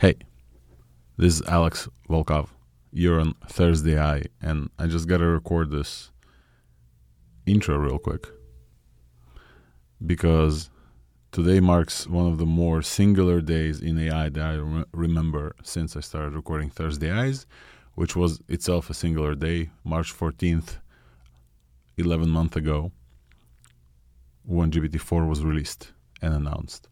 Hey, 0.00 0.14
this 1.16 1.34
is 1.34 1.42
Alex 1.48 1.88
Volkov. 2.08 2.50
You're 2.92 3.18
on 3.18 3.34
ThursdAI, 3.48 4.28
and 4.40 4.70
I 4.78 4.86
just 4.86 5.08
gotta 5.08 5.26
record 5.26 5.72
this 5.72 6.12
intro 7.46 7.76
real 7.76 7.98
quick 7.98 8.28
because 10.06 10.70
today 11.32 11.58
marks 11.58 12.06
one 12.06 12.28
of 12.30 12.38
the 12.38 12.46
more 12.46 12.80
singular 12.80 13.40
days 13.40 13.80
in 13.80 13.98
AI 13.98 14.28
that 14.28 14.40
I 14.40 14.54
rem- 14.58 14.86
remember 14.92 15.56
since 15.64 15.96
I 15.96 16.00
started 16.00 16.36
recording 16.36 16.70
Thursday 16.70 17.10
Eyes, 17.10 17.44
which 17.96 18.14
was 18.14 18.40
itself 18.46 18.90
a 18.90 18.94
singular 18.94 19.34
day, 19.34 19.70
March 19.82 20.16
14th, 20.16 20.76
11 21.96 22.30
months 22.30 22.54
ago, 22.54 22.92
when 24.44 24.70
GPT-4 24.70 25.28
was 25.28 25.44
released 25.44 25.90
and 26.22 26.34
announced. 26.34 26.86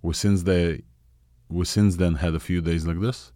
We 0.00 0.14
since 0.14 0.44
they 0.44 0.84
we 1.52 1.64
since 1.64 1.96
then 1.96 2.14
had 2.14 2.34
a 2.34 2.40
few 2.40 2.60
days 2.60 2.86
like 2.86 3.00
this. 3.00 3.32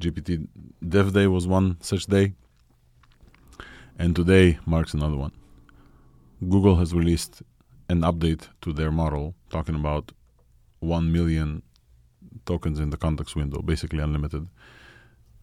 GPT 0.00 0.48
Dev 0.86 1.12
Day 1.12 1.26
was 1.26 1.46
one 1.46 1.76
such 1.80 2.06
day, 2.06 2.34
and 3.98 4.14
today 4.16 4.58
marks 4.66 4.92
another 4.92 5.16
one. 5.16 5.32
Google 6.48 6.76
has 6.76 6.92
released 6.92 7.42
an 7.88 8.00
update 8.00 8.48
to 8.62 8.72
their 8.72 8.90
model 8.90 9.34
talking 9.50 9.76
about 9.76 10.12
1 10.80 11.12
million 11.12 11.62
tokens 12.44 12.80
in 12.80 12.90
the 12.90 12.96
context 12.96 13.36
window, 13.36 13.62
basically 13.62 14.00
unlimited. 14.00 14.48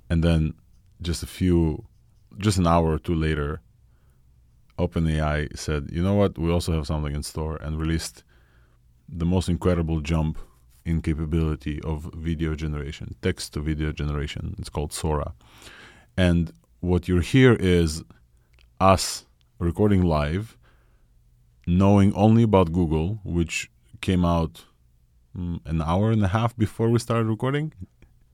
And 0.10 0.24
then 0.24 0.54
just 1.02 1.24
a 1.24 1.28
few, 1.28 1.86
just 2.38 2.58
an 2.58 2.68
hour 2.68 2.92
or 2.92 3.00
two 3.00 3.16
later, 3.16 3.62
OpenAI 4.78 5.58
said, 5.58 5.90
you 5.92 6.04
know 6.04 6.16
what, 6.16 6.38
we 6.38 6.52
also 6.52 6.74
have 6.74 6.88
something 6.88 7.16
in 7.16 7.24
store 7.24 7.56
and 7.58 7.80
released 7.80 8.24
the 9.08 9.26
most 9.26 9.48
incredible 9.50 10.02
jump 10.02 10.38
in 10.86 11.02
capability 11.02 11.80
of 11.82 12.10
video 12.14 12.56
generation, 12.56 13.16
text 13.22 13.54
to 13.54 13.62
video 13.62 13.92
generation. 13.92 14.56
It's 14.58 14.70
called 14.70 14.94
Sora. 14.94 15.34
And 16.18 16.52
what 16.80 17.08
you 17.08 17.20
hear 17.20 17.54
is 17.54 18.04
us 18.80 19.26
recording 19.60 20.04
live, 20.04 20.58
knowing 21.68 22.14
only 22.16 22.44
about 22.44 22.72
Google, 22.72 23.20
which 23.24 23.70
came 24.02 24.26
out 24.26 24.66
mm, 25.38 25.60
an 25.66 25.82
hour 25.82 26.12
and 26.12 26.24
a 26.24 26.28
half 26.28 26.58
before 26.58 26.90
we 26.90 27.00
started 27.00 27.28
recording. 27.28 27.74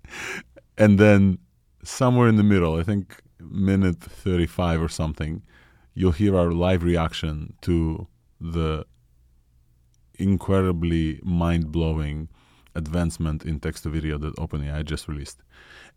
and 0.78 0.98
then 0.98 1.38
somewhere 1.84 2.30
in 2.30 2.38
the 2.38 2.44
middle, 2.44 2.80
I 2.80 2.84
think 2.84 3.22
minute 3.40 4.00
35 4.00 4.82
or 4.82 4.90
something, 4.90 5.44
you'll 5.94 6.12
hear 6.12 6.38
our 6.38 6.52
live 6.52 6.84
reaction 6.84 7.54
to 7.62 8.08
the 8.40 8.86
incredibly 10.18 11.20
mind 11.24 11.72
blowing 11.72 12.30
advancement 12.78 13.44
in 13.44 13.60
text 13.60 13.84
to 13.84 13.90
video 13.90 14.18
that 14.20 14.36
OpenAI 14.38 14.86
just 14.86 15.08
released. 15.08 15.40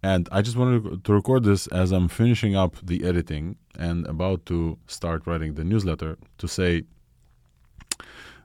And 0.02 0.28
I 0.32 0.42
just 0.42 0.56
wanted 0.56 1.04
to 1.04 1.12
record 1.12 1.44
this 1.44 1.66
as 1.68 1.92
I'm 1.92 2.08
finishing 2.08 2.56
up 2.56 2.76
the 2.82 3.04
editing 3.04 3.56
and 3.78 4.06
about 4.06 4.46
to 4.46 4.78
start 4.86 5.26
writing 5.26 5.54
the 5.54 5.64
newsletter 5.64 6.16
to 6.38 6.48
say 6.48 6.84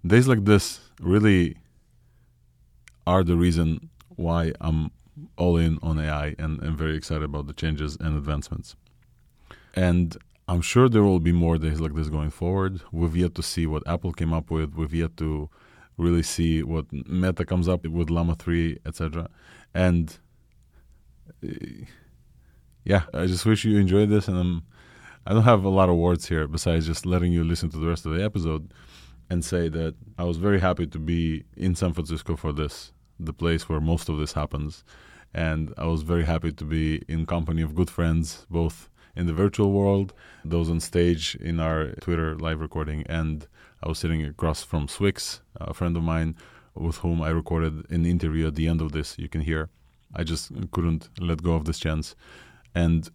days 0.05 0.27
like 0.27 0.43
this 0.45 0.81
really 0.99 1.55
are 3.07 3.23
the 3.23 3.37
reason 3.37 3.89
why 4.15 4.51
I'm 4.59 4.91
all 5.37 5.57
in 5.57 5.79
on 5.81 5.99
AI 5.99 6.35
and 6.37 6.61
I'm 6.61 6.77
very 6.77 6.95
excited 6.97 7.23
about 7.23 7.47
the 7.47 7.53
changes 7.53 7.97
and 7.99 8.17
advancements. 8.17 8.75
And 9.73 10.17
I'm 10.47 10.61
sure 10.61 10.89
there 10.89 11.03
will 11.03 11.19
be 11.19 11.31
more 11.31 11.57
days 11.57 11.79
like 11.79 11.95
this 11.95 12.09
going 12.09 12.29
forward. 12.29 12.81
We've 12.91 13.15
yet 13.15 13.33
to 13.35 13.43
see 13.43 13.65
what 13.65 13.87
Apple 13.87 14.13
came 14.13 14.33
up 14.33 14.51
with. 14.51 14.75
We've 14.75 14.93
yet 14.93 15.17
to 15.17 15.49
really 15.97 16.23
see 16.23 16.63
what 16.63 16.85
Meta 16.91 17.45
comes 17.45 17.67
up 17.67 17.85
with 17.85 18.09
Llama 18.09 18.35
3, 18.35 18.79
etc. 18.85 19.29
And 19.73 20.17
uh, 21.43 21.85
yeah, 22.83 23.03
I 23.13 23.25
just 23.25 23.45
wish 23.45 23.65
you 23.65 23.77
enjoyed 23.77 24.09
this. 24.09 24.27
And 24.27 24.37
I'm, 24.37 24.63
I 25.25 25.33
don't 25.33 25.43
have 25.43 25.63
a 25.63 25.69
lot 25.69 25.89
of 25.89 25.95
words 25.95 26.27
here 26.27 26.47
besides 26.47 26.85
just 26.85 27.05
letting 27.05 27.31
you 27.31 27.43
listen 27.43 27.69
to 27.69 27.77
the 27.77 27.87
rest 27.87 28.05
of 28.05 28.13
the 28.13 28.23
episode 28.23 28.71
and 29.29 29.43
say 29.43 29.69
that 29.69 29.95
I 30.17 30.23
was 30.23 30.37
very 30.37 30.59
happy 30.59 30.85
to 30.87 30.99
be 30.99 31.43
in 31.57 31.75
San 31.75 31.93
Francisco 31.93 32.35
for 32.35 32.51
this, 32.51 32.91
the 33.19 33.33
place 33.33 33.67
where 33.67 33.81
most 33.81 34.09
of 34.09 34.17
this 34.17 34.33
happens. 34.33 34.83
And 35.33 35.73
I 35.77 35.85
was 35.85 36.03
very 36.03 36.23
happy 36.23 36.51
to 36.51 36.63
be 36.63 37.03
in 37.07 37.25
company 37.25 37.61
of 37.61 37.75
good 37.75 37.89
friends, 37.89 38.45
both 38.49 38.89
in 39.15 39.27
the 39.27 39.33
virtual 39.33 39.71
world, 39.71 40.13
those 40.43 40.69
on 40.69 40.79
stage 40.79 41.35
in 41.35 41.59
our 41.59 41.91
Twitter 42.01 42.37
live 42.37 42.61
recording, 42.61 43.03
and 43.07 43.47
I 43.85 43.89
was 43.89 43.99
sitting 43.99 44.25
across 44.25 44.63
from 44.63 44.87
Swyx, 44.87 45.41
a 45.57 45.73
friend 45.73 45.95
of 45.95 46.01
mine 46.01 46.35
with 46.73 46.97
whom 46.97 47.21
I 47.21 47.29
recorded 47.29 47.89
an 47.91 48.05
interview 48.05 48.47
at 48.47 48.55
the 48.55 48.67
end 48.67 48.81
of 48.81 48.91
this. 48.91 49.17
You 49.19 49.29
can 49.29 49.41
hear. 49.41 49.69
I 50.13 50.23
just 50.23 50.51
couldn't 50.71 51.09
let 51.19 51.43
go 51.43 51.53
of 51.53 51.65
this 51.65 51.77
chance. 51.77 52.15
And 52.73 53.07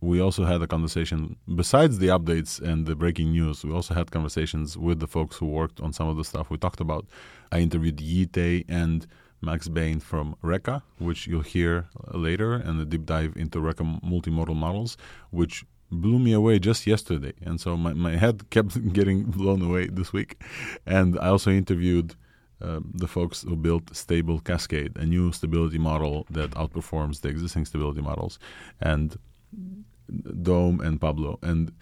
we 0.00 0.20
also 0.20 0.44
had 0.44 0.62
a 0.62 0.66
conversation, 0.66 1.36
besides 1.54 1.98
the 1.98 2.08
updates 2.08 2.60
and 2.60 2.86
the 2.86 2.96
breaking 2.96 3.32
news, 3.32 3.64
we 3.64 3.72
also 3.72 3.94
had 3.94 4.10
conversations 4.10 4.78
with 4.78 5.00
the 5.00 5.06
folks 5.06 5.36
who 5.36 5.46
worked 5.46 5.80
on 5.80 5.92
some 5.92 6.08
of 6.08 6.16
the 6.16 6.24
stuff 6.24 6.50
we 6.50 6.56
talked 6.56 6.80
about. 6.80 7.06
I 7.52 7.60
interviewed 7.60 8.00
Yi 8.00 8.26
Tay 8.26 8.64
and 8.68 9.06
Max 9.42 9.68
Bain 9.68 10.00
from 10.00 10.36
Reka, 10.40 10.82
which 10.98 11.26
you'll 11.26 11.42
hear 11.42 11.88
later, 12.12 12.54
and 12.54 12.80
a 12.80 12.84
deep 12.86 13.04
dive 13.04 13.34
into 13.36 13.60
Reka 13.60 13.84
multimodal 13.84 14.56
models, 14.56 14.96
which 15.30 15.64
blew 16.00 16.18
me 16.18 16.32
away 16.32 16.58
just 16.58 16.86
yesterday. 16.86 17.32
And 17.42 17.60
so 17.60 17.76
my, 17.76 17.92
my 17.92 18.16
head 18.16 18.50
kept 18.50 18.92
getting 18.92 19.24
blown 19.24 19.62
away 19.62 19.86
this 19.86 20.12
week. 20.12 20.42
And 20.86 21.18
I 21.18 21.28
also 21.28 21.50
interviewed 21.50 22.14
uh, 22.62 22.80
the 22.94 23.08
folks 23.08 23.42
who 23.42 23.56
built 23.56 23.94
Stable 23.94 24.40
Cascade, 24.40 24.96
a 24.96 25.04
new 25.04 25.32
stability 25.32 25.78
model 25.78 26.26
that 26.30 26.50
outperforms 26.52 27.20
the 27.20 27.28
existing 27.28 27.64
stability 27.64 28.00
models, 28.00 28.38
and 28.80 29.18
Dome 30.42 30.80
and 30.80 31.00
Pablo. 31.00 31.38
And 31.42 31.72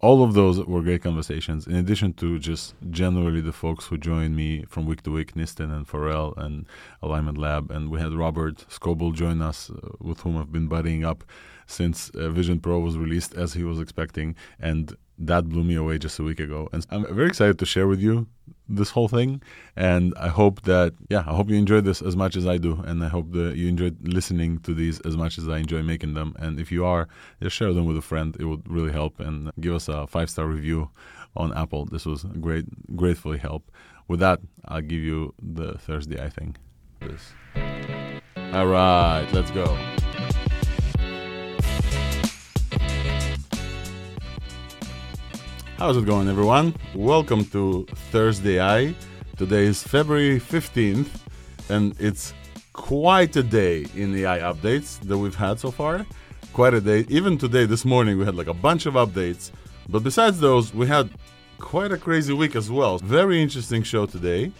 all 0.00 0.22
of 0.22 0.34
those 0.34 0.62
were 0.64 0.82
great 0.82 1.02
conversations, 1.02 1.66
in 1.66 1.76
addition 1.76 2.12
to 2.14 2.38
just 2.38 2.74
generally 2.90 3.40
the 3.40 3.52
folks 3.52 3.86
who 3.86 3.96
joined 3.96 4.36
me 4.36 4.64
from 4.68 4.84
week 4.84 5.02
to 5.02 5.10
week, 5.10 5.34
Nisten 5.34 5.74
and 5.74 5.88
Pharrell 5.88 6.36
and 6.36 6.66
Alignment 7.02 7.38
Lab. 7.38 7.70
And 7.70 7.90
we 7.90 7.98
had 7.98 8.12
Robert 8.12 8.56
Scoble 8.68 9.14
join 9.14 9.40
us, 9.40 9.70
uh, 9.70 9.88
with 10.00 10.20
whom 10.20 10.36
I've 10.36 10.52
been 10.52 10.68
buddying 10.68 11.04
up 11.04 11.24
since 11.66 12.10
uh, 12.10 12.30
Vision 12.30 12.60
Pro 12.60 12.78
was 12.78 12.96
released 12.96 13.34
as 13.34 13.54
he 13.54 13.64
was 13.64 13.80
expecting. 13.80 14.34
And 14.60 14.96
that 15.18 15.48
blew 15.48 15.64
me 15.64 15.74
away 15.74 15.98
just 15.98 16.18
a 16.18 16.22
week 16.22 16.40
ago. 16.40 16.68
And 16.72 16.86
I'm 16.90 17.14
very 17.14 17.28
excited 17.28 17.58
to 17.58 17.66
share 17.66 17.88
with 17.88 18.00
you 18.00 18.26
this 18.68 18.90
whole 18.90 19.08
thing. 19.08 19.42
And 19.74 20.12
I 20.18 20.28
hope 20.28 20.62
that, 20.62 20.94
yeah, 21.08 21.20
I 21.26 21.34
hope 21.34 21.48
you 21.48 21.56
enjoyed 21.56 21.84
this 21.84 22.02
as 22.02 22.16
much 22.16 22.36
as 22.36 22.46
I 22.46 22.58
do. 22.58 22.82
And 22.86 23.02
I 23.02 23.08
hope 23.08 23.32
that 23.32 23.56
you 23.56 23.68
enjoyed 23.68 23.96
listening 24.06 24.58
to 24.60 24.74
these 24.74 25.00
as 25.00 25.16
much 25.16 25.38
as 25.38 25.48
I 25.48 25.58
enjoy 25.58 25.82
making 25.82 26.14
them. 26.14 26.34
And 26.38 26.60
if 26.60 26.70
you 26.70 26.84
are, 26.84 27.08
just 27.42 27.56
share 27.56 27.72
them 27.72 27.86
with 27.86 27.96
a 27.96 28.02
friend. 28.02 28.36
It 28.38 28.44
would 28.44 28.68
really 28.70 28.92
help. 28.92 29.20
And 29.20 29.50
give 29.60 29.74
us 29.74 29.88
a 29.88 30.06
five 30.06 30.30
star 30.30 30.46
review 30.46 30.90
on 31.34 31.56
Apple. 31.56 31.86
This 31.86 32.06
was 32.06 32.24
great, 32.40 32.66
gratefully 32.96 33.38
help. 33.38 33.70
With 34.08 34.20
that, 34.20 34.40
I'll 34.66 34.82
give 34.82 35.00
you 35.00 35.34
the 35.42 35.78
Thursday, 35.78 36.22
I 36.22 36.28
think. 36.28 36.58
This. 37.00 37.32
All 38.52 38.66
right, 38.66 39.26
let's 39.32 39.50
go. 39.50 39.95
How's 45.78 45.98
it 45.98 46.06
going, 46.06 46.26
everyone? 46.26 46.74
Welcome 46.94 47.44
to 47.50 47.86
ThursdAI. 48.10 48.94
Today 49.36 49.64
is 49.64 49.82
February 49.82 50.40
15th, 50.40 51.10
and 51.68 51.94
it's 52.00 52.32
quite 52.72 53.36
a 53.36 53.42
day 53.42 53.84
in 53.94 54.10
the 54.10 54.24
AI 54.24 54.38
updates 54.38 54.98
that 55.00 55.18
we've 55.18 55.34
had 55.34 55.60
so 55.60 55.70
far. 55.70 56.06
Quite 56.54 56.72
a 56.72 56.80
day. 56.80 57.04
Even 57.10 57.36
today, 57.36 57.66
this 57.66 57.84
morning, 57.84 58.16
we 58.16 58.24
had 58.24 58.34
like 58.34 58.46
a 58.46 58.54
bunch 58.54 58.86
of 58.86 58.94
updates. 58.94 59.50
But 59.86 60.02
besides 60.02 60.40
those, 60.40 60.72
we 60.72 60.86
had 60.86 61.10
quite 61.58 61.92
a 61.92 61.98
crazy 61.98 62.32
week 62.32 62.56
as 62.56 62.70
well. 62.70 62.96
Very 62.96 63.42
interesting 63.42 63.82
show 63.82 64.06
today. 64.06 64.52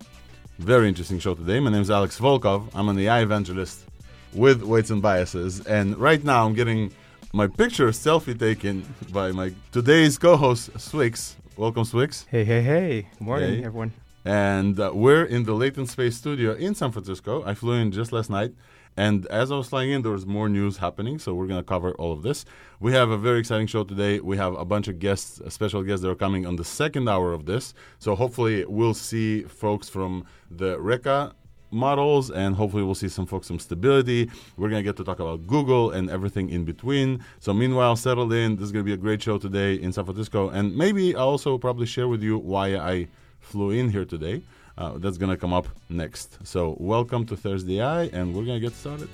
Very 0.58 0.86
interesting 0.86 1.18
show 1.18 1.34
today. 1.34 1.60
My 1.60 1.70
name 1.70 1.80
is 1.80 1.90
Alex 1.90 2.20
Volkov. 2.20 2.68
I'm 2.74 2.90
an 2.90 2.98
AI 2.98 3.22
evangelist 3.22 3.86
with 4.34 4.62
Weights 4.62 4.90
and 4.90 5.00
Biases. 5.00 5.66
And 5.66 5.96
right 5.96 6.22
now, 6.22 6.44
I'm 6.44 6.52
getting 6.52 6.92
my 7.36 7.46
picture 7.46 7.88
selfie 7.88 8.38
taken 8.38 8.82
by 9.12 9.30
my 9.30 9.52
today's 9.70 10.16
co-host 10.16 10.72
Swyx. 10.78 11.34
Welcome, 11.58 11.82
Swyx. 11.84 12.24
Hey, 12.30 12.44
hey, 12.46 12.62
hey! 12.62 13.02
Good 13.18 13.20
morning, 13.20 13.58
Hey. 13.58 13.64
everyone. 13.66 13.92
And 14.24 14.80
uh, 14.80 14.90
we're 14.94 15.24
in 15.26 15.44
the 15.44 15.52
Latent 15.52 15.90
Space 15.90 16.16
Studio 16.16 16.54
in 16.54 16.74
San 16.74 16.92
Francisco. 16.92 17.44
I 17.44 17.52
flew 17.52 17.74
in 17.74 17.92
just 17.92 18.10
last 18.10 18.30
night, 18.30 18.54
and 18.96 19.26
as 19.26 19.52
I 19.52 19.56
was 19.56 19.68
flying 19.68 19.90
in, 19.90 20.00
there 20.00 20.12
was 20.12 20.24
more 20.24 20.48
news 20.48 20.78
happening. 20.78 21.18
So 21.18 21.34
we're 21.34 21.46
gonna 21.46 21.62
cover 21.62 21.92
all 21.96 22.10
of 22.14 22.22
this. 22.22 22.46
We 22.80 22.92
have 22.92 23.10
a 23.10 23.18
very 23.18 23.40
exciting 23.40 23.66
show 23.66 23.84
today. 23.84 24.18
We 24.20 24.38
have 24.38 24.54
a 24.54 24.64
bunch 24.64 24.88
of 24.88 24.98
guests, 24.98 25.38
uh, 25.42 25.50
special 25.50 25.82
guests 25.82 26.00
that 26.04 26.10
are 26.10 26.14
coming 26.14 26.46
on 26.46 26.56
the 26.56 26.64
second 26.64 27.06
hour 27.06 27.34
of 27.34 27.44
this. 27.44 27.74
So 27.98 28.14
hopefully 28.14 28.64
we'll 28.64 28.94
see 28.94 29.42
folks 29.42 29.90
from 29.90 30.24
the 30.50 30.80
Reka 30.80 31.34
models 31.70 32.30
and 32.30 32.54
hopefully 32.54 32.82
we'll 32.82 32.94
see 32.94 33.08
some 33.08 33.26
folks 33.26 33.46
some 33.46 33.58
stability. 33.58 34.30
We're 34.56 34.68
going 34.68 34.80
to 34.80 34.88
get 34.88 34.96
to 34.96 35.04
talk 35.04 35.20
about 35.20 35.46
google 35.46 35.90
and 35.90 36.10
everything 36.10 36.50
in 36.50 36.64
between. 36.64 37.24
So 37.40 37.52
meanwhile 37.52 37.96
settle 37.96 38.32
in. 38.32 38.56
This 38.56 38.66
is 38.66 38.72
going 38.72 38.84
to 38.84 38.88
be 38.88 38.94
a 38.94 38.96
great 38.96 39.22
show 39.22 39.38
today 39.38 39.74
in 39.74 39.92
san 39.92 40.04
francisco. 40.04 40.48
And 40.50 40.76
maybe 40.76 41.14
i'll 41.14 41.28
also 41.28 41.58
probably 41.58 41.86
share 41.86 42.08
with 42.08 42.22
you 42.22 42.38
why 42.38 42.76
i 42.76 43.08
flew 43.40 43.70
in 43.70 43.90
here 43.90 44.04
today. 44.04 44.42
Uh, 44.78 44.98
that's 44.98 45.16
gonna 45.16 45.36
come 45.36 45.54
up 45.54 45.68
next. 45.88 46.38
So 46.46 46.76
welcome 46.78 47.24
to 47.26 47.36
Thursday 47.36 47.80
AI, 47.80 48.04
and 48.12 48.34
we're 48.34 48.44
gonna 48.44 48.60
get 48.60 48.74
started. 48.74 49.08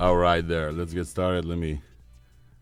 All 0.00 0.16
right, 0.16 0.48
there. 0.48 0.72
Let's 0.72 0.94
get 0.94 1.08
started. 1.08 1.44
Let 1.44 1.58
me 1.58 1.82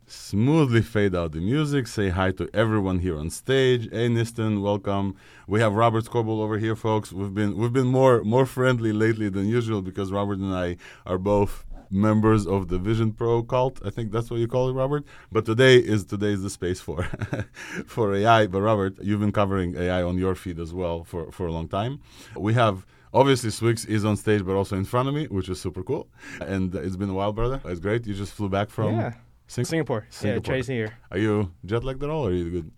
smoothly 0.09 0.83
fade 0.83 1.15
out 1.15 1.31
the 1.31 1.41
music. 1.41 1.87
Say 1.87 2.09
hi 2.09 2.33
to 2.33 2.51
everyone 2.53 2.99
here 2.99 3.17
on 3.17 3.31
stage. 3.31 3.89
Hey, 3.93 4.09
Nisten, 4.09 4.61
welcome. 4.61 5.15
We 5.47 5.61
have 5.61 5.73
Robert 5.75 6.07
Scoble 6.07 6.41
over 6.41 6.59
here, 6.59 6.75
folks. 6.75 7.13
We've 7.13 7.33
been 7.33 7.57
we've 7.57 7.73
been 7.73 7.87
more 7.87 8.25
more 8.25 8.45
friendly 8.45 8.93
lately 8.93 9.29
than 9.29 9.47
usual 9.47 9.83
because 9.83 10.11
Robert 10.11 10.39
and 10.41 10.53
I 10.53 10.79
are 11.07 11.17
both 11.17 11.65
members 11.91 12.45
of 12.45 12.67
the 12.67 12.79
Vision 12.81 13.13
Pro 13.13 13.45
cult. 13.45 13.81
I 13.87 13.91
think 13.91 14.11
that's 14.11 14.33
what 14.33 14.41
you 14.41 14.49
call 14.49 14.69
it, 14.71 14.73
Robert. 14.73 15.05
But 15.31 15.47
today 15.47 15.77
is 15.77 16.07
today 16.07 16.33
is 16.33 16.43
the 16.43 16.51
space 16.51 16.81
for 16.81 17.05
for 17.87 18.17
AI. 18.17 18.49
But 18.49 18.63
Robert, 18.63 18.97
you've 19.01 19.21
been 19.21 19.31
covering 19.31 19.77
AI 19.77 20.03
on 20.03 20.19
your 20.19 20.35
feed 20.35 20.59
as 20.59 20.75
well 20.75 21.05
for 21.05 21.31
for 21.31 21.47
a 21.47 21.53
long 21.53 21.69
time. 21.69 22.01
We 22.35 22.55
have 22.55 22.85
Obviously, 23.13 23.51
Swyx 23.51 23.89
is 23.89 24.05
on 24.05 24.17
stage, 24.17 24.45
but 24.45 24.55
also 24.55 24.77
in 24.77 24.85
front 24.85 25.09
of 25.09 25.15
me, 25.15 25.27
which 25.27 25.49
is 25.49 25.61
super 25.61 25.83
cool. 25.83 26.09
And 26.41 26.75
it's 26.75 26.97
been 26.97 27.11
a 27.11 27.15
while, 27.15 27.33
brother. 27.33 27.61
It's 27.65 27.81
great. 27.81 28.07
You 28.07 28.15
just 28.15 28.33
flew 28.33 28.49
back 28.49 28.71
from 28.71 28.95
yeah. 28.95 29.13
Sing- 29.47 29.65
Singapore. 29.65 30.07
Singapore. 30.11 30.37
Yeah, 30.37 30.57
Chinese 30.57 30.69
New 30.69 30.75
Year. 30.75 30.93
Are 31.11 31.19
you 31.19 31.53
jet 31.65 31.85
lagged 31.85 32.03
at 32.03 32.11
all, 32.11 32.27
or 32.27 32.31
are 32.31 32.35
you 32.35 32.51
good? 32.51 32.71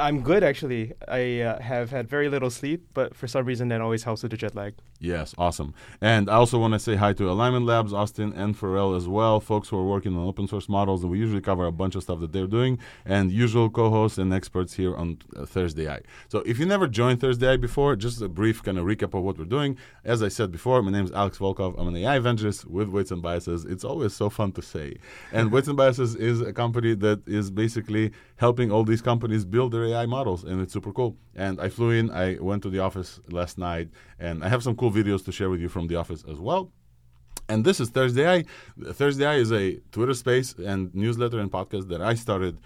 I'm 0.00 0.22
good 0.22 0.42
actually. 0.42 0.94
I 1.06 1.40
uh, 1.40 1.60
have 1.60 1.90
had 1.90 2.08
very 2.08 2.28
little 2.28 2.50
sleep, 2.50 2.88
but 2.94 3.14
for 3.14 3.28
some 3.28 3.44
reason 3.44 3.68
that 3.68 3.80
always 3.80 4.04
helps 4.04 4.22
with 4.22 4.30
the 4.30 4.38
jet 4.38 4.54
lag. 4.54 4.74
Yes, 4.98 5.34
awesome. 5.38 5.74
And 6.00 6.28
I 6.28 6.34
also 6.34 6.58
want 6.58 6.74
to 6.74 6.78
say 6.78 6.96
hi 6.96 7.12
to 7.14 7.30
Alignment 7.30 7.64
Labs, 7.64 7.92
Austin 7.92 8.32
and 8.34 8.54
Pharrell 8.54 8.96
as 8.96 9.08
well, 9.08 9.40
folks 9.40 9.68
who 9.68 9.78
are 9.78 9.84
working 9.84 10.14
on 10.16 10.26
open 10.26 10.46
source 10.46 10.68
models, 10.68 11.02
and 11.02 11.10
we 11.10 11.18
usually 11.18 11.40
cover 11.40 11.66
a 11.66 11.72
bunch 11.72 11.94
of 11.94 12.02
stuff 12.02 12.20
that 12.20 12.32
they're 12.32 12.46
doing, 12.46 12.78
and 13.04 13.30
usual 13.30 13.70
co-hosts 13.70 14.18
and 14.18 14.32
experts 14.32 14.74
here 14.74 14.94
on 14.94 15.18
uh, 15.36 15.46
Thursday 15.46 15.86
AI. 15.86 16.00
So 16.28 16.40
if 16.40 16.58
you 16.58 16.66
never 16.66 16.86
joined 16.86 17.20
Thursday 17.20 17.48
AI 17.48 17.56
before, 17.56 17.96
just 17.96 18.20
a 18.20 18.28
brief 18.28 18.62
kind 18.62 18.78
of 18.78 18.84
recap 18.84 19.14
of 19.14 19.22
what 19.22 19.38
we're 19.38 19.44
doing. 19.44 19.78
As 20.04 20.22
I 20.22 20.28
said 20.28 20.50
before, 20.50 20.82
my 20.82 20.90
name 20.90 21.04
is 21.06 21.12
Alex 21.12 21.38
Volkov. 21.38 21.78
I'm 21.78 21.88
an 21.88 21.96
AI 21.96 22.16
evangelist 22.16 22.66
with 22.66 22.88
Weights 22.88 23.10
and 23.10 23.22
Biases. 23.22 23.64
It's 23.64 23.84
always 23.84 24.14
so 24.14 24.28
fun 24.28 24.52
to 24.52 24.62
say. 24.62 24.96
And 25.32 25.50
Weights 25.50 25.68
and 25.68 25.76
Biases 25.76 26.14
is 26.14 26.40
a 26.40 26.52
company 26.52 26.94
that 26.96 27.26
is 27.26 27.50
basically 27.50 28.12
helping 28.36 28.70
all 28.70 28.84
these 28.84 29.02
companies 29.02 29.44
build 29.44 29.72
their 29.72 29.89
AI 29.94 30.06
models, 30.06 30.44
and 30.44 30.60
it's 30.60 30.72
super 30.72 30.92
cool. 30.92 31.16
And 31.34 31.60
I 31.60 31.68
flew 31.68 31.90
in, 31.90 32.10
I 32.10 32.36
went 32.40 32.62
to 32.62 32.70
the 32.70 32.80
office 32.80 33.20
last 33.30 33.58
night, 33.58 33.88
and 34.18 34.44
I 34.44 34.48
have 34.48 34.62
some 34.62 34.76
cool 34.76 34.90
videos 34.90 35.24
to 35.26 35.32
share 35.32 35.50
with 35.50 35.60
you 35.60 35.68
from 35.68 35.86
the 35.86 35.96
office 35.96 36.24
as 36.28 36.38
well. 36.38 36.72
And 37.48 37.64
this 37.64 37.80
is 37.80 37.88
Thursday 37.90 38.24
AI. 38.24 38.44
Thursday 38.92 39.24
AI 39.24 39.36
is 39.36 39.52
a 39.52 39.80
Twitter 39.90 40.14
space 40.14 40.54
and 40.54 40.94
newsletter 40.94 41.40
and 41.40 41.50
podcast 41.50 41.88
that 41.88 42.00
I 42.00 42.14
started 42.14 42.60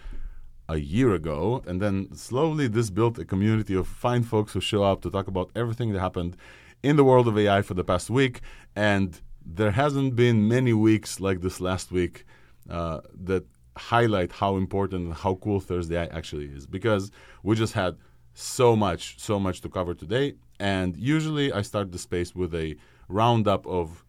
a 0.69 0.77
year 0.77 1.15
ago. 1.15 1.63
And 1.67 1.81
then 1.81 2.15
slowly 2.15 2.69
this 2.69 2.91
built 2.91 3.19
a 3.19 3.25
community 3.25 3.75
of 3.75 3.87
fine 3.87 4.23
folks 4.23 4.53
who 4.53 4.61
show 4.61 4.83
up 4.83 5.01
to 5.03 5.11
talk 5.11 5.27
about 5.27 5.51
everything 5.57 5.93
that 5.93 6.01
happened 6.01 6.37
in 6.83 6.97
the 6.97 7.05
world 7.05 7.27
of 7.29 7.39
AI 7.39 7.63
for 7.63 7.75
the 7.75 7.85
past 7.85 8.11
week. 8.11 8.41
And 8.77 9.21
there 9.45 9.71
hasn't 9.71 10.17
been 10.17 10.49
many 10.49 10.73
weeks 10.73 11.21
like 11.21 11.41
this 11.41 11.61
last 11.61 11.91
week 11.91 12.27
uh, 12.69 13.01
that 13.25 13.45
highlight 13.77 14.33
how 14.33 14.57
important 14.57 15.07
and 15.07 15.15
how 15.15 15.35
cool 15.37 15.61
Thursday 15.61 15.97
actually 15.97 16.47
is 16.47 16.67
because 16.67 17.11
we 17.43 17.57
just 17.57 17.73
had 17.73 17.97
so 18.35 18.75
much, 18.77 19.19
so 19.19 19.39
much 19.39 19.61
to 19.63 19.69
cover 19.69 19.95
today. 19.95 20.35
And 20.61 20.97
usually 20.97 21.53
I 21.53 21.63
start 21.63 21.93
the 21.93 21.99
space 21.99 22.35
with 22.35 22.55
a 22.55 22.77
roundup 23.09 23.67
of 23.67 24.05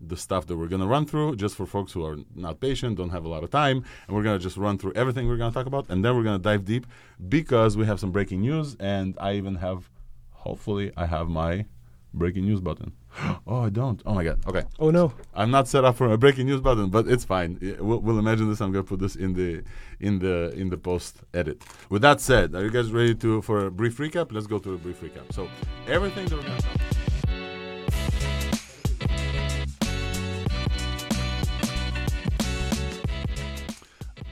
the 0.00 0.16
stuff 0.16 0.46
that 0.46 0.56
we're 0.56 0.68
going 0.68 0.80
to 0.80 0.86
run 0.86 1.04
through 1.06 1.34
just 1.36 1.56
for 1.56 1.66
folks 1.66 1.92
who 1.92 2.04
are 2.04 2.18
not 2.34 2.60
patient, 2.60 2.96
don't 2.96 3.10
have 3.10 3.24
a 3.24 3.28
lot 3.28 3.42
of 3.42 3.50
time. 3.50 3.84
And 4.06 4.16
we're 4.16 4.22
going 4.22 4.38
to 4.38 4.42
just 4.42 4.56
run 4.56 4.78
through 4.78 4.92
everything 4.94 5.26
we're 5.26 5.36
going 5.36 5.50
to 5.50 5.54
talk 5.54 5.66
about. 5.66 5.86
And 5.88 6.04
then 6.04 6.16
we're 6.16 6.22
going 6.22 6.38
to 6.38 6.42
dive 6.42 6.64
deep 6.64 6.86
because 7.28 7.76
we 7.76 7.86
have 7.86 7.98
some 7.98 8.12
breaking 8.12 8.40
news. 8.40 8.76
And 8.78 9.16
I 9.20 9.34
even 9.34 9.56
have, 9.56 9.90
hopefully, 10.30 10.92
I 10.96 11.06
have 11.06 11.28
my 11.28 11.66
breaking 12.14 12.44
news 12.44 12.60
button. 12.60 12.92
oh, 13.46 13.62
I 13.62 13.70
don't. 13.70 14.02
Oh 14.06 14.14
my 14.14 14.24
God. 14.24 14.40
Okay. 14.46 14.64
Oh 14.78 14.90
no. 14.90 15.12
I'm 15.34 15.50
not 15.50 15.68
set 15.68 15.84
up 15.84 15.96
for 15.96 16.10
a 16.12 16.18
breaking 16.18 16.46
news 16.46 16.60
button, 16.60 16.90
but 16.90 17.08
it's 17.08 17.24
fine. 17.24 17.58
We'll, 17.80 18.00
we'll 18.00 18.18
imagine 18.18 18.48
this. 18.48 18.60
I'm 18.60 18.72
gonna 18.72 18.84
put 18.84 19.00
this 19.00 19.16
in 19.16 19.34
the 19.34 19.62
in 20.00 20.18
the 20.18 20.52
in 20.54 20.68
the 20.70 20.76
post 20.76 21.18
edit. 21.34 21.62
With 21.88 22.02
that 22.02 22.20
said, 22.20 22.54
are 22.54 22.64
you 22.64 22.70
guys 22.70 22.92
ready 22.92 23.14
to 23.16 23.42
for 23.42 23.66
a 23.66 23.70
brief 23.70 23.98
recap? 23.98 24.32
Let's 24.32 24.46
go 24.46 24.58
to 24.58 24.74
a 24.74 24.78
brief 24.78 25.00
recap. 25.00 25.32
So 25.32 25.48
everything 25.86 26.26
that 26.26 26.36
we're 26.36 26.42
gonna 26.42 26.60
talk. 26.60 26.80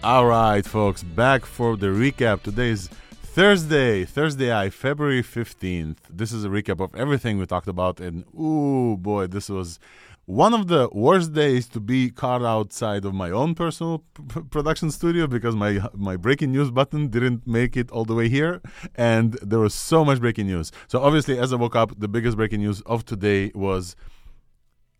All 0.04 0.26
right, 0.26 0.64
folks, 0.64 1.02
back 1.02 1.44
for 1.44 1.76
the 1.76 1.88
recap. 1.88 2.42
Today 2.42 2.68
is 2.68 2.88
Thursday, 3.36 4.06
Thursday, 4.06 4.50
I 4.50 4.70
February 4.70 5.22
15th. 5.22 5.98
This 6.08 6.32
is 6.32 6.46
a 6.46 6.48
recap 6.48 6.80
of 6.80 6.94
everything 6.94 7.36
we 7.36 7.44
talked 7.44 7.68
about. 7.68 8.00
And 8.00 8.24
oh 8.34 8.96
boy, 8.96 9.26
this 9.26 9.50
was 9.50 9.78
one 10.24 10.54
of 10.54 10.68
the 10.68 10.88
worst 10.90 11.34
days 11.34 11.68
to 11.68 11.78
be 11.78 12.08
caught 12.08 12.42
outside 12.42 13.04
of 13.04 13.12
my 13.12 13.30
own 13.30 13.54
personal 13.54 14.02
p- 14.32 14.40
production 14.48 14.90
studio 14.90 15.26
because 15.26 15.54
my 15.54 15.80
my 15.92 16.16
breaking 16.16 16.50
news 16.50 16.70
button 16.70 17.08
didn't 17.08 17.46
make 17.46 17.76
it 17.76 17.90
all 17.90 18.06
the 18.06 18.14
way 18.14 18.30
here 18.30 18.62
and 18.94 19.34
there 19.42 19.60
was 19.60 19.74
so 19.74 20.02
much 20.02 20.18
breaking 20.18 20.46
news 20.46 20.72
so 20.88 21.00
obviously 21.00 21.38
as 21.38 21.52
i 21.52 21.56
woke 21.56 21.76
up 21.76 21.92
the 22.00 22.08
biggest 22.08 22.36
breaking 22.36 22.60
news 22.60 22.80
of 22.86 23.04
today 23.04 23.52
was 23.54 23.94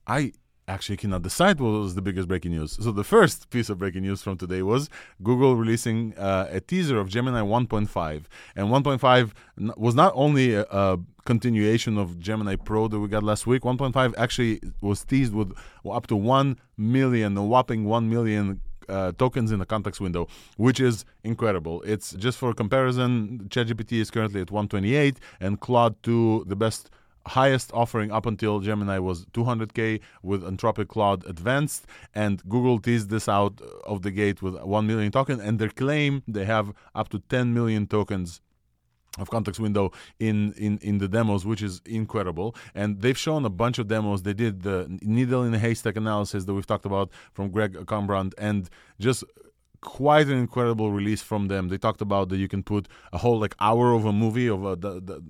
i 0.07 0.31
actually 0.69 0.97
cannot 0.97 1.23
decide 1.23 1.61
what 1.61 1.71
was 1.71 1.95
the 1.95 2.03
biggest 2.03 2.29
breaking 2.29 2.53
news. 2.53 2.77
So 2.83 2.93
the 2.93 3.05
first 3.05 3.51
piece 3.51 3.69
of 3.69 3.79
breaking 3.79 4.03
news 4.03 4.23
from 4.23 4.37
today 4.37 4.63
was 4.63 4.91
Google 5.23 5.57
releasing 5.57 6.17
uh, 6.19 6.49
a 6.51 6.61
teaser 6.61 6.99
of 6.99 7.09
Gemini 7.09 7.41
1.5, 7.41 8.25
and 8.57 8.69
1.5 8.69 9.77
was 9.77 9.95
not 9.95 10.13
only 10.15 10.55
a, 10.55 10.63
a, 10.71 10.99
continuation 11.25 11.99
of 11.99 12.21
Gemini 12.21 12.55
Pro 12.55 12.87
that 12.87 13.01
we 13.01 13.09
got 13.09 13.25
last 13.25 13.49
week. 13.49 13.63
1.5 13.63 14.15
actually 14.17 14.61
was 14.81 15.05
teased 15.05 15.35
with 15.35 15.53
up 15.91 16.07
to 16.07 16.15
one 16.15 16.57
million, 16.77 17.37
a 17.37 17.45
whopping 17.45 17.85
one 17.85 18.09
million. 18.09 18.61
Uh, 18.89 19.11
tokens 19.19 19.51
in 19.51 19.59
the 19.59 19.67
context 19.67 20.01
window, 20.01 20.29
which 20.59 20.79
is 20.79 21.05
incredible. 21.25 21.83
It's 21.83 22.13
just 22.13 22.39
for 22.39 22.55
comparison, 22.55 23.49
ChatGPT 23.49 23.99
is 24.01 24.13
currently 24.13 24.41
at 24.41 24.53
128, 24.53 25.19
and 25.41 25.59
Claude 25.59 26.01
2, 26.05 26.45
the 26.47 26.55
best 26.55 26.89
highest 27.27 27.71
offering 27.73 28.11
up 28.11 28.27
until 28.27 28.61
Gemini 28.61 28.99
was 28.99 29.27
200k 29.27 30.01
with 30.23 30.43
Anthropic 30.43 30.89
Claude 30.89 31.25
Advanced, 31.27 31.87
and 32.15 32.43
Google 32.49 32.79
teased 32.79 33.11
this 33.11 33.29
out 33.29 33.61
uh, 33.61 33.91
of 33.91 34.03
the 34.03 34.11
gate 34.11 34.43
with 34.43 34.55
1 34.61 34.87
million 34.87 35.13
token, 35.13 35.41
and 35.41 35.59
their 35.59 35.69
claim 35.69 36.23
they 36.27 36.45
have 36.45 36.73
up 36.95 37.09
to 37.11 37.19
10 37.19 37.53
million 37.53 37.87
tokens 37.87 38.41
of 39.19 39.31
context 39.31 39.59
window 39.59 39.91
in, 40.19 40.53
in 40.59 40.79
in 40.83 40.99
the 40.99 41.09
demos 41.09 41.47
which 41.47 41.63
is 41.63 41.81
incredible. 41.87 42.55
And 42.75 43.01
they've 43.01 43.17
shown 43.17 43.45
a 43.47 43.51
bunch 43.51 43.79
of 43.79 43.89
demos. 43.89 44.23
They 44.23 44.35
did 44.35 44.63
the 44.63 44.87
needle 45.01 45.43
in 45.43 45.55
a 45.55 45.59
haystack 45.59 45.97
analysis 45.97 46.45
that 46.45 46.55
we've 46.55 46.67
talked 46.67 46.85
about 46.85 47.11
from 47.33 47.51
greg 47.51 47.73
Kamradt 47.87 48.35
and 48.37 48.69
just 49.01 49.25
quite 49.81 50.27
an 50.29 50.39
incredible 50.39 50.93
release 50.93 51.23
from 51.23 51.49
them. 51.49 51.69
They 51.69 51.79
talked 51.79 52.01
about 52.01 52.29
that 52.31 52.39
you 52.39 52.49
can 52.49 52.63
put 52.63 52.89
a 53.13 53.19
whole 53.19 53.39
like 53.39 53.55
hour 53.61 53.93
of 53.93 54.05
a 54.05 54.13
movie 54.13 54.49
of 54.49 54.65
a, 54.65 54.77
the, 54.77 55.01
the, 55.01 55.23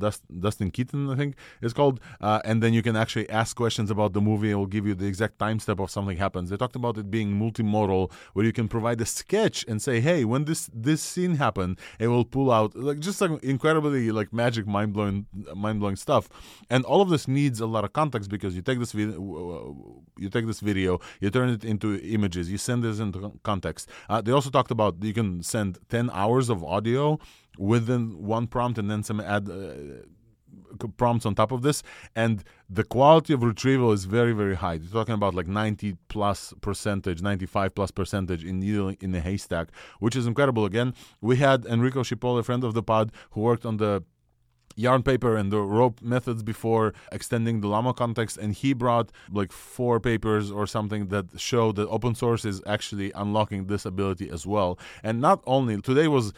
Dust, 0.00 0.22
Dustin 0.40 0.70
Keaton, 0.70 1.10
I 1.10 1.14
think 1.14 1.36
it's 1.60 1.74
called, 1.74 2.00
uh, 2.20 2.40
and 2.44 2.62
then 2.62 2.72
you 2.72 2.82
can 2.82 2.96
actually 2.96 3.28
ask 3.28 3.56
questions 3.56 3.90
about 3.90 4.12
the 4.14 4.20
movie. 4.20 4.50
It 4.50 4.54
will 4.54 4.66
give 4.66 4.86
you 4.86 4.94
the 4.94 5.06
exact 5.06 5.38
time 5.38 5.60
step 5.60 5.78
of 5.78 5.90
something 5.90 6.16
happens. 6.16 6.50
They 6.50 6.56
talked 6.56 6.76
about 6.76 6.96
it 6.98 7.10
being 7.10 7.38
multimodal, 7.38 8.10
where 8.32 8.44
you 8.44 8.52
can 8.52 8.66
provide 8.66 9.00
a 9.00 9.06
sketch 9.06 9.64
and 9.68 9.80
say, 9.80 10.00
"Hey, 10.00 10.24
when 10.24 10.44
this 10.44 10.70
this 10.72 11.02
scene 11.02 11.34
happened," 11.36 11.78
it 11.98 12.08
will 12.08 12.24
pull 12.24 12.50
out 12.50 12.74
like 12.74 12.98
just 13.00 13.20
like 13.20 13.42
incredibly 13.42 14.10
like 14.10 14.32
magic, 14.32 14.66
mind 14.66 14.92
blowing, 14.92 15.26
mind 15.54 15.80
blowing 15.80 15.96
stuff. 15.96 16.28
And 16.70 16.84
all 16.84 17.00
of 17.02 17.10
this 17.10 17.28
needs 17.28 17.60
a 17.60 17.66
lot 17.66 17.84
of 17.84 17.92
context 17.92 18.30
because 18.30 18.56
you 18.56 18.62
take 18.62 18.78
this 18.78 18.92
video, 18.92 20.02
you 20.18 20.30
take 20.30 20.46
this 20.46 20.60
video, 20.60 21.00
you 21.20 21.30
turn 21.30 21.50
it 21.50 21.64
into 21.64 22.00
images, 22.02 22.50
you 22.50 22.58
send 22.58 22.82
this 22.82 22.98
into 22.98 23.32
context. 23.42 23.69
Uh, 24.08 24.20
they 24.20 24.32
also 24.32 24.50
talked 24.50 24.70
about 24.70 25.02
you 25.02 25.14
can 25.14 25.42
send 25.42 25.78
10 25.88 26.10
hours 26.12 26.48
of 26.48 26.64
audio 26.64 27.18
within 27.58 28.22
one 28.22 28.46
prompt 28.46 28.78
and 28.78 28.90
then 28.90 29.02
some 29.02 29.20
add 29.20 29.48
uh, 29.48 30.84
prompts 30.96 31.26
on 31.26 31.34
top 31.34 31.52
of 31.52 31.62
this. 31.62 31.82
And 32.14 32.44
the 32.68 32.84
quality 32.84 33.32
of 33.32 33.42
retrieval 33.42 33.92
is 33.92 34.04
very 34.04 34.32
very 34.32 34.56
high. 34.56 34.74
You're 34.74 34.92
talking 34.92 35.14
about 35.14 35.34
like 35.34 35.46
90 35.46 35.96
plus 36.08 36.54
percentage 36.60 37.22
95 37.22 37.74
plus 37.74 37.90
percentage 37.90 38.44
in 38.44 38.62
in 39.00 39.12
the 39.12 39.20
haystack 39.20 39.68
which 39.98 40.16
is 40.16 40.26
incredible. 40.26 40.64
Again 40.64 40.94
we 41.20 41.36
had 41.36 41.64
enrico 41.64 42.02
Shippole, 42.02 42.38
a 42.38 42.42
friend 42.42 42.64
of 42.64 42.74
the 42.74 42.82
pod 42.82 43.12
who 43.32 43.40
worked 43.40 43.66
on 43.66 43.76
the 43.78 44.04
yarn 44.80 45.02
paper 45.02 45.36
and 45.36 45.52
the 45.52 45.60
rope 45.60 46.00
methods 46.00 46.42
before 46.42 46.94
extending 47.12 47.60
the 47.60 47.68
llama 47.68 47.92
context 47.92 48.38
and 48.38 48.54
he 48.54 48.72
brought 48.72 49.10
like 49.30 49.52
four 49.52 50.00
papers 50.00 50.50
or 50.50 50.66
something 50.66 51.08
that 51.08 51.26
show 51.38 51.70
that 51.72 51.86
open 51.88 52.14
source 52.14 52.44
is 52.44 52.62
actually 52.66 53.12
unlocking 53.12 53.66
this 53.66 53.84
ability 53.84 54.30
as 54.30 54.46
well. 54.46 54.78
And 55.02 55.20
not 55.20 55.42
only 55.46 55.80
today 55.80 56.08
was 56.08 56.32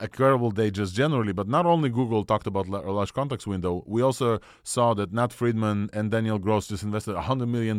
incredible 0.00 0.50
day 0.50 0.70
just 0.70 0.94
generally. 0.94 1.32
But 1.32 1.48
not 1.48 1.66
only 1.66 1.88
Google 1.88 2.24
talked 2.24 2.46
about 2.46 2.66
a 2.68 2.92
large 2.92 3.12
context 3.12 3.46
window, 3.46 3.82
we 3.86 4.02
also 4.02 4.40
saw 4.62 4.94
that 4.94 5.12
Nat 5.12 5.32
Friedman 5.32 5.90
and 5.92 6.10
Daniel 6.10 6.38
Gross 6.38 6.68
just 6.68 6.82
invested 6.82 7.16
$100 7.16 7.48
million 7.48 7.78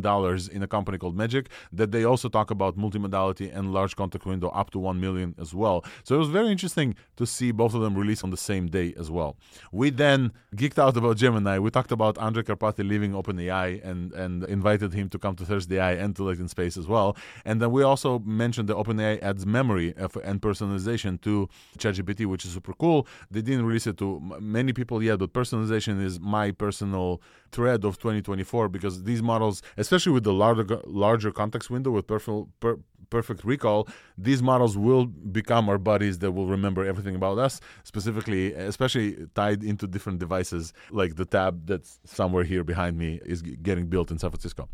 in 0.52 0.64
a 0.64 0.68
company 0.68 0.98
called 0.98 1.16
Magic, 1.16 1.50
that 1.72 1.92
they 1.92 2.04
also 2.04 2.30
talk 2.30 2.52
about 2.52 2.78
multimodality 2.78 3.56
and 3.56 3.74
large 3.74 3.96
context 3.96 4.26
window 4.26 4.50
up 4.50 4.72
to 4.72 4.80
1 4.80 5.00
million 5.00 5.36
as 5.40 5.54
well. 5.54 5.84
So 6.04 6.16
it 6.16 6.20
was 6.20 6.30
very 6.30 6.50
interesting 6.52 6.96
to 7.18 7.26
see 7.26 7.52
both 7.52 7.74
of 7.74 7.82
them 7.82 7.96
release 7.96 8.24
on 8.24 8.30
the 8.30 8.38
same 8.38 8.68
day 8.68 8.94
as 8.98 9.10
well. 9.10 9.38
We 9.72 9.90
then 9.90 10.32
geeked 10.56 10.80
out 10.80 10.98
about 10.98 11.18
Gemini. 11.18 11.60
We 11.60 11.70
talked 11.70 11.92
about 11.92 12.16
Andrej 12.16 12.44
Karpathy 12.44 12.88
leaving 12.88 13.14
OpenAI 13.14 13.84
and, 13.84 14.12
and 14.14 14.44
invited 14.46 14.94
him 14.94 15.10
to 15.10 15.20
come 15.20 15.36
to 15.36 15.44
ThursdAI 15.44 16.00
and 16.00 16.16
to 16.16 16.24
Latent 16.24 16.50
Space 16.50 16.78
as 16.78 16.88
well. 16.88 17.16
And 17.46 17.62
then 17.62 17.72
we 17.72 17.84
also 17.84 18.20
mentioned 18.20 18.68
the 18.70 18.76
OpenAI 18.76 19.22
adds 19.22 19.46
memory 19.46 19.96
uh, 19.98 20.08
and 20.24 20.42
personalization 20.42 21.22
to 21.22 21.50
ChatGPT 21.78 22.09
GPT, 22.10 22.25
which 22.25 22.46
is 22.46 22.51
super 22.54 22.74
cool. 22.74 23.08
They 23.32 23.42
didn't 23.42 23.66
release 23.66 23.88
it 23.88 23.98
to 23.98 24.20
many 24.39 24.74
people 24.74 25.01
yet, 25.04 25.20
but 25.20 25.34
personalization 25.34 26.01
is 26.01 26.20
my 26.20 26.51
personal 26.51 27.22
thread 27.51 27.84
of 27.86 27.98
2024 28.00 28.70
because 28.70 29.04
these 29.04 29.22
models, 29.22 29.62
especially 29.78 30.12
with 30.12 30.24
the 30.24 30.34
larger 30.34 30.82
larger 30.86 31.32
context 31.32 31.70
window 31.70 31.92
with 31.92 32.08
perfect 32.08 32.48
per, 32.60 32.78
perfect 33.10 33.44
recall, 33.44 33.88
these 34.18 34.42
models 34.42 34.78
will 34.78 35.06
become 35.06 35.70
our 35.70 35.78
buddies 35.78 36.20
that 36.20 36.32
will 36.32 36.48
remember 36.48 36.86
everything 36.86 37.16
about 37.16 37.38
us, 37.38 37.60
specifically, 37.84 38.54
especially 38.54 39.28
tied 39.36 39.63
into 39.63 39.88
different 39.88 40.20
devices, 40.20 40.74
like 40.92 41.16
the 41.16 41.25
tab 41.25 41.66
that's 41.66 42.00
somewhere 42.06 42.44
here 42.44 42.63
behind 42.63 42.98
me 42.98 43.20
is 43.25 43.42
getting 43.42 43.88
built 43.88 44.12
in 44.12 44.20
San 44.20 44.30
Francisco. 44.30 44.70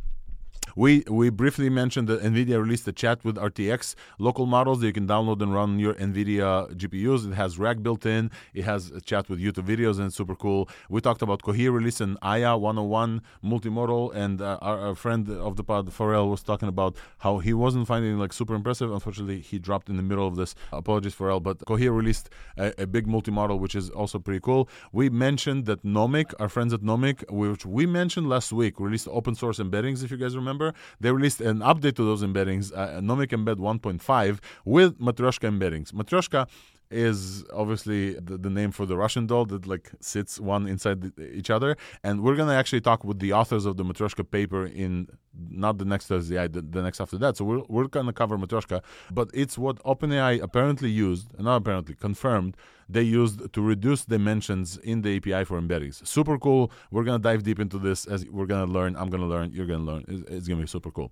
We 0.77 1.05
we 1.09 1.29
briefly 1.29 1.69
mentioned 1.69 2.09
that 2.09 2.21
NVIDIA 2.21 2.59
released 2.61 2.85
a 2.89 2.91
chat 2.91 3.23
with 3.23 3.37
RTX 3.37 3.95
local 4.19 4.45
models 4.45 4.81
that 4.81 4.87
you 4.87 4.91
can 4.91 5.07
download 5.07 5.41
and 5.41 5.53
run 5.53 5.79
your 5.79 5.93
NVIDIA 5.93 6.75
GPUs. 6.75 7.31
It 7.31 7.35
has 7.35 7.57
RAG 7.57 7.81
built 7.81 8.05
in. 8.05 8.29
It 8.53 8.65
has 8.65 8.91
a 8.91 8.99
chat 8.99 9.29
with 9.29 9.39
YouTube 9.39 9.67
videos 9.67 9.99
and 9.99 10.07
it's 10.07 10.17
super 10.17 10.35
cool. 10.35 10.67
We 10.89 10.99
talked 10.99 11.21
about 11.21 11.43
Cohere 11.43 11.71
release 11.71 12.01
an 12.01 12.17
Aya 12.21 12.57
101 12.57 13.21
multimodal, 13.41 14.13
and 14.13 14.41
uh, 14.41 14.57
our, 14.61 14.79
our, 14.87 14.95
friend 14.95 15.29
of 15.29 15.55
the 15.55 15.63
pod, 15.63 15.87
Pharrell, 15.91 16.29
was 16.29 16.43
talking 16.43 16.67
about 16.67 16.97
how 17.19 17.37
he 17.37 17.53
wasn't 17.53 17.87
finding 17.87 18.17
like 18.19 18.33
super 18.33 18.53
impressive. 18.53 18.91
Unfortunately, 18.91 19.39
he 19.39 19.57
dropped 19.57 19.89
in 19.89 19.95
the 19.95 20.03
middle 20.03 20.27
of 20.27 20.35
this. 20.35 20.55
Apologies, 20.73 21.15
Pharrell, 21.15 21.41
but 21.41 21.63
Cohere 21.65 21.93
released 21.93 22.29
a, 22.57 22.73
a 22.83 22.85
big 22.85 23.07
multimodal, 23.07 23.59
which 23.59 23.75
is 23.75 23.89
also 23.91 24.19
pretty 24.19 24.41
cool. 24.41 24.67
We 24.91 25.09
mentioned 25.09 25.67
that 25.67 25.83
Nomic, 25.85 26.33
our 26.37 26.49
friends 26.49 26.73
at 26.73 26.81
Nomic, 26.81 27.31
which 27.31 27.65
we 27.65 27.85
mentioned 27.85 28.27
last 28.27 28.51
week, 28.51 28.77
released 28.77 29.07
open 29.09 29.35
source 29.35 29.59
embeddings, 29.59 30.03
if 30.03 30.11
you 30.11 30.17
guys 30.17 30.35
remember 30.35 30.64
remember, 30.65 30.77
they 30.99 31.11
released 31.11 31.41
an 31.41 31.59
update 31.59 31.95
to 31.95 32.03
those 32.03 32.23
embeddings, 32.23 32.71
uh, 32.75 32.99
Nomic 33.01 33.27
Embed 33.27 33.57
1.5, 33.57 34.39
with 34.65 34.99
Matryoshka 34.99 35.49
embeddings. 35.49 35.91
Matryoshka 35.91 36.47
is 36.91 37.43
obviously 37.51 38.13
the, 38.13 38.37
the, 38.37 38.49
name 38.49 38.71
for 38.71 38.85
the 38.85 38.95
Russian 38.95 39.25
doll 39.25 39.45
that 39.45 39.65
like 39.65 39.91
sits 39.99 40.39
one 40.39 40.67
inside 40.67 41.01
the, 41.01 41.35
each 41.35 41.49
other. 41.49 41.75
And 42.03 42.21
we're 42.21 42.35
gonna 42.35 42.53
actually 42.53 42.81
talk 42.81 43.03
with 43.03 43.19
the 43.19 43.33
authors 43.33 43.65
of 43.65 43.77
the 43.77 43.83
Matryoshka 43.83 44.29
paper 44.29 44.65
in 44.65 45.07
not 45.49 45.77
the 45.77 45.85
next 45.85 46.07
Thursday, 46.07 46.47
the, 46.47 46.61
the 46.61 46.81
next 46.81 46.99
after 46.99 47.17
that. 47.17 47.37
So 47.37 47.45
we're, 47.45 47.63
we're 47.67 47.87
gonna 47.87 48.13
cover 48.13 48.37
Matryoshka, 48.37 48.81
but 49.11 49.29
it's 49.33 49.57
what 49.57 49.81
OpenAI 49.83 50.41
apparently 50.41 50.89
used, 50.89 51.27
not 51.39 51.57
apparently 51.57 51.95
confirmed, 51.95 52.55
they 52.87 53.01
used 53.01 53.51
to 53.53 53.61
reduce 53.61 54.05
dimensions 54.05 54.77
in 54.77 55.01
the 55.01 55.17
API 55.17 55.43
for 55.43 55.59
embeddings. 55.59 56.05
Super 56.05 56.37
cool. 56.37 56.71
We're 56.91 57.03
gonna 57.03 57.19
dive 57.19 57.43
deep 57.43 57.59
into 57.59 57.79
this 57.79 58.05
as 58.05 58.25
we're 58.27 58.45
gonna 58.45 58.71
learn. 58.71 58.95
I'm 58.95 59.09
gonna 59.09 59.25
learn. 59.25 59.51
You're 59.51 59.65
gonna 59.65 59.83
learn. 59.83 60.05
It's, 60.07 60.29
it's 60.29 60.47
gonna 60.47 60.61
be 60.61 60.67
super 60.67 60.91
cool. 60.91 61.11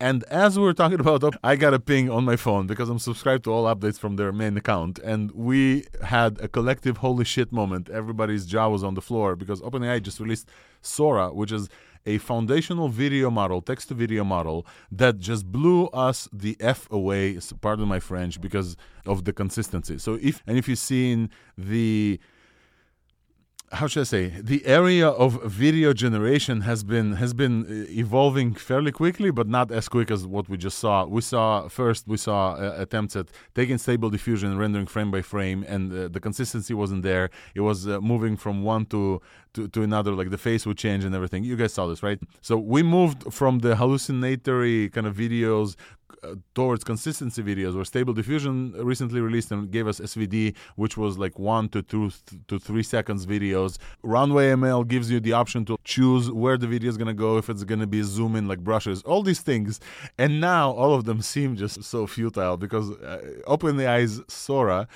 And 0.00 0.24
as 0.24 0.58
we 0.58 0.66
are 0.66 0.72
talking 0.72 1.00
about, 1.06 1.22
I 1.44 1.56
got 1.56 1.74
a 1.74 1.80
ping 1.80 2.08
on 2.10 2.24
my 2.24 2.36
phone 2.36 2.66
because 2.66 2.88
I'm 2.88 2.98
subscribed 2.98 3.44
to 3.44 3.52
all 3.52 3.64
updates 3.74 3.98
from 3.98 4.16
their 4.16 4.32
main 4.32 4.56
account, 4.56 4.98
and 5.00 5.30
we 5.32 5.84
had 6.02 6.40
a 6.40 6.48
collective 6.48 6.98
holy 6.98 7.24
shit 7.24 7.52
moment. 7.52 7.90
Everybody's 7.90 8.46
jaw 8.46 8.68
was 8.68 8.82
on 8.82 8.94
the 8.94 9.02
floor 9.02 9.36
because 9.36 9.60
OpenAI 9.60 10.02
just 10.02 10.18
released 10.18 10.48
Sora, 10.80 11.32
which 11.32 11.52
is 11.52 11.68
a 12.06 12.18
foundational 12.18 12.88
video 12.88 13.30
model, 13.30 13.62
text 13.62 13.88
to 13.88 13.94
video 13.94 14.24
model 14.24 14.66
that 14.90 15.18
just 15.18 15.50
blew 15.50 15.86
us 15.88 16.28
the 16.32 16.56
F 16.60 16.90
away, 16.90 17.38
pardon 17.60 17.88
my 17.88 18.00
French, 18.00 18.40
because 18.40 18.76
of 19.06 19.24
the 19.24 19.32
consistency. 19.32 19.98
So 19.98 20.18
if 20.20 20.42
and 20.46 20.58
if 20.58 20.68
you've 20.68 20.78
seen 20.78 21.30
the 21.56 22.18
how 23.72 23.86
should 23.86 24.02
I 24.02 24.04
say 24.04 24.32
the 24.38 24.64
area 24.66 25.08
of 25.08 25.42
video 25.44 25.92
generation 25.94 26.60
has 26.62 26.84
been 26.84 27.12
has 27.12 27.32
been 27.32 27.64
uh, 27.64 27.90
evolving 27.90 28.54
fairly 28.54 28.92
quickly, 28.92 29.30
but 29.30 29.48
not 29.48 29.70
as 29.72 29.88
quick 29.88 30.10
as 30.10 30.26
what 30.26 30.48
we 30.48 30.56
just 30.58 30.78
saw. 30.78 31.06
We 31.06 31.22
saw 31.22 31.68
first 31.68 32.06
we 32.06 32.18
saw 32.18 32.52
uh, 32.52 32.74
attempts 32.78 33.16
at 33.16 33.28
taking 33.54 33.78
stable 33.78 34.10
diffusion 34.10 34.50
and 34.50 34.58
rendering 34.58 34.86
frame 34.86 35.10
by 35.10 35.22
frame, 35.22 35.64
and 35.66 35.92
uh, 35.92 36.08
the 36.08 36.20
consistency 36.20 36.74
wasn't 36.74 37.02
there. 37.02 37.30
It 37.54 37.60
was 37.60 37.88
uh, 37.88 38.00
moving 38.00 38.36
from 38.36 38.62
one 38.62 38.84
to, 38.86 39.22
to 39.54 39.68
to 39.68 39.82
another, 39.82 40.12
like 40.12 40.30
the 40.30 40.38
face 40.38 40.66
would 40.66 40.78
change 40.78 41.04
and 41.04 41.14
everything. 41.14 41.44
You 41.44 41.56
guys 41.56 41.72
saw 41.72 41.86
this, 41.86 42.02
right? 42.02 42.18
So 42.40 42.56
we 42.56 42.82
moved 42.82 43.32
from 43.32 43.60
the 43.60 43.76
hallucinatory 43.76 44.90
kind 44.90 45.06
of 45.06 45.16
videos 45.16 45.76
uh, 46.24 46.36
towards 46.54 46.84
consistency 46.84 47.42
videos 47.42 47.74
where 47.74 47.84
stable 47.84 48.14
diffusion 48.14 48.72
recently 48.74 49.20
released 49.20 49.50
and 49.50 49.72
gave 49.72 49.88
us 49.88 49.98
svd 49.98 50.54
which 50.76 50.96
was 50.96 51.18
like 51.18 51.36
one 51.36 51.68
to 51.68 51.82
two 51.82 52.10
th- 52.10 52.40
to 52.46 52.60
three 52.60 52.82
seconds 52.82 53.26
videos 53.26 53.76
runway 54.04 54.50
ml 54.52 54.86
gives 54.86 55.10
you 55.10 55.18
the 55.18 55.32
option 55.32 55.64
to 55.64 55.76
choose 55.82 56.30
where 56.30 56.56
the 56.56 56.68
video 56.68 56.88
is 56.88 56.96
going 56.96 57.08
to 57.08 57.14
go 57.14 57.38
if 57.38 57.48
it's 57.48 57.64
going 57.64 57.80
to 57.80 57.88
be 57.88 58.02
zoom 58.02 58.36
in 58.36 58.46
like 58.46 58.60
brushes 58.60 59.02
all 59.02 59.22
these 59.24 59.40
things 59.40 59.80
and 60.16 60.40
now 60.40 60.70
all 60.70 60.94
of 60.94 61.06
them 61.06 61.20
seem 61.20 61.56
just 61.56 61.82
so 61.82 62.06
futile 62.06 62.56
because 62.56 62.90
uh, 62.90 63.20
OpenAI's 63.48 64.20
sora 64.28 64.86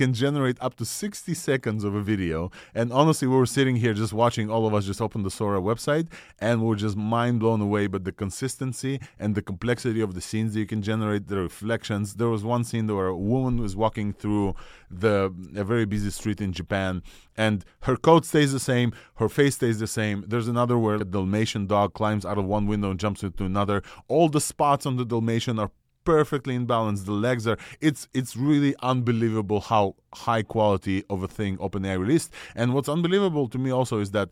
can 0.00 0.14
generate 0.14 0.56
up 0.62 0.76
to 0.76 0.86
60 0.86 1.34
seconds 1.34 1.84
of 1.84 1.94
a 1.94 2.00
video. 2.00 2.50
And 2.74 2.90
honestly, 2.90 3.28
we 3.28 3.36
were 3.36 3.44
sitting 3.44 3.76
here 3.76 3.92
just 3.92 4.14
watching 4.14 4.48
all 4.48 4.66
of 4.66 4.72
us 4.72 4.86
just 4.86 5.02
open 5.02 5.24
the 5.24 5.30
Sora 5.30 5.60
website 5.60 6.06
and 6.38 6.62
we're 6.64 6.76
just 6.86 6.96
mind 6.96 7.40
blown 7.40 7.60
away 7.60 7.86
by 7.86 7.98
the 7.98 8.10
consistency 8.10 8.98
and 9.18 9.34
the 9.34 9.42
complexity 9.42 10.00
of 10.00 10.14
the 10.14 10.22
scenes 10.22 10.54
that 10.54 10.60
you 10.60 10.64
can 10.64 10.80
generate, 10.80 11.28
the 11.28 11.36
reflections. 11.36 12.14
There 12.14 12.30
was 12.30 12.42
one 12.42 12.64
scene 12.64 12.86
where 12.86 13.08
a 13.08 13.16
woman 13.34 13.60
was 13.60 13.76
walking 13.76 14.14
through 14.14 14.54
the 14.90 15.34
a 15.54 15.64
very 15.64 15.84
busy 15.84 16.10
street 16.10 16.40
in 16.40 16.52
Japan 16.54 17.02
and 17.36 17.64
her 17.82 17.96
coat 17.96 18.24
stays 18.24 18.52
the 18.52 18.58
same, 18.58 18.92
her 19.16 19.28
face 19.28 19.56
stays 19.56 19.78
the 19.80 19.86
same. 19.86 20.24
There's 20.26 20.48
another 20.48 20.78
where 20.78 20.96
a 20.96 21.04
Dalmatian 21.04 21.66
dog 21.66 21.92
climbs 21.92 22.24
out 22.24 22.38
of 22.38 22.46
one 22.46 22.66
window 22.66 22.90
and 22.90 22.98
jumps 22.98 23.22
into 23.22 23.44
another. 23.44 23.82
All 24.08 24.28
the 24.30 24.40
spots 24.40 24.86
on 24.86 24.96
the 24.96 25.04
Dalmatian 25.04 25.58
are 25.58 25.70
perfectly 26.04 26.54
in 26.54 26.66
balance. 26.66 27.02
The 27.02 27.12
legs 27.12 27.46
are 27.46 27.58
it's 27.80 28.08
it's 28.14 28.36
really 28.36 28.74
unbelievable 28.82 29.60
how 29.60 29.96
high 30.14 30.42
quality 30.42 31.04
of 31.10 31.22
a 31.22 31.28
thing 31.28 31.56
OpenAI 31.58 31.98
released. 31.98 32.32
And 32.54 32.74
what's 32.74 32.88
unbelievable 32.88 33.48
to 33.48 33.58
me 33.58 33.70
also 33.70 33.98
is 33.98 34.10
that 34.12 34.30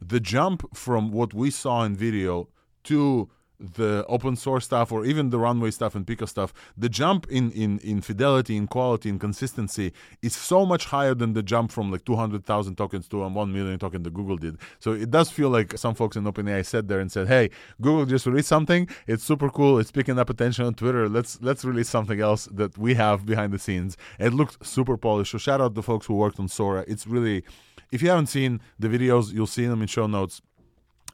the 0.00 0.20
jump 0.20 0.76
from 0.76 1.10
what 1.10 1.32
we 1.32 1.50
saw 1.50 1.84
in 1.84 1.96
video 1.96 2.48
to 2.84 3.28
the 3.74 4.04
open 4.08 4.36
source 4.36 4.64
stuff 4.64 4.92
or 4.92 5.04
even 5.04 5.30
the 5.30 5.38
runway 5.38 5.70
stuff 5.70 5.94
and 5.94 6.06
Pika 6.06 6.28
stuff, 6.28 6.52
the 6.76 6.88
jump 6.88 7.26
in, 7.30 7.50
in, 7.52 7.78
in 7.80 8.00
fidelity, 8.00 8.56
in 8.56 8.66
quality, 8.66 9.08
in 9.08 9.18
consistency 9.18 9.92
is 10.22 10.34
so 10.34 10.64
much 10.66 10.86
higher 10.86 11.14
than 11.14 11.32
the 11.32 11.42
jump 11.42 11.72
from 11.72 11.90
like 11.90 12.04
200,000 12.04 12.76
tokens 12.76 13.08
to 13.08 13.22
um, 13.22 13.34
1 13.34 13.52
million 13.52 13.78
token 13.78 14.02
that 14.02 14.14
Google 14.14 14.36
did. 14.36 14.58
So 14.78 14.92
it 14.92 15.10
does 15.10 15.30
feel 15.30 15.50
like 15.50 15.76
some 15.78 15.94
folks 15.94 16.16
in 16.16 16.24
OpenAI 16.24 16.64
sat 16.64 16.88
there 16.88 17.00
and 17.00 17.10
said, 17.10 17.28
hey, 17.28 17.50
Google 17.80 18.06
just 18.06 18.26
released 18.26 18.48
something. 18.48 18.88
It's 19.06 19.24
super 19.24 19.50
cool. 19.50 19.78
It's 19.78 19.90
picking 19.90 20.18
up 20.18 20.30
attention 20.30 20.64
on 20.64 20.74
Twitter. 20.74 21.08
Let's 21.08 21.40
let's 21.42 21.64
release 21.64 21.88
something 21.88 22.20
else 22.20 22.46
that 22.52 22.76
we 22.78 22.94
have 22.94 23.26
behind 23.26 23.52
the 23.52 23.58
scenes. 23.58 23.96
It 24.18 24.32
looked 24.32 24.66
super 24.66 24.96
polished. 24.96 25.32
So 25.32 25.38
shout 25.38 25.60
out 25.60 25.74
the 25.74 25.82
folks 25.82 26.06
who 26.06 26.14
worked 26.14 26.38
on 26.40 26.48
Sora. 26.48 26.84
It's 26.86 27.06
really, 27.06 27.44
if 27.90 28.02
you 28.02 28.08
haven't 28.08 28.26
seen 28.26 28.60
the 28.78 28.88
videos, 28.88 29.32
you'll 29.32 29.46
see 29.46 29.66
them 29.66 29.82
in 29.82 29.88
show 29.88 30.06
notes 30.06 30.42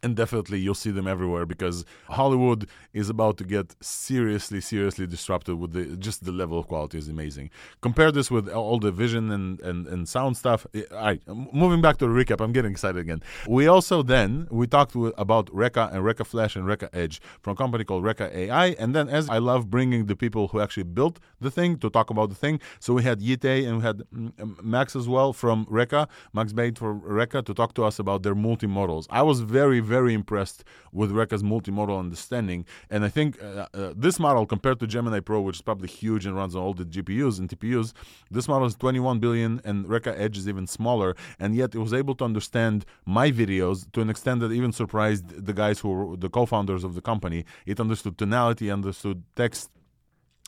and 0.03 0.15
definitely 0.15 0.59
you'll 0.59 0.73
see 0.75 0.91
them 0.91 1.07
everywhere 1.07 1.45
because 1.45 1.85
Hollywood 2.09 2.67
is 2.93 3.09
about 3.09 3.37
to 3.37 3.43
get 3.43 3.75
seriously, 3.81 4.59
seriously 4.59 5.05
disrupted 5.05 5.59
with 5.59 5.73
the 5.73 5.97
just 5.97 6.25
the 6.25 6.31
level 6.31 6.57
of 6.57 6.67
quality 6.67 6.97
is 6.97 7.07
amazing. 7.07 7.49
Compare 7.81 8.11
this 8.11 8.31
with 8.31 8.49
all 8.49 8.79
the 8.79 8.91
vision 8.91 9.31
and, 9.31 9.59
and, 9.61 9.87
and 9.87 10.09
sound 10.09 10.37
stuff. 10.37 10.65
All 10.75 10.97
right, 10.97 11.21
moving 11.27 11.81
back 11.81 11.97
to 11.97 12.07
the 12.07 12.11
recap, 12.11 12.41
I'm 12.41 12.51
getting 12.51 12.71
excited 12.71 12.99
again. 12.99 13.21
We 13.47 13.67
also 13.67 14.01
then 14.01 14.47
we 14.49 14.67
talked 14.67 14.95
about 15.17 15.49
Reka 15.53 15.89
and 15.93 16.03
Reka 16.03 16.25
Flash 16.25 16.55
and 16.55 16.65
Reka 16.65 16.89
Edge 16.93 17.21
from 17.41 17.53
a 17.53 17.55
company 17.55 17.83
called 17.83 18.03
Reka 18.03 18.35
AI, 18.35 18.67
and 18.79 18.95
then 18.95 19.07
as 19.09 19.29
I 19.29 19.37
love 19.37 19.69
bringing 19.69 20.07
the 20.07 20.15
people 20.15 20.47
who 20.47 20.59
actually 20.59 20.83
built 20.83 21.19
the 21.39 21.51
thing 21.51 21.77
to 21.77 21.89
talk 21.89 22.09
about 22.09 22.29
the 22.29 22.35
thing, 22.35 22.59
so 22.79 22.93
we 22.93 23.03
had 23.03 23.21
Yi 23.21 23.37
Tay 23.37 23.65
and 23.65 23.77
we 23.77 23.83
had 23.83 24.03
mm, 24.13 24.63
Max 24.63 24.95
as 24.95 25.07
well 25.07 25.31
from 25.33 25.65
Reka, 25.69 26.07
Max 26.33 26.53
Bate 26.53 26.77
for 26.77 26.93
Reka 26.93 27.43
to 27.43 27.53
talk 27.53 27.73
to 27.75 27.83
us 27.83 27.99
about 27.99 28.23
their 28.23 28.35
multi 28.35 28.67
models. 28.67 29.07
I 29.09 29.21
was 29.21 29.41
very 29.41 29.61
very 29.61 29.90
impressed 29.91 30.63
with 30.91 31.11
Reka's 31.11 31.43
multimodal 31.43 31.97
understanding. 31.99 32.65
And 32.89 33.03
I 33.03 33.09
think 33.09 33.41
uh, 33.41 33.67
uh, 33.73 33.93
this 33.95 34.19
model, 34.19 34.45
compared 34.45 34.79
to 34.79 34.87
Gemini 34.87 35.19
Pro, 35.19 35.41
which 35.41 35.57
is 35.57 35.61
probably 35.61 35.87
huge 35.87 36.25
and 36.25 36.35
runs 36.35 36.55
on 36.55 36.61
all 36.61 36.73
the 36.73 36.85
GPUs 36.85 37.39
and 37.39 37.49
TPUs, 37.49 37.93
this 38.29 38.47
model 38.47 38.67
is 38.67 38.75
21 38.75 39.19
billion, 39.19 39.61
and 39.63 39.87
Reka 39.87 40.19
Edge 40.19 40.37
is 40.37 40.47
even 40.47 40.67
smaller. 40.67 41.15
And 41.39 41.55
yet, 41.55 41.75
it 41.75 41.79
was 41.79 41.93
able 41.93 42.15
to 42.15 42.25
understand 42.25 42.85
my 43.05 43.31
videos 43.31 43.91
to 43.93 44.01
an 44.01 44.09
extent 44.09 44.41
that 44.41 44.51
even 44.51 44.71
surprised 44.71 45.45
the 45.45 45.53
guys 45.53 45.79
who 45.79 45.89
were 45.89 46.17
the 46.17 46.29
co-founders 46.29 46.83
of 46.83 46.95
the 46.95 47.01
company. 47.01 47.45
It 47.65 47.79
understood 47.79 48.17
tonality, 48.17 48.69
understood 48.69 49.23
text 49.35 49.69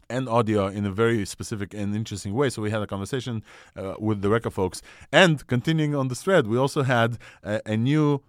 and 0.10 0.30
audio 0.30 0.68
in 0.68 0.86
a 0.86 0.92
very 0.92 1.26
specific 1.26 1.74
and 1.74 1.96
interesting 1.96 2.34
way. 2.34 2.50
So 2.50 2.62
we 2.62 2.72
had 2.72 2.82
a 2.82 2.88
conversation 2.88 3.44
uh, 3.76 3.96
with 4.00 4.22
the 4.22 4.30
Reka 4.30 4.52
folks. 4.52 4.82
And 5.12 5.46
continuing 5.48 5.96
on 5.96 6.08
the 6.08 6.16
thread, 6.16 6.48
we 6.48 6.58
also 6.58 6.84
had 6.84 7.18
a, 7.44 7.62
a 7.66 7.78
new 7.78 8.22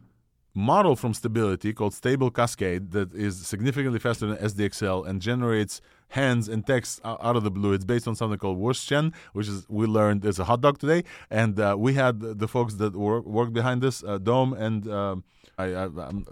model 0.54 0.94
from 0.94 1.12
Stability 1.12 1.72
called 1.72 1.94
Stable 1.94 2.30
Cascade 2.30 2.92
that 2.92 3.12
is 3.14 3.46
significantly 3.46 3.98
faster 3.98 4.26
than 4.26 4.36
SDXL 4.36 5.06
and 5.06 5.20
generates 5.20 5.80
hands 6.08 6.48
and 6.48 6.66
text 6.66 7.00
out 7.04 7.36
of 7.36 7.44
the 7.44 7.50
blue. 7.50 7.72
It's 7.72 7.84
based 7.84 8.06
on 8.06 8.14
something 8.14 8.38
called 8.38 8.58
Wurstchen, 8.58 9.12
which 9.32 9.48
is 9.48 9.66
we 9.68 9.86
learned 9.86 10.24
is 10.24 10.38
a 10.38 10.44
hot 10.44 10.60
dog 10.60 10.78
today, 10.78 11.04
and 11.30 11.58
uh, 11.58 11.76
we 11.78 11.94
had 11.94 12.20
the 12.20 12.48
folks 12.48 12.74
that 12.74 12.94
work, 12.96 13.52
behind 13.52 13.82
this, 13.82 14.02
uh, 14.04 14.18
Dome 14.18 14.52
and. 14.52 14.88
Um, 14.88 15.24
I, 15.56 15.66
am 15.66 16.24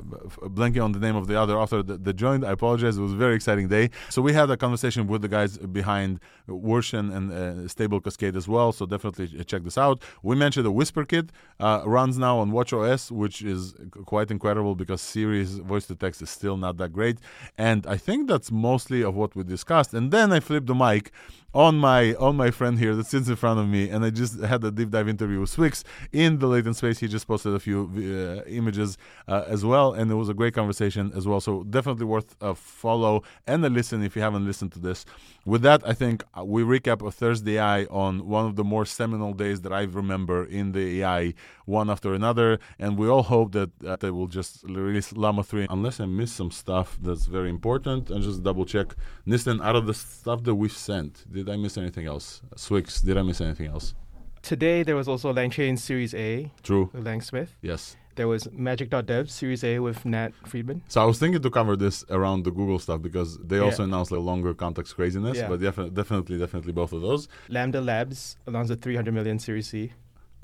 blanking 0.59 0.83
on 0.83 0.93
the 0.93 0.99
name 0.99 1.17
of 1.17 1.26
the 1.29 1.38
other 1.38 1.57
author 1.57 1.83
that, 1.83 2.05
that, 2.05 2.14
joined. 2.14 2.45
I 2.45 2.52
apologize. 2.52 2.97
It 2.97 3.02
was 3.02 3.12
a 3.12 3.17
very 3.17 3.35
exciting 3.37 3.69
day. 3.69 3.91
So 4.09 4.21
we 4.21 4.33
had 4.33 4.50
a 4.50 4.57
conversation 4.57 5.07
with 5.07 5.23
the 5.23 5.29
guys 5.29 5.59
behind 5.59 6.19
Wurstchen 6.49 7.14
and 7.14 7.33
uh, 7.33 7.69
Stable 7.69 8.00
Cascade 8.00 8.37
as 8.37 8.49
well. 8.49 8.73
So 8.73 8.85
definitely 8.87 9.45
check 9.45 9.62
this 9.62 9.79
out. 9.79 10.02
We 10.23 10.35
mentioned 10.35 10.67
the 10.67 10.73
Whisper 10.73 11.05
Kit 11.05 11.31
uh, 11.61 11.83
runs 11.87 12.19
now 12.19 12.38
on 12.38 12.50
WatchOS, 12.50 13.11
which 13.11 13.43
is 13.43 13.75
quite 14.07 14.31
incredible 14.31 14.75
because 14.75 15.00
Siri's 15.00 15.59
voice 15.59 15.87
to 15.87 15.95
text 15.95 16.21
is 16.23 16.31
still 16.31 16.57
not 16.57 16.76
that 16.79 16.93
great. 16.93 17.19
And 17.57 17.87
I 17.87 17.97
think 17.97 18.29
that's 18.29 18.50
mostly 18.50 19.02
of 19.02 19.14
what 19.14 19.37
we 19.37 19.45
discussed. 19.45 19.62
And 19.95 20.11
then 20.11 20.33
I 20.33 20.40
flipped 20.40 20.66
the 20.66 20.75
mic 20.75 21.12
on 21.55 21.77
my 21.77 22.15
on 22.15 22.37
my 22.37 22.51
friend 22.51 22.79
here 22.79 22.95
that 22.95 23.07
sits 23.07 23.29
in 23.29 23.37
front 23.37 23.61
of 23.61 23.69
me, 23.69 23.89
and 23.91 24.05
I 24.05 24.11
just 24.11 24.41
had 24.41 24.65
a 24.65 24.71
deep 24.71 24.91
dive 24.91 25.09
interview 25.09 25.41
with 25.41 25.55
Swyx 25.55 25.85
in 26.13 26.39
the 26.39 26.47
latent 26.47 26.77
space. 26.77 26.99
He 26.99 27.09
just 27.09 27.27
posted 27.27 27.55
a 27.55 27.61
few 27.61 27.91
uh, 27.97 28.49
images 28.49 28.97
uh, 29.29 29.45
as 29.47 29.65
well, 29.65 29.93
and 29.93 30.11
it 30.11 30.15
was 30.15 30.29
a 30.29 30.35
great 30.35 30.55
conversation 30.55 31.13
as 31.15 31.27
well. 31.27 31.41
So 31.41 31.65
definitely 31.65 32.07
worth 32.07 32.37
a 32.41 32.55
follow 32.55 33.23
and 33.47 33.65
a 33.65 33.71
listen 33.71 34.03
if 34.03 34.17
you 34.17 34.23
haven't 34.23 34.47
listened 34.47 34.73
to 34.73 34.79
this. 34.79 35.05
With 35.45 35.63
that, 35.63 35.83
I 35.85 35.93
think 35.93 36.25
uh, 36.39 36.45
we 36.45 36.63
recap 36.63 37.07
a 37.07 37.11
Thursday 37.11 37.59
AI 37.59 37.85
on 37.87 38.29
one 38.29 38.47
of 38.47 38.57
the 38.57 38.65
more 38.65 38.85
seminal 38.85 39.33
days 39.33 39.63
that 39.63 39.73
I 39.73 39.83
remember 39.83 40.45
in 40.45 40.73
the 40.73 41.03
AI, 41.03 41.35
one 41.65 41.91
after 41.91 42.15
another, 42.15 42.61
and 42.79 42.97
we 42.97 43.09
all 43.09 43.25
hope 43.25 43.53
that 43.53 43.71
uh, 43.85 43.97
they 43.97 44.11
will 44.11 44.29
just 44.29 44.63
release 44.65 45.13
Llama 45.13 45.43
3. 45.43 45.67
Unless 45.69 46.01
I 46.01 46.07
miss 46.07 46.33
some 46.33 46.51
stuff 46.51 46.97
that's 47.03 47.27
very 47.27 47.51
important, 47.51 48.11
and 48.11 48.23
just 48.23 48.43
double 48.43 48.65
check. 48.65 48.95
Nisten, 49.27 49.63
out 49.63 49.77
of 49.77 49.87
the 49.87 49.95
stuff 49.95 50.45
that 50.45 50.55
we've 50.55 50.73
sent, 50.73 51.25
did 51.45 51.53
I 51.53 51.57
miss 51.57 51.77
anything 51.77 52.07
else? 52.07 52.41
Swyx, 52.57 53.05
did 53.05 53.17
I 53.19 53.23
miss 53.23 53.41
anything 53.41 53.67
else? 53.67 53.95
Today 54.43 54.83
there 54.83 54.97
was 54.97 55.09
also 55.09 55.33
LangChain 55.33 55.79
Series 55.79 56.15
A. 56.15 56.51
True. 56.63 56.91
With 56.93 57.05
Lang 57.05 57.21
Smith. 57.21 57.57
Yes. 57.63 57.97
There 58.15 58.29
was 58.29 58.51
Magic.dev 58.53 59.31
Series 59.31 59.65
A 59.65 59.79
with 59.79 60.05
Nat 60.05 60.33
Friedman. 60.47 60.83
So 60.89 61.01
I 61.03 61.05
was 61.05 61.19
thinking 61.19 61.41
to 61.41 61.51
cover 61.51 61.77
this 61.77 62.05
around 62.11 62.45
the 62.45 62.51
Google 62.51 62.79
stuff 62.79 63.01
because 63.01 63.39
they 63.39 63.57
yeah. 63.57 63.63
also 63.63 63.85
announced 63.85 64.13
like 64.13 64.21
longer 64.21 64.53
context 64.53 64.95
craziness. 64.95 65.39
Yeah. 65.39 65.49
But 65.49 65.61
definitely, 65.61 65.95
definitely, 65.95 66.39
definitely 66.39 66.73
both 66.73 66.93
of 66.93 67.01
those. 67.01 67.29
Lambda 67.49 67.81
Labs 67.81 68.37
announced 68.47 68.71
a 68.71 68.77
300 68.77 69.15
million 69.15 69.39
Series 69.39 69.69
C. 69.69 69.93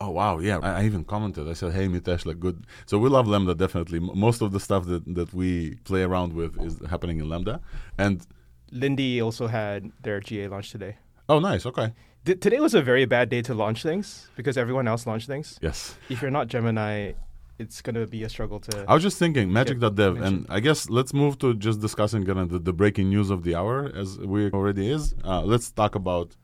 Oh 0.01 0.11
wow, 0.11 0.39
yeah. 0.39 0.59
I, 0.63 0.83
I, 0.83 0.85
even 0.85 1.05
commented. 1.05 1.49
I 1.49 1.55
said, 1.55 1.73
"Hey, 1.73 1.89
Mitesh, 1.89 2.25
like 2.25 2.39
good." 2.39 2.65
So 2.87 2.99
we 2.99 3.09
love 3.09 3.27
Lambda 3.27 3.55
definitely. 3.55 3.99
M- 3.99 4.13
most 4.15 4.43
of 4.43 4.53
the 4.53 4.61
stuff 4.61 4.87
that 4.87 5.03
that 5.15 5.35
we 5.35 5.75
play 5.85 6.03
around 6.03 6.35
with 6.35 6.57
is 6.63 6.79
happening 6.89 7.19
in 7.19 7.29
Lambda, 7.29 7.61
and 7.99 8.25
Lindy 8.71 9.21
also 9.21 9.47
had 9.47 9.91
their 10.03 10.21
GA 10.21 10.49
launch 10.49 10.71
today. 10.71 10.97
Oh, 11.29 11.39
nice. 11.39 11.67
Okay. 11.67 11.93
D- 12.25 12.35
today 12.35 12.61
was 12.61 12.75
a 12.75 12.83
very 12.83 13.05
bad 13.05 13.29
day 13.29 13.43
to 13.43 13.55
launch 13.55 13.83
things 13.83 14.29
because 14.37 14.57
everyone 14.59 14.89
else 14.89 15.07
launched 15.07 15.27
things. 15.27 15.59
Yes. 15.63 15.97
If 16.09 16.21
you're 16.23 16.31
not 16.31 16.49
Gemini, 16.49 17.13
it's 17.59 17.81
going 17.83 17.95
to 17.95 18.07
be 18.07 18.23
a 18.23 18.29
struggle 18.29 18.61
to. 18.61 18.85
I 18.89 18.95
was 18.95 19.03
just 19.03 19.19
thinking 19.19 19.53
magic.dev, 19.53 20.21
and 20.21 20.47
I 20.49 20.61
guess 20.61 20.89
let's 20.89 21.13
move 21.13 21.39
to 21.41 21.55
just 21.55 21.81
discussing 21.81 22.25
kind 22.25 22.39
of 22.39 22.51
the, 22.51 22.59
the 22.59 22.73
breaking 22.73 23.09
news 23.11 23.31
of 23.31 23.43
the 23.43 23.55
hour 23.55 23.91
as 23.95 24.19
we 24.19 24.51
already 24.51 24.91
is. 24.91 25.15
Uh, 25.25 25.43
let's 25.43 25.71
talk 25.71 25.95
about 25.95 26.37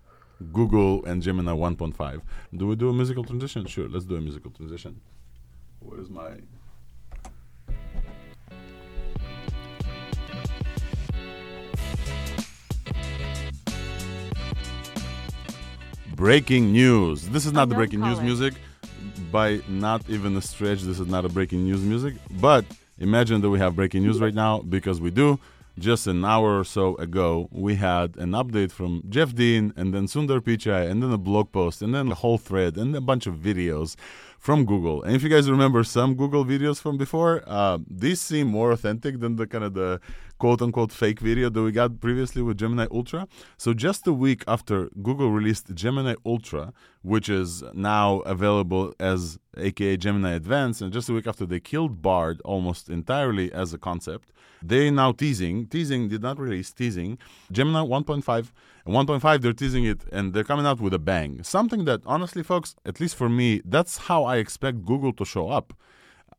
Google 0.53 1.05
and 1.05 1.23
Gemini 1.23 1.53
1.5. 1.53 2.21
Do 2.57 2.67
we 2.67 2.77
do 2.77 2.89
a 2.91 2.93
musical 2.93 3.25
transition? 3.25 3.65
Sure, 3.67 3.89
let's 3.89 4.05
do 4.05 4.17
a 4.17 4.21
musical 4.21 4.51
transition. 4.51 5.01
Where's 5.81 6.11
my. 6.11 6.33
Breaking 16.15 16.73
news. 16.73 17.29
This 17.29 17.45
is 17.45 17.53
not 17.53 17.69
the 17.69 17.75
breaking 17.75 18.01
news 18.01 18.21
music 18.21 18.55
by 19.33 19.61
not 19.69 20.09
even 20.09 20.37
a 20.37 20.41
stretch, 20.43 20.83
this 20.83 21.01
is 21.01 21.09
not 21.09 21.25
a 21.25 21.29
breaking 21.29 21.65
news 21.65 21.81
music. 21.81 22.15
But 22.41 22.65
imagine 22.99 23.41
that 23.41 23.51
we 23.51 23.59
have 23.59 23.75
breaking 23.75 24.05
news 24.05 24.21
right 24.21 24.35
now 24.35 24.61
because 24.61 25.01
we 25.01 25.11
do. 25.11 25.41
Just 25.77 26.07
an 26.07 26.25
hour 26.25 26.61
or 26.61 26.65
so 26.65 26.95
ago, 26.97 27.49
we 27.51 27.75
had 27.75 28.17
an 28.17 28.31
update 28.31 28.71
from 28.71 29.03
Jeff 29.09 29.35
Dean 29.35 29.73
and 29.77 29.93
then 29.93 30.07
Sundar 30.07 30.39
Pichai 30.41 30.89
and 30.89 31.03
then 31.03 31.11
a 31.11 31.19
blog 31.19 31.51
post 31.51 31.83
and 31.83 31.93
then 31.93 32.13
a 32.13 32.15
whole 32.15 32.39
thread 32.39 32.77
and 32.77 32.95
a 32.95 33.01
bunch 33.01 33.27
of 33.27 33.35
videos 33.35 33.97
from 34.45 34.67
Google. 34.67 35.03
And 35.03 35.17
if 35.17 35.23
you 35.23 35.31
guys 35.31 35.51
remember 35.51 35.83
some 35.85 36.17
Google 36.17 36.45
videos 36.45 36.79
from 36.79 36.99
before, 36.99 37.43
uh, 37.47 37.79
these 37.89 38.21
seem 38.21 38.49
more 38.49 38.73
authentic 38.73 39.21
than 39.21 39.37
the 39.37 39.47
kind 39.47 39.65
of 39.65 39.73
the 39.73 40.03
quote 40.39 40.61
unquote 40.61 40.93
fake 40.93 41.21
video 41.21 41.49
that 41.49 41.63
we 41.63 41.73
got 41.73 41.99
previously 41.99 42.43
with 42.43 42.59
Gemini 42.59 42.87
Ultra. 42.91 43.27
So, 43.57 43.73
just 43.73 44.07
a 44.07 44.13
week 44.13 44.45
after 44.47 44.91
Google 45.03 45.31
released 45.31 45.75
Gemini 45.75 46.17
Ultra, 46.27 46.75
which 47.01 47.31
is 47.31 47.65
now 47.73 48.19
available 48.35 48.93
as 49.01 49.39
aka 49.57 49.97
Gemini 49.97 50.33
Advanced, 50.35 50.83
and 50.83 50.93
just 50.93 51.09
a 51.09 51.15
week 51.15 51.27
after 51.27 51.47
they 51.47 51.59
killed 51.59 52.03
Bard 52.03 52.43
almost 52.45 52.91
entirely 52.91 53.51
as 53.51 53.73
a 53.73 53.79
concept, 53.79 54.31
they 54.63 54.91
now 54.91 55.13
teasing, 55.13 55.67
teasing 55.69 56.09
did 56.09 56.21
not 56.21 56.39
release, 56.39 56.71
teasing 56.71 57.17
Gemini 57.51 57.81
1.5. 57.81 58.53
And 58.85 58.95
1.5, 58.95 59.41
they're 59.41 59.53
teasing 59.53 59.85
it 59.85 60.03
and 60.13 60.35
they're 60.35 60.45
coming 60.45 60.67
out 60.67 60.81
with 60.81 60.93
a 60.95 60.99
bang. 60.99 61.43
Something 61.43 61.85
that, 61.87 62.01
honestly, 62.05 62.43
folks, 62.43 62.75
at 62.85 63.01
least 63.01 63.17
for 63.17 63.29
me, 63.29 63.63
that's 63.65 63.97
how 64.09 64.25
I 64.25 64.37
expect 64.37 64.85
Google 64.85 65.13
to 65.15 65.25
show 65.25 65.49
up 65.49 65.75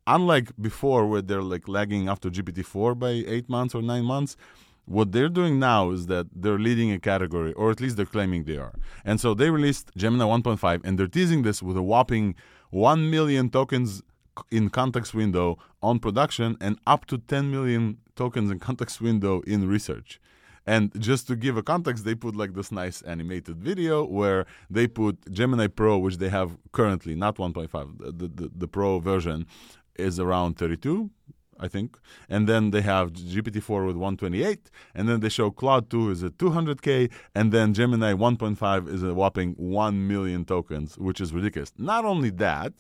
unlike 0.08 0.52
before 0.60 1.08
where 1.08 1.22
they're 1.22 1.42
like 1.42 1.68
lagging 1.68 2.08
after 2.08 2.30
GPT-4 2.30 2.98
by 2.98 3.10
eight 3.10 3.50
months 3.50 3.74
or 3.74 3.82
nine 3.82 4.06
months, 4.06 4.38
what 4.86 5.12
they're 5.12 5.30
doing 5.30 5.58
now 5.60 5.90
is 5.90 6.06
that 6.08 6.28
they're 6.32 6.60
leading 6.60 6.92
a 6.92 7.00
category, 7.00 7.54
or 7.54 7.72
at 7.72 7.82
least 7.82 7.98
they're 7.98 8.06
claiming 8.06 8.44
they 8.44 8.58
are. 8.58 8.74
And 9.04 9.20
so 9.20 9.34
they 9.34 9.50
released 9.50 9.92
Gemini 9.98 10.26
1.5, 10.26 10.82
and 10.84 11.00
they're 11.00 11.08
teasing 11.08 11.42
this 11.42 11.64
with 11.64 11.76
a 11.76 11.82
whopping 11.82 12.36
1 12.70 13.10
million 13.10 13.50
tokens 13.50 14.04
in 14.52 14.70
context 14.70 15.14
window 15.14 15.58
on 15.82 15.98
production 15.98 16.58
and 16.62 16.78
up 16.86 17.06
to 17.06 17.18
10 17.18 17.50
million 17.50 17.98
tokens 18.16 18.52
in 18.52 18.60
context 18.60 19.02
window 19.02 19.42
in 19.48 19.68
research. 19.68 20.20
And 20.68 20.92
just 21.00 21.28
to 21.28 21.36
give 21.36 21.58
a 21.58 21.64
context, 21.64 22.06
they 22.06 22.16
put 22.16 22.36
like 22.36 22.54
this 22.54 22.72
nice 22.72 23.02
animated 23.04 23.58
video 23.58 24.04
where 24.04 24.46
they 24.70 24.88
put 24.88 25.32
Gemini 25.32 25.68
Pro, 25.68 25.98
which 25.98 26.18
they 26.18 26.30
have 26.30 26.58
currently, 26.72 27.16
not 27.16 27.38
1.5, 27.38 28.18
the, 28.18 28.28
the, 28.28 28.52
the 28.56 28.68
Pro 28.68 29.00
version, 29.00 29.46
is 29.96 30.20
around 30.20 30.58
32, 30.58 31.10
I 31.60 31.68
think. 31.68 31.98
And 32.30 32.48
then 32.48 32.72
they 32.72 32.82
have 32.82 33.14
GPT-4 33.14 33.88
with 33.88 33.96
128, 33.96 34.70
and 34.94 35.08
then 35.08 35.20
they 35.22 35.30
show 35.30 35.52
Claude 35.52 35.90
2 35.90 36.12
is 36.12 36.24
at 36.24 36.38
200k, 36.38 37.12
and 37.34 37.52
then 37.52 37.74
Gemini 37.74 38.14
1.5 38.14 38.88
is 38.94 39.04
a 39.04 39.14
whopping 39.14 39.54
1 39.54 40.08
million 40.08 40.46
tokens, 40.46 40.98
which 40.98 41.22
is 41.22 41.34
ridiculous. 41.34 41.72
Not 41.78 42.06
only 42.06 42.30
that, 42.32 42.74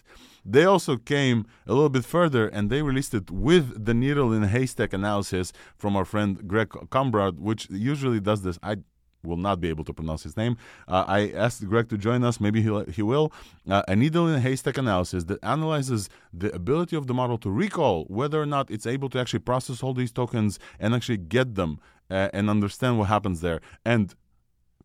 they 0.45 0.65
also 0.65 0.97
came 0.97 1.47
a 1.65 1.73
little 1.73 1.89
bit 1.89 2.05
further 2.05 2.47
and 2.47 2.69
they 2.69 2.83
released 2.83 3.15
it 3.15 3.31
with 3.31 3.85
the 3.85 3.95
needle 3.95 4.31
in 4.31 4.43
haystack 4.43 4.93
analysis 4.93 5.51
from 5.75 5.95
our 5.95 6.05
friend 6.05 6.47
Greg 6.47 6.69
Kamradt, 6.69 7.39
which 7.39 7.67
usually 7.71 8.19
does 8.19 8.43
this. 8.43 8.59
I 8.61 8.77
will 9.25 9.38
not 9.38 9.59
be 9.59 9.69
able 9.69 9.83
to 9.85 9.93
pronounce 9.93 10.23
his 10.23 10.38
name. 10.38 10.57
Uh, 10.88 11.05
I 11.07 11.29
asked 11.29 11.67
Greg 11.67 11.89
to 11.89 11.97
join 11.97 12.23
us. 12.23 12.39
Maybe 12.39 12.61
he 12.61 12.83
he 12.91 13.01
will. 13.01 13.31
Uh, 13.69 13.83
a 13.88 13.95
needle 13.95 14.27
in 14.27 14.35
a 14.35 14.39
haystack 14.39 14.77
analysis 14.77 15.25
that 15.25 15.43
analyzes 15.43 16.09
the 16.33 16.53
ability 16.53 16.95
of 16.95 17.07
the 17.07 17.13
model 17.13 17.38
to 17.39 17.49
recall 17.49 18.05
whether 18.05 18.41
or 18.41 18.45
not 18.45 18.69
it's 18.69 18.85
able 18.85 19.09
to 19.09 19.19
actually 19.19 19.39
process 19.39 19.83
all 19.83 19.93
these 19.93 20.11
tokens 20.11 20.59
and 20.79 20.93
actually 20.93 21.17
get 21.17 21.55
them 21.55 21.79
uh, 22.09 22.29
and 22.33 22.49
understand 22.49 22.99
what 22.99 23.07
happens 23.07 23.41
there. 23.41 23.61
And 23.85 24.13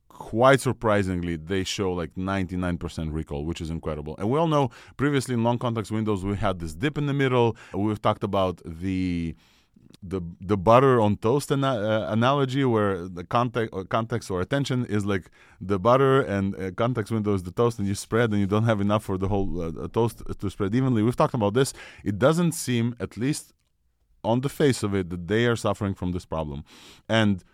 quite 0.08 0.60
surprisingly, 0.60 1.36
they 1.36 1.64
show 1.64 1.92
like 1.92 2.14
99% 2.14 3.12
recall, 3.12 3.44
which 3.44 3.60
is 3.60 3.70
incredible. 3.70 4.14
And 4.18 4.30
we 4.30 4.38
all 4.38 4.48
know 4.48 4.70
previously 4.96 5.34
in 5.34 5.42
long 5.42 5.58
context 5.58 5.90
windows, 5.90 6.24
we 6.24 6.36
had 6.36 6.58
this 6.58 6.74
dip 6.74 6.98
in 6.98 7.06
the 7.06 7.14
middle. 7.14 7.56
We've 7.72 8.00
talked 8.00 8.22
about 8.22 8.60
the 8.64 9.34
the 10.02 10.20
the 10.40 10.56
butter 10.56 11.00
on 11.00 11.16
toast 11.16 11.52
ana- 11.52 11.66
uh, 11.66 12.12
analogy 12.12 12.64
where 12.64 13.06
the 13.06 13.24
context 13.24 13.72
or 13.72 13.80
uh, 13.80 13.84
context 13.84 14.30
or 14.30 14.40
attention 14.40 14.86
is 14.86 15.04
like 15.04 15.30
the 15.60 15.78
butter 15.78 16.22
and 16.22 16.54
uh, 16.54 16.70
context 16.70 17.12
window 17.12 17.34
is 17.34 17.42
the 17.42 17.50
toast 17.50 17.78
and 17.78 17.86
you 17.86 17.94
spread 17.94 18.30
and 18.30 18.40
you 18.40 18.46
don't 18.46 18.64
have 18.64 18.80
enough 18.80 19.04
for 19.04 19.18
the 19.18 19.28
whole 19.28 19.60
uh, 19.60 19.88
toast 19.88 20.22
to 20.38 20.48
spread 20.48 20.74
evenly 20.74 21.02
we've 21.02 21.16
talked 21.16 21.34
about 21.34 21.52
this 21.52 21.74
it 22.02 22.18
doesn't 22.18 22.52
seem 22.52 22.96
at 22.98 23.16
least 23.18 23.52
on 24.24 24.40
the 24.40 24.48
face 24.48 24.82
of 24.82 24.94
it 24.94 25.10
that 25.10 25.28
they 25.28 25.44
are 25.46 25.56
suffering 25.56 25.94
from 25.94 26.12
this 26.12 26.24
problem 26.24 26.64
and 27.08 27.44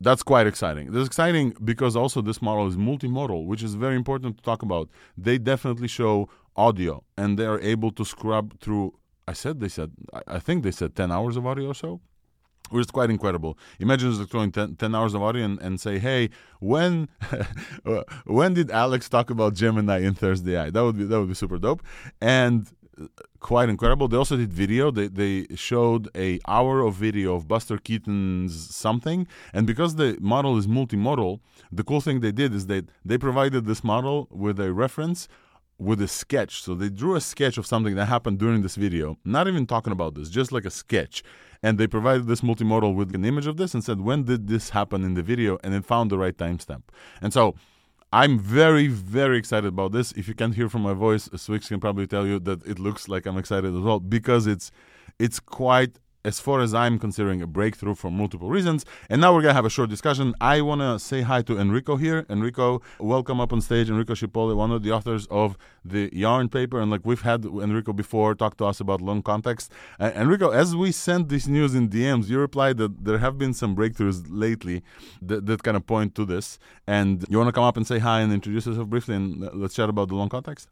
that's 0.00 0.22
quite 0.22 0.46
exciting. 0.46 0.92
This 0.92 1.02
is 1.02 1.06
exciting 1.06 1.56
because 1.64 1.96
also 1.96 2.20
this 2.20 2.42
model 2.42 2.66
is 2.66 2.76
multimodal, 2.76 3.46
which 3.46 3.62
is 3.62 3.74
very 3.74 3.96
important 3.96 4.36
to 4.36 4.42
talk 4.42 4.62
about. 4.62 4.90
They 5.16 5.38
definitely 5.38 5.88
show 5.88 6.28
audio 6.56 7.02
and 7.16 7.38
they 7.38 7.46
are 7.46 7.60
able 7.60 7.90
to 7.92 8.04
scrub 8.04 8.58
through 8.60 8.94
I 9.26 9.32
said 9.32 9.60
they 9.60 9.68
said 9.68 9.92
I 10.26 10.38
think 10.38 10.62
they 10.62 10.70
said 10.70 10.94
ten 10.94 11.10
hours 11.10 11.36
of 11.36 11.46
audio 11.46 11.68
or 11.68 11.74
so. 11.74 12.00
which 12.70 12.86
is 12.86 12.90
quite 12.90 13.10
incredible. 13.10 13.58
Imagine 13.78 14.12
just 14.12 14.30
throwing 14.30 14.50
10, 14.50 14.76
10, 14.76 14.94
hours 14.94 15.14
of 15.14 15.22
audio 15.22 15.44
and, 15.44 15.60
and 15.60 15.80
say, 15.80 15.98
hey, 15.98 16.30
when 16.60 17.08
when 18.24 18.54
did 18.54 18.70
Alex 18.70 19.08
talk 19.08 19.30
about 19.30 19.54
Gemini 19.54 19.98
in 19.98 20.14
ThursdAI? 20.14 20.72
That 20.72 20.82
would 20.82 20.96
be 20.96 21.04
that 21.04 21.18
would 21.18 21.28
be 21.28 21.34
super 21.34 21.58
dope. 21.58 21.82
And 22.20 22.66
uh, 23.00 23.06
quite 23.40 23.68
incredible. 23.68 24.08
They 24.08 24.16
also 24.16 24.36
did 24.36 24.52
video. 24.52 24.90
They 24.90 25.08
they 25.08 25.46
showed 25.54 26.08
a 26.16 26.40
hour 26.48 26.80
of 26.80 26.94
video 26.94 27.34
of 27.34 27.46
Buster 27.46 27.76
Keaton's 27.78 28.74
something, 28.74 29.26
and 29.52 29.66
because 29.66 29.96
the 29.96 30.16
model 30.20 30.56
is 30.56 30.66
multimodal, 30.66 31.40
the 31.70 31.84
cool 31.84 32.00
thing 32.00 32.20
they 32.20 32.32
did 32.32 32.54
is 32.54 32.66
that 32.68 32.88
they 33.04 33.18
provided 33.18 33.66
this 33.66 33.84
model 33.84 34.28
with 34.30 34.58
a 34.58 34.72
reference 34.72 35.28
with 35.78 36.00
a 36.00 36.08
sketch. 36.08 36.62
So 36.62 36.74
they 36.74 36.88
drew 36.88 37.16
a 37.16 37.20
sketch 37.20 37.58
of 37.58 37.66
something 37.66 37.94
that 37.96 38.06
happened 38.06 38.38
during 38.38 38.62
this 38.62 38.76
video, 38.76 39.18
not 39.24 39.48
even 39.48 39.66
talking 39.66 39.92
about 39.92 40.14
this, 40.14 40.28
just 40.28 40.52
like 40.52 40.64
a 40.64 40.70
sketch. 40.70 41.22
And 41.62 41.78
they 41.78 41.86
provided 41.86 42.26
this 42.26 42.42
multimodal 42.42 42.94
with 42.94 43.14
an 43.14 43.24
image 43.24 43.46
of 43.46 43.56
this 43.56 43.74
and 43.74 43.82
said, 43.82 44.00
when 44.00 44.24
did 44.24 44.48
this 44.48 44.70
happen 44.70 45.02
in 45.02 45.14
the 45.14 45.22
video? 45.22 45.58
And 45.64 45.74
it 45.74 45.84
found 45.84 46.10
the 46.10 46.18
right 46.18 46.36
timestamp. 46.36 46.82
And 47.22 47.32
so 47.32 47.54
I'm 48.12 48.38
very, 48.38 48.86
very 48.86 49.38
excited 49.38 49.66
about 49.66 49.92
this. 49.92 50.12
If 50.12 50.28
you 50.28 50.34
can't 50.34 50.54
hear 50.54 50.68
from 50.68 50.82
my 50.82 50.92
voice, 50.92 51.28
Swyx 51.30 51.68
can 51.68 51.80
probably 51.80 52.06
tell 52.06 52.26
you 52.26 52.38
that 52.40 52.64
it 52.64 52.78
looks 52.78 53.08
like 53.08 53.26
I'm 53.26 53.38
excited 53.38 53.74
as 53.74 53.80
well 53.80 53.98
because 53.98 54.46
it's 54.46 54.70
it's 55.18 55.40
quite 55.40 55.98
as 56.24 56.40
far 56.40 56.60
as 56.60 56.72
I'm 56.72 56.98
considering 56.98 57.42
a 57.42 57.46
breakthrough 57.46 57.94
for 57.94 58.10
multiple 58.10 58.48
reasons. 58.48 58.84
And 59.10 59.20
now 59.20 59.34
we're 59.34 59.42
gonna 59.42 59.54
have 59.54 59.66
a 59.66 59.70
short 59.70 59.90
discussion. 59.90 60.34
I 60.40 60.60
wanna 60.62 60.98
say 60.98 61.20
hi 61.22 61.42
to 61.42 61.58
Enrico 61.58 61.96
here. 61.96 62.24
Enrico, 62.30 62.80
welcome 62.98 63.40
up 63.40 63.52
on 63.52 63.60
stage. 63.60 63.90
Enrico 63.90 64.14
Shippole, 64.14 64.56
one 64.56 64.72
of 64.72 64.82
the 64.82 64.90
authors 64.90 65.26
of 65.26 65.56
the 65.84 66.08
Yarn 66.12 66.48
paper, 66.48 66.80
and 66.80 66.90
like 66.90 67.02
we've 67.04 67.20
had 67.20 67.44
Enrico 67.44 67.92
before 67.92 68.34
talk 68.34 68.56
to 68.56 68.64
us 68.64 68.80
about 68.80 69.00
long 69.00 69.22
context. 69.22 69.70
Uh, 70.00 70.10
Enrico, 70.14 70.50
as 70.50 70.74
we 70.74 70.92
sent 70.92 71.28
this 71.28 71.46
news 71.46 71.74
in 71.74 71.88
DMs, 71.88 72.28
you 72.28 72.38
replied 72.38 72.78
that 72.78 73.04
there 73.04 73.18
have 73.18 73.36
been 73.36 73.52
some 73.52 73.76
breakthroughs 73.76 74.24
lately 74.28 74.82
that, 75.20 75.46
that 75.46 75.62
kind 75.62 75.76
of 75.76 75.86
point 75.86 76.14
to 76.14 76.24
this. 76.24 76.58
And 76.86 77.24
you 77.28 77.38
wanna 77.38 77.52
come 77.52 77.64
up 77.64 77.76
and 77.76 77.86
say 77.86 77.98
hi 77.98 78.20
and 78.20 78.32
introduce 78.32 78.66
yourself 78.66 78.88
briefly, 78.88 79.16
and 79.16 79.50
let's 79.52 79.74
chat 79.74 79.88
about 79.88 80.08
the 80.08 80.14
long 80.14 80.30
context. 80.30 80.68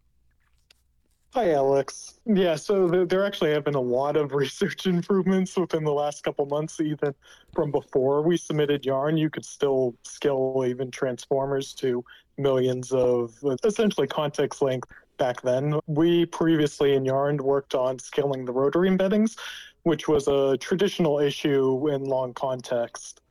Hi, 1.35 1.53
Alex. 1.53 2.21
Yeah, 2.27 2.57
so 2.57 3.07
there 3.07 3.25
actually 3.25 3.53
have 3.53 3.65
been 3.65 3.75
a 3.75 3.81
lot 3.81 4.19
of 4.19 4.33
research 4.35 4.87
improvements 4.87 5.57
within 5.57 5.83
the 5.83 5.93
last 5.93 6.25
couple 6.25 6.45
months, 6.45 6.79
even 6.79 7.15
from 7.55 7.71
before 7.71 8.21
we 8.21 8.37
submitted 8.37 8.85
Yarn. 8.85 9.17
You 9.17 9.31
could 9.31 9.47
still 9.47 9.95
scale 10.05 10.63
even 10.67 10.91
transformers 10.91 11.73
to 11.77 12.05
millions 12.37 12.93
of 12.93 13.33
essentially 13.65 14.07
context 14.07 14.61
length 14.61 14.91
back 15.17 15.41
then. 15.41 15.81
We 15.87 16.27
previously 16.27 16.93
in 16.97 17.07
Yarn 17.07 17.39
worked 17.39 17.75
on 17.75 17.99
scaling 17.99 18.45
the 18.45 18.53
rotary 18.53 18.91
embeddings, 18.91 19.39
which 19.85 20.09
was 20.09 20.29
a 20.29 20.59
traditional 20.59 21.19
issue 21.19 21.89
in 21.89 22.05
long 22.05 22.35
context. 22.35 23.22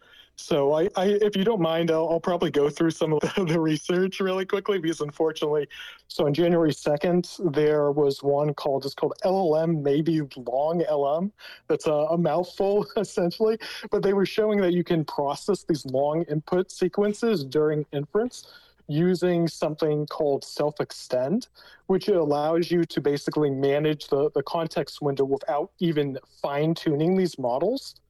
So, 0.41 0.73
I, 0.73 0.89
I, 0.95 1.05
if 1.21 1.35
you 1.35 1.43
don't 1.43 1.61
mind, 1.61 1.91
I'll, 1.91 2.09
I'll, 2.09 2.19
probably 2.19 2.49
go 2.49 2.67
through 2.67 2.89
some 2.89 3.13
of 3.13 3.19
the, 3.35 3.59
research 3.59 4.19
really 4.19 4.43
quickly 4.43 4.79
because, 4.79 4.99
unfortunately, 4.99 5.67
so 6.07 6.25
on 6.25 6.33
January 6.33 6.73
second, 6.73 7.29
there 7.51 7.91
was 7.91 8.23
one 8.23 8.55
called 8.55 8.83
it's 8.83 8.95
called 8.95 9.13
LLM, 9.23 9.83
maybe 9.83 10.21
long 10.35 10.83
LM. 10.91 11.31
That's 11.67 11.85
a, 11.85 11.93
a 11.93 12.17
mouthful 12.17 12.87
essentially, 12.97 13.59
but 13.91 14.01
they 14.01 14.13
were 14.13 14.25
showing 14.25 14.59
that 14.61 14.73
you 14.73 14.83
can 14.83 15.05
process 15.05 15.63
these 15.63 15.85
long 15.85 16.23
input 16.23 16.71
sequences 16.71 17.45
during 17.45 17.85
inference 17.91 18.51
using 18.87 19.47
something 19.47 20.07
called 20.07 20.43
self-extend, 20.43 21.49
which 21.85 22.07
allows 22.07 22.71
you 22.71 22.83
to 22.85 22.99
basically 22.99 23.51
manage 23.51 24.07
the, 24.07 24.31
the 24.31 24.41
context 24.41 25.03
window 25.03 25.23
without 25.23 25.69
even 25.79 26.17
fine-tuning 26.41 27.15
these 27.15 27.37
models. 27.37 28.00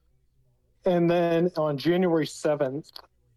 And 0.84 1.10
then 1.10 1.50
on 1.56 1.78
January 1.78 2.26
7th, 2.26 2.90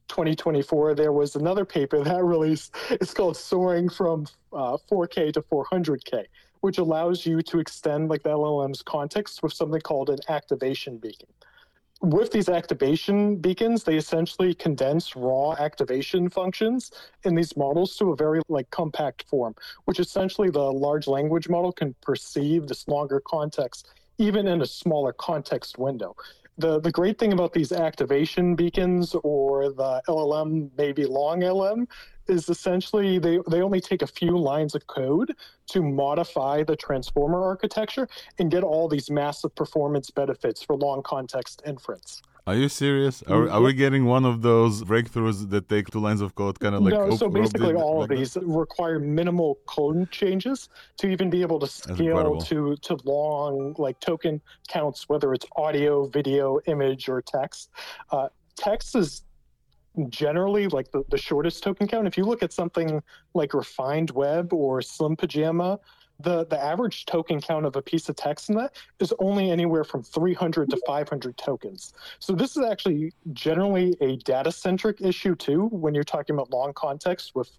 2024, 0.08 0.96
there 0.96 1.12
was 1.12 1.36
another 1.36 1.66
paper 1.66 2.04
that 2.04 2.24
released. 2.24 2.76
It's 2.90 3.14
called 3.14 3.38
Soaring 3.38 3.90
from 3.90 4.28
uh, 4.54 4.78
4K 4.92 5.34
to 5.34 5.42
400K, 5.42 6.26
which 6.62 6.78
allows 6.78 7.26
you 7.26 7.42
to 7.44 7.60
extend 7.60 8.10
like 8.10 8.24
the 8.24 8.30
LLM's 8.30 8.82
context 8.82 9.44
with 9.44 9.54
something 9.54 9.82
called 9.82 10.10
an 10.10 10.20
activation 10.30 10.98
beacon. 10.98 11.28
With 12.02 12.32
these 12.32 12.50
activation 12.50 13.38
beacons, 13.38 13.84
they 13.84 13.96
essentially 13.96 14.54
condense 14.54 15.16
raw 15.16 15.54
activation 15.54 16.30
functions 16.30 16.92
in 17.24 17.36
these 17.36 17.56
models 17.56 17.96
to 17.98 18.12
a 18.12 18.16
very 18.16 18.42
like 18.50 18.70
compact 18.70 19.24
form, 19.30 19.56
which 19.86 20.00
essentially 20.00 20.50
the 20.50 20.60
large 20.60 21.08
language 21.08 21.48
model 21.48 21.72
can 21.72 21.96
perceive 22.02 22.68
this 22.68 22.88
longer 22.88 23.22
context 23.26 23.90
even 24.18 24.48
in 24.48 24.62
a 24.62 24.66
smaller 24.66 25.12
context 25.12 25.78
window 25.78 26.16
the 26.58 26.80
the 26.80 26.92
great 26.92 27.18
thing 27.18 27.34
about 27.34 27.54
these 27.54 27.72
activation 27.72 28.56
beacons 28.56 29.16
or 29.24 29.70
the 29.70 30.02
LLM, 30.08 30.70
maybe 30.78 31.06
long 31.06 31.42
LM, 31.42 31.88
is 32.28 32.50
essentially 32.50 33.20
they, 33.20 33.40
they 33.50 33.62
only 33.62 33.82
take 33.82 34.02
a 34.02 34.08
few 34.08 34.38
lines 34.38 34.76
of 34.76 34.88
code 34.88 35.36
to 35.68 35.84
modify 35.84 36.64
the 36.64 36.76
transformer 36.76 37.44
architecture 37.44 38.08
and 38.40 38.50
get 38.50 38.64
all 38.64 38.88
these 38.88 39.10
massive 39.10 39.54
performance 39.56 40.10
benefits 40.10 40.64
for 40.64 40.76
long 40.76 41.04
context 41.04 41.62
inference. 41.66 42.22
Are 42.48 42.56
you 42.56 42.70
serious? 42.70 43.24
Are, 43.24 43.50
are 43.50 43.60
we 43.60 43.74
getting 43.74 44.06
one 44.06 44.24
of 44.24 44.44
those 44.44 44.84
breakthroughs 44.84 45.50
that 45.50 45.68
take 45.68 45.90
two 45.90 46.00
lines 46.00 46.22
of 46.22 46.36
code, 46.36 46.60
kind 46.60 46.76
of 46.76 46.84
like? 46.84 46.94
No, 46.94 47.16
so 47.16 47.28
basically, 47.28 47.74
all 47.74 48.02
like 48.02 48.12
of 48.12 48.18
these 48.18 48.38
require 48.44 49.00
minimal 49.00 49.58
code 49.66 50.12
changes 50.12 50.70
to 50.98 51.08
even 51.08 51.32
be 51.32 51.42
able 51.42 51.60
to 51.60 51.66
scale 51.66 52.40
to 52.42 52.76
to 52.76 52.98
long 53.04 53.74
like 53.80 54.00
token 54.00 54.40
counts, 54.68 55.10
whether 55.10 55.34
it's 55.34 55.48
audio, 55.56 56.06
video, 56.06 56.60
image, 56.68 57.10
or 57.10 57.20
text. 57.20 57.72
Uh, 58.12 58.28
text 58.56 58.96
is 58.96 59.24
generally 60.10 60.68
like 60.68 60.92
the, 60.92 61.04
the 61.10 61.18
shortest 61.18 61.64
token 61.64 61.88
count. 61.88 62.06
If 62.06 62.16
you 62.16 62.26
look 62.26 62.44
at 62.44 62.54
something 62.54 63.02
like 63.34 63.56
Refined 63.56 64.12
Web 64.12 64.54
or 64.54 64.84
Slim 64.84 65.16
Pajama, 65.16 65.80
the 66.20 66.46
the 66.46 66.62
average 66.62 67.06
token 67.06 67.42
count 67.42 67.66
of 67.66 67.76
a 67.76 67.82
piece 67.82 68.10
of 68.10 68.16
text 68.16 68.50
in 68.50 68.56
that 68.56 68.76
is 69.00 69.14
only 69.20 69.52
anywhere 69.52 69.84
from 69.84 70.04
300 70.04 70.70
to 70.70 70.78
500 70.86 71.38
tokens. 71.38 71.94
So 72.20 72.34
this 72.34 72.56
is 72.56 72.64
actually 72.64 73.14
generally 73.34 73.96
a 74.02 74.18
data 74.18 74.52
centric 74.52 75.02
issue 75.02 75.36
too 75.36 75.68
when 75.68 75.94
you're 75.94 76.04
talking 76.04 76.36
about 76.36 76.52
long 76.52 76.74
context 76.74 77.34
with 77.36 77.52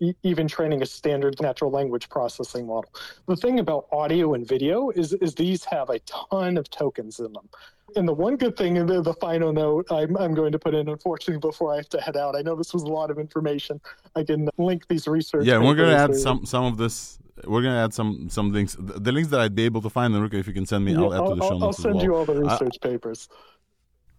e- 0.00 0.14
even 0.22 0.48
training 0.48 0.82
a 0.82 0.86
standard 0.86 1.40
natural 1.40 1.70
language 1.70 2.08
processing 2.08 2.66
model. 2.66 2.90
The 3.26 3.36
thing 3.36 3.60
about 3.60 3.86
audio 3.92 4.34
and 4.34 4.46
video 4.46 4.90
is 4.90 5.12
is 5.14 5.34
these 5.34 5.64
have 5.64 5.90
a 5.90 5.98
ton 6.00 6.56
of 6.56 6.70
tokens 6.70 7.18
in 7.20 7.32
them. 7.32 7.48
And 7.96 8.06
the 8.06 8.12
one 8.12 8.36
good 8.36 8.54
thing, 8.54 8.74
the, 8.86 9.00
the 9.00 9.14
final 9.14 9.50
note 9.50 9.86
I'm, 9.90 10.14
I'm 10.18 10.34
going 10.34 10.52
to 10.52 10.58
put 10.58 10.74
in, 10.74 10.90
unfortunately, 10.90 11.40
before 11.40 11.72
I 11.72 11.76
have 11.76 11.88
to 11.88 12.00
head 12.02 12.18
out, 12.18 12.36
I 12.36 12.42
know 12.42 12.54
this 12.54 12.74
was 12.74 12.82
a 12.82 12.86
lot 12.86 13.10
of 13.10 13.18
information. 13.18 13.80
I 14.14 14.24
can 14.24 14.46
link 14.58 14.86
these 14.88 15.08
research. 15.08 15.46
Yeah, 15.46 15.56
we're 15.58 15.74
going 15.74 15.88
to 15.88 15.96
add 15.96 16.14
some 16.14 16.44
some 16.44 16.64
of 16.64 16.76
this 16.76 17.18
we're 17.46 17.62
gonna 17.62 17.84
add 17.84 17.94
some 17.94 18.28
some 18.30 18.52
links. 18.52 18.76
The 18.78 19.12
links 19.12 19.30
that 19.30 19.40
I'd 19.40 19.54
be 19.54 19.64
able 19.64 19.82
to 19.82 19.90
find, 19.90 20.14
Enrico, 20.14 20.36
if 20.36 20.46
you 20.46 20.52
can 20.52 20.66
send 20.66 20.84
me, 20.84 20.92
yeah, 20.92 21.00
I'll 21.00 21.14
add 21.14 21.28
to 21.28 21.34
the 21.34 21.42
show 21.42 21.52
I'll, 21.52 21.58
notes. 21.58 21.78
I'll 21.78 21.82
send 21.82 21.94
well. 21.96 22.04
you 22.04 22.14
all 22.14 22.24
the 22.24 22.34
research 22.34 22.76
I, 22.82 22.88
papers. 22.88 23.28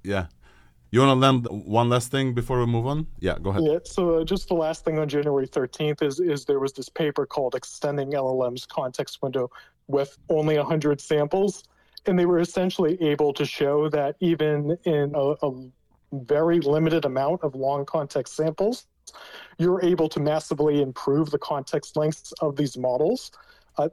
Yeah. 0.04 0.28
You 0.92 1.02
want 1.02 1.12
to 1.12 1.20
land 1.20 1.48
one 1.66 1.90
last 1.90 2.10
thing 2.10 2.34
before 2.34 2.60
we 2.60 2.66
move 2.66 2.88
on? 2.88 3.06
Yeah, 3.20 3.38
go 3.40 3.52
ahead. 3.52 3.62
Yeah. 3.64 3.78
So 3.84 4.22
uh, 4.22 4.24
just 4.24 4.48
the 4.48 4.56
last 4.56 4.84
thing 4.84 4.98
on 4.98 5.08
January 5.08 5.48
13th 5.48 6.02
is 6.02 6.20
is 6.20 6.46
there 6.46 6.60
was 6.60 6.74
this 6.74 6.90
paper 6.90 7.26
called 7.26 7.54
"Extending 7.56 8.12
LLM's 8.12 8.66
Context 8.66 9.22
Window 9.22 9.52
with 9.88 10.18
Only 10.30 10.58
100 10.58 11.00
Samples," 11.00 11.64
and 12.08 12.18
they 12.18 12.26
were 12.26 12.40
essentially 12.40 13.02
able 13.02 13.34
to 13.34 13.46
show 13.46 13.88
that 13.90 14.16
even 14.20 14.78
in 14.86 15.14
a, 15.14 15.36
a 15.44 15.70
very 16.12 16.60
limited 16.60 17.06
amount 17.06 17.44
of 17.44 17.54
long 17.54 17.86
context 17.86 18.36
samples, 18.36 18.88
you're 19.58 19.84
able 19.84 20.10
to 20.10 20.20
massively 20.20 20.82
improve 20.82 21.30
the 21.32 21.40
context 21.40 21.98
lengths 21.98 22.32
of 22.42 22.56
these 22.56 22.78
models. 22.78 23.32
Uh, 23.78 23.90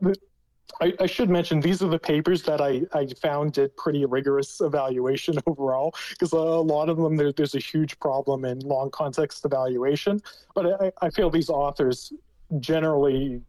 I, 0.80 0.92
I, 1.00 1.06
should 1.06 1.30
mention 1.30 1.60
these 1.60 1.82
are 1.82 1.88
the 1.88 1.98
papers 1.98 2.42
that 2.42 2.60
I, 2.60 2.82
I 2.92 3.06
found 3.06 3.52
did 3.52 3.76
pretty 3.76 4.04
rigorous 4.04 4.60
evaluation 4.60 5.38
overall 5.46 5.94
because 6.10 6.32
a 6.32 6.36
lot 6.36 6.88
of 6.88 6.96
them 6.96 7.16
there, 7.16 7.32
there's 7.32 7.54
a 7.54 7.60
huge 7.60 7.98
problem 8.00 8.44
in 8.44 8.58
long 8.60 8.90
context 8.90 9.44
evaluation. 9.44 10.20
But 10.54 10.82
I, 10.82 10.92
I 11.06 11.10
feel 11.10 11.30
these 11.30 11.48
authors 11.48 12.12
generally 12.60 13.40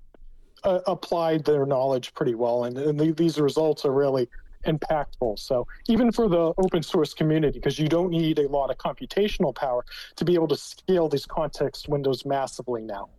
uh, 0.64 0.80
applied 0.88 1.44
their 1.44 1.66
knowledge 1.66 2.14
pretty 2.14 2.36
well, 2.36 2.66
and, 2.66 2.78
and 2.78 3.00
the, 3.00 3.12
these 3.12 3.40
results 3.40 3.86
are 3.86 3.94
really 3.94 4.30
impactful. 4.66 5.40
So 5.40 5.68
even 5.88 6.12
for 6.12 6.28
the 6.28 6.54
open 6.58 6.84
source 6.84 7.14
community, 7.14 7.60
because 7.60 7.80
you 7.80 7.88
don't 7.88 8.10
need 8.10 8.40
a 8.40 8.48
lot 8.48 8.70
of 8.70 8.78
computational 8.78 9.54
power 9.54 9.86
to 10.16 10.26
be 10.26 10.36
able 10.36 10.48
to 10.50 10.58
scale 10.58 11.08
these 11.10 11.26
context 11.26 11.90
windows 11.90 12.26
massively 12.26 12.82
now. 12.82 13.10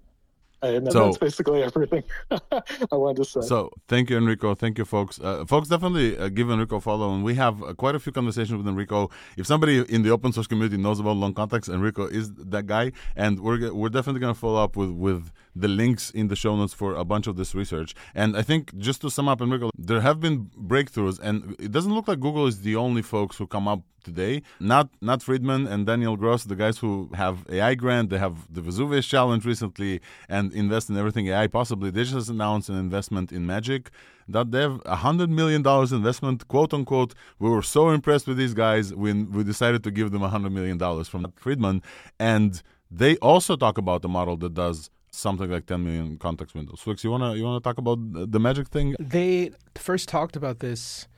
And 0.61 0.91
so, 0.91 1.05
that's 1.05 1.19
basically 1.19 1.63
everything 1.63 2.03
I 2.31 2.63
wanted 2.91 3.19
to 3.19 3.25
say. 3.25 3.41
So 3.43 3.71
thank 3.87 4.11
you, 4.11 4.17
Enrico. 4.17 4.57
Thank 4.57 4.79
you, 4.79 4.85
folks. 4.85 5.21
Uh, 5.21 5.45
folks, 5.45 5.69
definitely 5.69 6.19
uh, 6.19 6.29
give 6.29 6.51
Enrico 6.51 6.77
a 6.77 6.81
follow. 6.81 7.15
And 7.15 7.23
we 7.23 7.37
have 7.37 7.63
uh, 7.63 7.75
quite 7.75 7.95
a 7.95 8.01
few 8.01 8.11
conversations 8.11 8.57
with 8.57 8.67
Enrico. 8.67 9.09
If 9.37 9.47
somebody 9.47 9.79
in 9.89 10.03
the 10.03 10.11
open 10.11 10.33
source 10.33 10.49
community 10.49 10.77
knows 10.77 10.99
about 10.99 11.17
long 11.17 11.33
context, 11.33 11.71
Enrico 11.71 12.07
is 12.07 12.33
that 12.35 12.67
guy. 12.67 12.91
And 13.15 13.39
we're 13.39 13.73
we're 13.73 13.89
definitely 13.89 14.21
going 14.21 14.35
to 14.35 14.41
follow 14.41 14.63
up 14.63 14.77
with 14.77 14.91
with 14.91 15.31
the 15.55 15.69
links 15.69 16.11
in 16.11 16.29
the 16.29 16.37
show 16.37 16.57
notes 16.57 16.75
for 16.75 16.95
a 16.95 17.05
bunch 17.05 17.27
of 17.27 17.37
this 17.37 17.55
research. 17.55 17.95
And 18.15 18.37
I 18.37 18.43
think 18.43 18.77
just 18.79 19.01
to 19.03 19.11
sum 19.11 19.29
up, 19.29 19.41
Enrico, 19.41 19.71
there 19.77 20.01
have 20.01 20.21
been 20.21 20.51
breakthroughs, 20.57 21.19
and 21.21 21.57
it 21.59 21.73
doesn't 21.73 21.95
look 21.95 22.09
like 22.09 22.21
Google 22.21 22.47
is 22.47 22.63
the 22.63 22.77
only 22.77 23.03
folks 23.03 23.37
who 23.37 23.47
come 23.47 23.69
up 23.69 23.83
today. 24.05 24.43
Not 24.61 24.89
Nat 25.01 25.23
Friedman 25.23 25.67
and 25.67 25.87
Daniel 25.87 26.17
Gross, 26.17 26.45
the 26.45 26.57
guys 26.57 26.79
who 26.79 27.11
have 27.15 27.45
AI 27.51 27.75
grant. 27.75 28.11
They 28.11 28.19
have 28.19 28.53
the 28.53 28.63
Vesuvius 28.63 29.07
challenge 29.07 29.45
recently 29.45 30.01
and 30.29 30.53
invest 30.53 30.89
in 30.91 30.97
everything 30.97 31.27
AI 31.29 31.47
possibly. 31.47 31.91
They 31.91 32.05
just 32.05 32.31
announced 32.31 32.69
an 32.69 32.77
investment 32.77 33.33
in 33.33 33.47
Magic 33.47 33.91
that 34.29 34.51
they 34.53 34.61
have 34.61 34.81
a 34.85 34.97
hundred 34.97 35.31
million 35.31 35.63
dollars 35.63 35.93
investment, 35.93 36.47
quote 36.49 36.73
unquote. 36.75 37.15
We 37.39 37.49
were 37.49 37.63
so 37.63 37.91
impressed 37.91 38.27
with 38.27 38.37
these 38.37 38.55
guys 38.55 38.95
when 38.95 39.31
we 39.33 39.43
decided 39.45 39.83
to 39.85 39.91
give 39.91 40.11
them 40.11 40.23
a 40.23 40.29
hundred 40.29 40.53
million 40.53 40.79
dollars 40.79 41.09
from 41.09 41.33
Friedman, 41.37 41.83
and 42.19 42.63
they 42.91 43.17
also 43.17 43.57
talk 43.57 43.77
about 43.79 44.05
a 44.05 44.09
model 44.09 44.37
that 44.39 44.55
does 44.55 44.91
something 45.19 45.51
like 45.51 45.67
10 45.67 45.85
million 45.85 46.17
context 46.19 46.55
windows. 46.55 46.81
Flix, 46.81 47.05
you 47.05 47.11
wanna 47.11 47.35
you 47.35 47.45
wanna 47.45 47.61
talk 47.61 47.79
about 47.79 47.99
the 48.13 48.41
magic 48.41 48.69
thing? 48.69 48.95
They 48.99 49.51
first 49.75 50.09
talked 50.09 50.37
about 50.37 50.61
this 50.61 51.09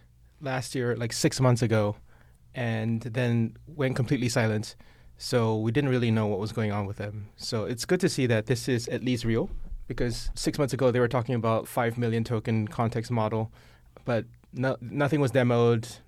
last 0.40 0.74
year, 0.74 0.96
like 0.96 1.12
six 1.12 1.40
months 1.40 1.62
ago, 1.62 1.96
and 2.54 3.02
then 3.02 3.56
went 3.66 3.96
completely 3.96 4.28
silent. 4.28 4.76
So 5.18 5.58
we 5.58 5.70
didn't 5.70 5.90
really 5.90 6.10
know 6.10 6.26
what 6.26 6.38
was 6.38 6.52
going 6.52 6.72
on 6.72 6.86
with 6.86 6.96
them. 6.96 7.28
So 7.36 7.64
it's 7.64 7.84
good 7.84 8.00
to 8.00 8.08
see 8.08 8.26
that 8.26 8.46
this 8.46 8.68
is 8.68 8.88
at 8.88 9.04
least 9.04 9.24
real, 9.24 9.50
because 9.86 10.30
six 10.34 10.58
months 10.58 10.72
ago 10.72 10.90
they 10.90 11.00
were 11.00 11.08
talking 11.08 11.34
about 11.34 11.68
five 11.68 11.98
million 11.98 12.24
token 12.24 12.66
context 12.68 13.10
model, 13.10 13.52
but 14.04 14.24
no, 14.52 14.76
nothing 14.80 15.20
was 15.20 15.30
demoed, 15.30 16.00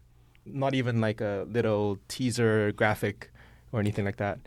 not 0.46 0.74
even 0.74 1.00
like 1.00 1.20
a 1.20 1.46
little 1.48 1.98
teaser 2.09 2.72
graphic 2.72 3.31
or 3.70 3.81
anything 3.81 4.05
like 4.05 4.16
that. 4.16 4.38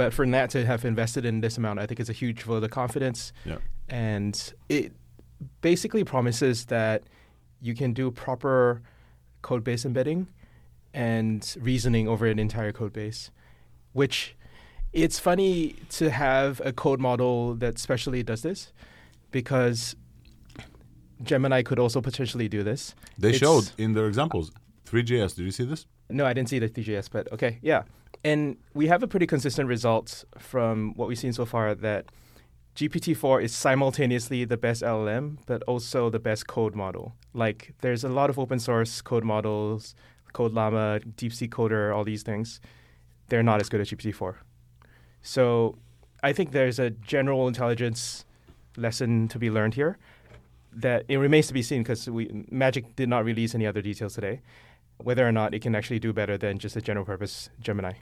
But 0.00 0.14
for 0.14 0.24
Nat 0.24 0.48
to 0.52 0.64
have 0.64 0.86
invested 0.86 1.26
in 1.26 1.42
this 1.42 1.58
amount, 1.58 1.78
I 1.78 1.84
think 1.84 2.00
it's 2.00 2.08
a 2.08 2.14
huge 2.14 2.44
vote 2.44 2.64
of 2.64 2.70
confidence. 2.70 3.34
Yeah. 3.44 3.58
And 3.90 4.34
it 4.70 4.94
basically 5.60 6.04
promises 6.04 6.64
that 6.76 7.02
you 7.60 7.74
can 7.74 7.92
do 7.92 8.10
proper 8.10 8.80
code 9.42 9.62
base 9.62 9.84
embedding 9.84 10.26
and 10.94 11.54
reasoning 11.60 12.08
over 12.08 12.24
an 12.24 12.38
entire 12.38 12.72
code 12.72 12.94
base, 12.94 13.30
which 13.92 14.34
it's 14.94 15.18
funny 15.18 15.74
to 15.90 16.08
have 16.08 16.62
a 16.64 16.72
code 16.72 16.98
model 16.98 17.54
that 17.56 17.78
specially 17.78 18.22
does 18.22 18.40
this 18.40 18.72
because 19.30 19.96
Gemini 21.22 21.60
could 21.62 21.78
also 21.78 22.00
potentially 22.00 22.48
do 22.48 22.62
this. 22.62 22.94
They 23.18 23.34
It's- 23.34 23.40
showed 23.40 23.70
in 23.76 23.92
their 23.92 24.06
examples 24.08 24.50
3JS. 24.86 25.34
Did 25.34 25.44
you 25.44 25.52
see 25.52 25.64
this? 25.64 25.84
No, 26.08 26.24
I 26.24 26.32
didn't 26.32 26.48
see 26.48 26.58
the 26.58 26.70
3JS, 26.70 27.10
but 27.10 27.30
okay, 27.32 27.58
yeah. 27.60 27.82
And 28.22 28.56
we 28.74 28.86
have 28.88 29.02
a 29.02 29.08
pretty 29.08 29.26
consistent 29.26 29.68
result 29.68 30.24
from 30.38 30.94
what 30.94 31.08
we've 31.08 31.18
seen 31.18 31.32
so 31.32 31.46
far 31.46 31.74
that 31.74 32.06
GPT-4 32.76 33.42
is 33.42 33.54
simultaneously 33.54 34.44
the 34.44 34.56
best 34.56 34.82
LLM, 34.82 35.38
but 35.46 35.62
also 35.64 36.10
the 36.10 36.18
best 36.18 36.46
code 36.46 36.74
model. 36.74 37.14
Like, 37.32 37.74
there's 37.80 38.04
a 38.04 38.08
lot 38.08 38.30
of 38.30 38.38
open 38.38 38.58
source 38.58 39.00
code 39.00 39.24
models, 39.24 39.94
Code 40.32 40.52
Llama, 40.52 41.00
DeepSeek 41.16 41.48
Coder, 41.48 41.94
all 41.94 42.04
these 42.04 42.22
things. 42.22 42.60
They're 43.28 43.42
not 43.42 43.60
as 43.60 43.68
good 43.68 43.80
as 43.80 43.90
GPT-4. 43.90 44.36
So 45.22 45.76
I 46.22 46.32
think 46.32 46.52
there's 46.52 46.78
a 46.78 46.90
general 46.90 47.48
intelligence 47.48 48.24
lesson 48.76 49.28
to 49.28 49.38
be 49.38 49.50
learned 49.50 49.74
here 49.74 49.98
that 50.72 51.04
it 51.08 51.16
remains 51.16 51.48
to 51.48 51.54
be 51.54 51.62
seen 51.62 51.82
because 51.82 52.08
Magic 52.08 52.94
did 52.94 53.08
not 53.08 53.24
release 53.24 53.54
any 53.54 53.66
other 53.66 53.82
details 53.82 54.14
today 54.14 54.40
whether 55.02 55.26
or 55.26 55.32
not 55.32 55.54
it 55.54 55.60
can 55.60 55.74
actually 55.74 55.98
do 55.98 56.12
better 56.12 56.36
than 56.36 56.58
just 56.58 56.76
a 56.76 56.80
general 56.80 57.04
purpose 57.04 57.50
Gemini. 57.60 57.92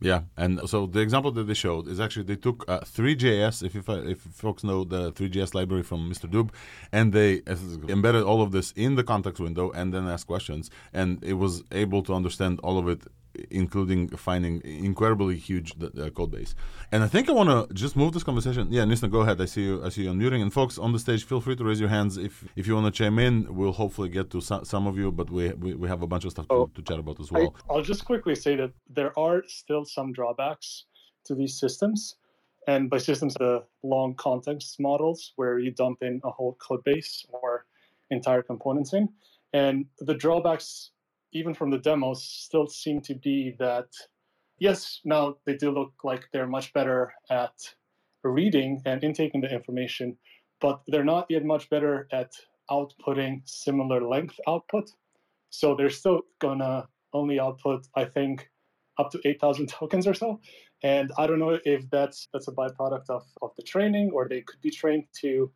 Yeah, 0.00 0.22
and 0.36 0.60
so 0.68 0.86
the 0.86 1.00
example 1.00 1.30
that 1.32 1.44
they 1.44 1.54
showed 1.54 1.88
is 1.88 2.00
actually 2.00 2.24
they 2.24 2.36
took 2.36 2.68
uh, 2.68 2.80
3JS, 2.80 3.62
if, 3.64 3.74
if 3.74 3.88
if 3.88 4.18
folks 4.18 4.62
know 4.62 4.84
the 4.84 5.10
3JS 5.12 5.54
library 5.54 5.82
from 5.82 6.10
Mr. 6.10 6.30
Doob, 6.30 6.50
and 6.92 7.14
they 7.14 7.40
embedded 7.88 8.22
all 8.22 8.42
of 8.42 8.52
this 8.52 8.72
in 8.72 8.96
the 8.96 9.02
context 9.02 9.40
window 9.40 9.70
and 9.70 9.94
then 9.94 10.06
asked 10.06 10.26
questions, 10.26 10.70
and 10.92 11.24
it 11.24 11.34
was 11.34 11.62
able 11.72 12.02
to 12.02 12.12
understand 12.12 12.60
all 12.62 12.78
of 12.78 12.88
it, 12.88 13.04
including 13.50 14.08
finding 14.08 14.60
incredibly 14.62 15.36
huge 15.36 15.74
uh, 15.82 16.10
code 16.10 16.30
base. 16.30 16.54
And 16.92 17.02
I 17.02 17.08
think 17.08 17.28
I 17.28 17.32
want 17.32 17.50
to 17.50 17.74
just 17.74 17.96
move 17.96 18.12
this 18.12 18.24
conversation. 18.24 18.68
Yeah, 18.70 18.84
Nisna, 18.84 19.10
go 19.10 19.20
ahead. 19.20 19.40
I 19.40 19.46
see 19.46 19.62
you. 19.62 19.84
I 19.84 19.88
see 19.88 20.02
you 20.04 20.10
unmuting. 20.10 20.42
And 20.42 20.52
folks 20.52 20.78
on 20.78 20.92
the 20.92 20.98
stage, 20.98 21.24
feel 21.24 21.40
free 21.40 21.56
to 21.56 21.64
raise 21.64 21.80
your 21.80 21.88
hands 21.88 22.16
if 22.16 22.44
if 22.56 22.66
you 22.66 22.74
want 22.74 22.86
to 22.86 23.04
chime 23.04 23.18
in. 23.18 23.54
We'll 23.54 23.72
hopefully 23.72 24.08
get 24.08 24.30
to 24.30 24.40
some, 24.40 24.64
some 24.64 24.86
of 24.86 24.96
you, 24.96 25.10
but 25.12 25.30
we, 25.30 25.48
we 25.54 25.74
we 25.74 25.88
have 25.88 26.02
a 26.02 26.06
bunch 26.06 26.24
of 26.24 26.30
stuff 26.30 26.46
to, 26.48 26.54
Oh, 26.54 26.70
to 26.74 26.82
chat 26.82 26.98
about 26.98 27.20
as 27.20 27.30
I, 27.32 27.38
well. 27.38 27.54
I'll 27.70 27.82
just 27.82 28.04
quickly 28.04 28.34
say 28.34 28.56
that 28.56 28.72
there 28.88 29.12
are 29.18 29.42
still 29.46 29.84
some 29.84 30.12
drawbacks 30.12 30.84
to 31.26 31.34
these 31.34 31.58
systems. 31.58 32.16
And 32.68 32.90
by 32.90 32.98
systems, 32.98 33.34
the 33.34 33.62
long 33.84 34.14
context 34.14 34.80
models 34.80 35.32
where 35.36 35.58
you 35.60 35.70
dump 35.70 35.98
in 36.02 36.20
a 36.24 36.30
whole 36.30 36.54
code 36.54 36.82
base 36.84 37.24
or 37.28 37.66
entire 38.10 38.42
components 38.42 38.92
in. 38.92 39.08
And 39.52 39.86
the 40.00 40.14
drawbacks, 40.14 40.90
even 41.36 41.54
from 41.54 41.70
the 41.70 41.78
demos, 41.78 42.22
still 42.24 42.66
seem 42.66 43.00
to 43.02 43.14
be 43.14 43.54
that, 43.58 43.88
yes, 44.58 45.00
now 45.04 45.36
they 45.44 45.56
do 45.56 45.70
look 45.70 45.92
like 46.02 46.28
they're 46.32 46.46
much 46.46 46.72
better 46.72 47.12
at 47.30 47.54
reading 48.24 48.82
and 48.84 49.04
intaking 49.04 49.40
the 49.40 49.52
information, 49.52 50.16
but 50.60 50.80
they're 50.88 51.04
not 51.04 51.26
yet 51.28 51.44
much 51.44 51.68
better 51.70 52.08
at 52.12 52.32
outputting 52.70 53.42
similar 53.44 54.00
length 54.00 54.38
output. 54.48 54.90
So 55.50 55.74
they're 55.74 55.90
still 55.90 56.22
gonna 56.40 56.88
only 57.12 57.38
output, 57.38 57.86
I 57.94 58.04
think, 58.04 58.50
up 58.98 59.10
to 59.12 59.20
8,000 59.24 59.68
tokens 59.78 60.06
or 60.06 60.14
so. 60.14 60.40
And 60.82 61.12
I 61.18 61.26
don't 61.26 61.38
know 61.38 61.58
if 61.64 61.88
that's 61.90 62.28
that's 62.32 62.48
a 62.48 62.52
byproduct 62.52 63.08
of, 63.08 63.24
of 63.42 63.50
the 63.56 63.62
training 63.62 64.10
or 64.12 64.28
they 64.28 64.42
could 64.42 64.60
be 64.60 64.70
trained 64.70 65.04
to 65.20 65.50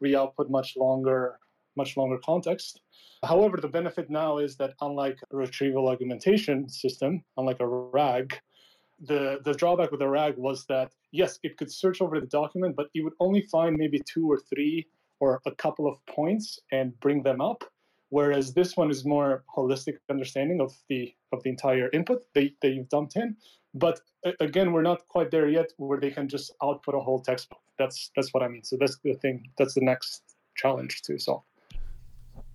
re-output 0.00 0.50
much 0.50 0.76
longer, 0.76 1.38
much 1.76 1.96
longer 1.96 2.18
context. 2.24 2.80
However, 3.24 3.56
the 3.56 3.68
benefit 3.68 4.10
now 4.10 4.38
is 4.38 4.56
that 4.56 4.74
unlike 4.80 5.18
a 5.32 5.36
retrieval 5.36 5.88
augmentation 5.88 6.68
system, 6.68 7.24
unlike 7.36 7.60
a 7.60 7.66
RAG, 7.66 8.38
the, 9.00 9.40
the 9.44 9.54
drawback 9.54 9.90
with 9.90 10.00
the 10.00 10.08
RAG 10.08 10.36
was 10.36 10.66
that 10.66 10.92
yes, 11.12 11.38
it 11.42 11.56
could 11.56 11.70
search 11.70 12.00
over 12.00 12.20
the 12.20 12.26
document, 12.26 12.76
but 12.76 12.88
it 12.94 13.02
would 13.02 13.14
only 13.20 13.42
find 13.42 13.76
maybe 13.76 14.00
two 14.04 14.30
or 14.30 14.38
three 14.38 14.86
or 15.20 15.40
a 15.46 15.52
couple 15.52 15.86
of 15.86 16.04
points 16.06 16.58
and 16.72 16.98
bring 17.00 17.22
them 17.22 17.40
up. 17.40 17.64
Whereas 18.10 18.52
this 18.52 18.76
one 18.76 18.90
is 18.90 19.04
more 19.04 19.44
holistic 19.56 19.96
understanding 20.10 20.60
of 20.60 20.72
the 20.88 21.12
of 21.32 21.42
the 21.42 21.50
entire 21.50 21.88
input 21.92 22.22
that, 22.34 22.50
that 22.62 22.68
you've 22.68 22.88
dumped 22.88 23.16
in. 23.16 23.36
But 23.74 24.00
again 24.40 24.72
we're 24.72 24.82
not 24.82 25.08
quite 25.08 25.30
there 25.30 25.48
yet 25.48 25.72
where 25.78 25.98
they 25.98 26.10
can 26.10 26.28
just 26.28 26.52
output 26.62 26.94
a 26.94 27.00
whole 27.00 27.20
textbook. 27.20 27.62
That's 27.78 28.10
that's 28.14 28.32
what 28.32 28.42
i 28.42 28.48
mean. 28.48 28.62
So 28.62 28.76
that's 28.78 28.98
the 28.98 29.14
thing 29.14 29.48
that's 29.58 29.74
the 29.74 29.84
next 29.84 30.22
challenge 30.56 31.02
to 31.02 31.18
solve 31.18 31.42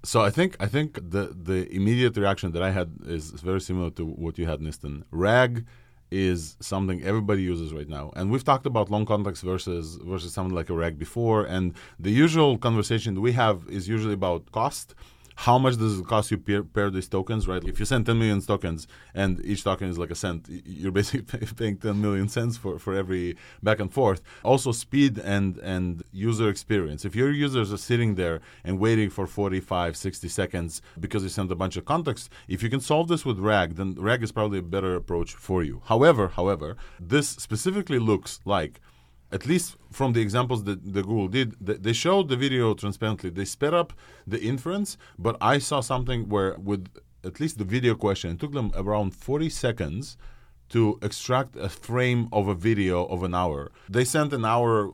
So 0.04 0.22
I 0.22 0.30
think 0.30 0.56
I 0.60 0.68
think 0.68 0.96
the 0.96 1.36
the 1.50 1.70
immediate 1.76 2.16
reaction 2.16 2.52
that 2.54 2.64
I 2.64 2.72
had 2.72 2.90
is 3.06 3.32
very 3.32 3.60
similar 3.60 3.90
to 3.92 4.06
what 4.06 4.38
you 4.38 4.46
had, 4.46 4.60
Nisten. 4.62 5.04
RAG 5.12 5.66
is 6.10 6.58
something 6.60 7.04
everybody 7.04 7.44
uses 7.44 7.74
right 7.74 7.88
now, 7.88 8.12
and 8.16 8.32
we've 8.32 8.44
talked 8.44 8.66
about 8.66 8.90
long 8.90 9.06
context 9.06 9.44
versus 9.44 10.00
versus 10.02 10.34
something 10.34 10.56
like 10.56 10.70
a 10.70 10.74
RAG 10.74 10.98
before. 10.98 11.44
And 11.46 11.74
the 12.00 12.12
usual 12.12 12.58
conversation 12.58 13.22
we 13.22 13.34
have 13.34 13.68
is 13.70 13.90
usually 13.90 14.14
about 14.14 14.52
cost. 14.54 14.96
How 15.44 15.58
much 15.58 15.78
does 15.78 15.98
it 15.98 16.06
cost 16.06 16.32
you 16.32 16.38
pair, 16.38 16.64
pair 16.64 16.90
these 16.90 17.08
tokens, 17.08 17.48
right? 17.48 17.64
If 17.64 17.80
you 17.80 17.86
send 17.86 18.06
10 18.06 18.20
million 18.20 18.42
tokens 18.42 18.90
and 19.16 19.40
each 19.46 19.64
token 19.64 19.88
is 19.88 19.98
like 19.98 20.12
a 20.12 20.16
cent, 20.16 20.50
you're 20.50 20.92
basically 20.92 21.48
paying 21.56 21.78
10 21.78 22.02
million 22.02 22.28
cents 22.28 22.58
for, 22.58 22.78
for 22.78 22.94
every 22.94 23.38
back 23.64 23.80
and 23.80 23.90
forth. 23.90 24.22
Also, 24.44 24.74
speed 24.74 25.18
and, 25.18 25.56
and 25.60 26.04
user 26.12 26.50
experience. 26.50 27.06
If 27.06 27.16
your 27.16 27.32
users 27.32 27.72
are 27.72 27.78
sitting 27.78 28.16
there 28.16 28.42
and 28.66 28.80
waiting 28.80 29.10
for 29.10 29.28
45, 29.28 29.96
60 29.96 30.28
seconds 30.28 30.82
because 31.00 31.24
you 31.24 31.30
sent 31.30 31.50
a 31.54 31.56
bunch 31.56 31.78
of 31.78 31.86
context, 31.86 32.30
if 32.50 32.62
you 32.62 32.70
can 32.70 32.82
solve 32.82 33.08
this 33.08 33.24
with 33.24 33.40
RAG, 33.40 33.76
then 33.76 33.96
RAG 33.98 34.22
is 34.22 34.34
probably 34.34 34.60
a 34.60 34.62
better 34.62 34.94
approach 34.94 35.36
for 35.36 35.64
you. 35.64 35.82
However, 35.86 36.28
however, 36.28 36.76
this 37.00 37.30
specifically 37.30 37.98
looks 37.98 38.42
like 38.44 38.82
at 39.32 39.46
least 39.46 39.76
from 39.92 40.14
the 40.14 40.22
examples 40.22 40.64
that 40.64 40.94
the 40.94 41.04
Google 41.04 41.28
did, 41.28 41.56
they 41.60 41.94
showed 41.94 42.30
the 42.30 42.36
video 42.36 42.74
transparently. 42.74 43.30
They 43.30 43.46
sped 43.46 43.74
up 43.74 43.94
the 44.26 44.42
inference, 44.42 44.98
but 45.18 45.38
I 45.40 45.60
saw 45.60 45.82
something 45.82 46.30
where, 46.30 46.56
with 46.58 46.88
at 47.24 47.40
least 47.40 47.58
the 47.58 47.64
video 47.64 47.96
question, 47.96 48.32
it 48.32 48.40
took 48.40 48.54
them 48.54 48.72
around 48.76 49.16
40 49.16 49.50
seconds 49.50 50.18
to 50.70 51.00
extract 51.02 51.56
a 51.56 51.70
frame 51.70 52.30
of 52.32 52.48
a 52.48 52.56
video 52.56 53.06
of 53.06 53.24
an 53.24 53.34
hour. 53.34 53.72
They 53.90 54.06
sent 54.06 54.34
an 54.34 54.46
hour 54.46 54.92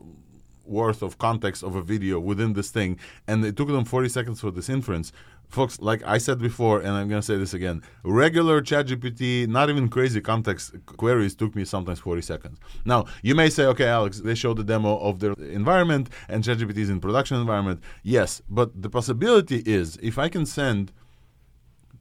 worth 0.64 1.02
of 1.02 1.18
context 1.18 1.62
of 1.62 1.76
a 1.76 1.82
video 1.82 2.18
within 2.18 2.54
this 2.54 2.70
thing, 2.70 2.98
and 3.28 3.44
it 3.44 3.56
took 3.56 3.68
them 3.68 3.84
40 3.84 4.08
seconds 4.08 4.40
for 4.40 4.50
this 4.50 4.68
inference. 4.68 5.12
Folks, 5.48 5.80
like 5.80 6.02
I 6.04 6.18
said 6.18 6.38
before, 6.38 6.80
and 6.80 6.90
I'm 6.90 7.08
going 7.08 7.20
to 7.20 7.26
say 7.26 7.36
this 7.36 7.54
again 7.54 7.82
regular 8.02 8.60
ChatGPT, 8.60 9.46
not 9.46 9.70
even 9.70 9.88
crazy 9.88 10.20
context 10.20 10.74
queries 10.86 11.34
took 11.34 11.54
me 11.54 11.64
sometimes 11.64 11.98
40 12.00 12.22
seconds. 12.22 12.58
Now, 12.84 13.06
you 13.22 13.34
may 13.34 13.48
say, 13.48 13.64
okay, 13.66 13.86
Alex, 13.86 14.20
they 14.20 14.34
showed 14.34 14.56
the 14.58 14.64
demo 14.64 14.98
of 14.98 15.20
their 15.20 15.32
environment 15.34 16.10
and 16.28 16.42
ChatGPT 16.42 16.78
is 16.78 16.90
in 16.90 17.00
production 17.00 17.38
environment. 17.38 17.82
Yes, 18.02 18.42
but 18.48 18.82
the 18.82 18.90
possibility 18.90 19.62
is 19.64 19.98
if 20.02 20.18
I 20.18 20.28
can 20.28 20.46
send, 20.46 20.92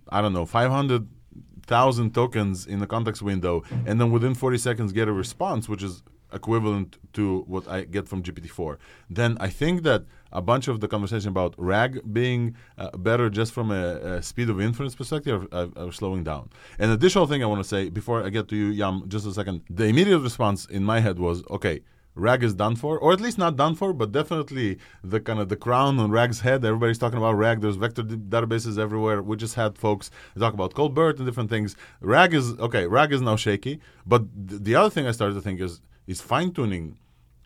I 0.09 0.21
don't 0.21 0.33
know, 0.33 0.45
500,000 0.45 2.13
tokens 2.13 2.65
in 2.65 2.79
the 2.79 2.87
context 2.87 3.21
window 3.21 3.63
and 3.85 4.01
then 4.01 4.11
within 4.11 4.33
40 4.33 4.57
seconds 4.57 4.91
get 4.91 5.07
a 5.07 5.13
response, 5.13 5.69
which 5.69 5.83
is 5.83 6.03
equivalent 6.33 6.97
to 7.13 7.43
what 7.47 7.67
I 7.67 7.83
get 7.83 8.07
from 8.07 8.23
GPT-4, 8.23 8.77
then 9.09 9.37
I 9.39 9.49
think 9.49 9.83
that 9.83 10.03
a 10.31 10.41
bunch 10.41 10.67
of 10.67 10.81
the 10.81 10.87
conversation 10.87 11.29
about 11.29 11.53
RAG 11.57 12.01
being 12.11 12.55
uh, 12.77 12.89
better 12.97 13.29
just 13.29 13.53
from 13.53 13.71
a, 13.71 14.17
a, 14.17 14.21
speed 14.21 14.49
of 14.49 14.59
inference 14.59 14.93
perspective 14.93 15.47
are, 15.51 15.69
are, 15.77 15.91
slowing 15.91 16.23
down. 16.23 16.49
An 16.77 16.89
additional 16.89 17.25
thing 17.25 17.41
I 17.41 17.45
want 17.45 17.63
to 17.63 17.67
say 17.67 17.89
before 17.89 18.23
I 18.23 18.29
get 18.29 18.49
to 18.49 18.55
you, 18.55 18.67
Yam, 18.67 19.05
just 19.07 19.25
a 19.25 19.33
second. 19.33 19.61
The 19.69 19.85
immediate 19.85 20.19
response 20.19 20.65
in 20.65 20.83
my 20.83 20.99
head 20.99 21.19
was, 21.19 21.43
okay, 21.49 21.81
RAG 22.15 22.43
is 22.43 22.53
done 22.53 22.75
for, 22.75 22.97
or 22.97 23.11
at 23.11 23.19
least 23.19 23.37
not 23.37 23.57
done 23.57 23.75
for, 23.75 23.93
but 23.93 24.11
definitely 24.11 24.77
the 25.03 25.19
kind 25.19 25.39
of 25.39 25.49
the 25.49 25.57
crown 25.57 25.99
on 25.99 26.11
RAG's 26.11 26.39
head. 26.39 26.63
Everybody's 26.63 26.97
talking 26.97 27.17
about 27.17 27.33
RAG. 27.33 27.61
There's 27.61 27.75
vector 27.75 28.03
d- 28.03 28.15
databases 28.15 28.79
everywhere. 28.79 29.21
We 29.21 29.35
just 29.35 29.55
had 29.55 29.77
folks 29.77 30.09
talk 30.39 30.53
about 30.53 30.73
Colbert 30.73 31.17
and 31.17 31.25
different 31.25 31.49
things. 31.49 31.75
RAG 31.99 32.33
is 32.33 32.57
okay. 32.57 32.87
RAG 32.87 33.11
is 33.11 33.21
now 33.21 33.35
shaky. 33.35 33.81
But 34.05 34.23
th- 34.47 34.61
the 34.63 34.75
other 34.75 34.89
thing 34.89 35.07
I 35.07 35.11
started 35.11 35.33
to 35.35 35.41
think 35.41 35.59
is 35.59 35.81
is 36.07 36.21
fine 36.21 36.51
tuning 36.51 36.97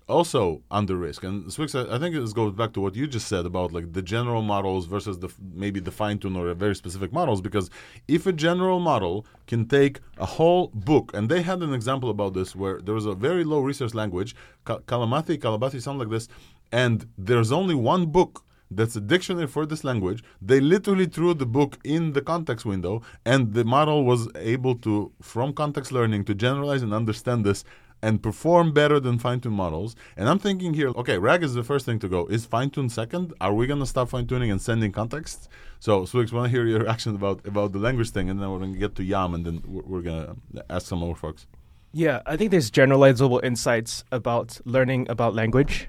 also 0.09 0.63
under 0.71 0.97
risk. 0.97 1.23
And 1.23 1.45
Swyx, 1.45 1.75
I 1.75 1.99
think 1.99 2.15
this 2.15 2.33
goes 2.33 2.53
back 2.53 2.73
to 2.73 2.81
what 2.81 2.95
you 2.95 3.07
just 3.07 3.27
said 3.27 3.45
about 3.45 3.71
like 3.71 3.93
the 3.93 4.01
general 4.01 4.41
models 4.41 4.87
versus 4.87 5.19
the 5.19 5.29
maybe 5.53 5.79
the 5.79 5.91
fine 5.91 6.17
tune 6.17 6.35
or 6.35 6.53
very 6.53 6.75
specific 6.75 7.13
models. 7.13 7.41
Because 7.41 7.69
if 8.07 8.25
a 8.25 8.33
general 8.33 8.79
model 8.79 9.25
can 9.47 9.67
take 9.67 9.99
a 10.17 10.25
whole 10.25 10.71
book, 10.73 11.11
and 11.13 11.29
they 11.29 11.41
had 11.41 11.61
an 11.61 11.73
example 11.73 12.09
about 12.09 12.33
this 12.33 12.55
where 12.55 12.81
there 12.81 12.95
was 12.95 13.05
a 13.05 13.13
very 13.13 13.43
low 13.43 13.59
research 13.61 13.93
language, 13.93 14.35
Kalamathi, 14.65 15.37
Kalabati, 15.37 15.81
something 15.81 15.99
like 15.99 16.09
this, 16.09 16.27
and 16.71 17.07
there's 17.17 17.51
only 17.51 17.75
one 17.75 18.07
book 18.07 18.43
that's 18.71 18.95
a 18.95 19.01
dictionary 19.01 19.47
for 19.47 19.65
this 19.65 19.83
language. 19.83 20.23
They 20.41 20.59
literally 20.59 21.07
threw 21.07 21.33
the 21.33 21.45
book 21.45 21.79
in 21.83 22.13
the 22.13 22.21
context 22.21 22.65
window, 22.65 23.01
and 23.25 23.53
the 23.53 23.63
model 23.63 24.05
was 24.05 24.27
able 24.35 24.75
to, 24.79 25.11
from 25.21 25.53
context 25.53 25.91
learning, 25.91 26.25
to 26.25 26.35
generalize 26.35 26.83
and 26.83 26.93
understand 26.93 27.45
this 27.45 27.63
and 28.01 28.23
perform 28.23 28.73
better 28.73 28.99
than 28.99 29.19
fine 29.19 29.39
tuned 29.39 29.55
models. 29.55 29.95
And 30.15 30.29
I'm 30.29 30.39
thinking 30.39 30.73
here, 30.73 30.89
okay, 30.89 31.17
RAG 31.17 31.43
is 31.43 31.53
the 31.53 31.63
first 31.63 31.85
thing 31.85 31.99
to 31.99 32.07
go. 32.07 32.25
Is 32.27 32.45
fine 32.45 32.69
tune 32.69 32.89
second? 32.89 33.33
Are 33.41 33.53
we 33.53 33.67
going 33.67 33.79
to 33.79 33.85
stop 33.85 34.09
fine 34.09 34.27
tuning 34.27 34.51
and 34.51 34.61
sending 34.61 34.91
context? 34.91 35.49
So, 35.79 36.03
Swyx, 36.03 36.31
want 36.31 36.45
to 36.45 36.49
hear 36.49 36.65
your 36.65 36.79
reaction 36.85 37.15
about 37.15 37.45
about 37.45 37.71
the 37.71 37.79
language 37.79 38.11
thing, 38.11 38.29
and 38.29 38.41
then 38.41 38.49
we're 38.51 38.59
going 38.59 38.73
to 38.73 38.79
get 38.79 38.95
to 38.95 39.03
Yam, 39.03 39.33
and 39.33 39.45
then 39.45 39.61
we're, 39.65 39.83
we're 39.83 40.01
going 40.01 40.41
to 40.55 40.65
ask 40.69 40.87
some 40.87 40.99
more 40.99 41.15
folks. 41.15 41.47
Yeah, 41.91 42.21
I 42.25 42.37
think 42.37 42.51
there's 42.51 42.69
generalizable 42.69 43.43
insights 43.43 44.03
about 44.11 44.59
learning 44.65 45.09
about 45.09 45.33
language, 45.33 45.87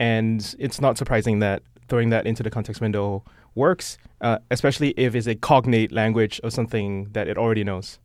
and 0.00 0.54
it's 0.58 0.80
not 0.80 0.96
surprising 0.96 1.40
that 1.40 1.62
throwing 1.88 2.10
that 2.10 2.26
into 2.26 2.42
the 2.42 2.50
context 2.50 2.80
window 2.80 3.24
works, 3.54 3.98
uh, 4.20 4.38
especially 4.50 4.90
if 4.96 5.14
it's 5.14 5.26
a 5.26 5.34
cognate 5.34 5.92
language 5.92 6.40
of 6.44 6.52
something 6.52 7.08
that 7.12 7.28
it 7.28 7.36
already 7.36 7.64
knows. 7.64 7.98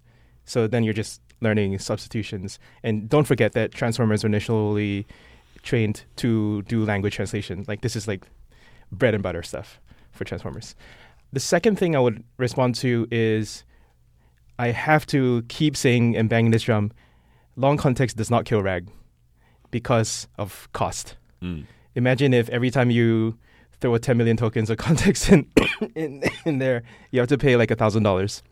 So 0.45 0.67
then 0.67 0.83
you're 0.83 0.93
just 0.93 1.21
learning 1.43 1.77
substitutions. 1.79 2.57
And 2.83 3.09
don't 3.09 3.25
forget 3.25 3.53
that 3.53 3.71
transformers 3.71 4.23
were 4.23 4.27
initially 4.27 5.05
trained 5.61 6.03
to 6.17 6.61
do 6.63 6.83
language 6.83 7.15
translation. 7.15 7.65
Like 7.67 7.81
this 7.81 7.95
is 7.95 8.07
like 8.07 8.25
bread 8.91 9.13
and 9.13 9.23
butter 9.23 9.43
stuff 9.43 9.79
for 10.11 10.23
transformers. 10.23 10.75
The 11.31 11.39
second 11.39 11.77
thing 11.77 11.95
I 11.95 11.99
would 11.99 12.23
respond 12.37 12.75
to 12.75 13.07
is 13.11 13.63
I 14.59 14.67
have 14.67 15.05
to 15.07 15.43
keep 15.47 15.75
saying 15.75 16.15
and 16.15 16.29
banging 16.29 16.51
this 16.51 16.63
drum. 16.63 16.91
Long 17.55 17.77
context 17.77 18.17
does 18.17 18.29
not 18.29 18.45
kill 18.45 18.61
RAG 18.61 18.89
because 19.71 20.27
of 20.37 20.69
cost. 20.73 21.15
Mm. 21.41 21.65
Imagine 21.95 22.33
if 22.33 22.49
every 22.49 22.69
time 22.69 22.91
you 22.91 23.37
throw 23.81 23.93
a 23.95 23.99
10 23.99 24.17
million 24.17 24.37
tokens 24.37 24.69
of 24.69 24.77
context 24.77 25.29
in, 25.29 25.47
in, 25.95 26.23
in 26.45 26.59
there, 26.59 26.83
you 27.11 27.19
have 27.19 27.29
to 27.29 27.37
pay 27.37 27.55
like 27.55 27.71
a 27.71 27.75
thousand 27.75 28.03
dollars. 28.03 28.43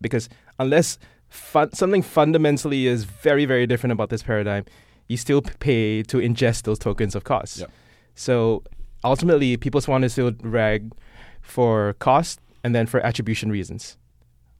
Because 0.00 0.28
unless 0.58 0.98
fun- 1.28 1.72
something 1.72 2.02
fundamentally 2.02 2.86
is 2.86 3.04
very, 3.04 3.44
very 3.44 3.66
different 3.66 3.92
about 3.92 4.10
this 4.10 4.22
paradigm, 4.22 4.64
you 5.08 5.16
still 5.16 5.42
pay 5.42 6.02
to 6.04 6.18
ingest 6.18 6.62
those 6.62 6.78
tokens 6.78 7.14
of 7.14 7.24
cost. 7.24 7.60
Yep. 7.60 7.70
So 8.14 8.62
ultimately, 9.04 9.56
people 9.56 9.80
want 9.86 10.02
to 10.02 10.10
still 10.10 10.32
RAG 10.42 10.92
for 11.40 11.94
cost 11.98 12.40
and 12.64 12.74
then 12.74 12.86
for 12.86 13.00
attribution 13.00 13.50
reasons, 13.50 13.96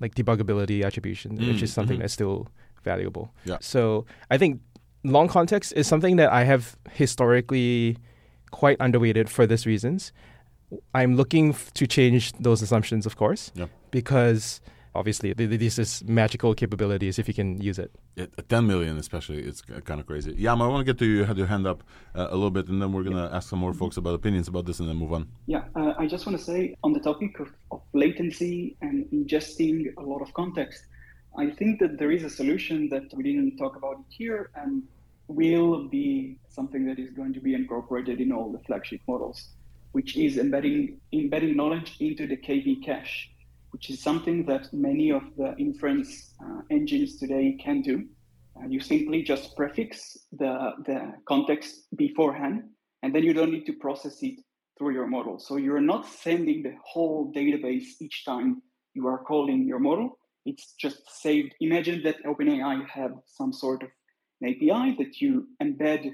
like 0.00 0.14
debuggability 0.14 0.84
attribution, 0.84 1.38
mm, 1.38 1.48
which 1.48 1.62
is 1.62 1.72
something 1.72 1.96
mm-hmm. 1.96 2.02
that's 2.02 2.14
still 2.14 2.48
valuable. 2.84 3.32
Yeah. 3.44 3.58
So 3.60 4.06
I 4.30 4.38
think 4.38 4.60
long 5.04 5.28
context 5.28 5.72
is 5.74 5.86
something 5.86 6.16
that 6.16 6.32
I 6.32 6.44
have 6.44 6.76
historically 6.92 7.98
quite 8.50 8.78
underweighted 8.78 9.28
for 9.28 9.46
this 9.46 9.66
reasons. 9.66 10.12
I'm 10.94 11.16
looking 11.16 11.50
f- 11.50 11.72
to 11.74 11.86
change 11.86 12.32
those 12.34 12.62
assumptions, 12.62 13.06
of 13.06 13.16
course, 13.16 13.52
yeah. 13.54 13.66
because 13.90 14.60
obviously 14.98 15.32
this 15.32 15.78
is 15.78 16.04
magical 16.04 16.54
capabilities 16.54 17.18
if 17.18 17.28
you 17.28 17.34
can 17.34 17.60
use 17.60 17.78
it. 17.78 17.90
Yeah, 18.16 18.26
10 18.48 18.66
million 18.66 18.98
especially, 18.98 19.38
it's 19.38 19.62
kind 19.62 20.00
of 20.00 20.06
crazy. 20.06 20.34
Yeah, 20.36 20.52
I 20.52 20.56
want 20.56 20.80
to 20.84 20.92
get 20.92 20.98
to 20.98 21.06
you, 21.06 21.24
had 21.24 21.38
your 21.38 21.46
hand 21.46 21.66
up 21.66 21.82
uh, 22.14 22.28
a 22.30 22.36
little 22.40 22.50
bit, 22.50 22.68
and 22.68 22.82
then 22.82 22.92
we're 22.92 23.04
going 23.04 23.16
to 23.16 23.28
yeah. 23.30 23.36
ask 23.36 23.48
some 23.48 23.60
more 23.60 23.72
folks 23.72 23.96
about 23.96 24.14
opinions 24.14 24.48
about 24.48 24.66
this 24.66 24.80
and 24.80 24.88
then 24.88 24.96
move 24.96 25.12
on. 25.12 25.28
Yeah, 25.46 25.64
uh, 25.76 25.94
I 25.98 26.06
just 26.06 26.26
want 26.26 26.36
to 26.38 26.44
say 26.44 26.74
on 26.82 26.92
the 26.92 27.00
topic 27.00 27.38
of, 27.38 27.48
of 27.70 27.82
latency 27.92 28.76
and 28.80 29.06
ingesting 29.12 29.94
a 29.96 30.02
lot 30.02 30.20
of 30.20 30.34
context, 30.34 30.84
I 31.36 31.50
think 31.50 31.78
that 31.80 31.98
there 31.98 32.10
is 32.10 32.24
a 32.24 32.30
solution 32.30 32.88
that 32.88 33.06
we 33.14 33.22
didn't 33.22 33.56
talk 33.56 33.76
about 33.76 33.98
here 34.08 34.50
and 34.56 34.82
will 35.28 35.86
be 35.88 36.38
something 36.48 36.86
that 36.86 36.98
is 36.98 37.10
going 37.12 37.32
to 37.34 37.40
be 37.40 37.54
incorporated 37.54 38.20
in 38.20 38.32
all 38.32 38.50
the 38.50 38.58
flagship 38.60 39.00
models, 39.06 39.50
which 39.92 40.16
is 40.16 40.38
embedding 40.38 40.98
embedding 41.12 41.54
knowledge 41.56 41.96
into 42.00 42.26
the 42.26 42.36
KV 42.36 42.84
cache 42.84 43.30
which 43.70 43.90
is 43.90 44.02
something 44.02 44.44
that 44.46 44.72
many 44.72 45.10
of 45.10 45.22
the 45.36 45.54
inference 45.58 46.34
uh, 46.42 46.60
engines 46.70 47.18
today 47.18 47.56
can 47.62 47.82
do. 47.82 48.06
Uh, 48.56 48.66
you 48.66 48.80
simply 48.80 49.22
just 49.22 49.54
prefix 49.56 50.16
the, 50.32 50.72
the 50.86 51.12
context 51.26 51.86
beforehand, 51.96 52.62
and 53.02 53.14
then 53.14 53.22
you 53.22 53.32
don't 53.32 53.52
need 53.52 53.66
to 53.66 53.74
process 53.74 54.22
it 54.22 54.40
through 54.76 54.92
your 54.92 55.06
model. 55.06 55.38
So 55.38 55.56
you're 55.56 55.80
not 55.80 56.06
sending 56.06 56.62
the 56.62 56.74
whole 56.84 57.32
database 57.34 57.86
each 58.00 58.24
time 58.24 58.62
you 58.94 59.06
are 59.06 59.22
calling 59.24 59.66
your 59.66 59.78
model. 59.78 60.18
It's 60.44 60.74
just 60.80 61.02
saved. 61.20 61.54
Imagine 61.60 62.02
that 62.04 62.24
OpenAI 62.24 62.88
had 62.88 63.12
some 63.26 63.52
sort 63.52 63.82
of 63.82 63.90
an 64.40 64.48
API 64.48 64.96
that 64.98 65.20
you 65.20 65.48
embed 65.62 66.10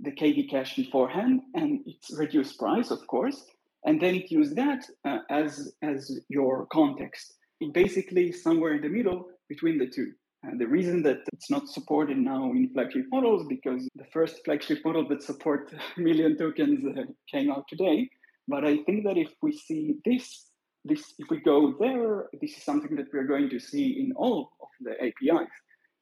the 0.00 0.12
KV 0.12 0.50
cache 0.50 0.76
beforehand, 0.76 1.40
and 1.54 1.80
it's 1.86 2.16
reduced 2.16 2.58
price, 2.58 2.90
of 2.90 3.06
course, 3.06 3.44
and 3.84 4.00
then 4.00 4.14
it 4.14 4.30
use 4.30 4.54
that 4.54 4.84
uh, 5.04 5.18
as 5.30 5.74
as 5.82 6.20
your 6.28 6.66
context. 6.66 7.34
Basically 7.72 8.32
somewhere 8.32 8.74
in 8.74 8.82
the 8.82 8.88
middle 8.88 9.28
between 9.48 9.78
the 9.78 9.86
two. 9.86 10.12
And 10.42 10.60
the 10.60 10.66
reason 10.66 11.02
that 11.04 11.20
it's 11.32 11.50
not 11.50 11.68
supported 11.68 12.18
now 12.18 12.50
in 12.52 12.68
flagship 12.74 13.06
models 13.10 13.46
because 13.48 13.88
the 13.94 14.04
first 14.12 14.44
flagship 14.44 14.80
model 14.84 15.08
that 15.08 15.22
support 15.22 15.72
million 15.96 16.36
tokens 16.36 16.84
uh, 16.86 17.02
came 17.30 17.50
out 17.50 17.64
today. 17.68 18.10
But 18.46 18.64
I 18.64 18.78
think 18.84 19.04
that 19.04 19.16
if 19.16 19.30
we 19.42 19.52
see 19.56 19.96
this, 20.04 20.50
this 20.84 21.14
if 21.18 21.30
we 21.30 21.40
go 21.40 21.74
there, 21.80 22.26
this 22.42 22.58
is 22.58 22.62
something 22.62 22.94
that 22.96 23.06
we're 23.12 23.26
going 23.26 23.48
to 23.50 23.58
see 23.58 24.00
in 24.00 24.12
all 24.16 24.50
of 24.60 24.68
the 24.80 24.92
APIs. 25.02 25.50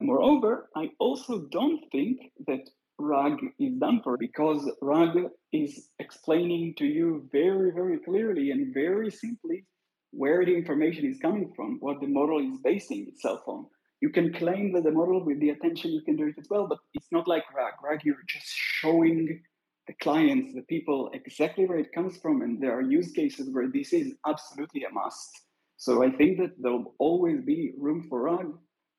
Moreover, 0.00 0.68
I 0.74 0.90
also 0.98 1.46
don't 1.52 1.80
think 1.92 2.18
that 2.48 2.68
RAG 3.02 3.38
is 3.58 3.74
done 3.78 4.00
for 4.02 4.16
because 4.16 4.70
RAG 4.80 5.16
is 5.52 5.88
explaining 5.98 6.74
to 6.78 6.86
you 6.86 7.28
very, 7.32 7.72
very 7.72 7.98
clearly 7.98 8.50
and 8.50 8.72
very 8.72 9.10
simply 9.10 9.66
where 10.12 10.44
the 10.44 10.54
information 10.54 11.06
is 11.06 11.18
coming 11.18 11.52
from, 11.56 11.78
what 11.80 12.00
the 12.00 12.06
model 12.06 12.38
is 12.38 12.58
basing 12.62 13.06
itself 13.08 13.40
on. 13.46 13.66
You 14.00 14.10
can 14.10 14.32
claim 14.32 14.72
that 14.72 14.84
the 14.84 14.90
model 14.90 15.24
with 15.24 15.40
the 15.40 15.50
attention 15.50 15.92
you 15.92 16.02
can 16.02 16.16
do 16.16 16.26
it 16.26 16.34
as 16.38 16.48
well, 16.50 16.66
but 16.66 16.78
it's 16.94 17.10
not 17.12 17.28
like 17.28 17.44
RAG. 17.54 17.74
RAG, 17.82 18.00
you're 18.04 18.16
just 18.28 18.46
showing 18.46 19.40
the 19.86 19.94
clients, 19.94 20.54
the 20.54 20.62
people, 20.62 21.10
exactly 21.14 21.66
where 21.66 21.78
it 21.78 21.92
comes 21.92 22.18
from. 22.18 22.42
And 22.42 22.62
there 22.62 22.76
are 22.76 22.82
use 22.82 23.12
cases 23.12 23.48
where 23.52 23.68
this 23.68 23.92
is 23.92 24.14
absolutely 24.26 24.84
a 24.84 24.90
must. 24.92 25.30
So 25.76 26.04
I 26.04 26.10
think 26.10 26.38
that 26.38 26.52
there'll 26.58 26.94
always 26.98 27.40
be 27.42 27.72
room 27.78 28.06
for 28.08 28.22
RAG 28.22 28.46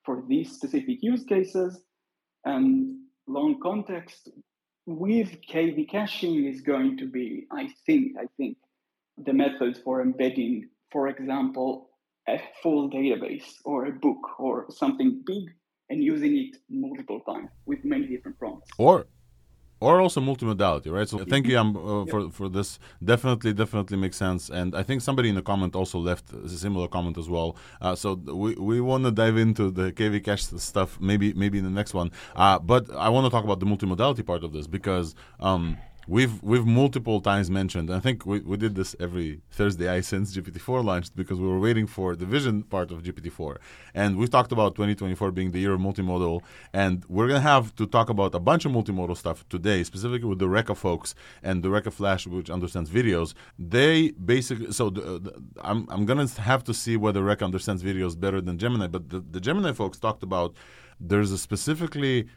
for 0.04 0.24
these 0.28 0.52
specific 0.52 0.98
use 1.00 1.24
cases. 1.24 1.80
And 2.44 3.03
long 3.26 3.60
context 3.60 4.28
with 4.86 5.40
KV 5.50 5.88
caching 5.88 6.44
is 6.44 6.60
going 6.60 6.98
to 6.98 7.06
be, 7.06 7.46
I 7.50 7.68
think, 7.86 8.16
I 8.18 8.26
think, 8.36 8.58
the 9.16 9.32
method 9.32 9.78
for 9.84 10.02
embedding, 10.02 10.68
for 10.90 11.08
example, 11.08 11.90
a 12.28 12.40
full 12.62 12.90
database 12.90 13.44
or 13.64 13.86
a 13.86 13.92
book 13.92 14.38
or 14.38 14.66
something 14.70 15.22
big 15.26 15.44
and 15.90 16.02
using 16.02 16.36
it 16.36 16.56
multiple 16.68 17.20
times 17.20 17.50
with 17.66 17.84
many 17.84 18.06
different 18.06 18.38
prompts. 18.38 18.70
Or 18.78 19.06
or 19.80 20.00
also 20.00 20.20
multimodality, 20.20 20.90
right? 20.90 21.08
So 21.08 21.18
thank 21.24 21.46
you 21.46 21.58
um, 21.58 21.76
uh, 21.76 22.06
for 22.10 22.30
for 22.30 22.48
this. 22.48 22.78
Definitely, 23.04 23.52
definitely 23.52 23.96
makes 23.96 24.16
sense. 24.16 24.48
And 24.48 24.74
I 24.74 24.82
think 24.82 25.02
somebody 25.02 25.28
in 25.28 25.34
the 25.34 25.42
comment 25.42 25.74
also 25.76 25.98
left 25.98 26.32
a 26.32 26.48
similar 26.48 26.88
comment 26.88 27.18
as 27.18 27.28
well. 27.28 27.56
Uh, 27.80 27.94
so 27.94 28.14
we, 28.14 28.54
we 28.54 28.80
want 28.80 29.04
to 29.04 29.10
dive 29.10 29.36
into 29.36 29.70
the 29.70 29.92
KV 29.92 30.24
cache 30.24 30.44
stuff 30.44 30.98
maybe 31.00 31.32
maybe 31.34 31.58
in 31.58 31.64
the 31.64 31.70
next 31.70 31.94
one. 31.94 32.10
Uh, 32.36 32.58
but 32.58 32.90
I 32.94 33.08
want 33.08 33.26
to 33.26 33.30
talk 33.30 33.44
about 33.44 33.60
the 33.60 33.66
multimodality 33.66 34.24
part 34.24 34.44
of 34.44 34.52
this 34.52 34.66
because 34.66 35.14
um, 35.40 35.76
we've 36.06 36.42
we've 36.42 36.66
multiple 36.66 37.20
times 37.20 37.50
mentioned. 37.50 37.90
I 37.90 38.00
think 38.00 38.26
we, 38.26 38.40
we 38.40 38.56
did 38.56 38.74
this 38.74 38.94
every 39.00 39.40
Thursday 39.50 39.88
I 39.88 40.00
since 40.00 40.36
GPT-4 40.36 40.84
launched 40.84 41.16
because 41.16 41.38
we 41.38 41.46
were 41.46 41.58
waiting 41.58 41.86
for 41.86 42.16
the 42.16 42.26
vision 42.26 42.62
part 42.62 42.90
of 42.90 43.02
GPT-4, 43.02 43.56
and 43.94 44.16
we 44.16 44.26
talked 44.26 44.52
about 44.52 44.74
2024 44.74 45.30
being 45.32 45.50
the 45.52 45.60
year 45.60 45.74
of 45.74 45.80
multimodal, 45.80 46.42
and 46.72 47.04
we're 47.08 47.28
gonna 47.28 47.40
have 47.40 47.74
to 47.76 47.86
talk 47.86 48.08
about 48.08 48.34
a 48.34 48.40
bunch 48.40 48.64
of 48.64 48.72
multimodal 48.72 49.16
stuff 49.16 49.48
today, 49.48 49.82
specifically 49.84 50.28
with 50.28 50.38
the 50.38 50.48
Reka 50.48 50.74
folks 50.74 51.14
and 51.42 51.62
the 51.62 51.70
Reka 51.70 51.90
Flash, 51.90 52.26
which 52.26 52.50
understands 52.50 52.90
videos. 52.90 53.34
They 53.58 54.10
basically 54.12 54.72
so 54.72 54.90
the, 54.90 55.00
the, 55.20 55.42
I'm 55.62 55.86
I'm 55.90 56.04
gonna 56.06 56.26
have 56.26 56.64
to 56.64 56.74
see 56.74 56.96
whether 56.96 57.22
Reka 57.22 57.44
understands 57.44 57.82
videos 57.82 58.18
better 58.18 58.40
than 58.40 58.58
Gemini, 58.58 58.86
but 58.86 59.10
the, 59.10 59.20
the 59.20 59.40
Gemini 59.40 59.72
folks 59.72 59.98
talked 59.98 60.22
about 60.22 60.54
there's 61.00 61.32
a 61.32 61.38
specifically 61.38 62.28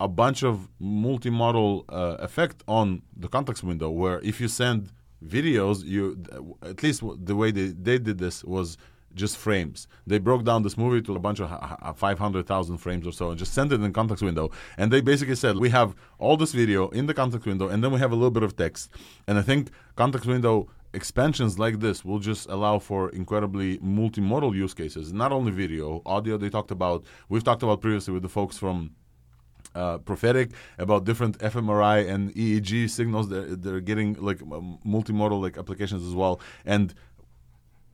a 0.00 0.08
bunch 0.08 0.42
of 0.42 0.68
multimodal 0.80 1.84
uh, 1.88 2.16
effect 2.20 2.62
on 2.68 3.02
the 3.16 3.28
context 3.28 3.62
window 3.62 3.90
where 3.90 4.20
if 4.20 4.40
you 4.40 4.48
send 4.48 4.92
videos 5.24 5.84
you 5.84 6.22
at 6.62 6.82
least 6.82 7.02
the 7.24 7.34
way 7.34 7.50
they, 7.50 7.68
they 7.68 7.98
did 7.98 8.18
this 8.18 8.44
was 8.44 8.78
just 9.14 9.36
frames. 9.36 9.88
They 10.06 10.18
broke 10.18 10.44
down 10.44 10.62
this 10.62 10.76
movie 10.76 11.02
to 11.02 11.16
a 11.16 11.18
bunch 11.18 11.40
of 11.40 11.98
500000 11.98 12.78
frames 12.78 13.06
or 13.06 13.12
so 13.12 13.30
and 13.30 13.38
just 13.38 13.52
sent 13.52 13.72
it 13.72 13.80
in 13.80 13.92
context 13.92 14.22
window. 14.22 14.50
And 14.76 14.92
they 14.92 15.00
basically 15.00 15.34
said 15.34 15.56
we 15.56 15.70
have 15.70 15.94
all 16.18 16.36
this 16.36 16.52
video 16.52 16.88
in 16.90 17.06
the 17.06 17.14
context 17.14 17.46
window 17.46 17.68
and 17.68 17.82
then 17.82 17.90
we 17.90 17.98
have 17.98 18.12
a 18.12 18.14
little 18.14 18.30
bit 18.30 18.42
of 18.42 18.56
text. 18.56 18.90
And 19.26 19.38
i 19.38 19.42
think 19.42 19.70
context 19.96 20.26
window 20.26 20.68
expansions 20.94 21.58
like 21.58 21.80
this 21.80 22.04
will 22.04 22.18
just 22.18 22.48
allow 22.48 22.78
for 22.78 23.10
incredibly 23.10 23.78
multimodal 23.78 24.54
use 24.54 24.74
cases. 24.74 25.12
Not 25.12 25.32
only 25.32 25.52
video 25.52 26.00
audio 26.06 26.36
they 26.36 26.48
talked 26.50 26.70
about 26.70 27.04
we've 27.28 27.44
talked 27.44 27.62
about 27.62 27.80
previously 27.80 28.14
with 28.14 28.22
the 28.22 28.28
folks 28.28 28.56
from 28.56 28.92
uh, 29.74 29.98
prophetic 29.98 30.50
about 30.78 31.04
different 31.04 31.38
fMRI 31.38 32.08
and 32.08 32.34
EEG 32.34 32.90
signals. 32.90 33.28
They're, 33.28 33.56
they're 33.56 33.80
getting 33.80 34.14
like 34.14 34.38
multimodal 34.38 35.40
like 35.40 35.58
applications 35.58 36.06
as 36.06 36.14
well, 36.14 36.40
and 36.64 36.94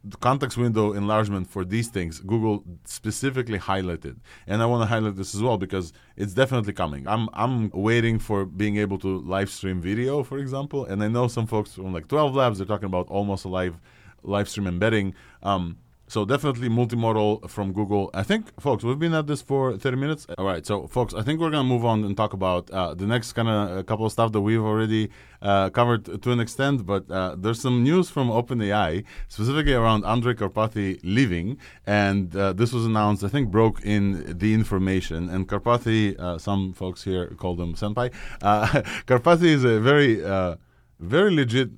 the 0.04 0.18
context 0.18 0.58
window 0.58 0.92
enlargement 0.92 1.48
for 1.48 1.64
these 1.64 1.88
things, 1.88 2.20
Google 2.20 2.62
specifically 2.84 3.58
highlighted, 3.58 4.16
and 4.46 4.62
I 4.62 4.66
want 4.66 4.82
to 4.82 4.86
highlight 4.86 5.16
this 5.16 5.34
as 5.34 5.42
well 5.42 5.56
because 5.56 5.92
it's 6.16 6.34
definitely 6.34 6.74
coming. 6.74 7.08
I'm 7.08 7.28
I'm 7.32 7.70
waiting 7.70 8.18
for 8.18 8.44
being 8.44 8.76
able 8.76 8.98
to 8.98 9.20
live 9.20 9.50
stream 9.50 9.80
video, 9.80 10.22
for 10.22 10.38
example, 10.38 10.84
and 10.84 11.02
I 11.02 11.08
know 11.08 11.26
some 11.28 11.46
folks 11.46 11.72
from 11.74 11.92
like 11.94 12.08
12 12.08 12.34
Labs 12.34 12.58
they're 12.58 12.66
talking 12.66 12.86
about 12.86 13.08
almost 13.08 13.46
a 13.46 13.48
live 13.48 13.80
live 14.22 14.48
stream 14.48 14.66
embedding. 14.66 15.14
Um, 15.42 15.78
so 16.14 16.24
definitely 16.24 16.68
multimodal 16.68 17.50
from 17.50 17.72
Google. 17.72 18.08
I 18.14 18.22
think, 18.22 18.42
folks, 18.60 18.84
we've 18.84 19.00
been 19.00 19.14
at 19.14 19.26
this 19.26 19.42
for 19.42 19.76
30 19.76 19.96
minutes. 19.96 20.26
All 20.38 20.46
right, 20.46 20.64
so 20.64 20.86
folks, 20.86 21.12
I 21.12 21.22
think 21.22 21.40
we're 21.40 21.50
gonna 21.50 21.72
move 21.74 21.84
on 21.84 22.04
and 22.04 22.16
talk 22.16 22.32
about 22.34 22.70
uh, 22.70 22.94
the 22.94 23.04
next 23.04 23.32
kind 23.32 23.48
of 23.48 23.78
a 23.78 23.82
couple 23.82 24.06
of 24.06 24.12
stuff 24.12 24.30
that 24.30 24.40
we've 24.40 24.62
already 24.62 25.10
uh, 25.42 25.70
covered 25.70 26.22
to 26.22 26.30
an 26.30 26.38
extent. 26.38 26.86
But 26.86 27.10
uh, 27.10 27.34
there's 27.36 27.60
some 27.60 27.82
news 27.82 28.10
from 28.10 28.28
OpenAI, 28.28 29.02
specifically 29.26 29.74
around 29.74 30.04
Andrej 30.04 30.36
Karpathy 30.36 31.00
leaving, 31.02 31.58
and 31.84 32.34
uh, 32.36 32.52
this 32.52 32.72
was 32.72 32.86
announced. 32.86 33.24
I 33.24 33.28
think 33.28 33.50
broke 33.50 33.84
in 33.84 34.38
the 34.38 34.54
information. 34.54 35.28
And 35.28 35.48
Karpathy, 35.48 36.16
uh, 36.16 36.38
some 36.38 36.74
folks 36.74 37.02
here 37.02 37.26
call 37.40 37.60
him 37.60 37.74
senpai. 37.74 38.12
Uh, 38.40 38.66
Karpathy 39.08 39.50
is 39.58 39.64
a 39.64 39.80
very 39.80 40.22
very 41.00 41.34
legit 41.34 41.70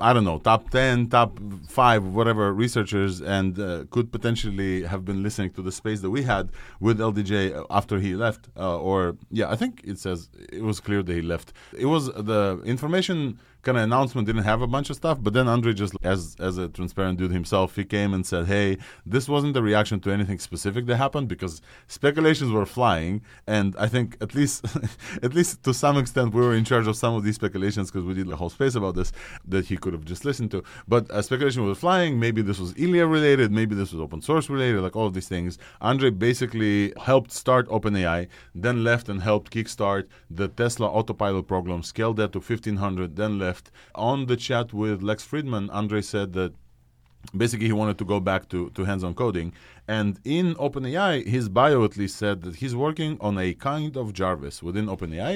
I 0.00 0.12
don't 0.12 0.24
know, 0.24 0.38
top 0.38 0.70
10, 0.70 1.08
top 1.08 1.38
five, 1.68 2.04
whatever 2.04 2.52
researchers, 2.52 3.20
and 3.20 3.58
uh, 3.58 3.84
could 3.90 4.10
potentially 4.12 4.82
have 4.84 5.04
been 5.04 5.22
listening 5.22 5.50
to 5.52 5.62
the 5.62 5.72
space 5.72 6.00
that 6.00 6.10
we 6.10 6.22
had 6.22 6.50
with 6.80 6.98
LDJ 6.98 7.66
after 7.70 7.98
he 7.98 8.14
left. 8.14 8.48
Uh, 8.56 8.78
or, 8.78 9.16
yeah, 9.30 9.50
I 9.50 9.56
think 9.56 9.82
it 9.84 9.98
says 9.98 10.30
it 10.52 10.62
was 10.62 10.80
clear 10.80 11.02
that 11.02 11.12
he 11.12 11.22
left. 11.22 11.52
It 11.76 11.86
was 11.86 12.06
the 12.06 12.62
information 12.64 13.38
kind 13.62 13.76
of 13.78 13.84
announcement 13.84 14.26
didn't 14.26 14.44
have 14.44 14.62
a 14.62 14.66
bunch 14.66 14.90
of 14.90 14.96
stuff, 14.96 15.18
but 15.20 15.32
then 15.32 15.46
Andrej 15.46 15.76
just 15.76 15.94
as 16.02 16.36
as 16.38 16.58
a 16.58 16.68
transparent 16.68 17.18
dude 17.18 17.32
himself, 17.32 17.76
he 17.76 17.84
came 17.84 18.14
and 18.14 18.26
said, 18.26 18.46
"Hey, 18.46 18.78
this 19.04 19.28
wasn't 19.28 19.56
a 19.56 19.62
reaction 19.62 20.00
to 20.00 20.10
anything 20.10 20.38
specific 20.38 20.86
that 20.86 20.96
happened 20.96 21.28
because 21.28 21.60
speculations 21.86 22.50
were 22.50 22.66
flying, 22.66 23.22
and 23.46 23.74
I 23.78 23.88
think 23.88 24.16
at 24.20 24.34
least 24.34 24.64
at 25.22 25.34
least 25.34 25.62
to 25.64 25.74
some 25.74 25.98
extent 25.98 26.34
we 26.34 26.40
were 26.40 26.54
in 26.54 26.64
charge 26.64 26.86
of 26.86 26.96
some 26.96 27.14
of 27.14 27.22
these 27.24 27.36
speculations 27.36 27.90
because 27.90 28.04
we 28.04 28.14
did 28.14 28.30
a 28.30 28.36
whole 28.36 28.50
space 28.50 28.74
about 28.74 28.94
this 28.94 29.12
that 29.46 29.66
he 29.66 29.76
could 29.76 29.92
have 29.92 30.04
just 30.04 30.24
listened 30.24 30.50
to. 30.52 30.62
But 30.88 31.10
uh, 31.10 31.22
speculation 31.22 31.64
was 31.66 31.78
flying. 31.78 32.18
Maybe 32.18 32.42
this 32.42 32.58
was 32.58 32.74
Ilya 32.76 33.06
related. 33.06 33.52
Maybe 33.52 33.74
this 33.74 33.92
was 33.92 34.00
open 34.00 34.22
source 34.22 34.48
related. 34.48 34.80
Like 34.80 34.96
all 34.96 35.06
of 35.06 35.14
these 35.14 35.28
things. 35.28 35.58
Andrej 35.82 36.18
basically 36.18 36.92
helped 37.00 37.32
start 37.32 37.68
OpenAI, 37.68 38.28
then 38.54 38.84
left 38.84 39.08
and 39.08 39.22
helped 39.22 39.52
kickstart 39.52 40.06
the 40.30 40.48
Tesla 40.48 40.88
autopilot 40.88 41.46
program, 41.46 41.82
scaled 41.82 42.16
that 42.16 42.32
to 42.32 42.38
1500, 42.38 43.16
then 43.16 43.38
left 43.38 43.49
left. 43.50 43.70
On 44.08 44.16
the 44.30 44.36
chat 44.46 44.66
with 44.82 44.98
Lex 45.08 45.18
Fridman, 45.30 45.64
Andrej 45.78 46.04
said 46.04 46.28
that 46.38 46.52
basically 47.42 47.66
he 47.72 47.76
wanted 47.82 47.98
to 47.98 48.06
go 48.12 48.18
back 48.30 48.42
to, 48.52 48.58
to 48.76 48.80
hands-on 48.90 49.14
coding. 49.22 49.48
And 49.96 50.10
in 50.24 50.46
openai 50.66 51.26
his 51.36 51.48
bio 51.48 51.78
at 51.88 51.94
least 52.00 52.16
said 52.16 52.36
that 52.44 52.54
he's 52.62 52.74
working 52.86 53.12
on 53.20 53.34
a 53.46 53.48
kind 53.70 53.92
of 53.96 54.06
jarvis 54.18 54.56
within 54.62 54.86
openai. 54.94 55.34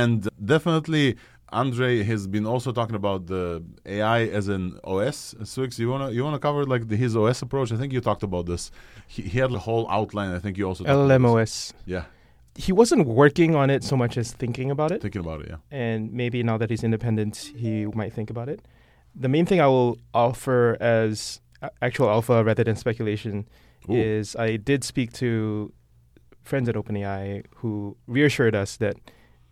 And 0.00 0.18
definitely 0.54 1.06
Andrej 1.52 2.04
has 2.12 2.22
been 2.26 2.46
also 2.52 2.70
talking 2.78 2.96
about 3.02 3.20
the 3.32 3.62
ai 3.96 4.22
as 4.38 4.46
an 4.56 4.64
os 4.82 5.18
Swyx, 5.52 5.78
you 5.78 5.88
want 5.92 6.02
to 6.04 6.14
you 6.16 6.22
want 6.26 6.34
to 6.38 6.42
cover 6.48 6.62
like 6.74 6.84
the, 6.90 6.96
his 7.04 7.12
os 7.16 7.40
approach? 7.46 7.68
I 7.74 7.76
think 7.80 7.92
you 7.92 8.00
talked 8.00 8.24
about 8.30 8.44
this. 8.46 8.62
He, 9.06 9.22
he 9.32 9.38
had 9.38 9.52
a 9.52 9.62
whole 9.68 9.84
outline. 9.98 10.30
I 10.38 10.40
think 10.42 10.58
you 10.58 10.66
also 10.70 10.82
llmos 10.84 11.72
yeah 11.94 12.04
he 12.56 12.72
wasn't 12.72 13.06
working 13.06 13.54
on 13.54 13.70
it 13.70 13.84
so 13.84 13.96
much 13.96 14.16
as 14.16 14.32
thinking 14.32 14.70
about 14.70 14.90
it. 14.90 15.02
Thinking 15.02 15.20
about 15.20 15.42
it, 15.42 15.48
yeah. 15.50 15.56
And 15.70 16.12
maybe 16.12 16.42
now 16.42 16.56
that 16.58 16.70
he's 16.70 16.82
independent, 16.82 17.52
he 17.56 17.86
might 17.86 18.12
think 18.12 18.30
about 18.30 18.48
it. 18.48 18.66
The 19.14 19.28
main 19.28 19.46
thing 19.46 19.60
I 19.60 19.66
will 19.66 19.98
offer 20.14 20.76
as 20.80 21.40
actual 21.82 22.08
alpha 22.10 22.44
rather 22.44 22.64
than 22.64 22.76
speculation 22.76 23.48
Ooh. 23.88 23.94
is 23.94 24.36
I 24.36 24.56
did 24.56 24.84
speak 24.84 25.12
to 25.14 25.72
friends 26.42 26.68
at 26.68 26.74
OpenAI 26.74 27.44
who 27.56 27.96
reassured 28.06 28.54
us 28.54 28.76
that 28.76 28.96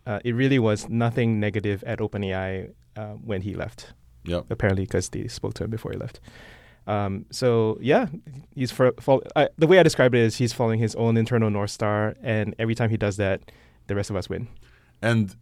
uh, 0.05 0.19
it 0.23 0.33
really 0.33 0.59
was 0.59 0.87
nothing 0.87 1.39
negative 1.39 1.83
at 1.85 1.99
OpenAI 1.99 2.71
uh, 2.95 3.13
when 3.13 3.41
he 3.41 3.53
left. 3.53 3.93
Yeah. 4.23 4.41
Apparently, 4.49 4.83
because 4.83 5.09
they 5.09 5.27
spoke 5.27 5.53
to 5.55 5.65
him 5.65 5.69
before 5.69 5.91
he 5.91 5.97
left. 5.97 6.19
Um, 6.87 7.25
so 7.31 7.77
yeah, 7.81 8.07
he's 8.53 8.71
for, 8.71 8.93
for 8.99 9.21
uh, 9.35 9.47
the 9.57 9.67
way 9.67 9.79
I 9.79 9.83
describe 9.83 10.13
it 10.13 10.21
is 10.21 10.37
he's 10.37 10.53
following 10.53 10.79
his 10.79 10.95
own 10.95 11.17
internal 11.17 11.49
north 11.49 11.71
star, 11.71 12.15
and 12.21 12.55
every 12.59 12.75
time 12.75 12.89
he 12.89 12.97
does 12.97 13.17
that, 13.17 13.51
the 13.87 13.95
rest 13.95 14.09
of 14.09 14.15
us 14.15 14.29
win. 14.29 14.47
And 15.01 15.35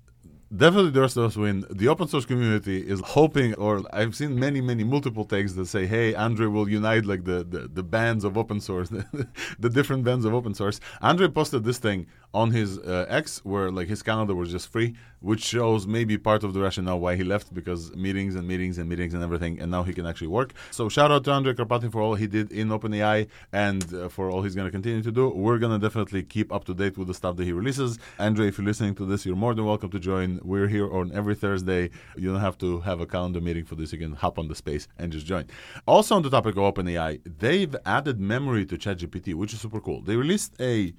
definitely 0.56 0.91
the 0.91 1.02
rest 1.02 1.18
of 1.18 1.26
us 1.26 1.36
win. 1.36 1.66
The 1.70 1.88
open 1.88 2.08
source 2.08 2.26
community 2.26 2.80
is 2.80 3.02
hoping, 3.02 3.54
or 3.56 3.84
I've 3.91 4.16
seen 4.16 4.39
many, 4.39 4.62
many 4.62 4.84
multiple 4.84 5.26
takes 5.26 5.54
that 5.54 5.66
say, 5.66 5.86
"Hey, 5.86 6.14
Andrej 6.14 6.52
will 6.52 6.70
unite 6.70 7.06
like 7.06 7.26
the 7.26 7.44
the, 7.44 7.68
the 7.68 7.84
bands 7.84 8.24
of 8.24 8.38
open 8.38 8.60
source, 8.60 8.89
the 9.60 9.70
different 9.70 10.04
bands 10.04 10.26
of 10.26 10.34
open 10.34 10.54
source." 10.54 10.80
Andrej 11.02 11.34
posted 11.34 11.64
this 11.64 11.78
thing 11.78 12.08
on 12.34 12.52
his 12.52 12.80
uh, 12.80 13.22
where 13.44 13.72
like 13.72 13.88
his 13.88 14.02
calendar 14.02 14.34
was 14.34 14.50
just 14.50 14.72
free, 14.72 14.96
which 15.20 15.44
shows 15.44 15.86
maybe 15.86 16.18
part 16.18 16.44
of 16.44 16.54
the 16.54 16.60
rationale 16.60 17.00
why 17.00 17.16
he 17.16 17.24
left 17.24 17.54
because 17.54 17.96
meetings 17.96 18.36
and 18.36 18.48
meetings 18.48 18.78
and 18.78 18.90
meetings 18.90 19.14
and 19.14 19.24
everything, 19.24 19.60
and 19.60 19.70
now 19.70 19.84
he 19.84 19.94
can 19.94 20.06
actually 20.06 20.28
work. 20.28 20.54
So 20.72 20.90
shout 20.90 21.12
out 21.12 21.24
to 21.26 21.30
Andrej 21.32 21.56
Karpathy 21.56 21.92
for 21.92 22.02
all 22.02 22.16
he 22.16 22.28
did 22.28 22.52
in 22.52 22.70
OpenAI 22.70 23.28
and 23.52 23.94
uh, 23.94 24.10
for 24.10 24.32
all 24.32 24.42
he's 24.42 24.56
going 24.56 24.66
to 24.66 24.72
continue 24.72 25.04
to 25.04 25.12
do. 25.12 25.30
We're 25.30 25.60
going 25.60 25.80
to 25.80 25.86
definitely 25.86 26.24
keep 26.24 26.52
up 26.52 26.66
to 26.66 26.74
date 26.74 26.98
with 26.98 27.08
the 27.08 27.14
stuff 27.14 27.36
that 27.38 27.44
he 27.44 27.52
releases. 27.52 28.00
Andrej, 28.20 28.50
if 28.50 28.58
you're 28.58 28.66
listening 28.66 28.96
to 28.96 29.06
this, 29.06 29.26
you're 29.26 29.36
more 29.36 29.54
than 29.54 29.66
welcome 29.66 29.92
to 29.92 30.00
join. 30.00 30.40
We're 30.44 30.68
here 30.68 30.92
on 30.92 31.12
every 31.14 31.36
Thursday. 31.36 31.92
You 32.18 32.32
don't 32.32 32.42
have 32.42 32.58
to 32.60 32.80
have 32.82 33.00
a 33.00 33.06
calendar 33.06 33.42
meeting 33.42 33.66
for 33.66 33.76
this. 33.76 33.94
You 33.94 34.00
can 34.00 34.14
hop 34.14 34.40
on 34.40 34.48
the 34.48 34.56
space 34.56 34.88
and 34.98 35.12
just 35.12 35.26
join. 35.26 35.46
Also 35.86 36.16
on 36.16 36.24
the 36.24 36.30
topic 36.32 36.58
of 36.58 36.74
OpenAI, 36.74 37.22
they've 37.40 37.76
added 37.86 38.20
memory 38.20 38.66
to 38.66 38.78
ChatGPT, 38.78 39.36
which 39.36 39.54
is 39.54 39.62
super 39.62 39.80
cool. 39.80 40.02
They 40.02 40.16
released 40.16 40.54
a 40.60 40.94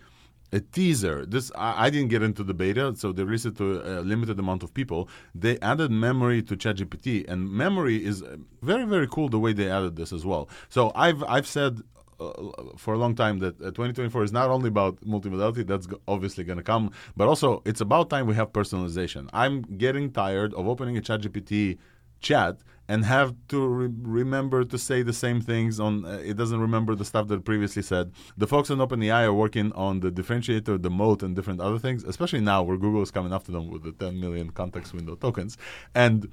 a 0.54 0.60
teaser. 0.60 1.26
This 1.26 1.50
I, 1.56 1.86
I, 1.86 1.90
didn't 1.90 2.08
get 2.08 2.22
into 2.22 2.44
the 2.44 2.54
beta, 2.54 2.94
so 2.96 3.12
they 3.12 3.24
released 3.24 3.46
it 3.46 3.56
to 3.56 3.66
a 3.98 4.00
limited 4.12 4.38
amount 4.38 4.62
of 4.62 4.72
people. 4.72 5.08
They 5.34 5.58
added 5.60 5.90
memory 5.90 6.42
to 6.42 6.56
ChatGPT, 6.56 7.28
and 7.28 7.50
memory 7.50 8.04
is 8.04 8.22
very 8.62 8.84
very 8.84 9.08
cool 9.08 9.28
the 9.28 9.40
way 9.40 9.52
they 9.52 9.68
added 9.68 9.96
this 9.96 10.12
as 10.12 10.24
well. 10.24 10.48
So 10.68 10.92
I've 10.94 11.22
I've 11.24 11.46
said. 11.46 11.80
Uh, 12.20 12.30
for 12.76 12.94
a 12.94 12.96
long 12.96 13.12
time, 13.16 13.40
that 13.40 13.60
uh, 13.60 13.72
2024 13.72 14.22
is 14.22 14.32
not 14.32 14.48
only 14.48 14.68
about 14.68 15.00
multimodality, 15.00 15.66
that's 15.66 15.88
g- 15.88 15.96
obviously 16.06 16.44
going 16.44 16.56
to 16.56 16.62
come, 16.62 16.92
but 17.16 17.26
also 17.26 17.60
it's 17.64 17.80
about 17.80 18.08
time 18.08 18.24
we 18.28 18.36
have 18.36 18.52
personalization. 18.52 19.28
I'm 19.32 19.62
getting 19.62 20.12
tired 20.12 20.54
of 20.54 20.68
opening 20.68 20.96
a 20.96 21.00
ChatGPT 21.00 21.76
chat 22.20 22.58
and 22.88 23.04
have 23.04 23.34
to 23.48 23.66
re- 23.66 23.88
remember 24.02 24.64
to 24.64 24.78
say 24.78 25.02
the 25.02 25.12
same 25.12 25.40
things 25.40 25.80
on 25.80 26.04
uh, 26.04 26.20
it 26.24 26.36
doesn't 26.36 26.60
remember 26.60 26.94
the 26.94 27.04
stuff 27.04 27.28
that 27.28 27.44
previously 27.44 27.82
said 27.82 28.12
the 28.36 28.46
folks 28.46 28.70
on 28.70 28.78
openai 28.78 29.24
are 29.24 29.32
working 29.32 29.72
on 29.72 30.00
the 30.00 30.10
differentiator 30.10 30.80
the 30.82 30.90
moat 30.90 31.22
and 31.22 31.34
different 31.34 31.60
other 31.60 31.78
things 31.78 32.04
especially 32.04 32.40
now 32.40 32.62
where 32.62 32.76
google 32.76 33.02
is 33.02 33.10
coming 33.10 33.32
after 33.32 33.52
them 33.52 33.70
with 33.70 33.82
the 33.82 33.92
10 33.92 34.20
million 34.20 34.50
context 34.50 34.92
window 34.92 35.14
tokens 35.14 35.56
and 35.94 36.28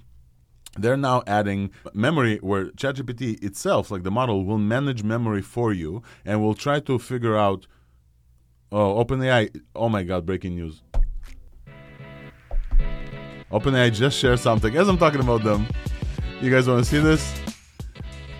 they're 0.77 0.97
now 0.97 1.21
adding 1.27 1.71
memory 1.93 2.37
where 2.37 2.67
ChatGPT 2.67 3.43
itself, 3.43 3.91
like 3.91 4.03
the 4.03 4.11
model, 4.11 4.45
will 4.45 4.57
manage 4.57 5.03
memory 5.03 5.41
for 5.41 5.73
you 5.73 6.01
and 6.23 6.41
will 6.41 6.53
try 6.53 6.79
to 6.79 6.97
figure 6.97 7.35
out. 7.35 7.67
Oh, 8.71 9.03
OpenAI! 9.03 9.61
Oh 9.75 9.89
my 9.89 10.03
God! 10.03 10.25
Breaking 10.25 10.55
news. 10.55 10.81
OpenAI 13.51 13.93
just 13.93 14.17
shared 14.17 14.39
something 14.39 14.73
as 14.77 14.87
I'm 14.87 14.97
talking 14.97 15.19
about 15.19 15.43
them. 15.43 15.67
You 16.41 16.49
guys 16.49 16.67
want 16.67 16.83
to 16.83 16.89
see 16.89 16.97
this? 16.97 17.39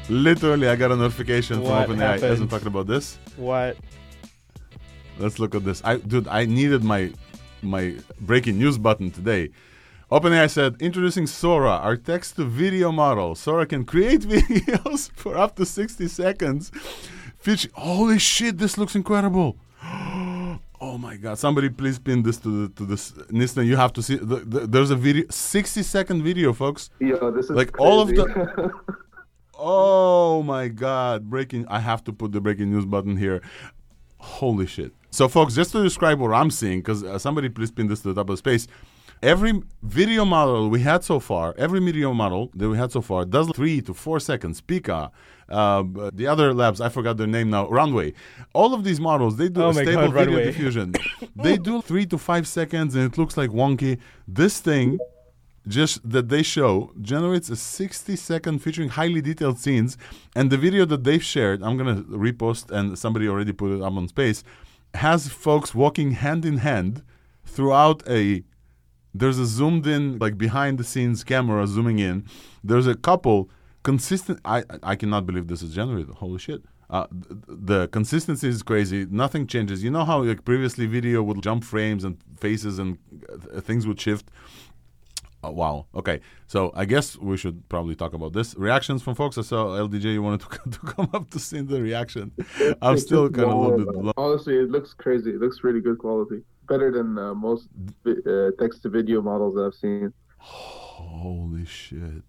Literally, 0.10 0.68
I 0.68 0.76
got 0.76 0.92
a 0.92 0.96
notification 0.96 1.62
What 1.62 1.86
from 1.86 1.98
OpenAI 2.00 2.20
as 2.24 2.42
I'm 2.42 2.48
talking 2.48 2.66
about 2.66 2.88
this. 2.88 3.20
What? 3.38 3.78
Let's 5.20 5.38
look 5.38 5.54
at 5.54 5.64
this. 5.64 5.84
I 5.86 5.98
dude, 5.98 6.28
I 6.28 6.46
needed 6.46 6.84
my 6.84 7.12
my 7.62 7.96
breaking 8.20 8.58
news 8.58 8.80
button 8.80 9.12
today. 9.12 9.52
OpenAI 10.12 10.50
said, 10.50 10.78
introducing 10.82 11.28
Sora, 11.28 11.74
our 11.74 11.96
text 11.96 12.38
to 12.38 12.44
video 12.44 12.92
model. 12.92 13.36
Sora 13.36 13.68
can 13.68 13.86
create 13.86 14.22
videos 14.36 15.12
for 15.12 15.38
up 15.38 15.56
to 15.58 15.66
60 15.66 16.08
seconds. 16.08 16.72
Feature, 17.38 17.70
holy 17.76 18.18
shit, 18.18 18.58
this 18.58 18.80
looks 18.80 18.96
incredible. 18.96 19.58
Oh 20.84 20.98
my 20.98 21.16
god! 21.16 21.38
Somebody 21.38 21.70
please 21.70 22.00
pin 22.00 22.24
this 22.24 22.38
to 22.38 22.50
the 22.68 22.74
to 22.74 22.86
this. 22.86 23.12
Nisten, 23.30 23.68
you 23.68 23.76
have 23.76 23.94
to 23.94 24.02
see. 24.02 24.16
The, 24.16 24.38
the, 24.38 24.60
there's 24.66 24.90
a 24.90 24.96
video, 24.96 25.26
60 25.30 25.84
second 25.84 26.24
video, 26.24 26.54
folks. 26.54 26.90
Yo, 27.00 27.30
this 27.30 27.46
is 27.46 27.52
Like, 27.52 27.80
all 27.80 28.02
of 28.02 28.08
the- 28.10 28.72
Oh 29.64 30.42
my 30.42 30.70
god! 30.70 31.30
Breaking. 31.30 31.68
I 31.68 31.80
have 31.80 32.04
to 32.06 32.12
put 32.14 32.32
the 32.32 32.42
breaking 32.42 32.72
news 32.72 32.86
button 32.86 33.16
here. 33.16 33.42
Holy 34.18 34.66
shit! 34.66 34.92
So, 35.12 35.28
folks, 35.28 35.54
just 35.54 35.72
to 35.74 35.84
describe 35.84 36.20
what 36.20 36.32
I'm 36.34 36.50
seeing, 36.50 36.80
because 36.80 37.04
uh, 37.04 37.20
somebody 37.20 37.48
please 37.50 37.70
pin 37.70 37.86
this 37.88 38.02
to 38.02 38.08
the 38.08 38.16
top 38.16 38.30
of 38.30 38.34
the 38.34 38.38
space. 38.38 38.68
Every 39.22 39.62
video 39.84 40.26
model 40.26 40.68
we 40.72 40.80
had 40.80 41.04
so 41.04 41.20
far, 41.20 41.54
every 41.60 41.80
video 41.80 42.12
model 42.12 42.50
that 42.56 42.68
we 42.68 42.76
had 42.76 42.92
so 42.92 43.02
far 43.02 43.24
does 43.24 43.48
three 43.52 43.80
to 43.82 43.94
four 43.94 44.20
seconds. 44.20 44.62
Pika, 44.62 45.12
uh, 45.52 46.12
the 46.14 46.28
other 46.28 46.54
labs, 46.54 46.80
I 46.82 46.90
forgot 46.90 47.18
their 47.18 47.28
name 47.28 47.50
now. 47.50 47.70
Runway. 47.70 48.14
All 48.54 48.74
of 48.74 48.84
these 48.84 49.00
models, 49.00 49.38
they 49.38 49.50
do 49.50 49.64
Oh 49.64 49.70
a 49.70 49.74
stable 49.74 50.10
God, 50.10 50.14
video 50.14 50.36
Runway. 50.38 50.46
diffusion. 50.46 50.94
they 51.36 51.58
do 51.58 51.82
three 51.82 52.06
to 52.08 52.18
five 52.18 52.48
seconds, 52.48 52.96
and 52.96 53.04
it 53.12 53.18
looks 53.18 53.38
like 53.38 53.50
wonky. 53.52 54.00
This 54.28 54.60
thing 54.60 55.00
just 55.68 56.08
that 56.10 56.30
they 56.30 56.42
show 56.42 56.92
generates 57.02 57.50
a 57.50 57.56
60 57.56 58.16
second 58.16 58.60
featuring 58.60 58.90
highly 58.90 59.22
detailed 59.22 59.60
scenes 59.60 59.96
and 60.36 60.50
the 60.50 60.58
video 60.58 60.86
that 60.86 61.04
they've 61.04 61.24
shared 61.24 61.62
i'm 61.62 61.78
gonna 61.78 62.02
repost 62.02 62.72
and 62.72 62.98
somebody 62.98 63.28
already 63.28 63.54
put 63.54 63.72
it 63.72 63.80
up 63.80 63.94
on 63.94 64.08
space 64.08 64.44
has 64.96 65.28
folks 65.30 65.76
walking 65.76 66.12
hand 66.14 66.46
in 66.46 66.58
hand 66.58 67.04
throughout 67.46 68.02
a 68.10 68.44
there's 69.14 69.38
a 69.38 69.46
zoomed 69.46 69.86
in 69.86 70.18
like 70.18 70.36
behind 70.36 70.80
the 70.80 70.84
scenes 70.84 71.24
camera 71.24 71.68
zooming 71.68 72.00
in 72.00 72.26
there's 72.64 72.88
a 72.88 72.96
couple 72.96 73.48
consistent 73.84 74.40
i 74.46 74.64
i 74.84 74.96
cannot 74.96 75.26
believe 75.26 75.48
this 75.48 75.62
is 75.62 75.74
generated 75.74 76.14
holy 76.16 76.40
shit 76.40 76.62
uh, 76.92 77.08
th- 77.08 77.42
the 77.48 77.88
consistency 77.88 78.50
is 78.50 78.62
crazy. 78.62 79.08
Nothing 79.10 79.48
changes. 79.48 79.82
You 79.82 79.90
know 79.90 80.04
how 80.04 80.22
like 80.24 80.44
previously 80.44 80.86
video 80.88 81.24
would 81.24 81.42
jump 81.42 81.64
frames 81.64 82.04
and 82.04 82.18
faces 82.38 82.80
and 82.80 82.98
uh, 83.32 83.62
things 83.62 83.88
would 83.88 84.00
shift. 84.00 84.30
Oh, 85.44 85.52
wow. 85.52 85.88
Okay. 85.96 86.20
So 86.48 86.72
I 86.76 86.84
guess 86.86 87.18
we 87.18 87.38
should 87.38 87.68
probably 87.70 87.96
talk 87.96 88.14
about 88.14 88.34
this. 88.34 88.54
Reactions 88.56 89.02
from 89.02 89.16
folks. 89.16 89.38
I 89.38 89.42
saw 89.42 89.68
LDJ. 89.68 90.14
You 90.14 90.22
wanted 90.22 90.42
to, 90.42 90.70
to 90.72 90.80
come 90.80 91.10
up 91.14 91.30
to 91.30 91.40
see 91.40 91.62
the 91.62 91.82
reaction. 91.82 92.34
I'm 92.82 92.98
still 92.98 93.30
kind 93.30 93.50
of 93.50 93.58
a 93.58 93.68
little 93.68 94.04
bit. 94.04 94.14
Honestly, 94.18 94.58
it 94.58 94.70
looks 94.70 94.94
crazy. 94.94 95.32
It 95.32 95.40
looks 95.40 95.64
really 95.64 95.80
good 95.80 95.98
quality. 95.98 96.44
Better 96.68 96.92
than 96.92 97.18
uh, 97.18 97.34
most 97.34 97.70
vi- 98.04 98.22
uh, 98.30 98.52
text 98.60 98.84
to 98.84 98.90
video 98.90 99.22
models 99.22 99.56
that 99.56 99.64
I've 99.64 99.76
seen. 99.76 100.14
Holy 101.12 101.66
shit. 101.66 102.24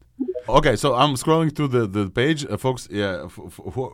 Okay, 0.49 0.75
so 0.75 0.95
I'm 0.95 1.15
scrolling 1.15 1.55
through 1.55 1.69
the, 1.69 1.87
the 1.87 2.11
page, 2.11 2.45
uh, 2.45 2.57
folks. 2.57 2.89
Yeah, 2.91 3.29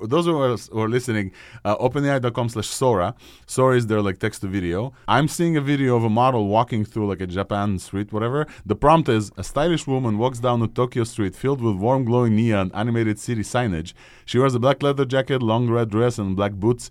those 0.03 0.25
who 0.25 0.41
are, 0.41 0.57
who 0.57 0.81
are 0.81 0.89
listening, 0.89 1.33
uh, 1.65 1.77
OpenAI.com 1.77 2.49
slash 2.49 2.69
Sora. 2.69 3.15
Sora 3.47 3.77
is 3.77 3.87
their 3.87 4.01
like 4.01 4.19
text 4.19 4.41
to 4.41 4.49
video. 4.49 4.95
I'm 5.07 5.29
seeing 5.29 5.57
a 5.57 5.61
video 5.61 5.95
of 5.95 6.05
a 6.05 6.09
model 6.09 6.49
walking 6.49 6.85
through 6.85 7.09
like 7.09 7.21
a 7.21 7.27
Japan 7.27 7.79
street, 7.79 8.13
whatever. 8.13 8.47
The 8.65 8.75
prompt 8.75 9.09
is 9.09 9.31
a 9.37 9.45
stylish 9.45 9.87
woman 9.87 10.17
walks 10.17 10.39
down 10.39 10.63
a 10.63 10.69
Tokyo 10.69 11.05
street 11.05 11.37
filled 11.37 11.61
with 11.61 11.77
warm, 11.77 12.05
glowing 12.05 12.35
neon 12.35 12.71
animated 12.73 13.19
city 13.19 13.43
signage. 13.43 13.93
She 14.25 14.39
wears 14.39 14.55
a 14.55 14.59
black 14.59 14.83
leather 14.83 15.05
jacket, 15.05 15.43
long 15.43 15.69
red 15.69 15.91
dress, 15.91 16.19
and 16.19 16.35
black 16.35 16.53
boots. 16.53 16.89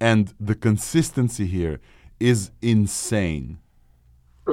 And 0.00 0.32
the 0.38 0.54
consistency 0.54 1.46
here 1.46 1.80
is 2.20 2.52
insane. 2.62 3.58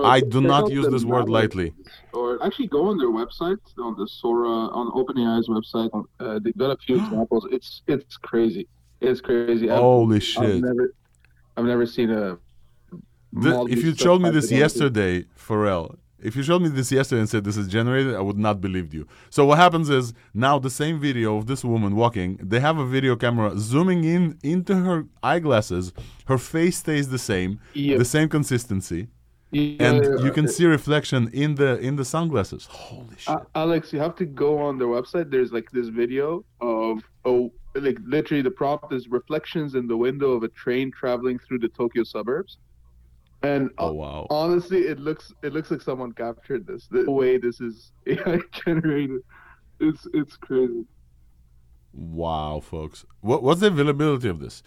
I 0.05 0.19
do 0.21 0.41
not 0.41 0.71
use 0.71 0.87
this 0.89 1.03
word 1.03 1.29
lightly. 1.29 1.73
Or 2.13 2.43
actually 2.45 2.67
go 2.67 2.87
on 2.89 2.97
their 2.97 3.09
website, 3.09 3.59
on 3.77 3.95
the 3.97 4.07
Sora, 4.07 4.49
on 4.49 4.91
OpenAI's 4.91 5.47
website. 5.47 5.91
Uh, 6.19 6.39
they've 6.39 6.57
got 6.57 6.71
a 6.71 6.77
few 6.77 6.95
examples. 7.03 7.47
It's 7.51 7.81
it's 7.87 8.17
crazy. 8.17 8.67
It's 9.01 9.21
crazy. 9.21 9.69
I've- 9.69 9.81
Holy 9.81 10.15
I've 10.17 10.23
shit. 10.23 10.61
never, 10.63 10.93
I've 11.55 11.65
never 11.65 11.85
seen 11.85 12.09
a. 12.11 12.37
The- 13.33 13.65
if 13.69 13.83
you 13.83 13.95
showed 13.95 14.21
me 14.21 14.29
this 14.31 14.51
yesterday, 14.51 15.25
Pharrell, 15.37 15.97
if 16.19 16.35
you 16.35 16.41
showed 16.41 16.61
me 16.63 16.69
this 16.69 16.91
yesterday 16.91 17.19
and 17.19 17.29
said 17.29 17.43
this 17.43 17.57
is 17.57 17.67
generated, 17.67 18.15
I 18.15 18.21
would 18.21 18.37
not 18.39 18.59
believed 18.61 18.91
you. 18.93 19.05
So 19.29 19.45
what 19.45 19.59
happens 19.59 19.89
is 19.89 20.13
now 20.33 20.57
the 20.57 20.69
same 20.71 20.99
video 20.99 21.37
of 21.37 21.45
this 21.45 21.63
woman 21.63 21.95
walking, 21.95 22.37
they 22.41 22.59
have 22.59 22.79
a 22.79 22.85
video 22.85 23.15
camera 23.15 23.51
zooming 23.57 24.03
in 24.03 24.39
into 24.41 24.75
her 24.75 25.05
eyeglasses. 25.21 25.93
Her 26.25 26.39
face 26.39 26.77
stays 26.77 27.09
the 27.09 27.19
same, 27.19 27.59
Yeah. 27.73 27.97
the 27.99 28.05
same 28.05 28.29
consistency, 28.29 29.09
Yeah, 29.51 29.75
and 29.79 30.03
yeah, 30.03 30.25
you 30.25 30.31
can 30.31 30.45
yeah. 30.45 30.51
see 30.51 30.65
reflection 30.65 31.29
in 31.31 31.55
the 31.55 31.79
in 31.79 31.95
the 31.95 32.03
sunglasses. 32.03 32.67
Holy 32.69 33.15
shit! 33.17 33.33
Uh, 33.33 33.39
Alex, 33.55 33.93
you 33.93 33.99
have 33.99 34.15
to 34.15 34.25
go 34.25 34.57
on 34.57 34.77
their 34.77 34.87
website. 34.87 35.31
There's 35.31 35.53
like 35.53 35.71
this 35.71 35.87
video 35.87 36.43
of 36.59 37.01
oh, 37.23 37.53
like 37.75 37.97
literally 38.05 38.41
the 38.41 38.51
prompt 38.51 38.91
is 38.91 39.07
reflections 39.07 39.75
in 39.75 39.87
the 39.87 39.95
window 39.95 40.31
of 40.31 40.43
a 40.43 40.49
train 40.49 40.91
traveling 40.91 41.39
through 41.39 41.59
the 41.59 41.69
Tokyo 41.69 42.03
suburbs, 42.03 42.57
and 43.41 43.69
oh 43.77 43.87
uh, 43.87 43.91
wow! 43.93 44.27
honestly, 44.29 44.79
it 44.79 44.99
looks 44.99 45.33
it 45.43 45.53
looks 45.53 45.71
like 45.71 45.81
someone 45.81 46.11
captured 46.11 46.67
this. 46.67 46.87
The 46.91 47.09
way 47.09 47.37
this 47.37 47.61
is 47.61 47.93
AI 48.05 48.39
generated, 48.51 49.21
it's 49.79 50.05
it's 50.13 50.35
crazy. 50.35 50.83
Wow, 51.93 52.59
folks. 52.59 53.05
What, 53.21 53.43
what's 53.43 53.61
the 53.61 53.67
availability 53.67 54.27
of 54.27 54.39
this? 54.39 54.61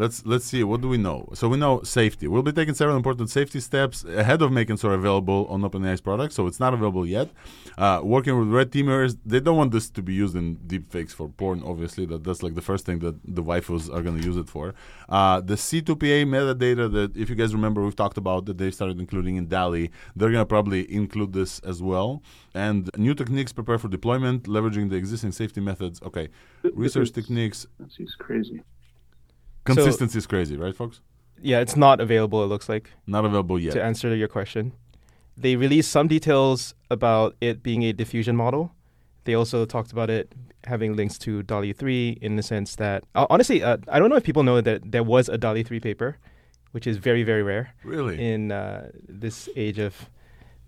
Let's 0.00 0.24
let's 0.24 0.46
see. 0.46 0.64
What 0.64 0.80
do 0.80 0.88
we 0.88 0.96
know? 0.96 1.28
So 1.34 1.46
we 1.46 1.58
know 1.58 1.82
safety. 1.82 2.26
We'll 2.26 2.42
be 2.50 2.52
taking 2.52 2.72
several 2.72 2.96
important 2.96 3.28
safety 3.28 3.60
steps 3.60 4.02
ahead 4.02 4.40
of 4.40 4.50
making 4.50 4.78
Sora 4.78 4.94
available 4.94 5.46
on 5.50 5.60
OpenAI's 5.60 6.00
product. 6.00 6.32
So 6.32 6.46
it's 6.46 6.58
not 6.58 6.72
available 6.72 7.06
yet. 7.06 7.28
Uh, 7.76 8.00
working 8.02 8.38
with 8.38 8.48
red 8.48 8.70
teamers, 8.70 9.18
they 9.26 9.40
don't 9.40 9.58
want 9.58 9.72
this 9.72 9.90
to 9.90 10.00
be 10.00 10.14
used 10.14 10.34
in 10.34 10.56
deepfakes 10.72 11.10
for 11.10 11.28
porn. 11.28 11.62
Obviously, 11.62 12.06
that 12.06 12.24
that's 12.24 12.42
like 12.42 12.54
the 12.54 12.62
first 12.62 12.86
thing 12.86 13.00
that 13.00 13.16
the 13.36 13.42
waifus 13.42 13.94
are 13.94 14.00
going 14.00 14.18
to 14.18 14.24
use 14.26 14.38
it 14.38 14.48
for. 14.48 14.72
Uh, 15.10 15.42
the 15.42 15.56
C2PA 15.66 16.24
metadata 16.34 16.90
that, 16.96 17.14
if 17.14 17.28
you 17.28 17.36
guys 17.36 17.52
remember, 17.52 17.82
we've 17.82 18.00
talked 18.04 18.16
about 18.16 18.46
that 18.46 18.56
they 18.56 18.70
started 18.70 18.98
including 19.00 19.36
in 19.36 19.48
DALL-E. 19.48 19.90
They're 20.16 20.30
going 20.30 20.40
to 20.40 20.52
probably 20.56 20.90
include 20.90 21.34
this 21.34 21.58
as 21.58 21.82
well. 21.82 22.22
And 22.54 22.88
new 22.96 23.12
techniques 23.12 23.52
prepare 23.52 23.76
for 23.76 23.88
deployment, 23.88 24.44
leveraging 24.44 24.88
the 24.88 24.96
existing 24.96 25.32
safety 25.32 25.60
methods. 25.60 26.00
Okay, 26.02 26.28
research 26.72 27.12
techniques. 27.12 27.66
This 27.78 28.00
is 28.00 28.14
crazy. 28.18 28.62
Consistency 29.64 30.18
is 30.18 30.26
crazy, 30.26 30.56
right, 30.56 30.74
folks? 30.74 31.00
Yeah, 31.42 31.60
it's 31.60 31.76
not 31.76 32.00
available. 32.00 32.42
It 32.44 32.46
looks 32.48 32.68
like 32.68 32.90
Not 33.06 33.24
available 33.24 33.58
yet. 33.58 33.72
to 33.72 33.82
answer 33.82 34.14
your 34.14 34.28
question. 34.28 34.72
They 35.36 35.56
released 35.56 35.90
some 35.90 36.06
details 36.08 36.74
about 36.90 37.34
it 37.40 37.62
being 37.62 37.82
a 37.82 37.92
diffusion 37.92 38.36
model. 38.36 38.72
They 39.24 39.34
also 39.34 39.64
talked 39.64 39.92
about 39.92 40.10
it 40.10 40.32
having 40.64 40.96
links 40.96 41.16
to 41.18 41.42
DALL-E 41.42 41.72
3 41.72 42.18
in 42.20 42.36
the 42.36 42.42
sense 42.42 42.76
that, 42.76 43.04
uh, 43.14 43.26
honestly, 43.30 43.62
uh, 43.62 43.78
I 43.88 43.98
don't 43.98 44.10
know 44.10 44.16
if 44.16 44.24
people 44.24 44.42
know 44.42 44.60
that 44.60 44.92
there 44.92 45.02
was 45.02 45.28
a 45.30 45.38
DALL-E 45.38 45.62
3 45.62 45.80
paper, 45.80 46.18
which 46.72 46.86
is 46.86 46.98
very, 46.98 47.22
very 47.22 47.42
rare 47.42 47.74
Really? 47.84 48.20
in 48.22 48.52
uh, 48.52 48.90
this 49.08 49.48
age 49.56 49.78
of 49.78 50.10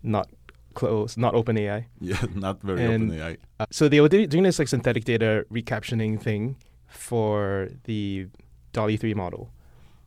not 0.03 0.29
close, 0.75 1.19
not 1.19 1.35
open 1.35 1.59
AI. 1.59 1.87
yeah, 2.01 2.25
not 2.35 2.63
very 2.63 2.83
And- 2.85 3.11
open 3.11 3.21
AI. 3.21 3.37
Uh, 3.61 3.67
so 3.71 3.89
they 3.89 4.01
were 4.01 4.09
doing 4.09 4.43
this 4.45 4.59
like 4.59 4.69
synthetic 4.69 5.05
data 5.05 5.45
recaptioning 5.53 6.19
thing 6.21 6.57
for 6.89 7.69
the 7.85 8.27
DALL-E 8.73 8.97
3 8.97 9.15
model. 9.15 9.51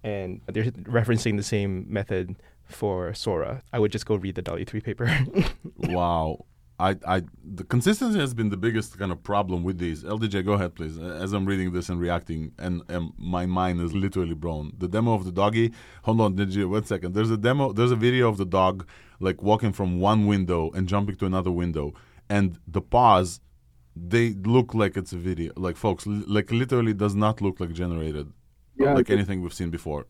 And 0.03 0.41
they're 0.47 0.65
referencing 0.65 1.37
the 1.37 1.43
same 1.43 1.85
method 1.89 2.35
for 2.65 3.13
Sora. 3.13 3.63
I 3.73 3.79
would 3.79 3.91
just 3.91 4.05
go 4.05 4.15
read 4.15 4.35
the 4.35 4.41
DALL-E 4.41 4.65
3 4.65 4.81
paper. 4.81 5.19
wow. 5.77 6.45
I, 6.77 6.97
I, 7.07 7.21
the 7.41 7.63
consistency 7.63 8.19
has 8.19 8.33
been 8.33 8.49
the 8.49 8.57
biggest 8.57 8.99
kind 8.99 9.11
of 9.11 9.23
problem 9.23 9.63
with 9.63 9.77
these. 9.77 10.03
LDJ, 10.03 10.43
go 10.45 10.53
ahead, 10.53 10.75
please. 10.75 10.99
As 10.99 11.31
I'm 11.31 11.45
reading 11.45 11.71
this 11.71 11.87
and 11.87 12.01
reacting, 12.01 12.51
and, 12.59 12.81
and 12.89 13.13
my 13.17 13.45
mind 13.45 13.79
is 13.79 13.93
literally 13.93 14.33
blown. 14.33 14.73
The 14.77 14.89
demo 14.89 15.13
of 15.13 15.23
the 15.23 15.31
doggy. 15.31 15.71
Hold 16.03 16.19
on, 16.19 16.35
did 16.35 16.53
you? 16.53 16.67
One 16.67 16.83
second. 16.83 17.13
There's 17.13 17.31
a 17.31 17.37
demo. 17.37 17.71
There's 17.71 17.91
a 17.91 17.95
video 17.95 18.27
of 18.27 18.37
the 18.37 18.45
dog 18.45 18.85
like 19.21 19.41
walking 19.41 19.71
from 19.71 20.01
one 20.01 20.27
window 20.27 20.69
and 20.71 20.89
jumping 20.89 21.15
to 21.15 21.25
another 21.25 21.51
window, 21.51 21.93
and 22.29 22.59
the 22.67 22.81
paws. 22.81 23.39
They 23.97 24.33
look 24.33 24.73
like 24.73 24.97
it's 24.97 25.13
a 25.13 25.17
video. 25.17 25.53
Like 25.55 25.77
folks, 25.77 26.05
like 26.05 26.51
literally 26.51 26.93
does 26.93 27.15
not 27.15 27.39
look 27.39 27.61
like 27.61 27.71
generated, 27.71 28.33
Yeah, 28.77 28.93
like 28.93 29.09
anything 29.09 29.41
we've 29.41 29.53
seen 29.53 29.69
before. 29.69 30.05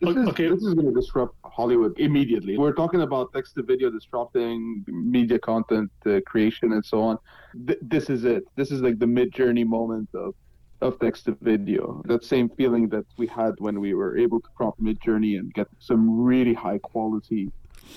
This 0.00 0.16
is, 0.16 0.28
Okay. 0.28 0.48
this 0.48 0.62
is 0.62 0.72
going 0.72 0.86
to 0.86 0.98
disrupt 0.98 1.34
Hollywood 1.44 1.98
immediately. 1.98 2.56
We're 2.56 2.72
talking 2.72 3.02
about 3.02 3.32
text 3.34 3.54
to 3.56 3.62
video 3.62 3.90
disrupting 3.90 4.82
media 4.88 5.38
content 5.38 5.90
uh, 6.06 6.20
creation 6.26 6.72
and 6.72 6.82
so 6.82 7.02
on. 7.02 7.18
Th- 7.66 7.78
this 7.82 8.08
is 8.08 8.24
it. 8.24 8.44
This 8.56 8.70
is 8.70 8.80
like 8.80 8.98
the 8.98 9.04
Midjourney 9.06 9.66
moment 9.66 10.08
of, 10.14 10.34
of 10.80 10.98
text 11.00 11.26
to 11.26 11.36
video. 11.42 12.00
That 12.06 12.24
same 12.24 12.48
feeling 12.48 12.88
that 12.88 13.04
we 13.18 13.26
had 13.26 13.52
when 13.58 13.78
we 13.78 13.92
were 13.92 14.16
able 14.16 14.40
to 14.40 14.48
prompt 14.56 14.82
Midjourney 14.82 15.38
and 15.38 15.52
get 15.52 15.66
some 15.80 16.02
really 16.24 16.54
high 16.54 16.78
quality 16.78 17.52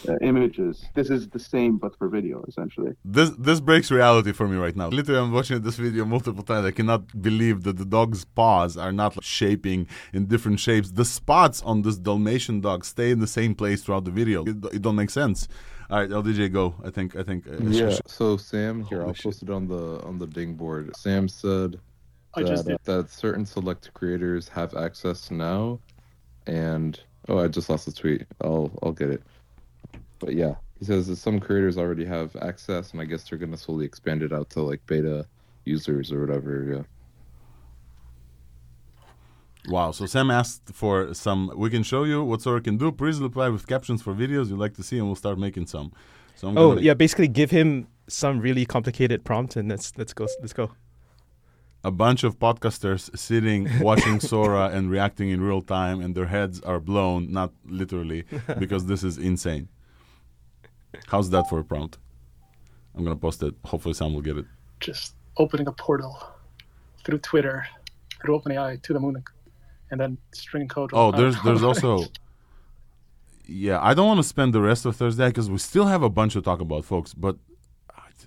uh, 0.08 0.18
images. 0.22 0.86
This 0.94 1.10
is 1.10 1.30
the 1.30 1.40
same, 1.40 1.78
but 1.78 1.98
for 1.98 2.08
video, 2.10 2.44
essentially. 2.48 2.94
This 3.06 3.30
this 3.32 3.60
breaks 3.60 3.90
reality 3.92 4.32
for 4.34 4.48
me 4.48 4.58
right 4.58 4.76
now. 4.76 4.88
Literally, 4.90 5.22
I'm 5.22 5.32
watching 5.32 5.62
this 5.62 5.76
video 5.78 6.06
multiple 6.06 6.44
times. 6.44 6.66
I 6.66 6.72
cannot 6.72 7.22
believe 7.22 7.64
that 7.64 7.78
the 7.78 7.86
dog's 7.86 8.26
paws 8.26 8.78
are 8.78 8.92
not 8.92 9.16
like, 9.16 9.24
shaping 9.24 9.88
in 10.14 10.26
different 10.26 10.60
shapes. 10.60 10.92
The 10.92 11.06
spots 11.06 11.62
on 11.64 11.82
this 11.84 11.98
Dalmatian 11.98 12.62
dog 12.62 12.86
stay 12.86 13.12
in 13.12 13.20
the 13.20 13.28
same 13.28 13.56
place 13.56 13.84
throughout 13.84 14.06
the 14.06 14.12
video. 14.12 14.44
It, 14.46 14.58
it 14.78 14.82
don't 14.82 14.96
make 14.96 15.10
sense. 15.10 15.48
All 15.90 16.00
right, 16.00 16.10
LDJ, 16.10 16.52
go. 16.52 16.76
I 16.84 16.90
think 16.90 17.16
I 17.16 17.24
think. 17.24 17.48
Uh, 17.48 17.58
Yeah. 17.62 17.96
So 18.08 18.38
Sam, 18.38 18.84
here 18.84 19.00
Holy 19.00 19.10
I'll 19.10 19.14
shit. 19.14 19.24
post 19.26 19.44
it 19.44 19.50
on 19.50 19.68
the 19.68 20.02
on 20.04 20.18
the 20.18 20.28
Ding 20.28 20.56
board. 20.56 20.96
Sam 20.96 21.28
said 21.28 21.80
I 22.36 22.42
that, 22.42 22.48
just 22.48 22.68
did. 22.68 22.78
that 22.86 23.10
certain 23.10 23.46
select 23.46 23.94
creators 23.94 24.48
have 24.50 24.76
access 24.76 25.30
now, 25.30 25.80
and 26.48 27.00
oh, 27.28 27.40
I 27.40 27.48
just 27.48 27.70
lost 27.70 27.86
the 27.86 27.92
tweet. 27.92 28.26
I'll 28.42 28.72
I'll 28.82 28.92
get 28.92 29.10
it. 29.10 29.22
But 30.24 30.36
yeah, 30.36 30.56
he 30.80 30.86
says 30.86 31.08
that 31.08 31.18
some 31.18 31.40
creators 31.40 31.78
already 31.78 32.06
have 32.06 32.36
access, 32.38 32.92
and 32.92 33.02
I 33.02 33.06
guess 33.06 33.28
they're 33.30 33.38
gonna 33.40 33.58
slowly 33.58 33.86
expand 33.86 34.24
it 34.24 34.32
out 34.32 34.50
to 34.52 34.62
like 34.62 34.82
beta 34.86 35.26
users 35.66 36.12
or 36.12 36.22
whatever. 36.22 36.64
Yeah. 36.76 36.84
Wow. 39.72 39.92
So 39.92 40.06
Sam 40.06 40.30
asked 40.32 40.64
for 40.74 41.14
some. 41.14 41.52
We 41.56 41.70
can 41.70 41.84
show 41.84 42.04
you 42.04 42.24
what 42.24 42.42
Sora 42.42 42.62
can 42.62 42.78
do. 42.78 42.92
Please 42.92 43.20
reply 43.20 43.50
with 43.50 43.66
captions 43.68 44.02
for 44.02 44.14
videos 44.14 44.50
you'd 44.50 44.60
like 44.60 44.76
to 44.76 44.84
see, 44.84 44.98
and 44.98 45.08
we'll 45.08 45.16
start 45.16 45.38
making 45.38 45.68
some. 45.68 45.92
So 46.36 46.48
I'm 46.50 46.58
Oh 46.58 46.70
gonna- 46.70 46.82
yeah, 46.82 46.94
basically 46.94 47.28
give 47.28 47.52
him 47.52 47.88
some 48.08 48.40
really 48.40 48.66
complicated 48.66 49.24
prompt 49.24 49.56
and 49.56 49.70
let's 49.70 49.94
let's 49.98 50.14
go 50.14 50.28
let's 50.42 50.52
go. 50.54 50.72
a 51.86 51.92
bunch 51.92 52.24
of 52.24 52.40
podcasters 52.40 53.16
sitting 53.18 53.68
watching 53.82 54.20
Sora 54.32 54.70
and 54.70 54.90
reacting 54.90 55.30
in 55.30 55.42
real 55.42 55.62
time, 55.62 56.02
and 56.02 56.16
their 56.16 56.28
heads 56.28 56.60
are 56.62 56.80
blown, 56.80 57.32
not 57.32 57.52
literally, 57.66 58.24
because 58.58 58.86
this 58.86 59.04
is 59.04 59.18
insane. 59.18 59.68
How's 61.08 61.30
that 61.32 61.50
for 61.50 61.60
a 61.60 61.64
prompt? 61.64 61.98
I'm 62.96 63.04
gonna 63.04 63.16
post 63.16 63.42
it. 63.44 63.54
Hopefully, 63.66 63.94
Sam 63.94 64.14
will 64.14 64.22
get 64.22 64.38
it. 64.38 64.46
Just 64.80 65.16
opening 65.38 65.68
a 65.68 65.72
portal 65.72 66.18
through 67.04 67.20
Twitter, 67.20 67.66
through 68.22 68.40
OpenAI 68.40 68.82
to 68.84 68.94
the 68.94 69.00
moon, 69.00 69.24
and 69.92 70.00
then 70.00 70.18
string 70.34 70.68
code. 70.68 70.92
Oh, 70.94 71.12
there's 71.12 71.36
there's 71.44 71.64
also. 71.64 72.06
Yeah, 73.46 73.80
I 73.82 73.94
don't 73.94 74.08
want 74.08 74.20
to 74.20 74.24
spend 74.24 74.54
the 74.54 74.62
rest 74.62 74.86
of 74.86 74.96
Thursday 74.96 75.28
because 75.28 75.50
we 75.50 75.58
still 75.58 75.86
have 75.88 76.02
a 76.02 76.10
bunch 76.10 76.32
to 76.34 76.42
talk 76.42 76.62
about, 76.62 76.86
folks. 76.86 77.14
But 77.14 77.36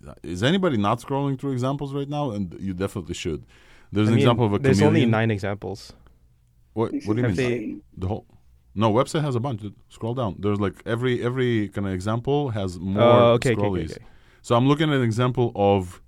uh, 0.07 0.13
is 0.23 0.43
anybody 0.43 0.77
not 0.77 1.01
scrolling 1.01 1.41
through 1.41 1.53
examples 1.53 1.95
right 1.95 2.09
now? 2.09 2.33
And 2.33 2.55
you 2.61 2.75
definitely 2.75 3.15
should. 3.15 3.47
There's 3.91 4.09
I 4.09 4.11
an 4.11 4.17
mean, 4.17 4.23
example 4.25 4.45
of 4.45 4.53
a 4.53 4.59
There's 4.59 4.79
chameleon. 4.79 5.05
only 5.05 5.11
nine 5.11 5.31
examples. 5.31 5.95
What, 6.75 6.93
what 7.07 7.17
do 7.17 7.23
you 7.23 7.29
mean? 7.29 7.35
They- 7.35 7.77
The 7.97 8.09
whole 8.09 8.27
no 8.77 8.93
website 8.93 9.23
has 9.23 9.35
a 9.35 9.41
bunch. 9.41 9.63
Scroll 9.89 10.15
down. 10.15 10.37
There's 10.39 10.61
like 10.61 10.75
every 10.87 11.23
every 11.29 11.69
kind 11.71 11.87
of 11.89 11.93
example 11.93 12.51
has 12.51 12.79
more 12.79 13.03
Oh, 13.03 13.33
okay, 13.33 13.53
okay, 13.53 13.61
okay, 13.61 13.69
scrollies. 13.85 13.93
okay. 13.93 14.05
So 14.43 14.55
I'm 14.57 14.69
looking 14.69 14.89
at 14.91 14.97
an 14.97 15.03
example 15.03 15.51
of 15.57 16.01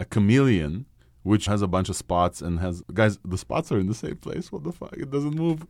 a 0.00 0.04
chameleon 0.04 0.84
which 1.22 1.46
has 1.46 1.60
a 1.62 1.66
bunch 1.66 1.88
of 1.88 1.96
spots 1.96 2.40
and 2.42 2.60
has 2.60 2.82
guys. 2.92 3.18
The 3.24 3.38
spots 3.38 3.72
are 3.72 3.78
in 3.78 3.86
the 3.86 3.94
same 3.94 4.16
place. 4.16 4.52
What 4.52 4.62
the 4.64 4.72
fuck? 4.72 4.92
It 5.04 5.10
doesn't 5.10 5.34
move. 5.34 5.66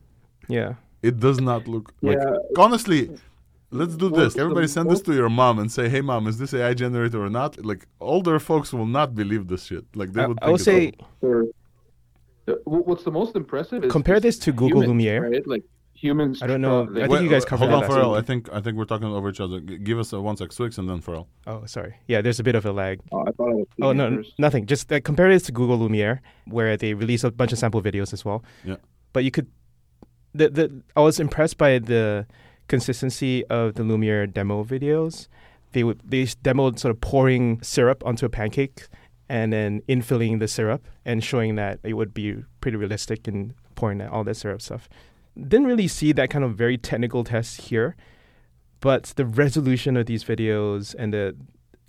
Yeah. 0.49 0.73
It 1.01 1.19
does 1.19 1.39
not 1.39 1.67
look 1.67 1.93
like. 2.01 2.17
Yeah. 2.17 2.35
Honestly, 2.57 3.01
let's 3.71 3.95
do 3.95 4.09
this. 4.09 4.37
Everybody 4.37 4.67
send 4.67 4.89
this 4.91 5.01
to 5.01 5.13
your 5.13 5.29
mom 5.29 5.57
and 5.59 5.71
say, 5.71 5.89
"Hey, 5.89 6.01
mom, 6.01 6.27
is 6.27 6.37
this 6.37 6.53
AI 6.53 6.73
generated 6.73 7.15
or 7.15 7.29
not?" 7.29 7.51
Like 7.65 7.87
older 7.99 8.37
folks 8.39 8.73
will 8.73 8.85
not 8.99 9.15
believe 9.15 9.47
this 9.47 9.63
shit. 9.65 9.85
Like 9.95 10.13
they 10.13 10.23
I, 10.23 10.27
would. 10.27 10.37
I 10.41 10.49
will 10.49 10.57
say 10.71 10.93
Or, 11.21 11.45
what's 12.65 13.03
the 13.03 13.11
most 13.11 13.35
impressive 13.35 13.83
is 13.83 13.91
Compare 13.91 14.19
this 14.19 14.37
to 14.39 14.51
Google 14.51 14.81
humans, 14.83 14.87
Lumiere. 14.89 15.29
right? 15.29 15.47
Like 15.47 15.63
humans. 15.97 16.41
I 16.41 16.47
don't 16.47 16.61
know. 16.61 16.85
try- 16.85 16.95
I 16.97 16.99
think 17.01 17.11
Wait, 17.11 17.23
you 17.23 17.29
guys 17.29 17.43
covered 17.45 17.69
Hold 17.69 17.83
that 17.83 17.89
on, 17.89 17.95
last 17.95 18.03
Pharrell. 18.05 18.11
week. 18.13 18.19
I 18.23 18.25
think 18.25 18.49
I 18.53 18.61
think 18.61 18.77
we're 18.77 18.85
talking 18.85 19.07
over 19.07 19.29
each 19.29 19.39
other. 19.39 19.59
G- 19.59 19.77
give 19.77 19.99
us 19.99 20.13
a 20.13 20.21
one 20.21 20.37
sec, 20.37 20.49
Swyx, 20.49 20.77
and 20.77 20.87
then 20.89 21.01
Pharrell. 21.01 21.25
Oh, 21.45 21.65
sorry. 21.65 21.95
Yeah, 22.07 22.21
there's 22.21 22.39
a 22.39 22.43
bit 22.43 22.55
of 22.55 22.65
a 22.65 22.71
lag. 22.71 22.99
Oh, 23.11 23.21
I 23.21 23.31
thought 23.31 23.49
I 23.49 23.53
was 23.53 23.67
Oh 23.81 23.91
no, 23.93 24.05
speaking 24.07 24.23
first. 24.23 24.39
nothing. 24.39 24.65
Just 24.65 24.91
uh, 24.93 24.99
compare 25.01 25.29
this 25.29 25.43
to 25.43 25.51
Google 25.51 25.77
Lumiere, 25.79 26.21
where 26.45 26.77
they 26.77 26.93
release 26.93 27.23
a 27.23 27.31
bunch 27.31 27.51
of 27.51 27.57
sample 27.59 27.81
videos 27.81 28.13
as 28.13 28.23
well. 28.23 28.43
Yeah. 28.63 28.75
But 29.13 29.23
you 29.23 29.31
could, 29.31 29.47
the 30.33 30.49
the 30.49 30.81
I 30.95 31.01
was 31.01 31.19
impressed 31.19 31.57
by 31.57 31.79
the 31.79 32.27
consistency 32.67 33.45
of 33.47 33.75
the 33.75 33.83
Lumiere 33.83 34.27
demo 34.27 34.63
videos. 34.63 35.27
They 35.71 35.83
would 35.83 35.99
they 36.03 36.23
demoed 36.23 36.79
sort 36.79 36.91
of 36.91 37.01
pouring 37.01 37.61
syrup 37.61 38.03
onto 38.05 38.25
a 38.25 38.29
pancake, 38.29 38.87
and 39.29 39.51
then 39.51 39.81
infilling 39.87 40.39
the 40.39 40.47
syrup 40.47 40.87
and 41.05 41.23
showing 41.23 41.55
that 41.55 41.79
it 41.83 41.93
would 41.93 42.13
be 42.13 42.43
pretty 42.61 42.77
realistic 42.77 43.27
in 43.27 43.53
pouring 43.75 43.97
that, 43.99 44.09
all 44.11 44.23
that 44.23 44.35
syrup 44.35 44.61
stuff. 44.61 44.87
Didn't 45.37 45.67
really 45.67 45.87
see 45.87 46.11
that 46.13 46.29
kind 46.29 46.43
of 46.43 46.55
very 46.55 46.77
technical 46.77 47.23
test 47.23 47.61
here, 47.61 47.95
but 48.79 49.13
the 49.15 49.25
resolution 49.25 49.95
of 49.97 50.05
these 50.05 50.23
videos 50.23 50.95
and 50.97 51.13
the 51.13 51.35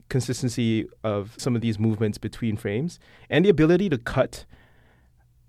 consistency 0.08 0.86
of 1.04 1.34
some 1.38 1.54
of 1.54 1.62
these 1.62 1.78
movements 1.78 2.18
between 2.18 2.56
frames 2.56 2.98
and 3.28 3.44
the 3.44 3.50
ability 3.50 3.88
to 3.90 3.98
cut 3.98 4.44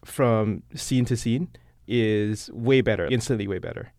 from 0.04 0.64
scene 0.76 1.06
to 1.06 1.16
scene 1.16 1.50
is 1.88 2.50
way 2.54 2.82
better, 2.82 3.08
instantly 3.08 3.47
way 3.47 3.60
better. 3.60 3.91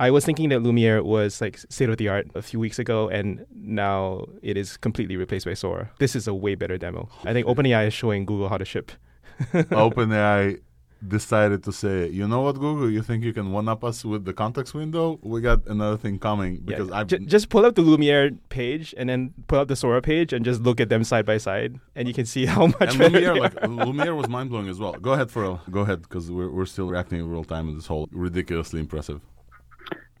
I 0.00 0.10
was 0.10 0.24
thinking 0.24 0.48
that 0.48 0.60
Lumiere 0.60 1.02
was 1.02 1.42
like 1.42 1.58
state 1.58 1.90
of 1.90 1.98
the 1.98 2.08
art 2.08 2.26
a 2.34 2.40
few 2.40 2.58
weeks 2.58 2.78
ago, 2.78 3.08
and 3.10 3.44
now 3.54 4.24
it 4.42 4.56
is 4.56 4.78
completely 4.78 5.16
replaced 5.18 5.44
by 5.44 5.52
Sora. 5.52 5.90
This 5.98 6.16
is 6.16 6.26
a 6.26 6.32
way 6.32 6.54
better 6.54 6.78
demo. 6.78 7.10
I 7.24 7.34
think 7.34 7.46
OpenAI 7.46 7.88
is 7.88 7.92
showing 7.92 8.24
Google 8.24 8.48
how 8.48 8.56
to 8.56 8.64
ship. 8.64 8.92
OpenAI 9.52 10.60
decided 11.06 11.62
to 11.64 11.72
say, 11.72 12.08
you 12.08 12.26
know 12.28 12.42
what, 12.42 12.54
Google, 12.54 12.90
you 12.90 13.02
think 13.02 13.24
you 13.24 13.32
can 13.32 13.52
one 13.52 13.68
up 13.68 13.84
us 13.84 14.04
with 14.04 14.24
the 14.24 14.32
context 14.32 14.74
window? 14.74 15.18
We 15.22 15.40
got 15.40 15.66
another 15.66 15.96
thing 15.96 16.18
coming 16.18 16.60
because 16.64 16.88
Yeah, 16.88 16.96
I've 16.96 17.06
just 17.06 17.48
pull 17.48 17.64
up 17.64 17.74
the 17.74 17.82
Lumiere 17.82 18.32
page 18.48 18.94
and 18.96 19.08
then 19.08 19.34
pull 19.46 19.58
up 19.60 19.68
the 19.68 19.76
Sora 19.76 20.02
page 20.02 20.32
and 20.32 20.44
just 20.44 20.62
look 20.62 20.80
at 20.80 20.88
them 20.88 21.04
side 21.04 21.26
by 21.26 21.38
side, 21.38 21.80
and 21.94 22.06
you 22.08 22.14
can 22.14 22.26
see 22.26 22.46
how 22.54 22.66
much 22.66 22.94
and 22.94 22.98
Lumiere, 22.98 23.34
like. 23.34 23.62
Lumiere 23.66 24.14
was 24.14 24.28
mind 24.28 24.50
blowing 24.50 24.68
as 24.68 24.78
well. 24.78 24.92
Go 24.92 25.12
ahead, 25.12 25.28
Pharrell. 25.28 25.60
Go 25.70 25.80
ahead, 25.80 26.02
because 26.02 26.30
we're 26.30 26.50
we're 26.50 26.66
still 26.66 26.88
reacting 26.88 27.20
in 27.20 27.28
real 27.28 27.44
time 27.44 27.68
in 27.68 27.74
this 27.76 27.86
whole 27.86 28.08
ridiculously 28.12 28.80
impressive. 28.80 29.20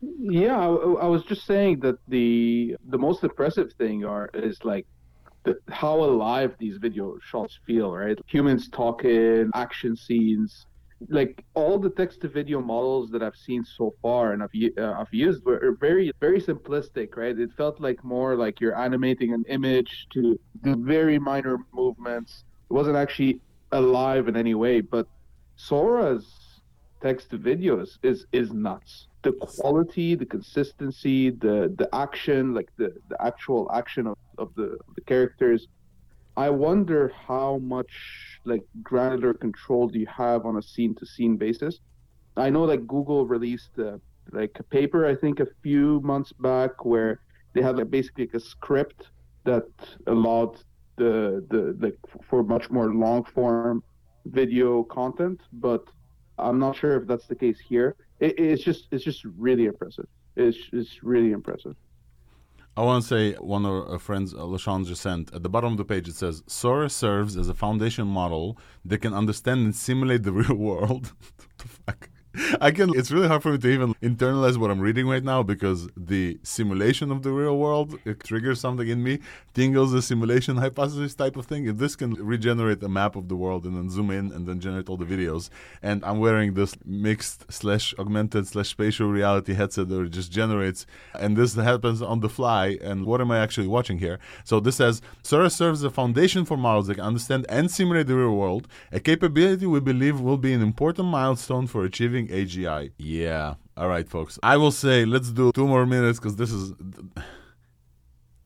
Yeah, 0.00 0.58
I, 0.58 0.66
I 0.66 1.06
was 1.06 1.24
just 1.24 1.46
saying 1.46 1.80
that 1.80 1.96
the 2.08 2.76
the 2.88 2.98
most 2.98 3.22
impressive 3.22 3.72
thing 3.74 4.04
are 4.04 4.30
is 4.32 4.58
like 4.64 4.86
the, 5.44 5.58
how 5.68 5.96
alive 6.02 6.54
these 6.58 6.76
video 6.78 7.18
shots 7.22 7.58
feel, 7.66 7.92
right? 7.92 8.18
Humans 8.26 8.68
talking, 8.70 9.50
action 9.54 9.96
scenes, 9.96 10.66
like 11.08 11.44
all 11.54 11.78
the 11.78 11.90
text 11.90 12.20
to 12.20 12.28
video 12.28 12.60
models 12.60 13.10
that 13.10 13.22
I've 13.22 13.36
seen 13.36 13.64
so 13.64 13.94
far 14.02 14.32
and 14.32 14.42
I've 14.42 14.50
uh, 14.78 14.92
I've 14.92 15.12
used 15.12 15.44
were 15.44 15.76
very 15.80 16.12
very 16.20 16.40
simplistic, 16.40 17.16
right? 17.16 17.38
It 17.38 17.50
felt 17.56 17.80
like 17.80 18.04
more 18.04 18.36
like 18.36 18.60
you're 18.60 18.76
animating 18.76 19.32
an 19.32 19.44
image 19.48 20.06
to 20.10 20.38
do 20.62 20.76
very 20.76 21.18
minor 21.18 21.58
movements. 21.72 22.44
It 22.70 22.74
wasn't 22.74 22.96
actually 22.96 23.40
alive 23.72 24.28
in 24.28 24.36
any 24.36 24.54
way, 24.54 24.80
but 24.80 25.06
Sora's 25.56 26.60
text 27.00 27.30
to 27.30 27.38
videos 27.38 27.98
is 28.02 28.26
is 28.32 28.52
nuts. 28.52 29.06
The 29.22 29.32
quality, 29.32 30.14
the 30.14 30.26
consistency, 30.26 31.30
the 31.30 31.74
the 31.76 31.88
action, 31.94 32.54
like 32.54 32.70
the, 32.76 32.94
the 33.08 33.22
actual 33.24 33.70
action 33.72 34.06
of, 34.06 34.18
of 34.38 34.54
the 34.54 34.78
of 34.86 34.94
the 34.94 35.02
characters. 35.02 35.66
I 36.36 36.50
wonder 36.50 37.12
how 37.26 37.58
much 37.58 38.29
like 38.44 38.64
granular 38.82 39.34
control 39.34 39.88
do 39.88 39.98
you 39.98 40.06
have 40.06 40.46
on 40.46 40.56
a 40.56 40.62
scene 40.62 40.94
to 40.96 41.06
scene 41.06 41.36
basis. 41.36 41.80
I 42.36 42.50
know 42.50 42.64
like 42.64 42.86
Google 42.86 43.26
released 43.26 43.78
uh, 43.78 43.98
like 44.32 44.56
a 44.58 44.62
paper 44.62 45.06
I 45.06 45.14
think 45.14 45.40
a 45.40 45.46
few 45.62 46.00
months 46.00 46.32
back 46.32 46.84
where 46.84 47.20
they 47.52 47.62
had 47.62 47.76
like 47.76 47.90
basically 47.90 48.26
like 48.26 48.34
a 48.34 48.40
script 48.40 49.08
that 49.44 49.68
allowed 50.06 50.56
the 50.96 51.44
the 51.50 51.76
like 51.80 51.98
for 52.28 52.42
much 52.42 52.70
more 52.70 52.92
long 52.94 53.24
form 53.24 53.82
video 54.26 54.84
content, 54.84 55.40
but 55.52 55.84
I'm 56.38 56.58
not 56.58 56.76
sure 56.76 56.96
if 57.00 57.06
that's 57.06 57.26
the 57.26 57.34
case 57.34 57.58
here. 57.58 57.96
It, 58.20 58.38
it's 58.38 58.62
just 58.62 58.88
it's 58.90 59.04
just 59.04 59.24
really 59.24 59.66
impressive. 59.66 60.06
It's 60.36 60.58
it's 60.72 61.02
really 61.02 61.32
impressive. 61.32 61.74
I 62.76 62.82
want 62.82 63.02
to 63.02 63.08
say 63.08 63.32
one 63.34 63.66
of 63.66 63.90
our 63.90 63.98
friends, 63.98 64.32
uh, 64.32 64.38
LaShawn, 64.38 64.86
just 64.86 65.02
sent 65.02 65.34
at 65.34 65.42
the 65.42 65.48
bottom 65.48 65.72
of 65.72 65.78
the 65.78 65.84
page. 65.84 66.08
It 66.08 66.14
says 66.14 66.42
Sora 66.46 66.88
serves 66.88 67.36
as 67.36 67.48
a 67.48 67.54
foundation 67.54 68.06
model 68.06 68.56
that 68.84 68.98
can 68.98 69.12
understand 69.12 69.64
and 69.64 69.74
simulate 69.74 70.22
the 70.22 70.32
real 70.40 70.54
world. 70.54 71.12
what 71.36 71.58
the 71.58 71.68
fuck? 71.68 72.10
I 72.60 72.70
can. 72.70 72.94
It's 72.96 73.10
really 73.10 73.26
hard 73.26 73.42
for 73.42 73.52
me 73.52 73.58
to 73.58 73.68
even 73.68 73.94
internalize 73.94 74.56
what 74.56 74.70
I'm 74.70 74.78
reading 74.80 75.08
right 75.08 75.24
now 75.24 75.42
because 75.42 75.88
the 75.96 76.38
simulation 76.44 77.10
of 77.10 77.22
the 77.22 77.32
real 77.32 77.56
world 77.58 77.98
it 78.04 78.22
triggers 78.22 78.60
something 78.60 78.86
in 78.86 79.02
me, 79.02 79.18
tingles 79.52 79.90
the 79.90 80.00
simulation 80.00 80.56
hypothesis 80.56 81.14
type 81.14 81.36
of 81.36 81.46
thing. 81.46 81.66
If 81.66 81.78
this 81.78 81.96
can 81.96 82.14
regenerate 82.14 82.82
a 82.84 82.88
map 82.88 83.16
of 83.16 83.28
the 83.28 83.34
world 83.34 83.64
and 83.64 83.76
then 83.76 83.90
zoom 83.90 84.10
in 84.10 84.30
and 84.30 84.46
then 84.46 84.60
generate 84.60 84.88
all 84.88 84.96
the 84.96 85.04
videos, 85.04 85.50
and 85.82 86.04
I'm 86.04 86.20
wearing 86.20 86.54
this 86.54 86.76
mixed 86.84 87.50
slash 87.50 87.94
augmented 87.98 88.46
slash 88.46 88.68
spatial 88.68 89.08
reality 89.08 89.54
headset 89.54 89.88
that 89.88 90.00
it 90.00 90.10
just 90.10 90.30
generates, 90.30 90.86
and 91.18 91.36
this 91.36 91.54
happens 91.54 92.00
on 92.00 92.20
the 92.20 92.28
fly. 92.28 92.78
And 92.80 93.06
what 93.06 93.20
am 93.20 93.32
I 93.32 93.38
actually 93.38 93.66
watching 93.66 93.98
here? 93.98 94.20
So 94.44 94.60
this 94.60 94.76
says 94.76 95.02
Sora 95.24 95.50
serves 95.50 95.80
as 95.80 95.84
a 95.84 95.90
foundation 95.90 96.44
for 96.44 96.56
models 96.56 96.86
that 96.86 96.94
can 96.94 97.04
understand 97.04 97.44
and 97.48 97.70
simulate 97.70 98.06
the 98.06 98.14
real 98.14 98.36
world, 98.36 98.68
a 98.92 99.00
capability 99.00 99.66
we 99.66 99.80
believe 99.80 100.20
will 100.20 100.36
be 100.36 100.52
an 100.52 100.62
important 100.62 101.08
milestone 101.08 101.66
for 101.66 101.84
achieving 101.84 102.19
age 102.28 102.56
AGI. 102.56 102.92
Yeah. 102.98 103.54
All 103.76 103.88
right, 103.88 104.08
folks. 104.08 104.38
I 104.42 104.56
will 104.56 104.72
say 104.72 105.04
let's 105.04 105.30
do 105.30 105.52
two 105.52 105.66
more 105.66 105.86
minutes 105.86 106.18
because 106.18 106.36
this 106.36 106.52
is. 106.52 106.72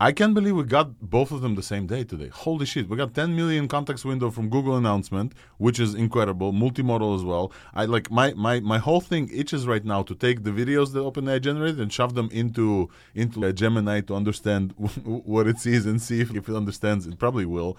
I 0.01 0.13
can't 0.13 0.35
believe 0.35 0.57
we 0.57 0.65
got 0.65 1.01
both 1.01 1.31
of 1.31 1.41
them 1.41 1.55
the 1.55 1.63
same 1.63 1.87
day 1.87 2.05
today. 2.05 2.29
Holy 2.29 2.67
shit. 2.67 2.89
We 2.89 2.97
got 2.97 3.15
10 3.15 3.35
million 3.35 3.69
context 3.69 4.05
window 4.05 4.31
from 4.31 4.51
Google 4.51 4.77
announcement, 4.77 5.33
which 5.59 5.79
is 5.79 5.95
incredible. 5.95 6.53
Multimodal 6.53 7.17
as 7.17 7.23
well. 7.25 7.53
I 7.73 7.85
like 7.85 8.11
my, 8.11 8.35
my, 8.35 8.59
my 8.61 8.79
whole 8.79 9.01
thing 9.01 9.31
itches 9.33 9.67
right 9.67 9.85
now 9.85 10.03
to 10.03 10.15
take 10.15 10.43
the 10.43 10.51
videos 10.51 10.93
that 10.93 10.99
OpenAI 10.99 11.41
generated 11.41 11.81
and 11.81 11.93
shove 11.93 12.15
them 12.15 12.29
into 12.33 12.91
into 13.15 13.51
Gemini 13.53 14.01
to 14.03 14.15
understand 14.15 14.75
what 15.05 15.47
it 15.47 15.59
sees 15.59 15.87
and 15.87 16.03
see 16.03 16.21
if, 16.21 16.35
if 16.35 16.49
it 16.49 16.55
understands. 16.55 17.07
It 17.07 17.19
probably 17.19 17.47
will. 17.47 17.79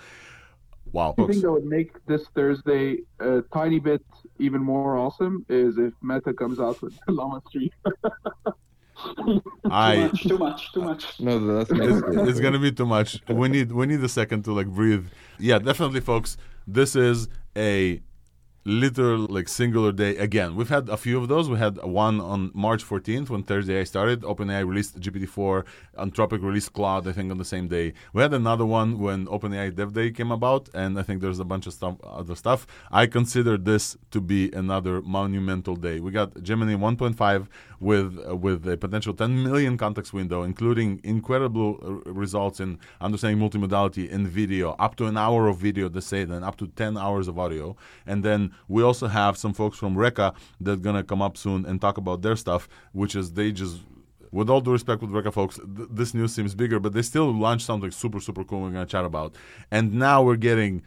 Wow. 0.95 1.13
I 1.17 1.25
think 1.27 1.41
that 1.41 1.51
would 1.51 1.65
make 1.65 1.91
this 2.05 2.23
Thursday 2.33 2.99
a 3.19 3.41
tiny 3.53 3.79
bit 3.79 4.01
even 4.39 4.61
more 4.63 4.97
awesome 4.97 5.45
is 5.49 5.77
if 5.77 5.93
Meta 6.01 6.31
comes 6.33 6.57
out 6.57 6.81
with 6.81 6.97
Llama 7.09 7.41
3. 7.51 7.69
I 9.69 10.09
Too 10.15 10.15
much, 10.15 10.23
too 10.23 10.37
much, 10.37 10.73
too 10.73 10.81
much. 10.81 11.19
No, 11.19 11.57
that's 11.57 11.69
it's, 11.69 12.29
it's 12.29 12.39
gonna 12.39 12.59
be 12.59 12.71
too 12.71 12.85
much. 12.85 13.21
We 13.27 13.49
need 13.49 13.73
we 13.73 13.87
need 13.87 14.01
a 14.05 14.07
second 14.07 14.43
to 14.45 14.53
like 14.53 14.67
breathe. 14.67 15.07
Yeah, 15.37 15.59
definitely, 15.59 15.99
folks. 15.99 16.37
This 16.65 16.95
is 16.95 17.27
a 17.57 18.01
literal 18.65 19.27
like 19.29 19.47
singular 19.47 19.91
day 19.91 20.17
again. 20.17 20.55
We've 20.55 20.69
had 20.69 20.89
a 20.89 20.97
few 20.97 21.19
of 21.19 21.27
those. 21.27 21.49
We 21.49 21.57
had 21.59 21.77
one 21.83 22.19
on 22.19 22.51
March 22.53 22.83
14th 22.83 23.29
when 23.29 23.43
ThursdAI 23.43 23.87
started. 23.87 24.21
OpenAI 24.23 24.67
released 24.67 24.99
GPT-4. 24.99 25.63
Anthropic 25.99 26.41
released 26.41 26.73
Claude. 26.73 27.07
I 27.07 27.11
think 27.11 27.31
on 27.31 27.37
the 27.37 27.45
same 27.45 27.67
day. 27.67 27.93
We 28.11 28.23
had 28.23 28.33
another 28.33 28.65
one 28.65 28.99
when 28.99 29.27
OpenAI 29.27 29.75
Dev 29.75 29.93
Day 29.93 30.09
came 30.09 30.31
about, 30.31 30.67
and 30.73 30.99
I 30.99 31.03
think 31.03 31.21
there's 31.21 31.39
a 31.39 31.45
bunch 31.45 31.67
of 31.67 31.73
stuff, 31.73 31.97
other 32.03 32.35
stuff. 32.35 32.65
I 32.91 33.05
consider 33.05 33.57
this 33.57 33.97
to 34.11 34.19
be 34.19 34.51
another 34.51 35.01
monumental 35.01 35.75
day. 35.75 35.99
We 35.99 36.09
got 36.11 36.41
Gemini 36.41 36.73
1.5 36.73 37.47
with 37.79 38.17
uh, 38.27 38.35
with 38.35 38.67
a 38.67 38.77
potential 38.77 39.13
10 39.13 39.43
million 39.43 39.77
context 39.77 40.11
window, 40.13 40.41
including 40.41 41.01
incredible 41.03 41.79
uh, 41.83 42.11
results 42.11 42.59
in 42.59 42.79
understanding 42.99 43.39
multimodality 43.39 44.09
in 44.09 44.27
video, 44.27 44.71
up 44.79 44.95
to 44.95 45.05
an 45.05 45.17
hour 45.17 45.47
of 45.47 45.57
video, 45.57 45.87
they 45.87 45.99
say, 45.99 46.23
then 46.23 46.43
up 46.43 46.57
to 46.57 46.67
10 46.67 46.97
hours 46.97 47.27
of 47.27 47.37
audio. 47.37 47.75
And 48.07 48.23
then 48.23 48.54
we 48.67 48.83
also 48.83 49.07
have 49.07 49.37
some 49.37 49.53
folks 49.53 49.77
from 49.77 49.97
Reka 49.97 50.33
that 50.61 50.71
are 50.71 50.75
going 50.77 50.95
to 50.95 51.03
come 51.03 51.21
up 51.21 51.37
soon 51.37 51.65
and 51.65 51.79
talk 51.79 51.97
about 51.97 52.21
their 52.21 52.35
stuff, 52.35 52.67
which 52.93 53.15
is 53.15 53.33
they 53.33 53.51
just 53.51 53.81
with 54.31 54.49
all 54.49 54.59
due 54.59 54.73
respect 54.73 55.01
with 55.01 55.11
Reka 55.11 55.31
folks, 55.31 55.55
th- 55.55 55.87
this 55.89 56.13
news 56.13 56.35
seems 56.35 56.53
bigger, 56.55 56.79
but 56.79 56.91
they 56.91 57.01
still 57.01 57.31
launched 57.31 57.65
something 57.65 57.89
super, 57.89 58.19
super 58.19 58.43
cool 58.43 58.61
we're 58.61 58.71
going 58.71 58.85
to 58.85 58.91
chat 58.91 59.05
about. 59.05 59.33
And 59.71 59.93
now 59.93 60.21
we're 60.23 60.35
getting, 60.35 60.83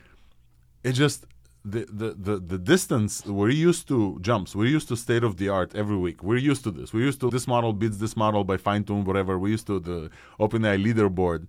it 0.85 0.93
just, 0.93 1.25
the, 1.65 1.87
the, 1.91 2.15
the, 2.15 2.39
the 2.39 2.59
distance, 2.59 3.25
we're 3.25 3.49
used 3.49 3.89
to 3.89 4.19
jumps. 4.21 4.55
We're 4.55 4.67
used 4.67 4.89
to 4.89 4.97
state 4.97 5.25
of 5.25 5.39
the 5.39 5.49
art 5.49 5.75
every 5.75 5.97
week. 5.97 6.23
We're 6.23 6.37
used 6.37 6.63
to 6.65 6.71
this. 6.71 6.93
We're 6.93 7.05
used 7.05 7.21
to 7.21 7.31
this 7.31 7.49
model 7.49 7.73
beats 7.73 7.97
this 7.97 8.17
model 8.17 8.45
by 8.45 8.59
fine 8.59 8.85
tune, 8.85 9.05
whatever. 9.05 9.39
We're 9.39 9.49
used 9.49 9.67
to 9.69 9.81
the 9.81 10.11
OpenAI 10.39 10.83
leaderboard. 10.85 11.47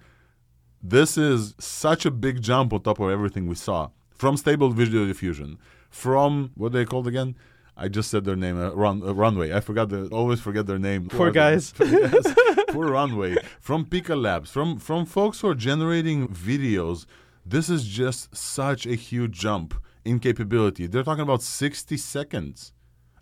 This 0.82 1.18
is 1.18 1.54
such 1.60 2.06
a 2.06 2.12
big 2.12 2.42
jump 2.42 2.72
on 2.72 2.82
top 2.82 3.00
of 3.00 3.10
everything 3.10 3.48
we 3.48 3.56
saw 3.56 3.90
from 4.12 4.38
stable 4.38 4.70
visual 4.70 5.06
diffusion, 5.06 5.58
from 5.90 6.52
what 6.56 6.72
they 6.72 6.86
called 6.86 7.08
again? 7.08 7.36
I 7.76 7.88
just 7.88 8.12
said 8.12 8.26
their 8.26 8.36
name, 8.36 8.60
uh, 8.60 8.72
run, 8.72 9.02
uh, 9.02 9.14
Runway. 9.14 9.54
I 9.54 9.62
forgot 9.62 9.88
the, 9.90 10.08
always 10.08 10.42
forget 10.42 10.66
their 10.68 10.80
name. 10.80 11.08
Poor 11.08 11.18
Who 11.18 11.24
are 11.24 11.32
they? 11.32 11.40
guys. 11.40 11.74
Yes, 11.80 12.34
poor 12.70 12.90
Runway. 12.92 13.38
From 13.60 13.86
Pika 13.86 14.22
Labs, 14.22 14.52
from 14.52 14.78
from 14.80 15.06
folks 15.06 15.40
who 15.40 15.48
are 15.50 15.56
generating 15.56 16.28
videos. 16.28 17.06
This 17.46 17.70
is 17.70 17.86
just 17.86 18.36
such 18.36 18.86
a 18.86 18.96
huge 18.96 19.40
jump 19.40 19.74
in 20.06 20.20
capability. 20.20 20.86
They're 20.88 21.04
talking 21.04 21.24
about 21.24 21.42
60 21.42 21.98
seconds. 21.98 22.74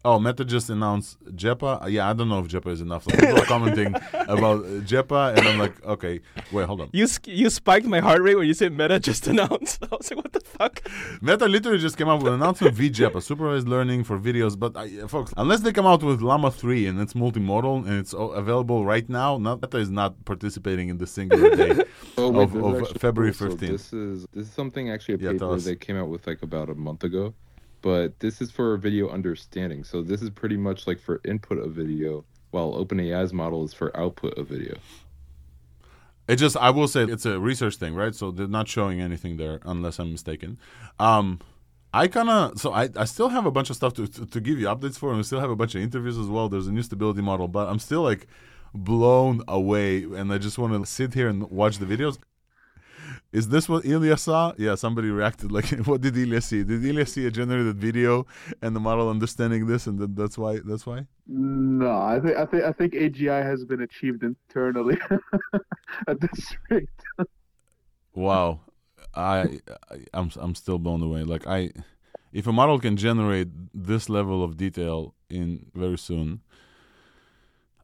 Oh, 0.05 0.19
Meta 0.19 0.45
just 0.45 0.69
announced 0.69 1.17
JEPA. 1.35 1.89
Yeah, 1.91 2.09
I 2.09 2.13
don't 2.13 2.29
know 2.29 2.39
if 2.39 2.47
JEPA 2.47 2.71
is 2.71 2.81
enough. 2.81 3.07
Like, 3.07 3.19
people 3.19 3.39
are 3.39 3.45
commenting 3.45 3.93
about 4.13 4.63
uh, 4.63 4.81
JEPA, 4.91 5.37
and 5.37 5.47
I'm 5.47 5.59
like, 5.59 5.83
okay, 5.85 6.21
wait, 6.51 6.65
hold 6.65 6.81
on. 6.81 6.89
You 6.93 7.07
you 7.25 7.49
spiked 7.49 7.85
my 7.85 7.99
heart 7.99 8.21
rate 8.21 8.35
when 8.35 8.47
you 8.47 8.53
said 8.53 8.71
Meta 8.77 8.99
just 8.99 9.27
announced. 9.33 9.83
I 9.83 9.95
was 9.95 10.09
like, 10.11 10.23
what 10.23 10.33
the 10.33 10.39
fuck? 10.39 10.81
Meta 11.21 11.45
literally 11.47 11.79
just 11.79 11.97
came 11.97 12.07
out 12.09 12.19
with 12.19 12.27
an 12.27 12.35
announcement 12.35 12.71
of 12.73 12.77
V-JEPA, 12.77 13.21
supervised 13.21 13.67
learning 13.67 14.03
for 14.03 14.17
videos. 14.19 14.57
But 14.57 14.77
I, 14.77 15.07
folks, 15.07 15.33
unless 15.37 15.61
they 15.61 15.73
come 15.73 15.85
out 15.85 16.03
with 16.03 16.21
Llama 16.21 16.51
3 16.51 16.87
and 16.87 16.99
it's 17.01 17.13
multimodal 17.13 17.85
and 17.87 17.99
it's 17.99 18.13
available 18.13 18.85
right 18.85 19.07
now, 19.09 19.37
not, 19.37 19.61
Meta 19.61 19.77
is 19.77 19.89
not 19.89 20.23
participating 20.25 20.89
in 20.89 20.97
the 20.97 21.07
singular 21.07 21.55
day 21.55 21.83
Oh, 22.17 22.29
wait, 22.31 22.43
of, 22.43 22.79
this 22.79 22.91
of 22.91 22.97
February 23.01 23.33
cool. 23.33 23.49
So 23.51 23.55
15th. 23.55 23.59
this 23.59 23.93
is 23.93 24.25
this 24.33 24.47
is 24.47 24.53
something 24.53 24.89
actually 24.89 25.15
a 25.15 25.17
paper 25.17 25.53
us. 25.53 25.65
they 25.65 25.75
came 25.75 25.97
out 25.97 26.09
with 26.09 26.25
like 26.27 26.41
about 26.41 26.69
a 26.69 26.75
month 26.75 27.03
ago, 27.03 27.33
but 27.87 28.19
this 28.19 28.41
is 28.41 28.51
for 28.51 28.75
video 28.75 29.07
understanding. 29.07 29.81
So 29.85 30.01
this 30.01 30.21
is 30.21 30.29
pretty 30.29 30.57
much 30.57 30.87
like 30.87 30.99
for 30.99 31.21
input 31.23 31.57
of 31.57 31.71
video, 31.71 32.25
while 32.51 32.73
OpenAI's 32.73 33.31
model 33.31 33.63
is 33.63 33.73
for 33.73 33.95
output 33.95 34.37
of 34.37 34.49
video. 34.49 34.75
It 36.27 36.35
just, 36.35 36.57
I 36.57 36.69
will 36.69 36.89
say, 36.89 37.03
it's 37.03 37.25
a 37.25 37.39
research 37.39 37.77
thing, 37.77 37.95
right? 37.95 38.13
So 38.13 38.31
they're 38.31 38.45
not 38.45 38.67
showing 38.67 38.99
anything 38.99 39.37
there, 39.37 39.61
unless 39.63 39.99
I'm 39.99 40.11
mistaken. 40.11 40.59
Um, 40.99 41.39
I 41.93 42.09
kind 42.09 42.29
of, 42.29 42.59
so 42.59 42.73
I, 42.73 42.89
I 42.97 43.05
still 43.05 43.29
have 43.29 43.45
a 43.45 43.51
bunch 43.51 43.69
of 43.69 43.77
stuff 43.77 43.93
to, 43.93 44.05
to, 44.05 44.25
to 44.25 44.41
give 44.41 44.59
you 44.59 44.65
updates 44.65 44.97
for, 44.97 45.07
and 45.07 45.17
we 45.19 45.23
still 45.23 45.39
have 45.39 45.49
a 45.49 45.55
bunch 45.55 45.73
of 45.73 45.81
interviews 45.81 46.17
as 46.17 46.27
well. 46.27 46.49
There's 46.49 46.67
a 46.67 46.73
new 46.73 46.83
stability 46.83 47.21
model, 47.21 47.47
but 47.47 47.69
I'm 47.69 47.79
still 47.79 48.01
like 48.01 48.27
blown 48.73 49.43
away, 49.47 50.03
and 50.03 50.33
I 50.33 50.39
just 50.39 50.57
want 50.57 50.73
to 50.73 50.85
sit 50.85 51.13
here 51.13 51.29
and 51.29 51.49
watch 51.49 51.77
the 51.77 51.85
videos. 51.85 52.17
Is 53.33 53.49
this 53.49 53.67
what 53.67 53.85
Ilya 53.85 54.17
saw? 54.17 54.53
Yeah, 54.57 54.75
somebody 54.75 55.09
reacted 55.09 55.51
like, 55.51 55.69
"What 55.85 56.01
did 56.01 56.17
Ilya 56.17 56.41
see? 56.41 56.63
Did 56.63 56.83
Ilya 56.83 57.05
see 57.05 57.25
a 57.25 57.31
generated 57.31 57.77
video 57.77 58.25
and 58.61 58.75
the 58.75 58.79
model 58.79 59.09
understanding 59.09 59.67
this, 59.67 59.85
and 59.85 60.15
that's 60.15 60.37
why? 60.37 60.59
That's 60.63 60.85
why." 60.85 61.07
No, 61.27 61.91
I 61.91 62.19
think 62.21 62.37
I 62.37 62.45
think 62.45 62.63
I 62.63 62.71
think 62.71 62.93
AGI 62.93 63.43
has 63.43 63.65
been 63.65 63.81
achieved 63.81 64.23
internally 64.23 64.97
at 66.07 66.21
this 66.21 66.55
rate. 66.69 66.89
Wow, 68.13 68.61
I, 69.13 69.59
I 69.91 69.97
I'm 70.13 70.31
I'm 70.37 70.55
still 70.55 70.79
blown 70.79 71.01
away. 71.01 71.23
Like 71.23 71.45
I, 71.45 71.71
if 72.31 72.47
a 72.47 72.53
model 72.53 72.79
can 72.79 72.95
generate 72.95 73.49
this 73.73 74.09
level 74.09 74.41
of 74.41 74.55
detail 74.55 75.15
in 75.29 75.65
very 75.75 75.97
soon, 75.97 76.41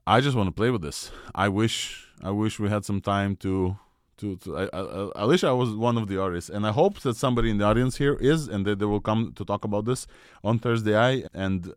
I 0.08 0.22
just 0.22 0.38
want 0.38 0.48
to 0.48 0.54
play 0.54 0.70
with 0.70 0.82
this. 0.82 1.12
I 1.36 1.50
wish 1.50 2.08
I 2.22 2.32
wish 2.32 2.60
we 2.60 2.70
had 2.70 2.86
some 2.86 3.02
time 3.02 3.36
to. 3.38 3.78
To, 4.18 4.36
to 4.38 4.58
I, 4.58 4.66
I, 5.16 5.52
was 5.52 5.76
one 5.76 5.98
of 5.98 6.08
the 6.08 6.22
artists, 6.22 6.50
and 6.50 6.68
I 6.68 6.72
hope 6.72 7.00
that 7.00 7.18
somebody 7.18 7.50
in 7.50 7.58
the 7.58 7.66
audience 7.66 7.98
here 7.98 8.14
is, 8.14 8.48
and 8.48 8.66
that 8.66 8.78
they 8.80 8.86
will 8.86 9.02
come 9.02 9.34
to 9.36 9.44
talk 9.44 9.66
about 9.66 9.86
this 9.86 10.06
on 10.44 10.60
Thursday. 10.60 10.96
I 10.96 11.24
and 11.34 11.70
uh, 11.70 11.72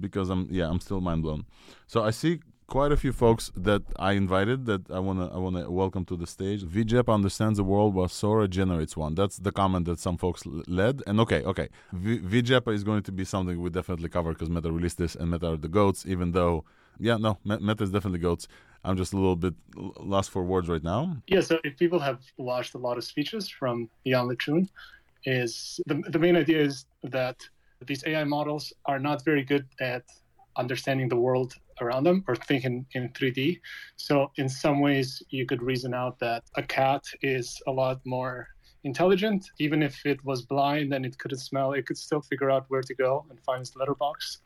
because 0.00 0.28
I'm 0.28 0.48
yeah 0.50 0.68
I'm 0.68 0.80
still 0.80 1.00
mind 1.00 1.22
blown. 1.22 1.46
So 1.86 2.02
I 2.02 2.10
see 2.10 2.40
quite 2.66 2.90
a 2.90 2.96
few 2.96 3.12
folks 3.12 3.52
that 3.56 3.82
I 3.98 4.12
invited 4.12 4.66
that 4.66 4.90
I 4.90 4.98
wanna 4.98 5.32
I 5.32 5.38
wanna 5.38 5.70
welcome 5.70 6.04
to 6.06 6.16
the 6.16 6.26
stage. 6.26 6.64
VJEP 6.64 7.12
understands 7.12 7.58
the 7.58 7.64
world 7.64 7.94
while 7.94 8.08
Sora 8.08 8.48
generates 8.48 8.96
one. 8.96 9.14
That's 9.14 9.36
the 9.38 9.52
comment 9.52 9.86
that 9.86 9.98
some 10.00 10.16
folks 10.18 10.42
led. 10.66 11.02
And 11.06 11.20
okay, 11.20 11.42
okay, 11.42 11.68
v- 11.92 12.20
VJEP 12.20 12.72
is 12.74 12.84
going 12.84 13.02
to 13.04 13.12
be 13.12 13.24
something 13.24 13.60
we 13.60 13.70
definitely 13.70 14.08
cover 14.08 14.32
because 14.32 14.50
Meta 14.50 14.70
released 14.70 14.98
this 14.98 15.14
and 15.14 15.30
Meta 15.30 15.52
are 15.52 15.56
the 15.56 15.68
goats. 15.68 16.04
Even 16.06 16.32
though, 16.32 16.64
yeah, 16.98 17.16
no, 17.16 17.38
Meta 17.44 17.84
is 17.84 17.90
definitely 17.90 18.20
goats. 18.20 18.48
I'm 18.86 18.96
just 18.96 19.12
a 19.12 19.16
little 19.16 19.36
bit 19.36 19.54
lost 19.74 20.30
for 20.30 20.44
words 20.44 20.68
right 20.68 20.82
now. 20.82 21.16
Yeah, 21.26 21.40
so 21.40 21.58
if 21.64 21.76
people 21.76 21.98
have 21.98 22.20
watched 22.38 22.74
a 22.74 22.78
lot 22.78 22.96
of 22.96 23.04
speeches 23.04 23.48
from 23.48 23.90
Yann 24.04 24.28
LeCun, 24.28 24.68
is 25.24 25.80
the, 25.86 26.02
the 26.08 26.18
main 26.18 26.36
idea 26.36 26.60
is 26.60 26.86
that 27.02 27.36
these 27.84 28.04
AI 28.06 28.24
models 28.24 28.72
are 28.86 29.00
not 29.00 29.24
very 29.24 29.42
good 29.42 29.66
at 29.80 30.04
understanding 30.56 31.08
the 31.08 31.16
world 31.16 31.54
around 31.80 32.04
them 32.04 32.24
or 32.28 32.36
thinking 32.36 32.86
in 32.92 33.08
3D. 33.10 33.60
So 33.96 34.30
in 34.36 34.48
some 34.48 34.80
ways, 34.80 35.22
you 35.30 35.44
could 35.44 35.62
reason 35.62 35.92
out 35.92 36.18
that 36.20 36.44
a 36.54 36.62
cat 36.62 37.04
is 37.22 37.60
a 37.66 37.72
lot 37.72 38.00
more 38.06 38.48
intelligent. 38.84 39.44
Even 39.58 39.82
if 39.82 40.06
it 40.06 40.24
was 40.24 40.42
blind 40.42 40.94
and 40.94 41.04
it 41.04 41.18
couldn't 41.18 41.40
smell, 41.40 41.72
it 41.72 41.86
could 41.86 41.98
still 41.98 42.22
figure 42.22 42.50
out 42.50 42.64
where 42.68 42.82
to 42.82 42.94
go 42.94 43.26
and 43.28 43.38
find 43.40 43.60
its 43.60 43.76
letterbox. 43.76 44.38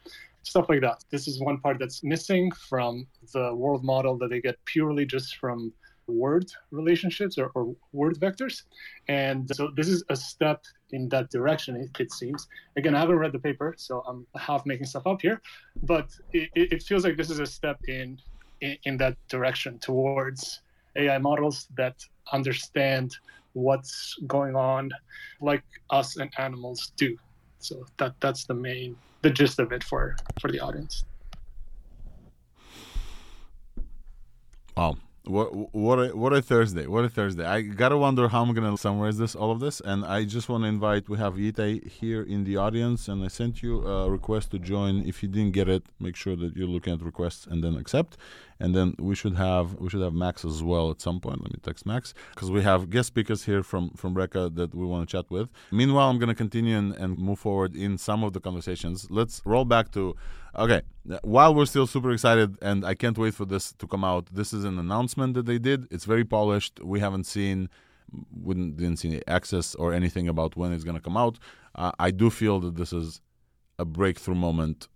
Stuff 0.43 0.69
like 0.69 0.81
that. 0.81 1.05
This 1.11 1.29
is 1.29 1.41
one 1.41 1.59
part 1.59 1.79
that's 1.79 2.03
missing 2.03 2.51
from 2.53 3.07
the 3.33 3.55
world 3.55 3.85
model 3.85 4.17
that 4.19 4.31
they 4.31 4.41
get 4.41 4.57
purely 4.65 5.05
just 5.05 5.37
from 5.37 5.73
word 6.11 6.51
relationships 6.71 7.39
or, 7.39 7.51
or 7.55 7.75
word 7.93 8.19
vectors. 8.19 8.63
And 9.09 9.49
so 9.55 9.71
this 9.77 9.89
is 9.89 10.05
a 10.09 10.17
step 10.17 10.65
in 10.91 11.09
that 11.11 11.31
direction, 11.31 11.77
it, 11.77 11.91
it 12.01 12.13
seems. 12.13 12.49
Again, 12.77 12.95
I 12.95 13.01
haven't 13.01 13.19
read 13.19 13.33
the 13.33 13.39
paper, 13.39 13.75
so 13.77 14.03
I'm 14.07 14.27
half 14.37 14.67
making 14.67 14.87
stuff 14.87 15.07
up 15.07 15.21
here, 15.23 15.41
but 15.85 16.09
it, 16.33 16.51
it 16.55 16.83
feels 16.83 17.05
like 17.05 17.17
this 17.17 17.31
is 17.31 17.39
a 17.39 17.47
step 17.47 17.79
in, 17.89 18.19
in, 18.61 18.77
in 18.85 18.97
that 18.99 19.17
direction 19.29 19.79
towards 19.79 20.63
AI 20.97 21.19
models 21.19 21.69
that 21.77 21.95
understand 22.33 23.17
what's 23.53 24.17
going 24.27 24.55
on 24.55 24.91
like 25.41 25.65
us 25.91 26.17
and 26.17 26.31
animals 26.39 26.93
do. 26.97 27.17
So 27.59 27.85
that 27.99 28.15
that's 28.21 28.45
the 28.45 28.55
main 28.55 28.97
the 29.23 29.31
gist 29.31 29.59
of 29.59 29.73
it 29.73 29.85
for 29.85 30.17
for 30.41 30.51
the 30.51 30.61
audience. 30.61 31.05
Wow. 34.77 34.97
What 35.25 35.75
what 35.75 35.99
a, 35.99 36.17
what 36.17 36.33
a 36.33 36.41
Thursday! 36.41 36.87
What 36.87 37.05
a 37.05 37.09
Thursday! 37.11 37.45
I 37.45 37.61
gotta 37.61 37.99
wonder 37.99 38.27
how 38.29 38.43
I'm 38.43 38.55
gonna 38.55 38.77
summarize 38.79 39.19
this, 39.19 39.35
all 39.35 39.51
of 39.51 39.61
this, 39.61 39.81
and 39.81 40.03
I 40.05 40.25
just 40.25 40.49
want 40.49 40.65
to 40.65 40.69
invite. 40.69 41.11
We 41.11 41.19
have 41.19 41.39
Yi 41.39 41.53
Tay 41.53 41.81
here 41.81 42.23
in 42.23 42.45
the 42.45 42.57
audience, 42.57 43.07
and 43.07 43.23
I 43.23 43.29
sent 43.29 43.63
you 43.63 43.87
a 43.87 44.11
request 44.11 44.51
to 44.53 44.59
join. 44.59 45.07
If 45.07 45.23
you 45.23 45.29
didn't 45.29 45.53
get 45.53 45.69
it, 45.69 45.85
make 46.01 46.17
sure 46.17 46.37
that 46.37 46.57
you're 46.57 46.67
looking 46.67 46.95
at 46.95 47.03
requests 47.03 47.47
and 47.47 47.63
then 47.63 47.77
accept. 47.77 48.17
And 48.61 48.75
then 48.75 48.95
we 48.99 49.15
should 49.15 49.37
have 49.37 49.75
we 49.81 49.89
should 49.89 50.03
have 50.03 50.13
Max 50.13 50.45
as 50.45 50.63
well 50.63 50.91
at 50.91 51.01
some 51.01 51.19
point. 51.19 51.41
Let 51.43 51.53
me 51.53 51.59
text 51.63 51.87
Max 51.87 52.15
because 52.35 52.51
we 52.51 52.63
have 52.63 52.91
guest 52.91 53.09
speakers 53.09 53.45
here 53.45 53.63
from 53.63 53.91
from 53.97 54.15
Reka 54.15 54.51
that 54.51 54.75
we 54.75 54.85
want 54.85 55.09
to 55.09 55.17
chat 55.17 55.31
with. 55.31 55.49
Meanwhile, 55.73 56.09
I'm 56.11 56.19
gonna 56.19 56.35
continue 56.35 56.77
and, 56.77 56.95
and 56.97 57.19
move 57.19 57.39
forward 57.39 57.75
in 57.75 57.97
some 57.97 58.23
of 58.23 58.35
the 58.35 58.41
conversations. 58.41 59.07
Let's 59.11 59.41
roll 59.45 59.65
back 59.65 59.91
to 59.93 60.15
Okay, 60.57 60.83
while 61.23 61.55
we're 61.55 61.67
still 61.67 61.87
super 61.87 62.11
excited 62.11 62.57
and 62.61 62.85
I 62.85 62.95
can't 62.95 63.17
wait 63.17 63.35
for 63.35 63.45
this 63.45 63.73
to 63.75 63.87
come 63.87 64.05
out, 64.05 64.27
this 64.33 64.53
is 64.53 64.65
an 64.65 64.79
announcement 64.79 65.35
that 65.35 65.47
they 65.47 65.59
did. 65.59 65.87
It's 65.91 66.05
very 66.05 66.25
polished. 66.25 66.81
We 66.83 66.99
haven't 66.99 67.25
seen, 67.25 67.69
we 68.43 68.55
didn't 68.55 68.97
see 68.97 69.23
access 69.29 69.75
or 69.77 69.93
anything 69.93 70.29
about 70.29 70.57
when 70.57 70.73
it's 70.73 70.83
going 70.83 70.97
to 70.97 71.03
come 71.03 71.17
out. 71.17 71.39
Uh, 71.77 71.93
I 72.01 72.11
do 72.11 72.31
feel 72.31 72.59
that 72.61 72.75
this 72.75 72.93
is 72.93 73.21
a 73.79 73.85
breakthrough 73.85 74.35
moment 74.35 74.89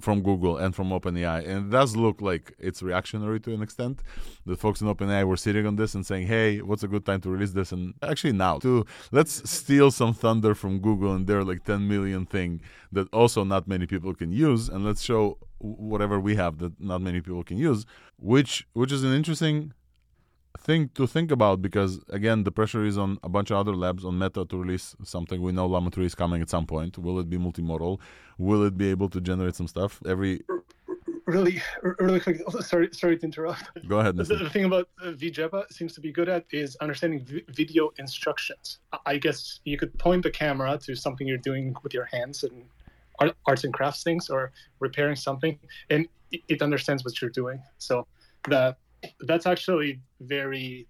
from 0.00 0.22
Google 0.22 0.56
and 0.56 0.74
from 0.74 0.90
OpenAI, 0.90 1.46
and 1.46 1.66
it 1.66 1.70
does 1.70 1.96
look 1.96 2.20
like 2.20 2.54
it's 2.58 2.82
reactionary 2.82 3.40
to 3.40 3.54
an 3.54 3.62
extent. 3.62 4.02
The 4.44 4.56
folks 4.56 4.80
in 4.80 4.88
OpenAI 4.88 5.24
were 5.24 5.36
sitting 5.36 5.66
on 5.66 5.76
this 5.76 5.94
and 5.94 6.04
saying, 6.04 6.26
"Hey, 6.26 6.60
what's 6.60 6.82
a 6.82 6.88
good 6.88 7.04
time 7.04 7.20
to 7.22 7.30
release 7.30 7.52
this?" 7.52 7.72
And 7.72 7.94
actually, 8.02 8.32
now 8.32 8.58
to 8.58 8.84
let's 9.12 9.48
steal 9.48 9.90
some 9.90 10.12
thunder 10.12 10.54
from 10.54 10.80
Google 10.80 11.14
and 11.14 11.26
their 11.26 11.44
like 11.44 11.64
10 11.64 11.86
million 11.88 12.26
thing 12.26 12.60
that 12.92 13.08
also 13.12 13.44
not 13.44 13.68
many 13.68 13.86
people 13.86 14.14
can 14.14 14.32
use, 14.32 14.68
and 14.68 14.84
let's 14.84 15.02
show 15.02 15.38
whatever 15.58 16.20
we 16.20 16.36
have 16.36 16.58
that 16.58 16.80
not 16.80 17.00
many 17.00 17.20
people 17.20 17.44
can 17.44 17.58
use, 17.58 17.86
which 18.18 18.66
which 18.72 18.92
is 18.92 19.04
an 19.04 19.12
interesting 19.12 19.72
thing 20.56 20.90
to 20.94 21.06
think 21.06 21.30
about 21.30 21.62
because 21.62 22.00
again 22.10 22.44
the 22.44 22.52
pressure 22.52 22.84
is 22.84 22.98
on 22.98 23.18
a 23.22 23.28
bunch 23.28 23.50
of 23.50 23.56
other 23.56 23.74
labs 23.74 24.04
on 24.04 24.18
meta 24.18 24.44
to 24.44 24.56
release 24.56 24.94
something. 25.02 25.40
We 25.42 25.52
know 25.52 25.66
llama 25.66 25.90
3 25.90 26.06
is 26.06 26.14
coming 26.14 26.42
at 26.42 26.50
some 26.50 26.66
point. 26.66 26.98
Will 26.98 27.18
it 27.18 27.28
be 27.28 27.38
multimodal? 27.38 27.98
Will 28.38 28.64
it 28.64 28.76
be 28.76 28.90
able 28.90 29.08
to 29.10 29.20
generate 29.20 29.54
some 29.54 29.68
stuff? 29.68 30.00
Every 30.06 30.42
really 31.26 31.60
really 31.98 32.20
quick 32.20 32.40
sorry 32.60 32.88
sorry 32.92 33.18
to 33.18 33.24
interrupt. 33.24 33.64
Go 33.88 33.98
ahead 33.98 34.16
the, 34.16 34.24
the, 34.24 34.50
thing 34.50 34.64
about 34.64 34.88
uh, 35.02 35.10
V-JEPA 35.12 35.72
seems 35.72 35.92
to 35.94 36.00
be 36.00 36.12
good 36.12 36.28
at 36.28 36.44
is 36.52 36.76
understanding 36.76 37.24
v- 37.24 37.44
video 37.48 37.90
instructions. 37.98 38.78
I 39.04 39.16
guess 39.18 39.60
you 39.64 39.76
could 39.76 39.96
point 39.98 40.22
the 40.22 40.30
camera 40.30 40.78
to 40.78 40.94
something 40.94 41.26
you're 41.26 41.38
doing 41.50 41.74
with 41.82 41.92
your 41.92 42.04
hands 42.04 42.44
and 42.44 42.64
art, 43.18 43.36
arts 43.46 43.64
and 43.64 43.72
crafts 43.72 44.02
things 44.04 44.30
or 44.30 44.52
repairing 44.78 45.16
something 45.16 45.58
and 45.90 46.06
it, 46.30 46.42
it 46.48 46.62
understands 46.62 47.04
what 47.04 47.20
you're 47.20 47.30
doing. 47.30 47.60
So 47.78 48.06
that 48.48 48.78
that's 49.20 49.46
actually 49.46 50.00
very 50.20 50.86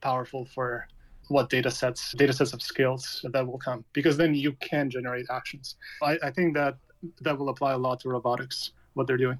powerful 0.00 0.44
for 0.44 0.86
what 1.28 1.50
data 1.50 1.70
sets 1.70 2.12
data 2.12 2.32
sets 2.32 2.52
of 2.52 2.62
skills 2.62 3.24
that 3.32 3.46
will 3.46 3.58
come 3.58 3.84
because 3.92 4.16
then 4.16 4.34
you 4.34 4.52
can 4.60 4.88
generate 4.90 5.26
actions. 5.30 5.76
I, 6.02 6.18
I, 6.22 6.30
think 6.30 6.54
that 6.54 6.76
that 7.20 7.38
will 7.38 7.50
apply 7.50 7.72
a 7.72 7.78
lot 7.78 8.00
to 8.00 8.08
robotics 8.08 8.72
what 8.94 9.06
they're 9.06 9.18
doing. 9.18 9.38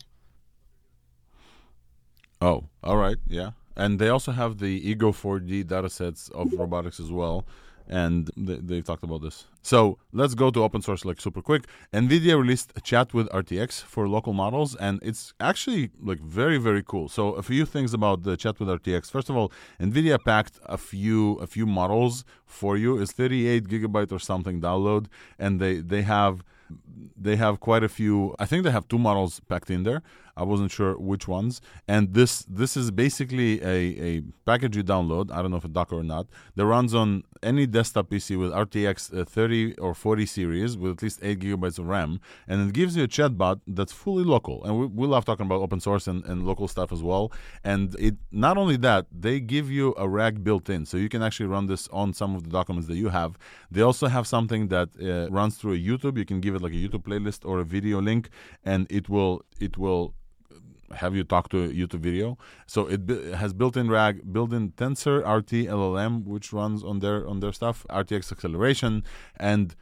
Oh 2.40 2.64
all 2.82 2.96
right 2.96 3.16
yeah. 3.26 3.52
And 3.76 3.98
they 3.98 4.08
also 4.08 4.32
have 4.32 4.58
the 4.58 4.94
Ego4D 4.94 5.66
data 5.66 5.88
sets 5.88 6.28
of 6.30 6.52
robotics 6.52 6.98
as 6.98 7.12
well 7.12 7.46
and 7.88 8.30
they, 8.36 8.76
have 8.76 8.84
talked 8.84 9.02
about 9.02 9.22
this. 9.22 9.46
So 9.62 9.98
let's 10.12 10.34
go 10.34 10.50
to 10.50 10.62
open 10.62 10.82
source 10.82 11.04
like 11.04 11.20
super 11.20 11.42
quick. 11.42 11.64
NVIDIA 11.92 12.38
released 12.38 12.72
a 12.76 12.80
chat 12.80 13.14
with 13.14 13.28
RTX 13.30 13.82
for 13.82 14.08
local 14.08 14.32
models, 14.32 14.76
and 14.76 15.00
it's 15.02 15.32
actually 15.40 15.90
like 16.00 16.20
very 16.20 16.58
very 16.58 16.82
cool. 16.82 17.08
So 17.08 17.32
a 17.32 17.42
few 17.42 17.64
things 17.64 17.94
about 17.94 18.22
the 18.22 18.36
chat 18.36 18.60
with 18.60 18.68
RTX. 18.68 19.10
First 19.10 19.30
of 19.30 19.36
all, 19.36 19.52
NVIDIA 19.80 20.18
packed 20.22 20.60
a 20.66 20.78
few 20.78 21.34
a 21.36 21.46
few 21.46 21.66
models 21.66 22.24
for 22.46 22.76
you. 22.76 22.98
It's 22.98 23.12
38 23.12 23.68
gigabyte 23.68 24.12
or 24.12 24.18
something 24.18 24.60
download, 24.60 25.06
and 25.38 25.60
they 25.60 25.76
they 25.76 26.02
have 26.02 26.44
they 27.16 27.36
have 27.36 27.60
quite 27.60 27.82
a 27.82 27.88
few. 27.88 28.34
I 28.38 28.46
think 28.46 28.64
they 28.64 28.70
have 28.70 28.88
two 28.88 28.98
models 28.98 29.40
packed 29.48 29.70
in 29.70 29.82
there. 29.82 30.02
I 30.38 30.44
wasn't 30.44 30.70
sure 30.70 30.96
which 30.96 31.26
ones. 31.26 31.60
And 31.88 32.14
this 32.14 32.44
this 32.48 32.76
is 32.76 32.92
basically 32.92 33.60
a, 33.60 33.76
a 34.08 34.22
package 34.46 34.76
you 34.76 34.84
download. 34.84 35.32
I 35.32 35.42
don't 35.42 35.50
know 35.50 35.56
if 35.56 35.64
it's 35.64 35.74
Docker 35.74 35.96
or 35.96 36.04
not. 36.04 36.26
That 36.54 36.64
runs 36.64 36.94
on 36.94 37.24
any 37.42 37.66
desktop 37.66 38.08
PC 38.08 38.38
with 38.38 38.52
RTX 38.52 39.20
uh, 39.20 39.24
30 39.24 39.74
or 39.78 39.94
40 39.94 40.26
series 40.26 40.76
with 40.78 40.92
at 40.92 41.02
least 41.02 41.18
8 41.22 41.40
gigabytes 41.40 41.78
of 41.78 41.86
RAM. 41.86 42.20
And 42.46 42.68
it 42.68 42.72
gives 42.72 42.96
you 42.96 43.02
a 43.02 43.08
chatbot 43.08 43.60
that's 43.66 43.92
fully 43.92 44.24
local. 44.24 44.64
And 44.64 44.78
we, 44.78 44.86
we 44.86 45.06
love 45.06 45.24
talking 45.24 45.46
about 45.46 45.60
open 45.60 45.80
source 45.80 46.06
and, 46.06 46.24
and 46.24 46.46
local 46.46 46.68
stuff 46.68 46.92
as 46.92 47.02
well. 47.02 47.32
And 47.64 47.94
it 47.98 48.14
not 48.30 48.56
only 48.58 48.76
that, 48.78 49.06
they 49.10 49.40
give 49.40 49.70
you 49.70 49.94
a 49.98 50.08
RAG 50.08 50.44
built 50.44 50.70
in. 50.70 50.86
So 50.86 50.96
you 50.96 51.08
can 51.08 51.22
actually 51.22 51.46
run 51.46 51.66
this 51.66 51.88
on 51.88 52.12
some 52.12 52.36
of 52.36 52.44
the 52.44 52.50
documents 52.50 52.86
that 52.88 52.96
you 52.96 53.08
have. 53.08 53.36
They 53.72 53.82
also 53.82 54.06
have 54.06 54.26
something 54.26 54.68
that 54.68 54.88
uh, 55.02 55.30
runs 55.32 55.56
through 55.56 55.74
a 55.74 55.78
YouTube. 55.78 56.16
You 56.16 56.24
can 56.24 56.40
give 56.40 56.54
it 56.54 56.62
like 56.62 56.72
a 56.72 56.76
YouTube 56.88 57.02
playlist 57.02 57.46
or 57.48 57.60
a 57.60 57.64
video 57.64 58.00
link, 58.00 58.30
and 58.64 58.86
it 58.90 59.08
will 59.08 59.42
it 59.60 59.76
will 59.78 60.14
have 60.94 61.14
you 61.14 61.24
talk 61.24 61.48
to 61.50 61.64
a 61.64 61.68
YouTube 61.68 62.00
video. 62.00 62.38
So 62.66 62.86
it 62.86 63.08
has 63.34 63.52
built-in 63.52 63.90
RAG, 63.90 64.32
built-in 64.32 64.72
TensorRT-LLM, 64.72 66.24
which 66.24 66.52
runs 66.52 66.82
on 66.82 67.00
their 67.00 67.26
on 67.26 67.40
their 67.40 67.52
stuff, 67.52 67.86
RTX 67.90 68.32
acceleration, 68.32 69.04
and 69.36 69.74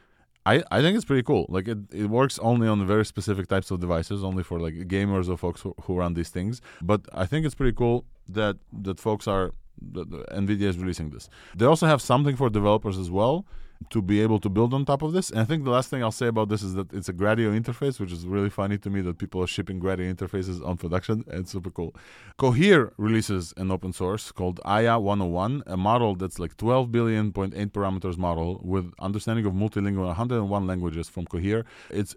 I, 0.45 0.63
I 0.71 0.81
think 0.81 0.95
it's 0.95 1.03
pretty 1.03 1.23
cool. 1.23 1.45
Like 1.49 1.67
it, 1.67 1.79
it 1.91 2.09
works 2.09 2.39
only 2.39 2.69
on 2.69 2.85
very 2.87 3.05
specific 3.05 3.47
types 3.47 3.69
of 3.69 3.81
devices, 3.81 4.23
only 4.23 4.43
for 4.43 4.59
like 4.61 4.75
gamers 4.87 5.27
or 5.27 5.35
folks 5.35 5.61
who, 5.61 5.75
who 5.81 5.97
run 5.97 6.13
these 6.13 6.29
things. 6.29 6.61
But 6.81 7.01
I 7.13 7.25
think 7.25 7.45
it's 7.45 7.55
pretty 7.55 7.75
cool 7.75 8.05
that 8.29 8.57
that 8.85 8.97
folks 8.99 9.27
are 9.27 9.51
that 9.91 10.09
NVIDIA 10.31 10.69
is 10.73 10.77
releasing 10.77 11.09
this. 11.09 11.29
They 11.55 11.65
also 11.65 11.85
have 11.85 12.01
something 12.01 12.35
for 12.37 12.49
developers 12.49 12.97
as 12.97 13.11
well 13.11 13.45
to 13.89 14.01
be 14.01 14.21
able 14.21 14.39
to 14.39 14.49
build 14.49 14.73
on 14.73 14.85
top 14.85 15.01
of 15.01 15.13
this. 15.13 15.29
And 15.29 15.39
I 15.39 15.45
think 15.45 15.63
the 15.63 15.71
last 15.71 15.89
thing 15.89 16.03
I'll 16.03 16.11
say 16.11 16.27
about 16.27 16.49
this 16.49 16.63
is 16.63 16.73
that 16.73 16.91
it's 16.93 17.09
a 17.09 17.13
Gradio 17.13 17.57
interface, 17.59 17.99
which 17.99 18.11
is 18.11 18.25
really 18.25 18.49
funny 18.49 18.77
to 18.79 18.89
me 18.89 19.01
that 19.01 19.17
people 19.17 19.41
are 19.41 19.47
shipping 19.47 19.79
Gradio 19.79 20.13
interfaces 20.13 20.65
on 20.65 20.77
production. 20.77 21.23
It's 21.27 21.51
super 21.51 21.69
cool. 21.69 21.95
Cohere 22.37 22.91
releases 22.97 23.53
an 23.57 23.71
open 23.71 23.93
source 23.93 24.31
called 24.31 24.59
Aya 24.65 24.99
101, 24.99 25.63
a 25.67 25.77
model 25.77 26.15
that's 26.15 26.39
like 26.39 26.57
12 26.57 26.91
billion 26.91 27.31
point 27.31 27.53
eight 27.55 27.73
parameters 27.73 28.17
model 28.17 28.59
with 28.63 28.91
understanding 28.99 29.45
of 29.45 29.53
multilingual 29.53 30.07
101 30.07 30.67
languages 30.67 31.09
from 31.09 31.25
Cohere. 31.25 31.65
It's 31.89 32.15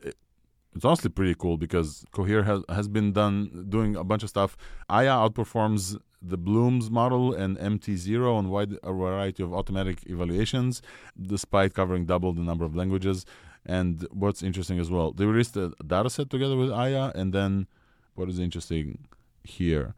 it's 0.75 0.85
honestly 0.85 1.11
pretty 1.11 1.35
cool 1.35 1.57
because 1.57 2.05
Cohere 2.13 2.45
has, 2.45 2.63
has 2.69 2.87
been 2.87 3.13
done 3.13 3.67
doing 3.69 3.97
a 3.97 4.05
bunch 4.05 4.23
of 4.23 4.29
stuff. 4.29 4.57
Aya 4.89 5.11
outperforms 5.11 5.99
the 6.23 6.37
BLOOMZ 6.39 6.91
model 6.91 7.35
and 7.35 7.59
MT0 7.59 8.35
on 8.37 8.51
wide 8.51 8.77
a 8.83 8.93
variety 8.93 9.43
of 9.43 9.55
automatic 9.55 10.03
evaluations, 10.07 10.83
despite 11.21 11.75
covering 11.75 12.05
double 12.07 12.33
the 12.33 12.43
number 12.43 12.65
of 12.65 12.77
languages. 12.77 13.25
And 13.65 14.07
what's 14.11 14.43
interesting 14.43 14.79
as 14.79 14.91
well, 14.91 15.13
they 15.13 15.27
released 15.27 15.57
a 15.57 15.73
data 15.87 16.11
set 16.11 16.31
together 16.31 16.57
with 16.57 16.71
Aya, 16.71 17.13
and 17.15 17.33
then 17.33 17.67
what 18.15 18.29
is 18.29 18.39
interesting 18.39 19.07
here? 19.45 19.95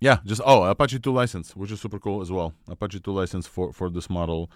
Yeah, 0.00 0.18
just 0.24 0.40
oh, 0.44 0.62
Apache 0.64 1.00
2 1.00 1.12
license, 1.12 1.56
which 1.56 1.72
is 1.72 1.80
super 1.80 1.98
cool 1.98 2.20
as 2.20 2.30
well. 2.30 2.54
Apache 2.68 3.00
2 3.00 3.12
license 3.12 3.46
for 3.46 3.72
for 3.72 3.90
this 3.90 4.08
model. 4.08 4.50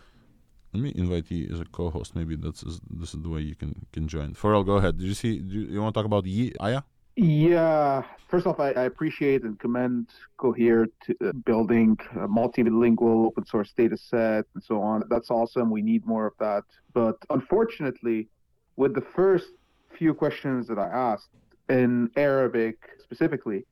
Let 0.72 0.82
me 0.82 0.92
invite 0.94 1.30
you 1.30 1.52
as 1.52 1.60
a 1.60 1.64
co-host. 1.64 2.14
Maybe 2.14 2.36
that's 2.36 2.60
this 2.60 3.14
is 3.14 3.20
the 3.20 3.28
way 3.28 3.40
you 3.40 3.56
can 3.56 3.86
can 3.92 4.06
join. 4.06 4.34
Pharrell, 4.34 4.64
go 4.64 4.76
ahead. 4.76 4.98
Did 4.98 5.06
you 5.06 5.14
see? 5.14 5.40
Do 5.40 5.54
you, 5.54 5.66
you 5.66 5.82
want 5.82 5.94
to 5.94 5.98
talk 5.98 6.06
about 6.06 6.26
Yi, 6.26 6.54
Aya? 6.60 6.82
Yeah, 7.14 8.02
first 8.28 8.46
off, 8.46 8.58
I, 8.58 8.70
I 8.70 8.84
appreciate 8.84 9.42
and 9.42 9.58
commend 9.58 10.08
Cohere 10.38 10.86
to 11.04 11.16
uh, 11.28 11.32
building 11.44 11.98
a 12.12 12.26
multilingual 12.26 13.26
open 13.26 13.44
source 13.44 13.72
data 13.76 13.96
set 13.96 14.46
and 14.54 14.62
so 14.62 14.80
on. 14.80 15.02
That's 15.10 15.30
awesome. 15.30 15.70
We 15.70 15.82
need 15.82 16.06
more 16.06 16.26
of 16.26 16.32
that. 16.40 16.64
But 16.94 17.16
unfortunately, 17.28 18.28
with 18.76 18.94
the 18.94 19.02
first 19.14 19.50
few 19.98 20.14
questions 20.14 20.66
that 20.68 20.78
I 20.78 20.88
asked 20.88 21.28
in 21.68 22.10
Arabic 22.16 22.76
specifically, 23.02 23.66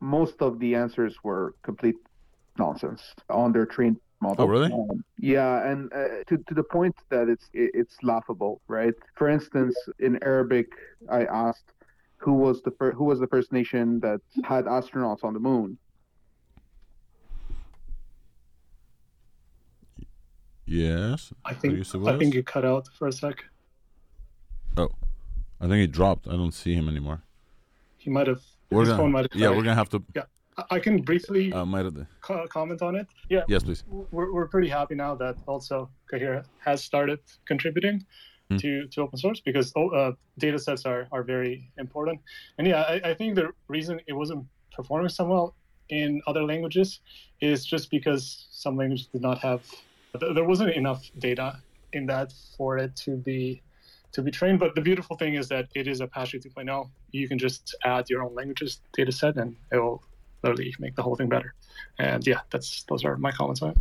most 0.00 0.34
of 0.40 0.58
the 0.58 0.74
answers 0.74 1.14
were 1.22 1.54
complete 1.62 1.94
nonsense 2.58 3.14
on 3.30 3.52
their 3.52 3.66
trained 3.66 3.98
model. 4.20 4.44
Oh, 4.44 4.48
really? 4.48 4.72
Um, 4.72 5.04
yeah, 5.18 5.70
and 5.70 5.92
uh, 5.92 6.24
to 6.26 6.38
to 6.48 6.54
the 6.54 6.64
point 6.64 6.96
that 7.10 7.28
it's 7.28 7.48
it, 7.52 7.70
it's 7.74 7.96
laughable, 8.02 8.60
right? 8.66 8.94
For 9.14 9.28
instance, 9.28 9.76
in 10.00 10.18
Arabic, 10.22 10.66
I 11.08 11.24
asked 11.26 11.72
who 12.22 12.34
was 12.34 12.62
the 12.62 12.70
fir- 12.70 12.92
who 12.92 13.04
was 13.04 13.18
the 13.20 13.26
first 13.26 13.52
nation 13.52 14.00
that 14.00 14.20
had 14.44 14.64
astronauts 14.66 15.24
on 15.24 15.32
the 15.34 15.40
moon? 15.40 15.78
Yes. 20.64 21.32
I 21.44 21.54
think 21.54 21.78
I 22.06 22.16
think 22.18 22.34
you 22.34 22.42
cut 22.42 22.64
out 22.64 22.88
for 22.98 23.08
a 23.08 23.12
sec. 23.12 23.44
Oh, 24.76 24.88
I 25.60 25.64
think 25.64 25.80
he 25.80 25.86
dropped. 25.86 26.28
I 26.28 26.32
don't 26.32 26.52
see 26.54 26.74
him 26.74 26.88
anymore. 26.88 27.22
He 27.98 28.10
might 28.10 28.26
have. 28.26 28.42
We're 28.70 28.84
gonna, 28.84 28.96
phone 28.96 29.12
might 29.12 29.26
have 29.30 29.40
yeah, 29.40 29.50
we're 29.50 29.56
gonna 29.62 29.74
have 29.74 29.90
to. 29.90 30.02
Yeah, 30.14 30.22
I 30.70 30.78
can 30.78 31.02
briefly 31.02 31.52
uh, 31.52 31.66
might 31.66 31.84
have 31.84 32.06
co- 32.22 32.46
comment 32.46 32.80
on 32.80 32.94
it. 32.96 33.06
Yeah. 33.28 33.42
Yes, 33.48 33.62
please. 33.64 33.84
We're 33.88 34.32
we're 34.32 34.46
pretty 34.46 34.68
happy 34.68 34.94
now 34.94 35.14
that 35.16 35.36
also 35.46 35.90
Cohere 36.10 36.44
has 36.60 36.82
started 36.82 37.20
contributing 37.44 38.06
mm. 38.50 38.58
to, 38.60 38.86
to 38.88 39.02
open 39.02 39.18
source 39.18 39.40
because 39.40 39.72
oh, 39.76 39.88
uh, 39.90 40.12
data 40.38 40.58
sets 40.58 40.84
are, 40.84 41.08
are 41.12 41.22
very 41.22 41.70
important. 41.78 42.20
And 42.58 42.66
yeah, 42.66 42.82
I, 42.82 43.10
I 43.10 43.14
think 43.14 43.34
the 43.34 43.50
reason 43.68 44.00
it 44.06 44.12
wasn't 44.12 44.46
performing 44.72 45.08
so 45.08 45.24
well 45.24 45.54
in 45.88 46.22
other 46.26 46.44
languages 46.44 47.00
is 47.40 47.64
just 47.66 47.90
because 47.90 48.46
some 48.50 48.76
languages 48.76 49.06
did 49.06 49.20
not 49.22 49.38
have 49.38 49.62
there 50.34 50.44
wasn't 50.44 50.70
enough 50.70 51.10
data 51.18 51.58
in 51.92 52.06
that 52.06 52.32
for 52.56 52.78
it 52.78 52.94
to 52.96 53.16
be 53.16 53.62
to 54.12 54.22
be 54.22 54.30
trained. 54.30 54.60
But 54.60 54.74
the 54.74 54.80
beautiful 54.80 55.16
thing 55.16 55.34
is 55.34 55.48
that 55.48 55.68
it 55.74 55.88
is 55.88 56.00
Apache 56.00 56.40
2.0. 56.40 56.90
You 57.12 57.28
can 57.28 57.38
just 57.38 57.74
add 57.84 58.10
your 58.10 58.22
own 58.22 58.34
languages 58.34 58.80
data 58.92 59.12
set 59.12 59.36
and 59.36 59.56
it 59.70 59.76
will 59.76 60.02
literally 60.42 60.74
make 60.78 60.96
the 60.96 61.02
whole 61.02 61.16
thing 61.16 61.28
better. 61.28 61.54
And 61.98 62.26
yeah, 62.26 62.40
that's 62.50 62.82
those 62.84 63.04
are 63.04 63.16
my 63.16 63.30
comments 63.30 63.62
on 63.62 63.70
it. 63.70 63.78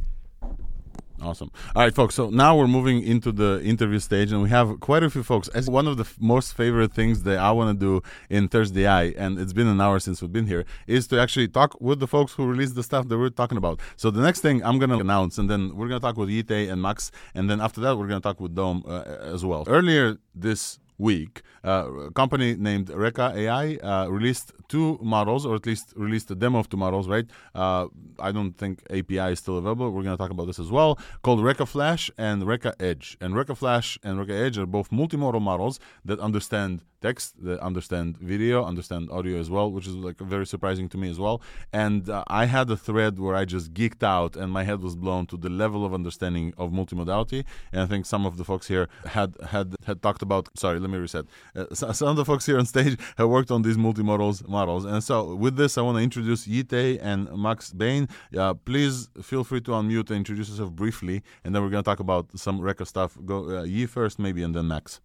Awesome. 1.22 1.52
All 1.76 1.84
right, 1.84 1.94
folks. 1.94 2.16
So 2.16 2.32
now 2.32 2.58
we're 2.58 2.68
moving 2.68 3.04
into 3.04 3.32
the 3.32 3.62
interview 3.64 4.00
stage, 4.00 4.32
and 4.32 4.42
we 4.42 4.50
have 4.50 4.80
quite 4.80 5.04
a 5.04 5.10
few 5.10 5.22
folks. 5.22 5.48
As 5.50 5.70
one 5.70 5.88
of 5.88 5.98
the 5.98 6.04
f- 6.04 6.18
most 6.20 6.56
favorite 6.56 6.94
things 6.94 7.22
that 7.24 7.38
I 7.38 7.52
want 7.52 7.80
to 7.80 7.86
do 7.86 8.02
in 8.30 8.50
ThursdAI, 8.50 9.14
and 9.18 9.38
it's 9.38 9.54
been 9.54 9.68
an 9.68 9.80
hour 9.80 10.00
since 10.00 10.22
we've 10.22 10.32
been 10.32 10.48
here, 10.48 10.66
is 10.88 11.08
to 11.10 11.22
actually 11.22 11.48
talk 11.48 11.80
with 11.80 12.00
the 12.00 12.08
folks 12.08 12.34
who 12.34 12.48
released 12.48 12.74
the 12.74 12.82
stuff 12.82 13.08
that 13.08 13.18
we're 13.20 13.30
talking 13.30 13.58
about. 13.58 13.80
So 13.98 14.10
the 14.10 14.22
next 14.22 14.40
thing 14.42 14.64
I'm 14.64 14.80
going 14.80 14.90
to 14.90 14.98
announce, 14.98 15.38
and 15.38 15.48
then 15.48 15.76
we're 15.76 15.88
going 15.88 16.02
to 16.02 16.06
talk 16.06 16.18
with 16.18 16.30
Yi 16.30 16.42
Tay 16.42 16.70
and 16.70 16.82
Max, 16.82 17.12
and 17.36 17.50
then 17.50 17.62
after 17.62 17.82
that, 17.82 17.98
we're 17.98 18.08
going 18.08 18.22
to 18.22 18.28
talk 18.28 18.40
with 18.40 18.56
Dom 18.56 18.84
uh, 18.88 19.04
as 19.22 19.46
well. 19.46 19.64
Earlier 19.68 20.18
this 20.34 20.80
week, 21.02 21.42
uh, 21.64 22.08
a 22.08 22.12
company 22.12 22.56
named 22.56 22.90
Reka 22.90 23.34
AI 23.36 23.76
uh, 23.78 24.08
released 24.08 24.54
two 24.68 25.00
models, 25.02 25.46
or 25.46 25.56
at 25.56 25.66
least 25.66 25.94
released 25.96 26.30
a 26.32 26.36
demo 26.36 26.60
of 26.60 26.70
two 26.70 26.78
models, 26.78 27.08
right? 27.08 27.28
Uh, 27.54 27.88
I 28.20 28.32
don't 28.32 28.54
think 28.54 28.84
API 28.90 29.34
is 29.34 29.40
still 29.40 29.58
available. 29.58 29.92
We're 29.92 30.04
going 30.04 30.18
to 30.18 30.22
talk 30.24 30.32
about 30.32 30.48
this 30.48 30.60
as 30.60 30.72
well, 30.72 31.00
called 31.24 31.44
Reka 31.44 31.66
Flash 31.66 32.10
and 32.18 32.48
Reka 32.48 32.74
Edge. 32.80 33.18
And 33.20 33.36
Reka 33.36 33.56
Flash 33.56 33.98
and 34.04 34.20
Reka 34.20 34.34
Edge 34.34 34.58
are 34.58 34.66
both 34.66 34.90
multimodal 34.92 35.42
models 35.42 35.80
that 36.06 36.20
understand 36.20 36.82
text, 37.02 37.44
that 37.44 37.60
understand 37.60 38.18
video, 38.18 38.64
understand 38.64 39.10
audio 39.12 39.40
as 39.40 39.50
well, 39.50 39.72
which 39.72 39.88
is 39.88 39.96
like 39.96 40.18
very 40.20 40.46
surprising 40.46 40.88
to 40.90 40.98
me 40.98 41.10
as 41.10 41.20
well. 41.20 41.42
And 41.74 42.10
uh, 42.10 42.24
I 42.28 42.46
had 42.46 42.70
a 42.70 42.78
thread 42.78 43.20
where 43.20 43.36
I 43.36 43.46
just 43.46 43.74
geeked 43.74 44.04
out 44.04 44.36
and 44.36 44.52
my 44.52 44.64
head 44.64 44.82
was 44.82 44.96
blown 44.96 45.26
to 45.28 45.38
the 45.38 45.50
level 45.50 45.84
of 45.86 45.94
understanding 45.94 46.54
of 46.58 46.72
multimodality. 46.72 47.44
And 47.72 47.82
I 47.82 47.86
think 47.88 48.06
some 48.06 48.26
of 48.26 48.38
the 48.38 48.44
folks 48.44 48.68
here 48.68 48.88
had 49.06 49.36
had 49.50 49.76
had 49.86 50.02
talked 50.02 50.22
about. 50.22 50.50
Sorry, 50.56 50.80
let 50.80 50.90
me 50.90 50.91
reset. 51.00 51.26
Uh, 51.56 51.74
some 51.74 52.10
of 52.10 52.16
the 52.16 52.26
folks 52.26 52.46
here 52.46 52.58
on 52.58 52.66
stage 52.66 52.98
have 53.18 53.30
worked 53.30 53.52
on 53.52 53.62
these 53.62 53.78
multimodals 53.78 54.48
models. 54.48 54.86
And 54.86 55.04
so 55.04 55.36
with 55.36 55.56
this, 55.56 55.78
I 55.78 55.82
want 55.82 55.98
to 55.98 56.04
introduce 56.04 56.48
Yi 56.48 56.64
Tay 56.64 57.00
and 57.00 57.32
Max 57.36 57.72
Bain. 57.72 58.08
Uh, 58.38 58.54
please 58.54 59.10
feel 59.22 59.44
free 59.44 59.62
to 59.62 59.72
unmute 59.72 60.10
and 60.10 60.18
introduce 60.18 60.50
yourself 60.50 60.72
briefly, 60.72 61.24
and 61.44 61.54
then 61.54 61.62
we're 61.62 61.70
going 61.70 61.84
to 61.84 61.90
talk 61.90 62.00
about 62.00 62.28
some 62.38 62.60
Reka 62.60 62.86
stuff. 62.86 63.18
Go 63.26 63.60
uh, 63.60 63.64
Yi 63.64 63.86
first, 63.86 64.20
maybe, 64.20 64.44
and 64.44 64.56
then 64.56 64.68
Max. 64.68 65.02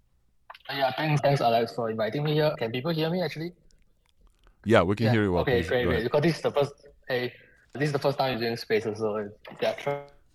Yeah, 0.69 0.93
thanks, 0.97 1.21
thanks, 1.21 1.41
Alex, 1.41 1.73
for 1.75 1.91
inviting 1.91 2.25
me 2.25 2.35
here. 2.35 2.53
Can 2.59 2.73
people 2.73 2.91
hear 2.91 3.09
me 3.09 3.23
actually? 3.23 3.53
Yeah, 4.65 4.83
we 4.83 4.97
can 4.97 5.07
yeah. 5.07 5.13
hear 5.13 5.23
you 5.23 5.33
well. 5.33 5.43
Okay, 5.43 5.61
Please, 5.61 5.69
great, 5.69 5.85
great. 5.87 6.03
Because 6.03 6.23
this 6.23 6.37
is 6.37 6.43
the 6.43 6.51
first, 6.51 6.73
hey, 7.09 7.33
this 7.73 7.85
is 7.85 7.93
the 7.93 8.01
first 8.01 8.19
time 8.19 8.33
using 8.33 8.57
Spaces, 8.57 8.99
so 8.99 9.29
yeah, 9.61 9.75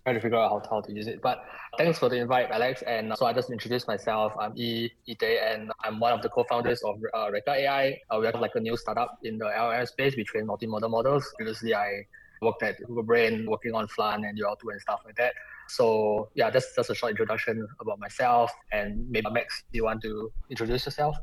try, 0.04 0.12
try 0.12 0.14
to 0.14 0.20
figure 0.20 0.38
out 0.38 0.50
how, 0.50 0.62
how 0.70 0.80
to 0.80 0.92
use 0.92 1.06
it. 1.06 1.20
But 1.22 1.44
thanks 1.78 1.98
for 1.98 2.08
the 2.08 2.16
invite, 2.16 2.50
Alex. 2.50 2.82
And 2.82 3.12
so 3.16 3.26
I 3.26 3.32
just 3.32 3.50
introduced 3.50 3.86
myself. 3.88 4.32
I'm 4.38 4.52
E 4.56 4.90
Ite, 5.08 5.22
and 5.22 5.72
I'm 5.84 6.00
one 6.00 6.12
of 6.12 6.22
the 6.22 6.28
co-founders 6.28 6.82
of 6.82 6.96
uh, 7.14 7.30
Reka 7.30 7.52
AI. 7.52 7.98
Uh, 8.10 8.18
we 8.20 8.26
are 8.26 8.32
like 8.32 8.52
a 8.54 8.60
new 8.60 8.76
startup 8.76 9.18
in 9.22 9.38
the 9.38 9.46
LLM 9.46 9.88
space. 9.88 10.16
We 10.16 10.24
train 10.24 10.46
multimodal 10.46 10.90
models. 10.90 11.32
Previously, 11.36 11.74
I 11.74 12.06
worked 12.40 12.62
at 12.62 12.78
Google 12.86 13.04
Brain, 13.04 13.46
working 13.48 13.74
on 13.74 13.86
Flan 13.88 14.24
and 14.24 14.38
UL2 14.38 14.72
and 14.72 14.80
stuff 14.80 15.00
like 15.04 15.16
that. 15.16 15.34
So 15.68 16.28
yeah, 16.34 16.50
that's 16.50 16.74
just 16.74 16.90
a 16.90 16.94
short 16.94 17.10
introduction 17.10 17.66
about 17.80 17.98
myself. 17.98 18.50
And 18.72 19.08
maybe 19.10 19.30
Max, 19.30 19.62
you 19.72 19.84
want 19.84 20.02
to 20.02 20.32
introduce 20.50 20.84
yourself? 20.84 21.16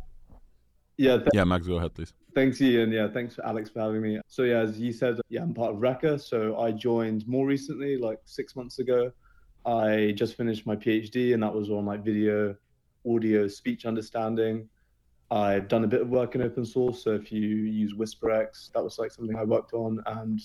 Yeah, 0.99 1.15
th- 1.15 1.29
Yeah, 1.33 1.45
Max, 1.45 1.65
go 1.65 1.77
ahead, 1.77 1.93
please. 1.93 2.13
thanks, 2.35 2.61
Ian. 2.61 2.91
Yeah, 2.91 3.07
thanks 3.07 3.39
Alex 3.45 3.69
for 3.69 3.79
having 3.79 4.01
me. 4.01 4.19
So 4.27 4.43
yeah, 4.43 4.59
as 4.59 4.77
you 4.77 4.91
said, 4.91 5.15
yeah, 5.29 5.41
I'm 5.43 5.53
part 5.53 5.71
of 5.71 5.81
Reka. 5.81 6.19
So 6.19 6.59
I 6.59 6.71
joined 6.73 7.25
more 7.25 7.47
recently, 7.47 7.95
like 7.95 8.19
six 8.25 8.53
months 8.53 8.79
ago. 8.79 9.09
I 9.65 10.13
just 10.17 10.35
finished 10.35 10.65
my 10.67 10.75
PhD, 10.75 11.33
and 11.33 11.41
that 11.41 11.53
was 11.53 11.69
on 11.69 11.85
like 11.85 12.03
video, 12.03 12.53
audio, 13.07 13.47
speech 13.47 13.85
understanding. 13.85 14.67
I've 15.31 15.69
done 15.69 15.85
a 15.85 15.87
bit 15.87 16.01
of 16.01 16.09
work 16.09 16.35
in 16.35 16.41
open 16.41 16.65
source. 16.65 17.01
So 17.01 17.11
if 17.11 17.31
you 17.31 17.39
use 17.47 17.93
WhisperX, 17.93 18.71
that 18.73 18.83
was 18.83 18.99
like 18.99 19.11
something 19.11 19.37
I 19.37 19.45
worked 19.45 19.71
on, 19.71 20.03
and 20.05 20.41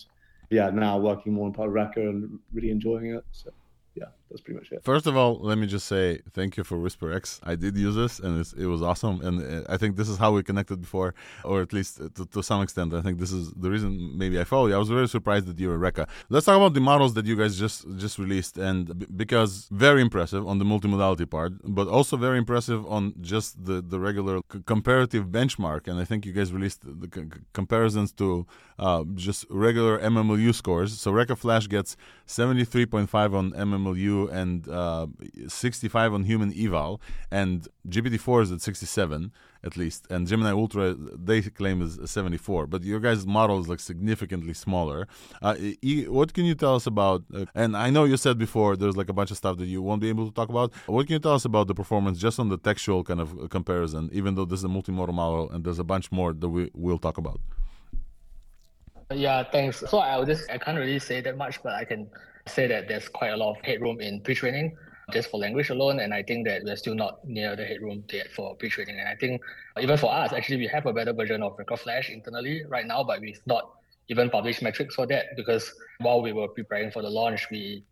yeah, 0.50 0.70
now 0.70 0.98
working 0.98 1.32
more 1.32 1.46
on 1.46 1.52
part 1.52 1.66
of 1.66 1.74
Reka 1.74 2.00
and 2.00 2.38
really 2.52 2.70
enjoying 2.70 3.06
it. 3.06 3.24
So 3.32 3.50
yeah, 3.96 4.06
that's 4.30 4.40
pretty 4.40 4.58
much 4.58 4.72
it. 4.72 4.82
First 4.84 5.06
of 5.06 5.16
all, 5.16 5.38
let 5.40 5.58
me 5.58 5.66
just 5.66 5.86
say 5.86 6.20
thank 6.32 6.56
you 6.56 6.64
for 6.64 6.76
WhisperX. 6.78 7.40
I 7.42 7.54
did 7.54 7.76
use 7.76 7.94
this, 7.94 8.18
and 8.18 8.32
it 8.56 8.66
was 8.66 8.82
awesome. 8.82 9.20
And 9.26 9.34
uh, 9.42 9.72
I 9.74 9.76
think 9.76 9.96
this 9.96 10.08
is 10.08 10.16
how 10.18 10.32
we 10.32 10.42
connected 10.42 10.80
before, 10.80 11.14
or 11.44 11.62
at 11.62 11.72
least 11.72 11.98
to, 12.16 12.24
to 12.26 12.42
some 12.42 12.62
extent. 12.62 12.94
I 12.94 13.02
think 13.02 13.18
this 13.18 13.32
is 13.32 13.52
the 13.52 13.70
reason 13.70 13.90
maybe 14.16 14.40
I 14.40 14.44
follow 14.44 14.66
you. 14.68 14.74
I 14.74 14.78
was 14.78 14.88
very 14.88 15.08
surprised 15.08 15.46
that 15.46 15.58
you're 15.60 15.74
a 15.74 15.78
Reka. 15.78 16.06
Let's 16.30 16.46
talk 16.46 16.56
about 16.56 16.74
the 16.74 16.80
models 16.80 17.14
that 17.14 17.26
you 17.26 17.36
guys 17.36 17.58
just 17.58 17.86
just 17.96 18.18
released, 18.18 18.56
and 18.58 18.98
b- 18.98 19.06
because 19.14 19.68
very 19.70 20.00
impressive 20.00 20.46
on 20.46 20.58
the 20.58 20.64
multimodality 20.64 21.28
part, 21.28 21.52
but 21.62 21.86
also 21.88 22.16
very 22.16 22.38
impressive 22.38 22.80
on 22.86 23.14
just 23.20 23.64
the 23.64 23.76
the 23.82 24.00
regular 24.00 24.40
c- 24.52 24.62
comparative 24.66 25.26
benchmark. 25.26 25.86
And 25.88 26.00
I 26.00 26.04
think 26.04 26.24
you 26.26 26.32
guys 26.32 26.52
released 26.52 26.80
the 27.02 27.08
c- 27.14 27.40
comparisons 27.52 28.10
to 28.20 28.46
uh, 28.78 29.04
just 29.14 29.46
regular 29.50 29.98
MMLU 29.98 30.54
scores. 30.54 30.98
So 30.98 31.12
Reka 31.12 31.36
Flash 31.36 31.68
gets 31.68 31.96
73.5 32.26 33.34
on 33.34 33.52
MMLU 33.52 34.13
and 34.28 34.68
uh, 34.68 35.06
65 35.48 36.14
on 36.14 36.24
human 36.24 36.52
eval, 36.56 37.00
and 37.30 37.68
GPT-4 37.88 38.42
is 38.44 38.52
at 38.52 38.60
67 38.60 39.32
at 39.64 39.76
least, 39.78 40.06
and 40.10 40.26
Gemini 40.26 40.50
Ultra 40.50 40.94
they 40.94 41.40
claim 41.40 41.80
is 41.80 41.98
74. 42.04 42.66
But 42.66 42.84
your 42.84 43.00
guys' 43.00 43.26
model 43.26 43.58
is 43.60 43.68
like 43.68 43.80
significantly 43.80 44.52
smaller. 44.52 45.08
Uh, 45.40 45.54
e- 45.90 46.06
what 46.06 46.34
can 46.34 46.44
you 46.44 46.54
tell 46.54 46.74
us 46.74 46.86
about? 46.86 47.22
Uh, 47.34 47.46
and 47.54 47.74
I 47.76 47.88
know 47.88 48.04
you 48.04 48.18
said 48.18 48.36
before 48.36 48.76
there's 48.76 48.96
like 48.96 49.08
a 49.08 49.14
bunch 49.14 49.30
of 49.30 49.38
stuff 49.38 49.56
that 49.58 49.66
you 49.66 49.80
won't 49.80 50.02
be 50.02 50.10
able 50.10 50.26
to 50.28 50.34
talk 50.34 50.50
about. 50.50 50.74
What 50.86 51.06
can 51.06 51.14
you 51.14 51.18
tell 51.18 51.32
us 51.32 51.46
about 51.46 51.66
the 51.68 51.74
performance 51.74 52.18
just 52.18 52.38
on 52.38 52.50
the 52.50 52.58
textual 52.58 53.02
kind 53.04 53.20
of 53.20 53.48
comparison? 53.48 54.10
Even 54.12 54.34
though 54.34 54.44
this 54.44 54.60
is 54.60 54.64
a 54.64 54.68
multimodal 54.68 55.14
model, 55.14 55.50
and 55.50 55.64
there's 55.64 55.78
a 55.78 55.84
bunch 55.84 56.12
more 56.12 56.34
that 56.34 56.48
we 56.48 56.70
will 56.74 56.98
talk 56.98 57.16
about. 57.16 57.40
Yeah, 59.12 59.44
thanks. 59.44 59.82
So 59.88 59.98
I'll 59.98 60.26
just 60.26 60.50
I 60.50 60.58
can't 60.58 60.78
really 60.78 60.98
say 60.98 61.20
that 61.22 61.36
much, 61.36 61.62
but 61.62 61.72
I 61.72 61.84
can 61.84 62.10
say 62.46 62.66
that 62.66 62.88
there's 62.88 63.08
quite 63.08 63.30
a 63.30 63.36
lot 63.36 63.56
of 63.56 63.64
headroom 63.64 64.00
in 64.00 64.20
pre-training 64.20 64.76
just 65.12 65.30
for 65.30 65.38
language 65.38 65.70
alone, 65.70 66.00
and 66.00 66.14
I 66.14 66.22
think 66.22 66.46
that 66.46 66.62
we're 66.64 66.76
still 66.76 66.94
not 66.94 67.26
near 67.26 67.56
the 67.56 67.64
headroom 67.64 68.04
yet 68.10 68.30
for 68.32 68.54
pre-training. 68.56 68.98
And 68.98 69.08
I 69.08 69.16
think 69.16 69.42
even 69.78 69.98
for 69.98 70.12
us, 70.12 70.32
actually, 70.32 70.56
we 70.56 70.66
have 70.68 70.86
a 70.86 70.92
better 70.92 71.12
version 71.12 71.42
of 71.42 71.54
Reka 71.58 71.76
Flash 71.76 72.10
internally 72.10 72.64
right 72.68 72.86
now, 72.86 73.04
but 73.04 73.20
we've 73.20 73.40
not 73.46 73.70
even 74.08 74.30
published 74.30 74.62
metrics 74.62 74.94
for 74.94 75.06
that 75.06 75.36
because 75.36 75.72
while 76.00 76.22
we 76.22 76.32
were 76.32 76.48
preparing 76.48 76.90
for 76.90 77.02
the 77.02 77.10
launch, 77.10 77.48
we 77.50 77.84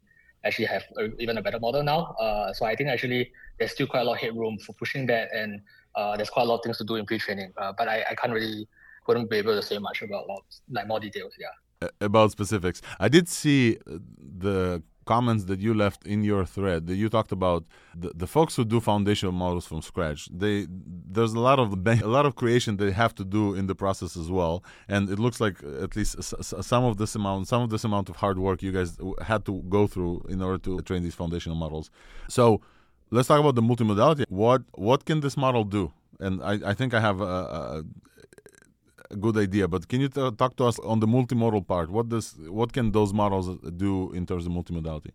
actually 0.45 0.65
have 0.67 0.83
a, 0.99 1.15
even 1.19 1.39
a 1.39 1.43
better 1.43 1.61
model 1.61 1.83
now. 1.83 2.15
Uh, 2.21 2.53
so 2.53 2.67
I 2.67 2.75
think 2.75 2.89
actually 2.89 3.31
there's 3.59 3.73
still 3.73 3.87
quite 3.87 4.01
a 4.01 4.05
lot 4.05 4.15
of 4.15 4.21
headroom 4.21 4.59
for 4.59 4.73
pushing 4.75 5.07
that, 5.07 5.29
and 5.35 5.61
uh, 5.95 6.17
there's 6.17 6.31
quite 6.31 6.45
a 6.45 6.47
lot 6.47 6.57
of 6.57 6.63
things 6.63 6.79
to 6.79 6.85
do 6.85 6.97
in 6.97 7.07
pre-training. 7.07 7.53
Uh, 7.57 7.73
but 7.77 7.89
I, 7.89 8.05
I 8.11 8.15
can't 8.15 8.33
really 8.33 8.67
wouldn't 9.07 9.29
be 9.31 9.37
able 9.37 9.55
to 9.55 9.63
say 9.63 9.79
much 9.79 10.03
about 10.03 10.27
like 10.71 10.87
more 10.87 11.01
details. 11.01 11.33
Yeah. 11.39 11.49
About 12.01 12.31
specifics. 12.31 12.83
I 13.01 13.09
did 13.09 13.29
see 13.29 13.79
uh, 13.87 13.99
the 14.19 14.83
comments 15.05 15.45
that 15.45 15.61
you 15.61 15.75
left 15.75 16.07
in 16.07 16.23
your 16.23 16.45
thread 16.45 16.87
that 16.87 16.95
you 16.95 17.09
talked 17.09 17.33
about 17.33 17.65
the, 17.95 18.11
the 18.15 18.27
folks 18.27 18.55
who 18.57 18.65
do 18.65 18.81
foundational 18.81 19.33
models 19.33 19.67
from 19.67 19.83
scratch. 19.83 20.29
They 20.33 20.67
there's 20.71 21.33
a 21.33 21.41
lot 21.41 21.59
of 21.59 21.87
a 21.87 22.07
lot 22.07 22.27
of 22.27 22.37
creation 22.37 22.77
they 22.77 22.93
have 22.93 23.15
to 23.17 23.25
do 23.25 23.55
in 23.55 23.67
the 23.67 23.75
process 23.75 24.17
as 24.17 24.31
well. 24.31 24.63
And 24.89 25.11
it 25.11 25.19
looks 25.19 25.41
like 25.41 25.63
at 25.63 25.97
least 25.97 26.23
some 26.73 26.85
of 26.85 26.97
this 26.97 27.15
amount 27.15 27.49
some 27.49 27.63
of 27.63 27.71
this 27.71 27.85
amount 27.85 28.09
of 28.09 28.17
hard 28.17 28.39
work 28.39 28.63
you 28.63 28.73
guys 28.73 28.97
had 29.23 29.45
to 29.47 29.63
go 29.69 29.87
through 29.87 30.25
in 30.29 30.41
order 30.43 30.59
to 30.59 30.81
train 30.83 31.03
these 31.03 31.15
foundational 31.15 31.57
models. 31.57 31.91
So 32.29 32.61
let's 33.11 33.29
talk 33.29 33.41
about 33.41 33.55
the 33.55 33.63
multimodality. 33.63 34.25
What 34.29 34.63
what 34.73 35.05
can 35.05 35.21
this 35.21 35.37
model 35.37 35.65
do? 35.65 35.93
And 36.21 36.43
i, 36.43 36.55
I 36.71 36.75
think 36.75 36.95
i 36.95 37.01
have 37.01 37.21
a 37.21 37.85
good 39.21 39.37
idea, 39.37 39.69
but 39.69 39.89
can 39.89 40.01
you 40.01 40.09
talk 40.09 40.57
to 40.57 40.65
us 40.65 40.79
on 40.81 41.01
the 41.01 41.07
multimodal 41.07 41.67
part? 41.67 41.91
What 41.91 42.09
does 42.09 42.35
what 42.49 42.73
can 42.73 42.93
those 42.93 43.13
models 43.13 43.59
do 43.77 44.13
in 44.13 44.27
terms 44.27 44.47
of 44.47 44.53
multimodality? 44.53 45.13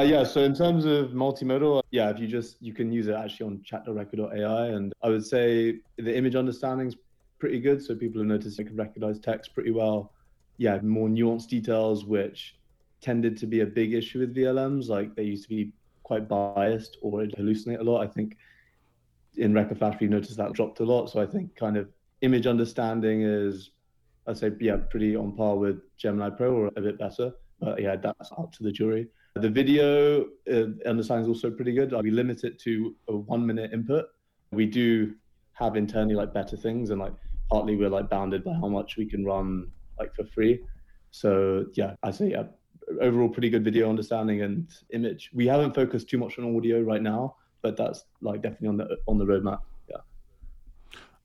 Uh, 0.00 0.04
yeah, 0.04 0.24
so 0.24 0.40
in 0.40 0.54
terms 0.54 0.84
of 0.84 1.10
multimodal, 1.10 1.80
yeah, 1.92 2.10
if 2.10 2.18
you 2.18 2.26
just 2.26 2.60
you 2.60 2.72
can 2.72 2.90
use 2.92 3.06
it 3.06 3.14
actually 3.14 3.46
on 3.46 3.62
chat.reka.ai, 3.62 4.66
and 4.66 4.92
I 5.02 5.08
would 5.08 5.24
say 5.24 5.78
the 5.96 6.16
image 6.16 6.34
understanding 6.34 6.88
is 6.88 6.96
pretty 7.38 7.60
good. 7.60 7.82
So 7.82 7.94
people 7.94 8.20
have 8.20 8.26
noticed 8.26 8.58
it 8.58 8.64
can 8.64 8.76
recognize 8.76 9.20
text 9.20 9.54
pretty 9.54 9.70
well. 9.70 10.12
Yeah, 10.56 10.80
more 10.80 11.08
nuanced 11.08 11.48
details, 11.48 12.04
which 12.04 12.56
tended 13.00 13.36
to 13.36 13.46
be 13.46 13.60
a 13.60 13.66
big 13.66 13.94
issue 13.94 14.20
with 14.20 14.34
VLMs. 14.34 14.88
Like 14.88 15.14
they 15.14 15.24
used 15.24 15.44
to 15.44 15.48
be 15.48 15.72
quite 16.02 16.28
biased 16.28 16.98
or 17.00 17.20
hallucinate 17.20 17.80
a 17.80 17.82
lot. 17.82 18.02
I 18.02 18.08
think 18.08 18.36
in 19.36 19.52
Reka 19.54 19.74
Flash 19.74 20.00
we 20.00 20.08
noticed 20.08 20.36
that 20.36 20.52
dropped 20.54 20.80
a 20.80 20.84
lot. 20.84 21.10
So 21.10 21.20
I 21.20 21.26
think 21.26 21.54
kind 21.54 21.76
of 21.76 21.88
image 22.20 22.46
understanding 22.46 23.22
is, 23.22 23.70
I'd 24.26 24.38
say, 24.38 24.52
yeah, 24.60 24.76
pretty 24.76 25.16
on 25.16 25.36
par 25.36 25.56
with 25.56 25.80
Gemini 25.96 26.30
Pro 26.30 26.54
or 26.54 26.70
a 26.76 26.80
bit 26.80 26.98
better. 26.98 27.32
But 27.60 27.80
yeah, 27.80 27.96
that's 27.96 28.30
up 28.32 28.52
to 28.52 28.62
the 28.62 28.72
jury. 28.72 29.08
The 29.36 29.48
video 29.48 30.26
uh, 30.52 30.66
understanding 30.86 31.22
is 31.22 31.28
also 31.28 31.50
pretty 31.50 31.72
good. 31.72 31.92
We 31.92 32.10
limit 32.10 32.44
it 32.44 32.58
to 32.60 32.94
a 33.08 33.16
one 33.16 33.44
minute 33.44 33.72
input. 33.72 34.06
We 34.52 34.66
do 34.66 35.14
have 35.54 35.76
internally 35.76 36.14
like 36.14 36.32
better 36.32 36.56
things, 36.56 36.90
and 36.90 37.00
like 37.00 37.12
partly 37.50 37.76
we're 37.76 37.88
like 37.88 38.08
bounded 38.08 38.44
by 38.44 38.52
how 38.54 38.68
much 38.68 38.96
we 38.96 39.06
can 39.06 39.24
run 39.24 39.70
like 39.98 40.14
for 40.14 40.24
free. 40.24 40.60
So 41.10 41.66
yeah, 41.74 41.94
I 42.02 42.10
say 42.10 42.30
yeah, 42.30 42.44
overall 43.00 43.28
pretty 43.28 43.50
good 43.50 43.64
video 43.64 43.88
understanding 43.88 44.42
and 44.42 44.68
image. 44.92 45.30
We 45.32 45.46
haven't 45.46 45.74
focused 45.74 46.08
too 46.08 46.18
much 46.18 46.38
on 46.38 46.56
audio 46.56 46.80
right 46.82 47.02
now, 47.02 47.36
but 47.62 47.76
that's 47.76 48.04
like 48.20 48.42
definitely 48.42 48.68
on 48.68 48.76
the 48.76 48.96
on 49.06 49.18
the 49.18 49.24
roadmap. 49.24 49.60
Yeah. 49.88 49.96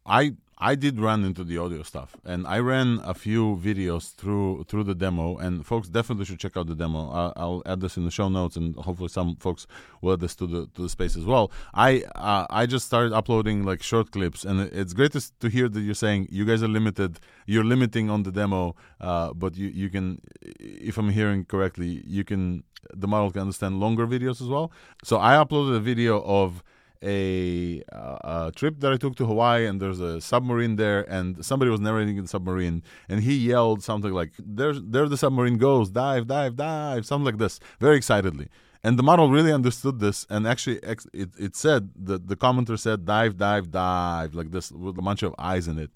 I 0.05 0.35
I 0.62 0.76
did 0.76 0.99
run 0.99 1.24
into 1.24 1.45
the 1.45 1.57
audio 1.57 1.84
stuff, 1.84 2.18
and 2.26 2.45
I 2.45 2.60
ran 2.60 2.99
a 3.05 3.14
few 3.14 3.55
videos 3.55 4.14
through 4.14 4.66
through 4.68 4.84
the 4.84 4.95
demo. 4.95 5.38
And 5.38 5.66
folks 5.66 5.88
definitely 5.88 6.26
should 6.26 6.39
check 6.39 6.57
out 6.57 6.68
the 6.68 6.76
demo. 6.76 7.10
I'll, 7.10 7.34
I'll 7.38 7.64
add 7.66 7.80
this 7.80 7.95
in 7.95 8.03
the 8.03 8.12
show 8.12 8.28
notes, 8.28 8.57
and 8.57 8.76
hopefully 8.76 9.07
some 9.07 9.38
folks 9.38 9.68
will 10.01 10.14
add 10.14 10.20
this 10.20 10.36
to 10.36 10.47
the 10.47 10.68
to 10.76 10.82
the 10.82 10.89
space 10.89 11.16
as 11.16 11.24
well. 11.24 11.51
I 11.74 12.03
uh, 12.16 12.45
I 12.49 12.66
just 12.66 12.86
started 12.86 13.14
uploading 13.14 13.64
like 13.64 13.82
short 13.82 14.12
clips, 14.12 14.43
and 14.43 14.60
it's 14.60 14.93
great 14.93 15.14
to, 15.14 15.39
to 15.39 15.47
hear 15.47 15.70
that 15.70 15.80
you're 15.80 15.95
saying 15.95 16.28
you 16.30 16.43
guys 16.45 16.62
are 16.62 16.68
limited. 16.68 17.20
You're 17.45 17.64
limiting 17.64 18.10
on 18.10 18.24
the 18.24 18.32
demo, 18.32 18.76
uh, 18.99 19.34
but 19.34 19.55
you 19.55 19.70
you 19.70 19.89
can, 19.89 20.22
if 20.41 20.97
I'm 20.97 21.10
hearing 21.10 21.45
correctly, 21.45 22.03
you 22.05 22.26
can 22.26 22.64
the 22.93 23.07
model 23.07 23.32
can 23.32 23.41
understand 23.41 23.80
longer 23.80 24.05
videos 24.05 24.41
as 24.41 24.47
well. 24.47 24.72
So 25.03 25.20
I 25.20 25.36
uploaded 25.36 25.76
a 25.76 25.80
video 25.80 26.22
of 26.22 26.64
a, 27.04 27.82
uh, 27.91 28.47
a, 28.47 28.52
trip 28.56 28.80
that 28.82 28.91
I 28.91 28.97
took 28.97 29.16
to 29.18 29.26
Hawaii, 29.26 29.66
and 29.66 29.82
there's 29.82 30.00
a 30.00 30.20
submarine 30.20 30.76
there, 30.76 31.10
and 31.10 31.43
somebody 31.43 31.72
was 31.72 31.80
narrating 31.80 32.22
the 32.22 32.28
submarine, 32.28 32.84
and 33.08 33.24
he 33.24 33.36
yelled 33.36 33.84
something 33.84 34.12
like, 34.12 34.34
"There's 34.38 34.82
there 34.84 35.08
the 35.08 35.18
submarine 35.18 35.58
goes, 35.58 35.89
dive, 35.89 36.28
dive, 36.28 36.56
dive," 36.56 37.06
something 37.06 37.26
like 37.26 37.38
this, 37.38 37.60
very 37.80 37.97
excitedly. 37.97 38.50
And 38.84 38.97
the 38.97 39.04
model 39.04 39.30
really 39.30 39.52
understood 39.52 40.00
this, 40.00 40.26
and 40.30 40.47
actually, 40.47 40.78
it, 40.78 41.30
it 41.38 41.56
said 41.56 41.91
that 41.95 42.28
the 42.28 42.36
commenter 42.36 42.78
said, 42.78 43.06
"Dive, 43.06 43.38
dive, 43.38 43.72
dive," 43.72 44.34
like 44.34 44.52
this 44.52 44.72
with 44.72 44.97
a 44.97 45.02
bunch 45.02 45.24
of 45.24 45.34
eyes 45.38 45.68
in 45.68 45.78
it. 45.78 45.91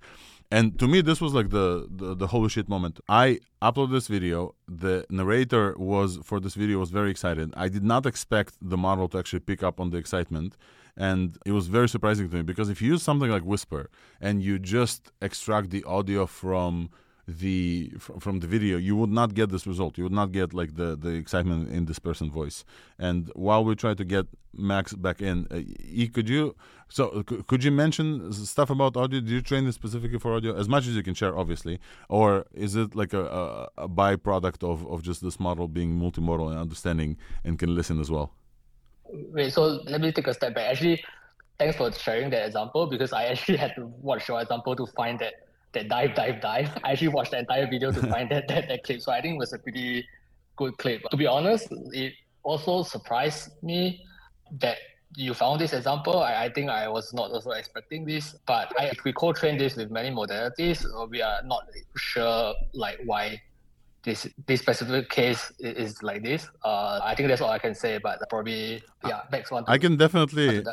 And 0.57 0.77
to 0.81 0.87
me, 0.87 1.01
this 1.01 1.19
was 1.19 1.33
like 1.33 1.49
the, 1.49 1.87
the, 1.89 2.13
the 2.13 2.27
holy 2.27 2.47
shit 2.47 2.69
moment. 2.69 2.99
I 3.09 3.39
uploaded 3.59 3.93
this 3.93 4.07
video. 4.07 4.53
The 4.67 5.03
narrator 5.09 5.73
was 5.79 6.19
for 6.27 6.39
this 6.39 6.53
video 6.53 6.77
was 6.77 6.91
very 6.91 7.09
excited. 7.09 7.51
I 7.57 7.69
did 7.69 7.83
not 7.83 8.05
expect 8.05 8.51
the 8.61 8.77
model 8.77 9.07
to 9.09 9.17
actually 9.17 9.39
pick 9.51 9.63
up 9.63 9.79
on 9.79 9.89
the 9.89 9.97
excitement 9.97 10.55
and 10.95 11.39
it 11.43 11.53
was 11.53 11.65
very 11.77 11.89
surprising 11.89 12.29
to 12.29 12.35
me 12.35 12.43
because 12.43 12.69
if 12.69 12.83
you 12.83 12.89
use 12.91 13.01
something 13.01 13.31
like 13.31 13.41
Whisper 13.41 13.89
and 14.21 14.43
you 14.43 14.59
just 14.59 15.11
extract 15.23 15.71
the 15.71 15.83
audio 15.85 16.27
from 16.27 16.91
the 17.27 17.91
from 17.99 18.39
the 18.41 18.47
video 18.47 18.77
you 18.77 18.95
would 18.97 19.09
not 19.09 19.33
get 19.33 19.49
this 19.49 19.65
result. 19.65 19.97
You 19.97 20.03
would 20.03 20.13
not 20.13 20.31
get 20.31 20.53
like 20.53 20.75
the 20.75 20.95
the 20.97 21.09
excitement 21.09 21.69
in 21.71 21.85
this 21.85 21.99
person's 21.99 22.33
voice. 22.33 22.65
And 22.99 23.31
while 23.35 23.63
we 23.63 23.75
try 23.75 23.93
to 23.93 24.03
get 24.03 24.27
max 24.55 24.93
back 24.93 25.21
in 25.21 25.47
uh, 25.49 25.61
e, 25.79 26.07
could 26.07 26.27
you 26.27 26.55
so 26.89 27.23
could 27.23 27.63
you 27.63 27.71
mention 27.71 28.31
stuff 28.33 28.69
about 28.69 28.97
audio? 28.97 29.21
Do 29.21 29.31
you 29.31 29.41
train 29.41 29.65
this 29.65 29.75
specifically 29.75 30.19
for 30.19 30.33
audio? 30.35 30.55
As 30.57 30.67
much 30.67 30.85
as 30.85 30.95
you 30.95 31.03
can 31.03 31.13
share 31.13 31.37
obviously. 31.37 31.79
Or 32.09 32.45
is 32.53 32.75
it 32.75 32.93
like 32.93 33.13
a, 33.13 33.25
a, 33.25 33.83
a 33.83 33.89
byproduct 33.89 34.63
of 34.69 34.85
of 34.87 35.01
just 35.01 35.23
this 35.23 35.39
model 35.39 35.69
being 35.69 35.97
multimodal 35.97 36.49
and 36.49 36.59
understanding 36.59 37.17
and 37.45 37.57
can 37.57 37.73
listen 37.73 38.01
as 38.01 38.11
well? 38.11 38.33
Wait, 39.31 39.53
so 39.53 39.81
let 39.85 40.01
me 40.01 40.11
take 40.11 40.27
a 40.27 40.33
step 40.33 40.55
back. 40.55 40.71
Actually, 40.71 41.03
thanks 41.57 41.77
for 41.77 41.91
sharing 41.93 42.29
that 42.31 42.45
example 42.47 42.87
because 42.87 43.13
I 43.13 43.25
actually 43.25 43.57
had 43.63 43.75
to 43.75 43.85
watch 44.01 44.27
your 44.27 44.41
example 44.41 44.75
to 44.75 44.85
find 44.87 45.19
that 45.19 45.35
that 45.73 45.89
dive, 45.89 46.15
dive, 46.21 46.41
dive. 46.41 46.69
I 46.83 46.91
actually 46.91 47.09
watched 47.09 47.31
the 47.31 47.39
entire 47.39 47.67
video 47.67 47.91
to 47.91 48.01
find 48.07 48.29
that, 48.31 48.47
that 48.47 48.67
that 48.69 48.83
clip. 48.83 49.01
So 49.01 49.11
I 49.11 49.21
think 49.21 49.35
it 49.35 49.39
was 49.39 49.53
a 49.53 49.59
pretty 49.59 50.07
good 50.55 50.77
clip. 50.77 51.01
To 51.11 51.17
be 51.17 51.27
honest, 51.27 51.67
it 51.91 52.13
also 52.43 52.83
surprised 52.83 53.51
me 53.61 54.03
that 54.59 54.77
you 55.15 55.33
found 55.33 55.61
this 55.61 55.73
example. 55.73 56.19
I, 56.19 56.45
I 56.45 56.49
think 56.49 56.69
I 56.69 56.87
was 56.87 57.13
not 57.13 57.31
also 57.31 57.51
expecting 57.51 58.05
this, 58.05 58.35
but 58.45 58.71
I, 58.79 58.85
if 58.85 59.03
we 59.03 59.13
co-train 59.13 59.57
this 59.57 59.75
with 59.75 59.91
many 59.91 60.09
modalities, 60.09 60.85
we 61.09 61.21
are 61.21 61.41
not 61.43 61.63
sure 61.95 62.53
like 62.73 62.99
why 63.05 63.41
this 64.03 64.27
this 64.47 64.59
specific 64.59 65.09
case 65.09 65.51
is, 65.59 65.91
is 65.91 66.03
like 66.03 66.23
this. 66.23 66.47
Uh, 66.63 66.99
I 67.03 67.15
think 67.15 67.29
that's 67.29 67.41
all 67.41 67.49
I 67.49 67.59
can 67.59 67.73
say. 67.73 67.99
But 67.99 68.19
probably 68.29 68.83
yeah, 69.05 69.21
next 69.31 69.51
one. 69.51 69.63
I 69.67 69.77
can 69.77 69.97
definitely 69.97 70.63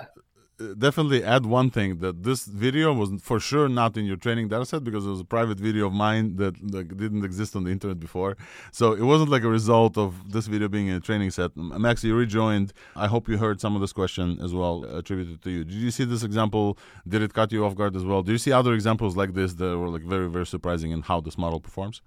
definitely 0.79 1.25
add 1.25 1.47
one 1.47 1.71
thing 1.71 1.99
that 1.99 2.23
this 2.23 2.45
video 2.45 2.93
was 2.93 3.11
for 3.23 3.41
sure 3.41 3.69
not 3.69 3.97
in 3.97 4.05
your 4.05 4.17
training 4.17 4.49
dataset 4.49 4.85
because 4.85 5.07
it 5.07 5.11
was 5.11 5.21
a 5.21 5.25
private 5.25 5.59
video 5.59 5.87
of 5.87 5.93
mine 5.93 6.37
that, 6.37 6.55
that, 6.73 6.97
didn't 6.97 7.25
exist 7.25 7.57
on 7.57 7.65
the 7.65 7.71
internet 7.71 7.99
before. 7.99 8.37
So 8.73 8.93
it 8.93 9.03
wasn't 9.03 9.31
like 9.31 9.43
a 9.43 9.49
result 9.49 9.97
of 9.97 10.33
this 10.33 10.47
video 10.47 10.69
being 10.69 10.89
in 10.89 10.97
a 10.97 11.01
training 11.01 11.31
set. 11.31 11.57
Max, 11.57 12.05
you 12.05 12.15
rejoined. 12.15 12.73
I 12.95 13.07
hope 13.07 13.29
you 13.29 13.39
heard 13.39 13.61
some 13.61 13.75
of 13.75 13.81
this 13.81 13.93
question 13.93 14.39
as 14.43 14.53
well 14.53 14.85
attributed 14.85 15.43
to 15.43 15.51
you. 15.51 15.65
Did 15.65 15.75
you 15.75 15.91
see 15.91 16.05
this 16.05 16.23
example? 16.23 16.79
Did 17.09 17.23
it 17.23 17.33
cut 17.33 17.53
you 17.53 17.65
off 17.65 17.75
guard 17.75 17.97
as 17.97 18.05
well? 18.05 18.23
Do 18.23 18.33
you 18.33 18.39
see 18.39 18.53
other 18.53 18.75
examples 18.75 19.17
like 19.17 19.35
this 19.35 19.55
that 19.55 19.79
were 19.79 19.89
like 19.89 20.03
very 20.03 20.29
very 20.29 20.47
surprising 20.47 20.91
in 20.91 21.03
how 21.03 21.21
this 21.21 21.39
model 21.39 21.61
performs? 21.61 22.03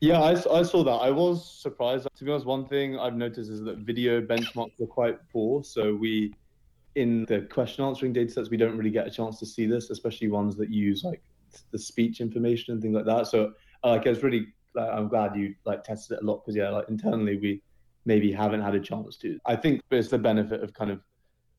Yeah, 0.00 0.22
I, 0.22 0.30
I 0.30 0.62
saw 0.62 0.82
that. 0.84 0.90
I 0.90 1.10
was 1.10 1.44
surprised. 1.44 2.08
To 2.16 2.24
be 2.24 2.30
honest, 2.30 2.46
one 2.46 2.64
thing 2.66 2.98
I've 2.98 3.16
noticed 3.16 3.50
is 3.50 3.62
that 3.64 3.78
video 3.78 4.22
benchmarks 4.22 4.80
are 4.80 4.86
quite 4.86 5.18
poor. 5.30 5.62
So 5.62 5.94
we, 5.94 6.32
in 6.94 7.24
the 7.26 7.42
question 7.42 7.84
answering 7.84 8.12
data 8.12 8.30
sets, 8.30 8.50
we 8.50 8.56
don't 8.56 8.76
really 8.76 8.90
get 8.90 9.06
a 9.06 9.10
chance 9.10 9.38
to 9.38 9.46
see 9.46 9.66
this, 9.66 9.90
especially 9.90 10.28
ones 10.28 10.56
that 10.56 10.70
use 10.70 11.04
like 11.04 11.22
the 11.70 11.78
speech 11.78 12.20
information 12.20 12.72
and 12.72 12.82
things 12.82 12.94
like 12.94 13.06
that. 13.06 13.26
So 13.26 13.52
uh, 13.84 13.90
like 13.90 14.06
it's 14.06 14.22
really, 14.22 14.48
like, 14.74 14.90
I'm 14.92 15.08
glad 15.08 15.36
you 15.36 15.54
like 15.64 15.84
tested 15.84 16.18
it 16.18 16.24
a 16.24 16.26
lot 16.26 16.44
because 16.44 16.56
yeah, 16.56 16.70
like 16.70 16.88
internally 16.88 17.36
we 17.38 17.62
maybe 18.04 18.32
haven't 18.32 18.62
had 18.62 18.74
a 18.74 18.80
chance 18.80 19.16
to. 19.18 19.38
I 19.46 19.56
think 19.56 19.80
it's 19.90 20.08
the 20.08 20.18
benefit 20.18 20.62
of 20.62 20.72
kind 20.72 20.90
of 20.90 21.00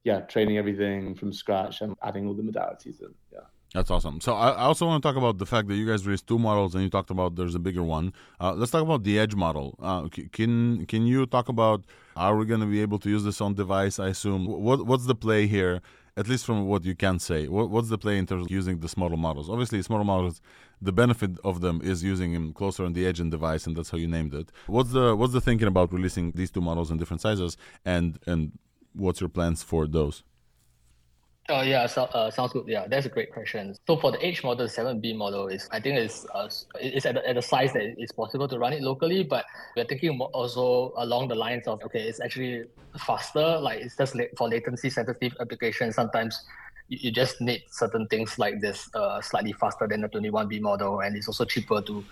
yeah 0.03 0.21
training 0.21 0.57
everything 0.57 1.15
from 1.15 1.32
scratch 1.32 1.82
and 1.82 1.95
adding 2.03 2.27
all 2.27 2.34
the 2.34 2.43
modalities 2.43 3.01
and 3.01 3.13
yeah. 3.32 3.39
That's 3.74 3.89
awesome. 3.89 4.19
So 4.19 4.34
I, 4.34 4.63
also 4.63 4.86
want 4.86 5.01
to 5.01 5.07
talk 5.07 5.15
about 5.15 5.38
the 5.38 5.45
fact 5.45 5.69
that 5.69 5.76
you 5.76 5.88
guys 5.88 6.05
released 6.05 6.28
two 6.28 6.38
models, 6.38 6.76
and 6.76 6.84
you 6.84 6.89
talked 6.89 7.09
about 7.09 7.38
there's 7.38 7.55
a 7.55 7.59
bigger 7.59 7.84
one. 7.84 8.11
Uh, 8.39 8.53
let's 8.53 8.72
talk 8.72 8.82
about 8.82 9.03
the 9.03 9.17
Edge 9.17 9.34
model. 9.34 9.76
Uh, 9.82 10.09
can 10.34 10.86
can 10.88 11.05
you 11.07 11.26
talk 11.26 11.47
about 11.47 11.86
are 12.17 12.36
we 12.36 12.45
going 12.45 12.59
to 12.59 12.65
be 12.65 12.82
able 12.82 12.99
to 12.99 13.09
use 13.09 13.24
this 13.24 13.39
on 13.39 13.53
device? 13.53 13.97
I 13.97 14.09
assume. 14.09 14.45
What 14.45 14.86
what's 14.86 15.05
the 15.05 15.15
play 15.15 15.47
here? 15.47 15.82
At 16.17 16.28
least 16.28 16.45
from 16.45 16.67
what 16.67 16.84
you 16.84 16.93
can 16.93 17.19
say, 17.19 17.47
what, 17.47 17.69
what's 17.69 17.88
the 17.88 17.97
play 17.97 18.17
in 18.17 18.26
terms 18.26 18.45
of 18.45 18.51
using 18.51 18.80
the 18.80 18.89
smaller 18.89 19.15
models? 19.15 19.49
Obviously, 19.49 19.82
smaller 19.82 20.03
models, 20.03 20.41
the 20.82 20.91
benefit 20.91 21.32
of 21.45 21.61
them 21.61 21.80
is 21.82 22.03
using 22.03 22.34
them 22.34 22.51
closer 22.51 22.84
on 22.84 22.91
the 22.91 23.07
edge 23.07 23.22
and 23.22 23.32
device, 23.32 23.65
and 23.65 23.78
that's 23.78 23.89
how 23.89 23.97
you 23.97 24.09
named 24.09 24.34
it. 24.34 24.51
What's 24.67 24.91
the 24.91 25.15
what's 25.15 25.32
the 25.32 25.39
thinking 25.39 25.69
about 25.69 25.93
releasing 25.93 26.34
these 26.34 26.51
two 26.51 26.59
models 26.59 26.91
in 26.91 26.97
different 26.97 27.22
sizes, 27.22 27.55
and 27.86 28.19
and 28.28 28.51
what's 28.93 29.22
your 29.22 29.30
plans 29.30 29.63
for 29.63 29.88
those? 29.88 30.24
Oh 31.52 31.64
yeah, 31.64 31.86
so, 31.86 32.04
uh, 32.04 32.32
sounds 32.32 32.54
good. 32.54 32.64
Yeah, 32.66 32.88
that's 32.88 33.06
a 33.06 33.10
great 33.10 33.34
question. 33.34 33.76
So 33.86 33.97
for 33.97 34.14
the 34.14 34.24
Edge 34.24 34.41
model, 34.41 34.66
the 34.66 34.72
7B 34.72 35.18
model 35.18 35.47
is, 35.49 35.68
I 35.70 35.82
think 35.82 35.97
it's 35.97 36.26
uh, 36.34 36.47
it's 36.80 37.06
at 37.06 37.16
the, 37.16 37.28
at 37.28 37.36
the 37.36 37.41
size 37.41 37.74
that 37.74 37.84
it's 37.97 38.14
possible 38.14 38.47
to 38.47 38.58
run 38.58 38.72
it 38.72 38.82
locally, 38.82 39.24
but 39.24 39.43
we're 39.76 39.84
thinking 39.84 40.18
also 40.22 40.93
along 40.95 41.28
the 41.28 41.36
lines 41.36 41.68
of 41.68 41.84
okay, 41.84 42.04
it's 42.04 42.22
actually 42.22 42.64
faster. 42.97 43.60
Like 43.60 43.82
it's 43.82 43.97
just 43.97 44.16
for 44.38 44.47
latency 44.47 44.89
sensitive 44.89 45.34
applications. 45.41 45.95
Sometimes 45.95 46.41
you, 46.88 47.12
just 47.12 47.41
need 47.41 47.64
certain 47.70 48.08
things 48.08 48.39
like 48.39 48.62
this 48.62 48.89
uh, 48.95 49.20
slightly 49.22 49.52
faster 49.52 49.88
than 49.88 50.02
the 50.02 50.08
21B 50.08 50.62
model, 50.62 51.02
and 51.02 51.18
it's 51.18 51.28
also 51.28 51.43
cheaper 51.43 51.82
to 51.82 52.04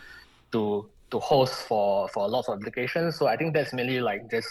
to 0.52 0.90
to 1.12 1.20
host 1.20 1.54
for 1.66 2.10
for 2.10 2.28
lots 2.28 2.50
of 2.50 2.60
applications. 2.60 3.16
So 3.16 3.28
I 3.28 3.38
think 3.38 3.54
that's 3.54 3.72
mainly 3.72 4.02
like 4.02 4.30
just 4.30 4.50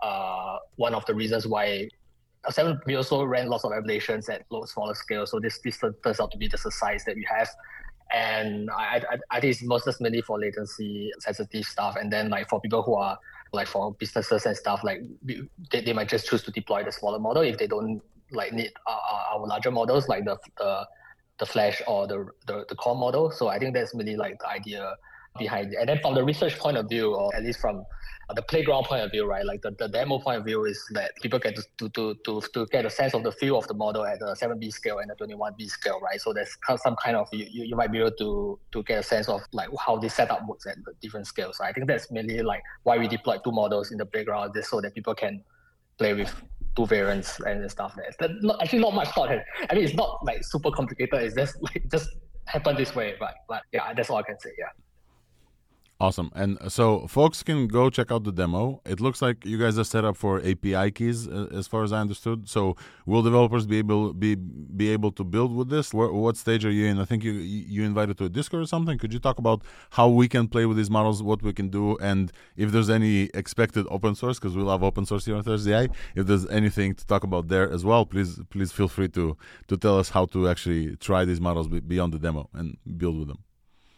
uh, 0.00 0.58
one 0.76 0.94
of 0.94 1.04
the 1.06 1.14
reasons 1.14 1.48
why 1.48 1.88
seven, 2.48 2.80
we 2.86 2.94
also 2.94 3.24
ran 3.24 3.48
lots 3.48 3.64
of 3.64 3.72
emulations 3.72 4.28
at 4.28 4.44
low, 4.50 4.64
smaller 4.64 4.94
scale. 4.94 5.26
So 5.26 5.40
this 5.40 5.58
this 5.60 5.78
turns 5.78 6.20
out 6.20 6.30
to 6.32 6.38
be 6.38 6.48
just 6.48 6.64
the 6.64 6.70
size 6.70 7.04
that 7.04 7.16
we 7.16 7.26
have. 7.30 7.48
And 8.12 8.70
I, 8.70 9.02
I, 9.10 9.36
I 9.36 9.40
think 9.40 9.52
it's 9.52 9.62
mostly 9.62 10.22
for 10.22 10.38
latency 10.38 11.12
sensitive 11.20 11.64
stuff. 11.64 11.96
And 11.96 12.12
then 12.12 12.28
like 12.28 12.48
for 12.48 12.60
people 12.60 12.82
who 12.82 12.94
are 12.94 13.18
like 13.52 13.68
for 13.68 13.92
businesses 13.94 14.46
and 14.46 14.56
stuff, 14.56 14.82
like 14.82 15.02
they, 15.22 15.80
they 15.80 15.92
might 15.92 16.08
just 16.08 16.28
choose 16.28 16.42
to 16.44 16.50
deploy 16.50 16.82
the 16.82 16.92
smaller 16.92 17.18
model 17.18 17.42
if 17.42 17.58
they 17.58 17.66
don't 17.66 18.02
like 18.32 18.52
need 18.52 18.72
our, 18.86 19.00
our 19.32 19.46
larger 19.46 19.70
models 19.70 20.08
like 20.08 20.24
the, 20.24 20.36
the 20.58 20.86
the 21.38 21.46
flash 21.46 21.80
or 21.86 22.06
the, 22.06 22.26
the 22.46 22.64
the 22.68 22.74
core 22.74 22.96
model. 22.96 23.30
So 23.30 23.48
I 23.48 23.58
think 23.58 23.74
that's 23.74 23.94
really 23.94 24.16
like 24.16 24.38
the 24.40 24.48
idea 24.48 24.96
behind 25.38 25.72
it. 25.72 25.78
And 25.78 25.88
then 25.88 26.00
from 26.00 26.14
the 26.14 26.24
research 26.24 26.58
point 26.58 26.76
of 26.76 26.88
view, 26.88 27.14
or 27.14 27.34
at 27.34 27.44
least 27.44 27.60
from 27.60 27.84
Uh, 28.30 28.34
the 28.34 28.42
playground 28.42 28.84
point 28.84 29.02
of 29.02 29.10
view, 29.10 29.26
right? 29.26 29.44
Like 29.44 29.60
the, 29.62 29.72
the 29.72 29.88
demo 29.88 30.18
point 30.20 30.38
of 30.38 30.44
view 30.44 30.64
is 30.64 30.80
that 30.92 31.16
people 31.16 31.38
get 31.38 31.56
to, 31.56 31.88
to, 31.88 32.14
to, 32.14 32.40
to 32.54 32.66
get 32.66 32.86
a 32.86 32.90
sense 32.90 33.12
of 33.12 33.24
the 33.24 33.32
feel 33.32 33.58
of 33.58 33.66
the 33.66 33.74
model 33.74 34.04
at 34.04 34.20
the 34.20 34.36
7B 34.40 34.72
scale 34.72 34.98
and 34.98 35.10
the 35.10 35.16
21B 35.16 35.68
scale, 35.68 35.98
right? 36.00 36.20
So 36.20 36.32
there's 36.32 36.56
some 36.76 36.94
kind 36.96 37.16
of, 37.16 37.28
you, 37.32 37.46
you 37.50 37.74
might 37.74 37.90
be 37.90 37.98
able 37.98 38.12
to, 38.12 38.58
to 38.70 38.82
get 38.84 39.00
a 39.00 39.02
sense 39.02 39.28
of 39.28 39.40
like 39.52 39.68
how 39.84 39.96
this 39.96 40.14
setup 40.14 40.46
works 40.46 40.66
at 40.66 40.76
the 40.84 40.92
different 41.00 41.26
scales. 41.26 41.58
I 41.60 41.72
think 41.72 41.88
that's 41.88 42.10
mainly 42.12 42.40
like 42.42 42.62
why 42.84 42.98
we 42.98 43.08
deployed 43.08 43.40
two 43.42 43.52
models 43.52 43.90
in 43.90 43.98
the 43.98 44.06
playground 44.06 44.52
just 44.54 44.70
so 44.70 44.80
that 44.80 44.94
people 44.94 45.14
can 45.14 45.42
play 45.98 46.14
with 46.14 46.32
two 46.76 46.86
variants 46.86 47.40
and 47.40 47.68
stuff. 47.68 47.96
That 48.20 48.30
not, 48.42 48.62
actually 48.62 48.80
not 48.80 48.94
much 48.94 49.08
thought. 49.08 49.30
I 49.30 49.74
mean, 49.74 49.84
it's 49.84 49.94
not 49.94 50.24
like 50.24 50.44
super 50.44 50.70
complicated. 50.70 51.20
It's 51.20 51.34
just 51.34 51.56
like 51.62 51.82
just 51.90 52.08
happened 52.46 52.78
this 52.78 52.94
way, 52.94 53.16
but 53.18 53.34
but 53.48 53.62
yeah, 53.72 53.92
that's 53.92 54.08
all 54.08 54.18
I 54.18 54.22
can 54.22 54.38
say. 54.38 54.50
Yeah. 54.56 54.66
Awesome. 56.00 56.30
And 56.34 56.56
so 56.68 57.06
folks 57.08 57.42
can 57.42 57.68
go 57.68 57.90
check 57.90 58.10
out 58.10 58.24
the 58.24 58.32
demo. 58.32 58.80
It 58.86 59.00
looks 59.00 59.20
like 59.20 59.44
you 59.44 59.58
guys 59.58 59.78
are 59.78 59.84
set 59.84 60.02
up 60.02 60.16
for 60.16 60.38
API 60.40 60.90
keys, 60.92 61.28
uh, 61.28 61.48
as 61.52 61.66
far 61.66 61.84
as 61.84 61.92
I 61.92 62.00
understood. 62.00 62.48
So 62.48 62.74
will 63.04 63.20
developers 63.20 63.66
be 63.66 63.76
able 63.76 64.14
be 64.14 64.34
be 64.34 64.88
able 64.88 65.12
to 65.12 65.24
build 65.24 65.54
with 65.54 65.68
this? 65.68 65.92
Where, 65.92 66.10
what 66.10 66.38
stage 66.38 66.64
are 66.64 66.70
you 66.70 66.86
in? 66.86 66.98
I 66.98 67.04
think 67.04 67.22
you 67.22 67.32
you 67.32 67.84
invited 67.84 68.16
to 68.16 68.24
a 68.24 68.28
Discord 68.30 68.62
or 68.62 68.66
something. 68.66 68.96
Could 68.96 69.12
you 69.12 69.18
talk 69.18 69.38
about 69.38 69.62
how 69.90 70.08
we 70.08 70.26
can 70.26 70.48
play 70.48 70.64
with 70.64 70.78
these 70.78 70.90
models, 70.90 71.22
what 71.22 71.42
we 71.42 71.52
can 71.52 71.68
do, 71.68 71.98
and 71.98 72.32
if 72.56 72.72
there's 72.72 72.88
any 72.88 73.28
expected 73.34 73.86
open 73.90 74.14
source? 74.14 74.38
Because 74.38 74.56
we 74.56 74.62
love 74.62 74.82
open 74.82 75.04
source 75.04 75.26
here 75.26 75.36
on 75.36 75.42
Thursday. 75.42 75.86
If 76.14 76.26
there's 76.26 76.46
anything 76.46 76.94
to 76.94 77.06
talk 77.06 77.24
about 77.24 77.48
there 77.48 77.70
as 77.70 77.84
well, 77.84 78.06
please 78.06 78.40
please 78.48 78.72
feel 78.72 78.88
free 78.88 79.08
to 79.08 79.36
to 79.68 79.76
tell 79.76 79.98
us 79.98 80.08
how 80.08 80.24
to 80.26 80.48
actually 80.48 80.96
try 80.96 81.26
these 81.26 81.42
models 81.42 81.68
beyond 81.68 82.14
the 82.14 82.18
demo 82.18 82.48
and 82.54 82.78
build 82.96 83.18
with 83.18 83.28
them. 83.28 83.44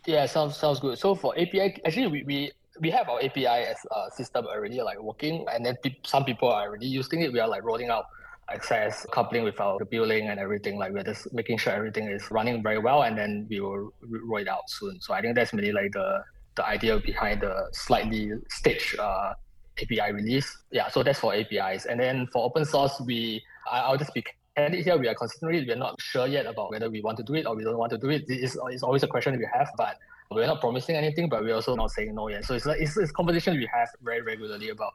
Yeah, 0.06 0.26
sounds 0.26 0.56
sounds 0.56 0.80
good. 0.80 0.98
So 0.98 1.14
for 1.14 1.32
API, 1.38 1.80
actually 1.84 2.08
we, 2.08 2.24
we 2.24 2.52
we 2.80 2.90
have 2.90 3.08
our 3.08 3.20
API 3.22 3.46
as 3.46 3.76
a 3.94 4.10
system 4.10 4.46
already 4.46 4.82
like 4.82 5.00
working, 5.00 5.46
and 5.52 5.64
then 5.64 5.76
pe- 5.82 5.96
some 6.04 6.24
people 6.24 6.48
are 6.48 6.62
already 6.62 6.86
using 6.86 7.20
it. 7.20 7.32
We 7.32 7.38
are 7.38 7.48
like 7.48 7.62
rolling 7.62 7.88
out 7.90 8.06
access, 8.50 9.06
coupling 9.12 9.44
with 9.44 9.60
our 9.60 9.78
billing 9.84 10.28
and 10.28 10.40
everything. 10.40 10.76
Like 10.78 10.92
we're 10.92 11.04
just 11.04 11.32
making 11.32 11.58
sure 11.58 11.72
everything 11.72 12.08
is 12.08 12.30
running 12.30 12.62
very 12.62 12.78
well, 12.78 13.02
and 13.02 13.16
then 13.16 13.46
we 13.48 13.60
will 13.60 13.92
roll 14.00 14.40
it 14.40 14.48
out 14.48 14.68
soon. 14.68 15.00
So 15.00 15.14
I 15.14 15.20
think 15.20 15.36
that's 15.36 15.52
really 15.52 15.72
like 15.72 15.92
the 15.92 16.24
the 16.56 16.66
idea 16.66 16.98
behind 16.98 17.42
the 17.42 17.68
slightly 17.72 18.32
staged 18.50 18.98
uh, 18.98 19.34
API 19.80 20.12
release. 20.12 20.48
Yeah, 20.72 20.88
so 20.88 21.02
that's 21.02 21.20
for 21.20 21.32
APIs, 21.32 21.86
and 21.86 22.00
then 22.00 22.26
for 22.32 22.44
open 22.44 22.64
source, 22.64 23.00
we 23.06 23.40
I, 23.70 23.80
I'll 23.80 23.96
just 23.98 24.12
be 24.14 24.24
and 24.56 24.74
here 24.74 24.96
we 24.98 25.08
are 25.08 25.14
considering 25.14 25.66
we're 25.66 25.76
not 25.76 26.00
sure 26.00 26.26
yet 26.26 26.46
about 26.46 26.70
whether 26.70 26.90
we 26.90 27.00
want 27.00 27.16
to 27.16 27.22
do 27.22 27.34
it 27.34 27.46
or 27.46 27.54
we 27.56 27.64
don't 27.64 27.78
want 27.78 27.90
to 27.90 27.98
do 27.98 28.10
it. 28.10 28.24
It's, 28.28 28.56
it's 28.70 28.82
always 28.82 29.02
a 29.02 29.08
question 29.08 29.36
we 29.38 29.48
have, 29.52 29.70
but 29.76 29.96
we're 30.30 30.46
not 30.46 30.60
promising 30.60 30.96
anything, 30.96 31.28
but 31.28 31.42
we're 31.42 31.54
also 31.54 31.74
not 31.74 31.90
saying 31.90 32.14
no 32.14 32.28
yet. 32.28 32.44
So 32.44 32.54
it's 32.54 32.66
like 32.66 32.80
it's, 32.80 32.96
it's 32.96 33.12
conversation 33.12 33.56
we 33.56 33.68
have 33.72 33.88
very 34.02 34.22
regularly 34.22 34.70
about 34.70 34.92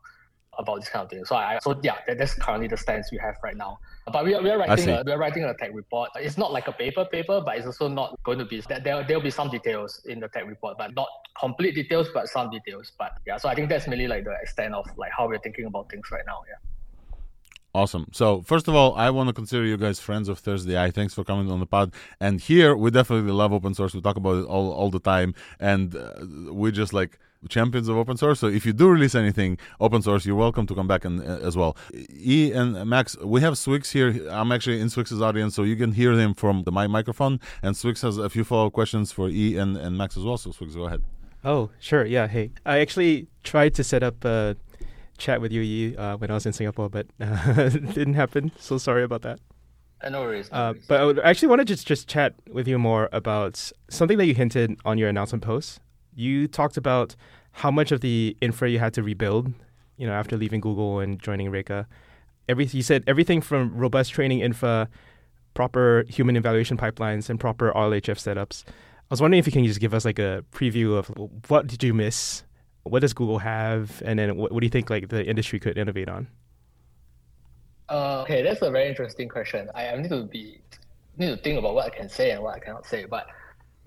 about 0.59 0.79
this 0.79 0.89
kind 0.89 1.03
of 1.03 1.09
thing. 1.09 1.23
So 1.25 1.35
I 1.35 1.59
so 1.61 1.79
yeah, 1.83 1.97
that, 2.07 2.17
that's 2.17 2.33
currently 2.33 2.67
the 2.67 2.77
stance 2.77 3.11
we 3.11 3.19
have 3.19 3.35
right 3.43 3.55
now. 3.55 3.79
But 4.11 4.25
we 4.25 4.33
are, 4.33 4.41
we 4.41 4.49
are 4.49 4.57
writing 4.57 4.89
a, 4.89 5.03
we 5.05 5.11
are 5.11 5.17
writing 5.17 5.43
a 5.43 5.53
tech 5.53 5.71
report. 5.73 6.09
It's 6.15 6.37
not 6.37 6.51
like 6.51 6.67
a 6.67 6.71
paper 6.71 7.05
paper, 7.05 7.41
but 7.43 7.57
it's 7.57 7.67
also 7.67 7.87
not 7.87 8.17
going 8.23 8.39
to 8.39 8.45
be 8.45 8.61
that 8.61 8.83
there 8.83 9.03
there'll 9.07 9.23
be 9.23 9.31
some 9.31 9.49
details 9.49 10.01
in 10.05 10.19
the 10.19 10.27
tech 10.27 10.47
report, 10.47 10.77
but 10.77 10.95
not 10.95 11.07
complete 11.39 11.75
details, 11.75 12.09
but 12.13 12.27
some 12.27 12.49
details. 12.49 12.91
But 12.97 13.13
yeah, 13.25 13.37
so 13.37 13.49
I 13.49 13.55
think 13.55 13.69
that's 13.69 13.87
mainly 13.87 14.07
like 14.07 14.23
the 14.23 14.35
extent 14.41 14.73
of 14.73 14.85
like 14.97 15.11
how 15.15 15.27
we're 15.27 15.39
thinking 15.39 15.65
about 15.65 15.89
things 15.89 16.09
right 16.11 16.25
now. 16.25 16.43
Yeah. 16.47 16.55
Awesome. 17.77 18.07
So 18.11 18.41
first 18.41 18.67
of 18.67 18.73
all, 18.73 18.95
I 18.95 19.11
want 19.11 19.27
to 19.29 19.33
consider 19.33 19.63
you 19.63 19.77
guys 19.77 19.99
friends 19.99 20.29
of 20.29 20.39
Thursday 20.39 20.75
I. 20.85 20.89
Thanks 20.89 21.13
for 21.13 21.23
coming 21.23 21.51
on 21.51 21.59
the 21.59 21.67
pod. 21.67 21.93
And 22.19 22.41
here 22.41 22.75
we 22.75 22.89
definitely 22.89 23.31
love 23.31 23.53
open 23.53 23.75
source. 23.75 23.93
We 23.93 24.01
talk 24.01 24.17
about 24.17 24.37
it 24.39 24.45
all, 24.47 24.71
all 24.71 24.89
the 24.89 24.99
time, 24.99 25.35
and 25.59 25.95
uh, 25.95 26.13
we 26.51 26.71
just 26.71 26.91
like 26.91 27.19
champions 27.49 27.87
of 27.87 27.95
open 27.95 28.17
source. 28.17 28.39
So 28.39 28.47
if 28.47 28.65
you 28.65 28.73
do 28.73 28.89
release 28.89 29.13
anything 29.13 29.59
open 29.79 30.01
source, 30.01 30.25
you're 30.25 30.35
welcome 30.35 30.65
to 30.65 30.73
come 30.73 30.87
back 30.87 31.05
and 31.05 31.21
uh, 31.21 31.47
as 31.49 31.55
well. 31.55 31.77
E 31.93 32.51
and 32.51 32.83
Max, 32.89 33.15
we 33.19 33.41
have 33.41 33.53
Swyx 33.53 33.91
here. 33.91 34.27
I'm 34.27 34.51
actually 34.51 34.81
in 34.81 34.87
Swyx's 34.87 35.21
audience, 35.21 35.53
so 35.53 35.61
you 35.61 35.75
can 35.75 35.91
hear 35.91 36.13
him 36.13 36.33
from 36.33 36.63
the 36.63 36.71
my 36.71 36.87
microphone. 36.87 37.39
And 37.61 37.75
Swyx 37.75 38.01
has 38.01 38.17
a 38.17 38.27
few 38.27 38.43
follow 38.43 38.65
up 38.65 38.73
questions 38.73 39.11
for 39.11 39.29
E 39.29 39.55
and, 39.55 39.77
and 39.77 39.95
Max 39.95 40.17
as 40.17 40.23
well. 40.23 40.39
So 40.39 40.49
Swyx, 40.49 40.73
go 40.73 40.85
ahead. 40.87 41.03
Oh, 41.45 41.69
sure. 41.79 42.05
Yeah. 42.05 42.25
Hey, 42.25 42.49
I 42.65 42.79
actually 42.79 43.27
tried 43.43 43.75
to 43.75 43.83
set 43.83 44.01
up. 44.01 44.25
Uh, 44.25 44.55
chat 45.17 45.41
with 45.41 45.51
you 45.51 45.95
uh, 45.97 46.17
when 46.17 46.31
I 46.31 46.33
was 46.33 46.45
in 46.45 46.53
Singapore, 46.53 46.89
but 46.89 47.07
uh, 47.19 47.69
didn't 47.69 48.13
happen. 48.13 48.51
So 48.59 48.77
sorry 48.77 49.03
about 49.03 49.21
that. 49.23 49.39
Uh, 50.01 50.09
no 50.09 50.21
worries. 50.21 50.51
No 50.51 50.57
uh, 50.57 50.73
but 50.87 51.01
I 51.01 51.05
would 51.05 51.19
actually 51.19 51.47
want 51.47 51.59
to 51.59 51.65
just 51.65 51.87
just 51.87 52.07
chat 52.07 52.35
with 52.51 52.67
you 52.67 52.77
more 52.77 53.09
about 53.11 53.71
something 53.89 54.17
that 54.17 54.25
you 54.25 54.35
hinted 54.35 54.77
on 54.85 54.97
your 54.97 55.09
announcement 55.09 55.43
post. 55.43 55.79
You 56.13 56.47
talked 56.47 56.77
about 56.77 57.15
how 57.51 57.71
much 57.71 57.91
of 57.91 58.01
the 58.01 58.37
infra 58.41 58.69
you 58.69 58.79
had 58.79 58.93
to 58.93 59.03
rebuild, 59.03 59.51
you 59.97 60.05
know, 60.05 60.13
after 60.13 60.37
leaving 60.37 60.61
Google 60.61 60.99
and 60.99 61.19
joining 61.19 61.49
Reka. 61.49 61.87
Every 62.47 62.65
you 62.65 62.83
said 62.83 63.03
everything 63.07 63.41
from 63.41 63.75
robust 63.75 64.11
training 64.11 64.39
infra, 64.39 64.87
proper 65.53 66.05
human 66.07 66.35
evaluation 66.35 66.77
pipelines, 66.77 67.29
and 67.29 67.39
proper 67.39 67.71
RLHF 67.71 68.17
setups. 68.17 68.63
I 68.67 69.13
was 69.13 69.21
wondering 69.21 69.39
if 69.39 69.45
you 69.45 69.53
can 69.53 69.65
just 69.65 69.79
give 69.79 69.93
us 69.93 70.05
like 70.05 70.19
a 70.19 70.43
preview 70.51 70.97
of 70.97 71.11
what 71.49 71.67
did 71.67 71.81
you 71.81 71.93
miss 71.93 72.43
what 72.91 73.01
does 73.01 73.13
Google 73.13 73.39
have, 73.39 74.01
and 74.05 74.19
then 74.19 74.37
what, 74.37 74.51
what 74.51 74.61
do 74.61 74.65
you 74.65 74.71
think 74.71 74.89
like 74.89 75.09
the 75.09 75.25
industry 75.25 75.59
could 75.59 75.77
innovate 75.77 76.09
on? 76.09 76.27
Uh, 77.89 78.21
okay, 78.21 78.43
that's 78.43 78.61
a 78.61 78.69
very 78.69 78.89
interesting 78.89 79.29
question. 79.29 79.69
I, 79.73 79.87
I 79.87 80.01
need 80.01 80.09
to 80.09 80.23
be 80.23 80.61
need 81.17 81.29
to 81.29 81.37
think 81.37 81.57
about 81.57 81.73
what 81.73 81.85
I 81.85 81.89
can 81.89 82.09
say 82.09 82.31
and 82.31 82.43
what 82.43 82.55
I 82.55 82.59
cannot 82.59 82.85
say. 82.85 83.05
But 83.05 83.27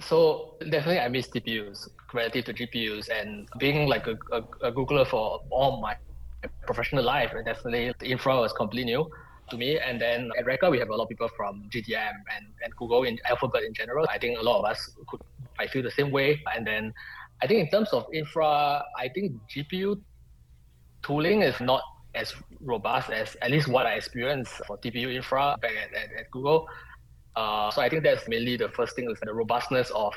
so 0.01 0.57
definitely, 0.59 1.01
I 1.01 1.09
miss 1.09 1.29
TPUs 1.29 1.89
relative 2.13 2.45
to 2.47 2.55
GPUs, 2.55 3.09
and 3.09 3.49
being 3.59 3.89
like 3.89 4.07
a, 4.07 4.17
a, 4.33 4.39
a 4.69 4.73
Googler 4.73 5.07
for 5.07 5.41
all 5.51 5.81
my 5.81 5.97
professional 6.63 7.05
life, 7.05 7.33
and 7.35 7.45
definitely 7.45 7.93
the 7.99 8.07
infra 8.07 8.37
was 8.37 8.53
completely 8.53 8.93
new 8.93 9.11
to 9.51 9.57
me. 9.57 9.79
And 9.79 10.01
then 10.01 10.31
at 10.39 10.47
Reka, 10.47 10.71
we 10.71 10.79
have 10.79 10.89
a 10.89 10.97
lot 10.97 11.05
of 11.05 11.09
people 11.09 11.29
from 11.37 11.69
GDM 11.71 12.13
and, 12.35 12.47
and 12.65 12.75
Google 12.77 13.05
in 13.05 13.19
Alphabet 13.29 13.65
in 13.65 13.75
general. 13.75 14.07
I 14.09 14.19
think 14.19 14.39
a 14.39 14.43
lot 14.43 14.61
of 14.61 14.65
us 14.65 14.91
could 15.09 15.21
I 15.59 15.67
feel 15.67 15.83
the 15.83 15.91
same 15.91 16.11
way. 16.11 16.43
And 16.57 16.67
then 16.67 16.95
I 17.43 17.47
think 17.47 17.61
in 17.61 17.71
terms 17.71 17.91
of 17.93 18.07
infra, 18.13 18.83
I 18.99 19.09
think 19.09 19.33
GPU 19.49 20.01
tooling 21.03 21.43
is 21.43 21.59
not 21.61 21.83
as 22.15 22.35
robust 22.61 23.11
as 23.11 23.37
at 23.41 23.51
least 23.51 23.69
what 23.69 23.87
I 23.87 23.95
experienced 23.95 24.53
for 24.67 24.77
TPU 24.79 25.15
infra 25.15 25.57
back 25.61 25.73
at, 25.73 25.95
at, 25.95 26.11
at 26.19 26.31
Google. 26.31 26.69
Uh, 27.37 27.71
so 27.71 27.81
I 27.81 27.89
think 27.89 28.03
that's 28.03 28.29
mainly 28.29 28.57
the 28.57 28.69
first 28.71 28.97
thing 28.97 29.11
is 29.11 29.19
the 29.23 29.33
robustness 29.33 29.91
of 29.91 30.15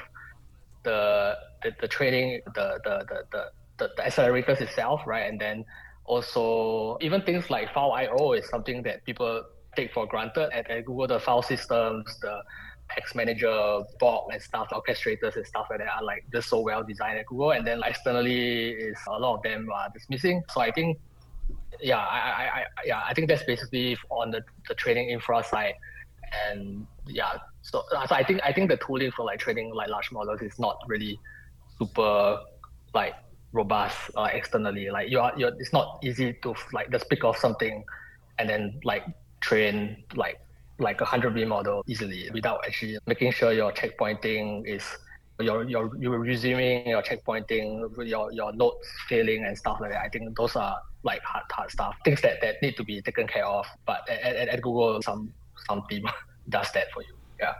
the 0.83 1.35
the, 1.61 1.71
the 1.79 1.87
training, 1.87 2.41
the 2.55 2.79
the, 2.83 3.05
the 3.31 3.49
the, 3.77 3.89
the 3.95 4.01
accelerators 4.01 4.59
itself, 4.61 5.01
right? 5.05 5.29
And 5.29 5.39
then 5.39 5.65
also 6.05 6.97
even 7.01 7.21
things 7.21 7.49
like 7.49 7.73
file 7.73 7.91
I/O 7.93 8.33
is 8.33 8.49
something 8.49 8.83
that 8.83 9.05
people 9.05 9.43
take 9.75 9.93
for 9.93 10.05
granted 10.05 10.49
at, 10.51 10.69
at 10.69 10.85
Google. 10.85 11.07
The 11.07 11.19
file 11.19 11.41
systems, 11.41 12.19
the 12.21 12.41
text 12.89 13.15
manager, 13.15 13.81
Bob 13.99 14.29
and 14.31 14.41
stuff, 14.41 14.69
orchestrators 14.71 15.35
and 15.35 15.45
stuff 15.45 15.67
like 15.69 15.79
that 15.79 15.89
are 15.89 16.03
like 16.03 16.25
just 16.31 16.49
so 16.49 16.59
well 16.59 16.83
designed 16.83 17.17
at 17.17 17.25
Google. 17.25 17.51
And 17.51 17.65
then 17.65 17.79
like, 17.79 17.91
externally 17.91 18.69
is 18.69 18.97
a 19.07 19.17
lot 19.19 19.37
of 19.37 19.43
them 19.43 19.69
are 19.73 19.89
just 19.93 20.09
missing. 20.09 20.43
So 20.51 20.61
I 20.61 20.71
think 20.71 20.99
yeah, 21.81 21.97
I, 21.97 22.17
I, 22.17 22.59
I 22.59 22.65
yeah, 22.85 23.01
I 23.05 23.13
think 23.13 23.27
that's 23.27 23.43
basically 23.43 23.97
on 24.09 24.31
the, 24.31 24.41
the 24.67 24.75
training 24.75 25.09
infra 25.09 25.43
side. 25.43 25.73
And 26.47 26.87
yeah, 27.07 27.37
so, 27.61 27.83
so 27.91 28.15
I 28.15 28.23
think 28.23 28.41
I 28.43 28.51
think 28.53 28.69
the 28.69 28.77
tooling 28.77 29.11
for 29.11 29.25
like 29.25 29.39
training 29.39 29.73
like 29.73 29.89
large 29.89 30.11
models 30.11 30.41
is 30.41 30.57
not 30.59 30.77
really 30.87 31.19
super 31.77 32.39
like 32.93 33.13
robust 33.51 33.97
uh, 34.15 34.29
externally. 34.31 34.89
Like 34.89 35.09
you 35.09 35.19
are, 35.19 35.33
you're, 35.37 35.51
it's 35.59 35.73
not 35.73 35.99
easy 36.03 36.33
to 36.43 36.55
like 36.71 36.91
just 36.91 37.09
pick 37.09 37.23
off 37.23 37.37
something 37.37 37.83
and 38.39 38.49
then 38.49 38.79
like 38.83 39.05
train 39.41 40.03
like 40.15 40.39
like 40.79 41.01
a 41.01 41.05
100B 41.05 41.47
model 41.47 41.83
easily 41.87 42.29
without 42.33 42.59
actually 42.65 42.97
making 43.05 43.31
sure 43.31 43.51
your 43.53 43.71
checkpointing 43.71 44.67
is 44.67 44.83
you're, 45.39 45.63
you're, 45.63 45.91
you're 45.97 46.19
resuming 46.19 46.87
your 46.87 47.01
checkpointing, 47.01 47.89
your, 48.07 48.31
your 48.31 48.53
nodes 48.53 48.87
failing 49.07 49.45
and 49.45 49.57
stuff 49.57 49.79
like 49.81 49.91
that. 49.91 50.01
I 50.01 50.09
think 50.09 50.35
those 50.37 50.55
are 50.55 50.77
like 51.03 51.21
hard, 51.23 51.43
hard 51.51 51.71
stuff, 51.71 51.95
things 52.05 52.21
that, 52.21 52.39
that 52.41 52.61
need 52.61 52.77
to 52.77 52.83
be 52.83 53.01
taken 53.01 53.27
care 53.27 53.45
of. 53.45 53.65
But 53.85 54.07
at, 54.09 54.35
at, 54.35 54.47
at 54.49 54.61
Google, 54.61 55.01
some, 55.01 55.33
some 55.67 55.83
team 55.89 56.05
does 56.49 56.71
that 56.73 56.91
for 56.93 57.01
you. 57.01 57.15
Yeah. 57.39 57.53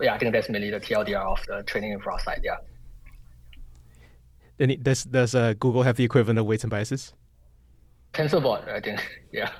Yeah, 0.00 0.14
I 0.14 0.18
think 0.18 0.32
that's 0.32 0.48
mainly 0.48 0.70
the 0.70 0.80
TLDR 0.80 1.24
of 1.24 1.38
the 1.46 1.62
training 1.62 1.92
infra 1.92 2.20
side. 2.20 2.40
Yeah. 2.42 2.56
Then 4.56 4.76
does 4.82 5.04
does 5.04 5.34
uh, 5.34 5.54
Google 5.54 5.82
have 5.82 5.96
the 5.96 6.04
equivalent 6.04 6.38
of 6.38 6.46
weights 6.46 6.64
and 6.64 6.70
biases? 6.70 7.12
TensorBoard, 8.12 8.68
I 8.68 8.80
think. 8.80 9.00
Yeah. 9.32 9.50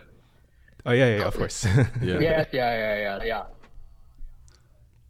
Oh 0.87 0.93
yeah, 0.93 1.17
yeah, 1.17 1.25
of 1.25 1.37
course. 1.37 1.65
yeah. 1.67 1.85
yeah, 2.03 2.19
yeah, 2.21 2.45
yeah, 2.53 2.97
yeah, 2.97 3.25
yeah. 3.25 3.43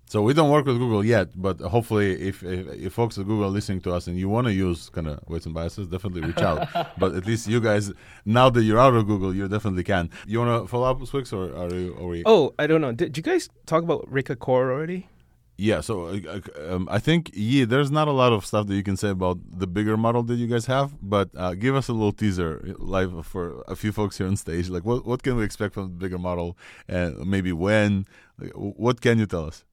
So 0.06 0.22
we 0.22 0.32
don't 0.32 0.51
work 0.51 0.64
with 0.66 0.78
Google 0.78 1.05
yet, 1.05 1.30
but 1.34 1.59
hopefully, 1.60 2.12
if 2.20 2.44
if, 2.44 2.68
if 2.68 2.92
folks 2.92 3.18
at 3.18 3.26
Google 3.26 3.46
are 3.46 3.51
listening 3.51 3.80
to 3.80 3.92
us 3.92 4.06
and 4.06 4.16
you 4.16 4.28
want 4.28 4.46
to 4.46 4.52
use 4.52 4.88
kind 4.90 5.09
of 5.09 5.18
weights 5.28 5.46
and 5.46 5.55
biases, 5.55 5.88
definitely 5.88 6.20
reach 6.20 6.38
out. 6.38 6.68
but 6.98 7.16
at 7.16 7.26
least 7.26 7.48
you 7.48 7.60
guys, 7.60 7.92
now 8.24 8.48
that 8.51 8.62
you're 8.62 8.78
out 8.78 8.94
of 8.94 9.09
Google, 9.09 9.34
you 9.34 9.48
definitely 9.48 9.82
can. 9.82 10.10
You 10.26 10.38
want 10.38 10.62
to 10.62 10.68
follow 10.68 10.88
up, 10.88 11.01
Swyx, 11.01 11.32
or 11.32 11.56
are 11.56 11.74
you? 11.74 11.96
Are 11.98 12.06
we... 12.06 12.22
Oh, 12.26 12.55
I 12.60 12.68
don't 12.68 12.80
know. 12.80 12.92
Did 12.92 13.16
you 13.16 13.24
guys 13.24 13.48
talk 13.66 13.82
about 13.82 14.06
Reka 14.09 14.36
Core 14.36 14.70
already? 14.70 15.09
Yeah, 15.56 15.82
so 15.82 16.06
uh, 16.06 16.40
um, 16.68 16.89
I 16.90 16.98
think 16.98 17.31
yeah, 17.32 17.64
there's 17.64 17.90
not 17.90 18.09
a 18.09 18.12
lot 18.12 18.32
of 18.32 18.44
stuff 18.44 18.66
that 18.66 18.74
you 18.74 18.82
can 18.82 18.97
say 18.97 19.10
about 19.10 19.39
the 19.56 19.68
bigger 19.68 19.97
model 19.97 20.24
that 20.24 20.35
you 20.35 20.48
guys 20.48 20.66
have, 20.66 20.97
but 21.01 21.28
uh, 21.36 21.55
give 21.55 21.76
us 21.76 21.86
a 21.86 21.93
little 21.93 22.12
teaser 22.12 22.74
live 22.78 23.24
for 23.24 23.62
a 23.68 23.76
few 23.76 23.93
folks 23.93 24.18
here 24.18 24.26
on 24.26 24.36
stage. 24.36 24.68
Like, 24.68 24.85
what 24.85 25.06
what 25.06 25.22
can 25.22 25.36
we 25.36 25.44
expect 25.44 25.74
from 25.74 25.85
the 25.85 25.90
bigger 25.90 26.18
model, 26.18 26.59
and 26.89 27.24
maybe 27.24 27.52
when? 27.52 28.05
What 28.55 29.01
can 29.01 29.20
you 29.20 29.26
tell 29.26 29.47
us? 29.47 29.64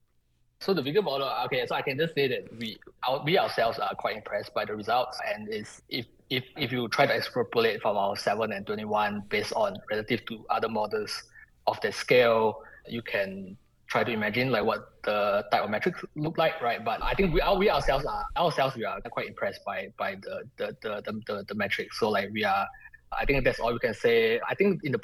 So 0.60 0.72
the 0.72 0.82
bigger 0.82 1.02
model, 1.02 1.28
okay. 1.46 1.66
So 1.66 1.74
I 1.74 1.82
can 1.82 1.98
just 1.98 2.14
say 2.14 2.28
that 2.28 2.56
we 2.56 2.78
our, 3.08 3.20
we 3.24 3.36
ourselves 3.36 3.80
are 3.80 3.92
quite 3.96 4.14
impressed 4.14 4.54
by 4.54 4.64
the 4.64 4.76
results, 4.76 5.18
and 5.34 5.48
is 5.48 5.82
if 5.88 6.06
if 6.30 6.44
if 6.56 6.70
you 6.70 6.86
try 6.86 7.06
to 7.06 7.12
extrapolate 7.12 7.82
from 7.82 7.96
our 7.96 8.14
seven 8.16 8.52
and 8.52 8.64
twenty 8.64 8.84
one 8.84 9.24
based 9.28 9.52
on 9.54 9.76
relative 9.90 10.24
to 10.26 10.46
other 10.48 10.68
models 10.68 11.24
of 11.66 11.80
the 11.80 11.90
scale, 11.90 12.62
you 12.86 13.02
can 13.02 13.56
try 13.92 14.02
to 14.02 14.10
imagine 14.10 14.50
like 14.50 14.64
what 14.64 14.80
the 15.04 15.44
type 15.52 15.62
of 15.62 15.70
metrics 15.70 16.00
look 16.16 16.38
like, 16.38 16.60
right? 16.62 16.82
But 16.82 17.02
I 17.02 17.12
think 17.12 17.34
we 17.34 17.40
are 17.42 17.56
we 17.56 17.68
ourselves 17.68 18.06
are 18.06 18.24
ourselves 18.36 18.74
we 18.74 18.84
are 18.84 18.98
quite 19.16 19.28
impressed 19.28 19.60
by 19.66 19.78
by 19.98 20.10
the 20.24 20.34
the 20.56 20.66
the 20.82 20.92
the, 21.06 21.12
the, 21.26 21.44
the 21.48 21.54
metrics. 21.54 22.00
So 22.00 22.08
like 22.08 22.30
we 22.32 22.42
are, 22.42 22.66
I 23.20 23.26
think 23.26 23.44
that's 23.44 23.60
all 23.60 23.72
we 23.72 23.78
can 23.78 23.94
say. 23.94 24.40
I 24.48 24.54
think 24.54 24.80
in 24.84 24.92
the 24.92 25.02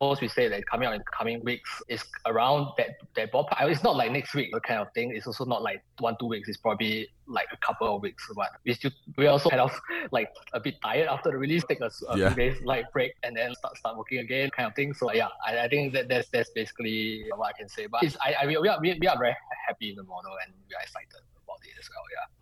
we 0.00 0.28
say 0.28 0.48
that 0.48 0.66
coming 0.66 0.88
out 0.88 0.94
in 0.94 1.00
the 1.00 1.04
coming 1.16 1.44
weeks 1.44 1.70
is 1.88 2.02
around 2.24 2.68
that 2.78 2.88
that 3.16 3.30
ballpark. 3.30 3.60
It's 3.60 3.84
not 3.84 3.96
like 3.96 4.10
next 4.10 4.34
week 4.34 4.50
the 4.50 4.60
kind 4.60 4.80
of 4.80 4.88
thing. 4.94 5.14
It's 5.14 5.26
also 5.26 5.44
not 5.44 5.62
like 5.62 5.82
one 5.98 6.16
two 6.18 6.26
weeks. 6.26 6.48
It's 6.48 6.56
probably 6.56 7.08
like 7.26 7.48
a 7.52 7.56
couple 7.58 7.94
of 7.94 8.00
weeks. 8.00 8.26
But 8.34 8.48
we 8.64 8.72
still 8.72 8.92
we 9.18 9.26
also 9.26 9.50
kind 9.50 9.60
of 9.60 9.78
like 10.10 10.30
a 10.54 10.60
bit 10.60 10.76
tired 10.82 11.08
after 11.08 11.30
the 11.30 11.36
release. 11.36 11.64
Take 11.68 11.82
a, 11.82 11.90
a 12.08 12.18
yeah. 12.18 12.28
few 12.28 12.36
days 12.36 12.62
like 12.64 12.90
break 12.92 13.12
and 13.24 13.36
then 13.36 13.54
start 13.54 13.76
start 13.76 13.98
working 13.98 14.18
again, 14.18 14.48
kind 14.50 14.66
of 14.68 14.74
thing. 14.74 14.94
So 14.94 15.12
yeah, 15.12 15.28
I, 15.46 15.64
I 15.64 15.68
think 15.68 15.92
that 15.92 16.08
that's 16.08 16.30
that's 16.30 16.50
basically 16.50 17.26
what 17.36 17.48
I 17.48 17.52
can 17.52 17.68
say. 17.68 17.86
But 17.86 18.02
it's, 18.02 18.16
I, 18.24 18.34
I 18.40 18.46
we 18.46 18.56
are 18.56 18.80
we 18.80 19.06
are 19.06 19.18
very 19.18 19.36
happy 19.68 19.90
in 19.90 19.96
the 19.96 20.04
model 20.04 20.32
and 20.42 20.54
we 20.66 20.74
are 20.76 20.82
excited 20.82 21.20
about 21.44 21.58
it 21.62 21.76
as 21.78 21.88
well. 21.90 22.04
Yeah. 22.10 22.39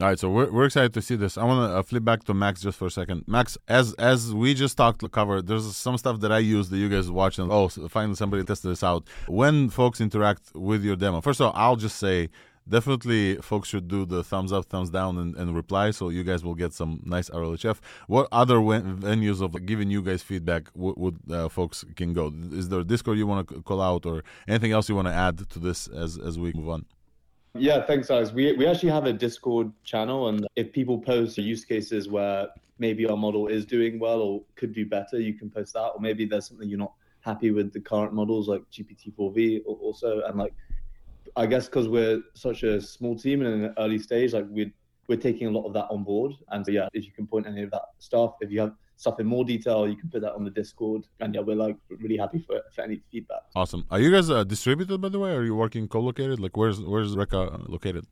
All 0.00 0.06
right, 0.06 0.18
so 0.18 0.30
we're, 0.30 0.50
we're 0.50 0.64
excited 0.64 0.94
to 0.94 1.02
see 1.02 1.14
this. 1.14 1.36
I 1.36 1.44
want 1.44 1.70
to 1.70 1.76
uh, 1.76 1.82
flip 1.82 2.02
back 2.02 2.24
to 2.24 2.32
Max 2.32 2.62
just 2.62 2.78
for 2.78 2.86
a 2.86 2.90
second. 2.90 3.22
Max, 3.26 3.58
as 3.68 3.92
as 3.94 4.32
we 4.32 4.54
just 4.54 4.78
talked 4.78 5.04
cover, 5.12 5.42
there's 5.42 5.76
some 5.76 5.98
stuff 5.98 6.20
that 6.20 6.32
I 6.32 6.38
use 6.38 6.70
that 6.70 6.78
you 6.78 6.88
guys 6.88 7.10
watch 7.10 7.38
and 7.38 7.52
oh, 7.52 7.68
so 7.68 7.86
finally 7.86 8.14
somebody 8.14 8.42
tested 8.42 8.70
this 8.70 8.82
out. 8.82 9.06
When 9.28 9.68
folks 9.68 10.00
interact 10.00 10.52
with 10.54 10.82
your 10.84 10.96
demo, 10.96 11.20
first 11.20 11.38
of 11.40 11.48
all, 11.48 11.52
I'll 11.54 11.76
just 11.76 11.98
say 11.98 12.30
definitely 12.66 13.36
folks 13.42 13.68
should 13.68 13.88
do 13.88 14.06
the 14.06 14.24
thumbs 14.24 14.54
up, 14.54 14.64
thumbs 14.70 14.88
down, 14.88 15.18
and, 15.18 15.36
and 15.36 15.54
reply 15.54 15.90
so 15.90 16.08
you 16.08 16.24
guys 16.24 16.42
will 16.42 16.54
get 16.54 16.72
some 16.72 17.02
nice 17.04 17.28
RLHF. 17.28 17.80
What 18.06 18.26
other 18.32 18.56
venues 18.56 19.42
of 19.42 19.66
giving 19.66 19.90
you 19.90 20.00
guys 20.00 20.22
feedback 20.22 20.70
would, 20.74 21.18
uh, 21.30 21.50
folks 21.50 21.84
can 21.96 22.14
go? 22.14 22.32
Is 22.52 22.70
there 22.70 22.80
a 22.80 22.84
Discord 22.84 23.18
you 23.18 23.26
want 23.26 23.48
to 23.48 23.60
call 23.60 23.82
out 23.82 24.06
or 24.06 24.24
anything 24.48 24.72
else 24.72 24.88
you 24.88 24.94
want 24.94 25.08
to 25.08 25.14
add 25.14 25.46
to 25.50 25.58
this 25.58 25.88
as 25.88 26.16
as 26.16 26.38
we 26.38 26.54
move 26.54 26.70
on? 26.70 26.86
Yeah, 27.54 27.84
thanks, 27.84 28.08
guys. 28.08 28.32
We 28.32 28.52
we 28.52 28.66
actually 28.66 28.90
have 28.90 29.06
a 29.06 29.12
Discord 29.12 29.72
channel, 29.82 30.28
and 30.28 30.46
if 30.54 30.72
people 30.72 30.98
post 30.98 31.36
use 31.36 31.64
cases 31.64 32.08
where 32.08 32.48
maybe 32.78 33.06
our 33.06 33.16
model 33.16 33.48
is 33.48 33.66
doing 33.66 33.98
well 33.98 34.20
or 34.20 34.42
could 34.54 34.72
do 34.72 34.86
better, 34.86 35.20
you 35.20 35.34
can 35.34 35.50
post 35.50 35.74
that. 35.74 35.88
Or 35.88 36.00
maybe 36.00 36.24
there's 36.24 36.46
something 36.46 36.68
you're 36.68 36.78
not 36.78 36.94
happy 37.20 37.50
with 37.50 37.72
the 37.72 37.80
current 37.80 38.14
models 38.14 38.48
like 38.48 38.62
GPT-4v 38.72 39.62
also, 39.66 40.22
and 40.26 40.38
like 40.38 40.54
I 41.36 41.46
guess 41.46 41.66
because 41.66 41.88
we're 41.88 42.22
such 42.34 42.62
a 42.62 42.80
small 42.80 43.18
team 43.18 43.42
and 43.42 43.54
in 43.54 43.64
an 43.64 43.74
early 43.78 43.98
stage, 43.98 44.32
like 44.32 44.46
we're 44.48 44.72
we're 45.08 45.18
taking 45.18 45.48
a 45.48 45.50
lot 45.50 45.66
of 45.66 45.72
that 45.72 45.86
on 45.90 46.04
board. 46.04 46.32
And 46.50 46.64
so 46.64 46.70
yeah, 46.70 46.88
if 46.92 47.04
you 47.04 47.10
can 47.10 47.26
point 47.26 47.48
any 47.48 47.62
of 47.62 47.70
that 47.72 47.82
stuff, 47.98 48.34
if 48.40 48.52
you 48.52 48.60
have 48.60 48.74
stuff 49.00 49.18
in 49.18 49.26
more 49.26 49.44
detail, 49.44 49.88
you 49.88 49.96
can 49.96 50.10
put 50.10 50.20
that 50.20 50.34
on 50.34 50.44
the 50.44 50.50
Discord. 50.50 51.06
And 51.20 51.34
yeah, 51.34 51.40
we're 51.40 51.56
like 51.56 51.76
really 51.88 52.18
happy 52.18 52.40
for, 52.46 52.60
for 52.74 52.82
any 52.82 53.00
feedback. 53.10 53.42
Awesome. 53.56 53.86
Are 53.90 53.98
you 53.98 54.10
guys 54.12 54.28
uh, 54.28 54.44
distributed 54.44 55.00
by 55.00 55.08
the 55.08 55.18
way? 55.18 55.32
Are 55.32 55.42
you 55.42 55.54
working 55.54 55.88
co-located? 55.88 56.38
Like 56.38 56.56
where's 56.56 56.80
where's 56.80 57.16
Reka 57.16 57.62
located? 57.66 58.04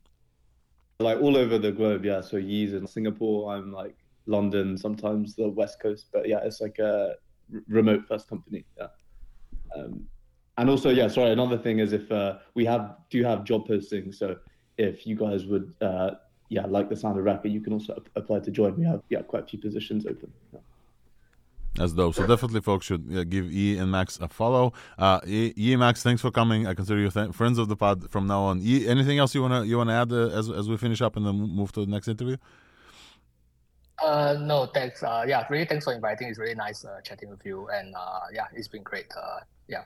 Like 0.99 1.19
all 1.21 1.37
over 1.37 1.59
the 1.59 1.71
globe, 1.71 2.03
yeah. 2.05 2.21
So 2.21 2.37
Yi's 2.37 2.73
in 2.73 2.87
Singapore. 2.87 3.53
I'm 3.53 3.71
like 3.71 3.95
London, 4.25 4.77
sometimes 4.77 5.35
the 5.35 5.47
West 5.47 5.79
Coast. 5.79 6.07
But 6.11 6.27
yeah, 6.27 6.39
it's 6.43 6.59
like 6.59 6.79
a 6.79 7.13
remote 7.67 8.05
first 8.07 8.27
company. 8.27 8.65
Yeah. 8.77 8.87
Um, 9.75 10.07
and 10.57 10.69
also, 10.69 10.89
yeah, 10.89 11.07
sorry. 11.07 11.31
Another 11.31 11.57
thing 11.57 11.79
is 11.79 11.93
if 11.93 12.11
uh, 12.11 12.39
we 12.55 12.65
have 12.65 12.95
do 13.11 13.23
have 13.23 13.43
job 13.43 13.67
postings, 13.67 14.15
so 14.15 14.37
if 14.77 15.05
you 15.05 15.15
guys 15.15 15.45
would, 15.45 15.71
uh, 15.81 16.11
yeah, 16.49 16.65
like 16.65 16.89
the 16.89 16.95
sound 16.95 17.17
of 17.19 17.25
Reka, 17.25 17.47
you 17.47 17.61
can 17.61 17.73
also 17.73 18.01
apply 18.15 18.39
to 18.39 18.51
join. 18.51 18.75
We 18.75 18.85
have 18.85 19.03
yeah 19.09 19.21
quite 19.21 19.43
a 19.43 19.45
few 19.45 19.59
positions 19.59 20.07
open. 20.07 20.33
Yeah. 20.51 20.59
That's 21.75 21.93
dope. 21.93 22.15
So 22.15 22.25
definitely, 22.25 22.61
folks 22.61 22.85
should 22.87 23.29
give 23.29 23.51
E 23.51 23.77
and 23.77 23.91
Max 23.91 24.19
a 24.19 24.27
follow. 24.27 24.73
Uh, 24.97 25.21
e, 25.25 25.53
e 25.55 25.75
Max, 25.75 26.03
thanks 26.03 26.21
for 26.21 26.31
coming. 26.31 26.67
I 26.67 26.73
consider 26.73 26.99
you 26.99 27.09
th- 27.09 27.31
friends 27.31 27.57
of 27.57 27.67
the 27.69 27.75
pod 27.75 28.09
from 28.09 28.27
now 28.27 28.41
on. 28.41 28.59
E, 28.61 28.87
anything 28.87 29.19
else 29.19 29.33
you 29.35 29.41
wanna 29.41 29.63
you 29.63 29.77
wanna 29.77 29.93
add 29.93 30.11
uh, 30.11 30.29
as 30.29 30.49
as 30.49 30.67
we 30.67 30.77
finish 30.77 31.01
up 31.01 31.15
and 31.15 31.25
then 31.25 31.35
move 31.35 31.71
to 31.73 31.85
the 31.85 31.91
next 31.91 32.07
interview? 32.07 32.37
Uh, 34.01 34.37
no, 34.39 34.65
thanks. 34.65 35.03
Uh, 35.03 35.25
yeah, 35.27 35.45
really, 35.49 35.65
thanks 35.65 35.85
for 35.85 35.93
inviting. 35.93 36.27
It's 36.29 36.39
really 36.39 36.55
nice 36.55 36.85
uh, 36.85 37.01
chatting 37.01 37.29
with 37.29 37.45
you, 37.45 37.67
and 37.69 37.93
uh, 37.95 38.21
yeah, 38.33 38.45
it's 38.53 38.67
been 38.67 38.83
great. 38.83 39.11
Uh, 39.15 39.39
yeah. 39.67 39.83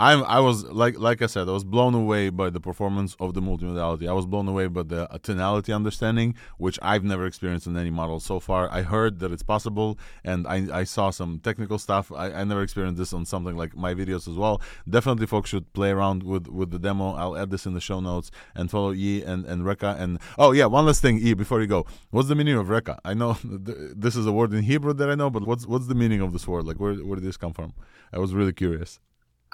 I'm 0.00 0.24
I 0.24 0.40
was 0.40 0.64
like 0.64 0.98
like 0.98 1.20
I 1.20 1.26
said, 1.26 1.46
I 1.46 1.52
was 1.52 1.62
blown 1.62 1.92
away 1.94 2.30
by 2.30 2.48
the 2.48 2.58
performance 2.58 3.14
of 3.20 3.34
the 3.34 3.42
multimodality. 3.42 4.08
I 4.08 4.14
was 4.14 4.24
blown 4.24 4.48
away 4.48 4.66
by 4.66 4.82
the 4.82 5.06
tonality 5.22 5.74
understanding, 5.74 6.36
which 6.56 6.78
I've 6.80 7.04
never 7.04 7.26
experienced 7.26 7.66
in 7.66 7.76
any 7.76 7.90
model 7.90 8.18
so 8.18 8.40
far. 8.40 8.72
I 8.72 8.80
heard 8.80 9.18
that 9.18 9.30
it's 9.30 9.42
possible, 9.42 9.98
and 10.24 10.46
I, 10.46 10.80
I 10.80 10.84
saw 10.84 11.10
some 11.10 11.38
technical 11.40 11.78
stuff. 11.78 12.10
I, 12.12 12.32
I 12.32 12.44
never 12.44 12.62
experienced 12.62 12.96
this 12.96 13.12
on 13.12 13.26
something 13.26 13.54
like 13.58 13.76
my 13.76 13.92
videos 13.92 14.26
as 14.26 14.36
well. 14.36 14.62
Definitely, 14.88 15.26
folks 15.26 15.50
should 15.50 15.70
play 15.74 15.90
around 15.90 16.22
with 16.22 16.48
with 16.48 16.70
the 16.70 16.78
demo. 16.78 17.12
I'll 17.12 17.36
add 17.36 17.50
this 17.50 17.66
in 17.66 17.74
the 17.74 17.80
show 17.80 18.00
notes 18.00 18.30
and 18.54 18.70
follow 18.70 18.94
E 18.94 19.22
and 19.22 19.44
and 19.44 19.66
Reka. 19.66 19.96
And 19.98 20.18
oh 20.38 20.52
yeah, 20.52 20.64
one 20.64 20.86
last 20.86 21.02
thing, 21.02 21.18
E, 21.18 21.34
before 21.34 21.60
you 21.60 21.66
go, 21.66 21.84
what's 22.08 22.28
the 22.28 22.34
meaning 22.34 22.56
of 22.56 22.70
Reka? 22.70 22.98
I 23.04 23.12
know 23.12 23.36
this 23.44 24.16
is 24.16 24.24
a 24.24 24.32
word 24.32 24.54
in 24.54 24.62
Hebrew 24.62 24.94
that 24.94 25.10
I 25.10 25.14
know, 25.14 25.28
but 25.28 25.46
what's 25.46 25.66
what's 25.66 25.88
the 25.88 25.94
meaning 25.94 26.22
of 26.22 26.32
this 26.32 26.48
word? 26.48 26.64
Like 26.64 26.80
where 26.80 26.94
where 26.94 27.16
did 27.16 27.24
this 27.26 27.36
come 27.36 27.52
from? 27.52 27.74
I 28.14 28.18
was 28.18 28.32
really 28.32 28.54
curious. 28.54 28.98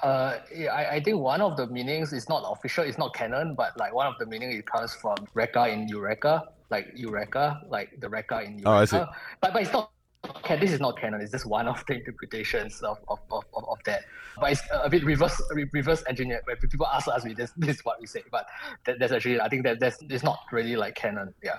Uh, 0.03 0.39
I, 0.71 0.87
I 0.97 1.01
think 1.01 1.19
one 1.19 1.41
of 1.41 1.57
the 1.57 1.67
meanings 1.69 2.13
is 2.13 2.29
not 2.29 2.45
official, 2.51 2.85
it's 2.85 2.99
not 2.99 3.15
canon, 3.15 3.55
but 3.55 3.79
like 3.79 3.95
one 3.95 4.07
of 4.07 4.15
the 4.19 4.27
meaning 4.27 4.53
it 4.53 4.67
comes 4.67 4.95
from 4.95 5.17
Reka 5.35 5.69
in 5.69 5.89
Eureka, 5.89 6.45
like 6.71 6.89
Eureka, 6.95 7.63
like 7.69 7.99
the 8.01 8.09
Reka 8.09 8.43
in 8.43 8.59
Eureka. 8.59 8.69
Oh, 8.69 8.73
I 8.73 8.85
see. 8.85 8.99
But, 9.41 9.53
but 9.53 9.63
it's 9.63 9.73
not 9.73 9.91
this 10.61 10.73
is 10.73 10.81
not 10.81 10.99
canon. 10.99 11.21
It's 11.21 11.33
just 11.33 11.47
one 11.47 11.69
of 11.69 11.85
the 11.87 11.95
interpretations 11.95 12.83
of, 12.83 12.99
of, 13.09 13.19
of, 13.31 13.45
of 13.55 13.79
that. 13.85 14.03
But 14.41 14.53
it's 14.53 14.63
a 14.73 14.91
bit 14.91 15.05
reverse 15.05 15.41
reverse 15.73 16.03
engineered. 16.09 16.43
When 16.45 16.57
people 16.57 16.87
ask 16.87 17.09
us, 17.09 17.25
this, 17.37 17.53
this 17.57 17.77
is 17.77 17.85
what 17.85 18.01
we 18.01 18.07
say. 18.07 18.23
But 18.31 18.47
that, 18.87 18.99
that's 18.99 19.13
actually 19.13 19.41
I 19.41 19.49
think 19.49 19.65
that 19.65 19.81
that's 19.81 19.99
it's 20.03 20.25
not 20.25 20.39
really 20.53 20.77
like 20.77 20.95
canon. 20.95 21.33
Yeah. 21.43 21.59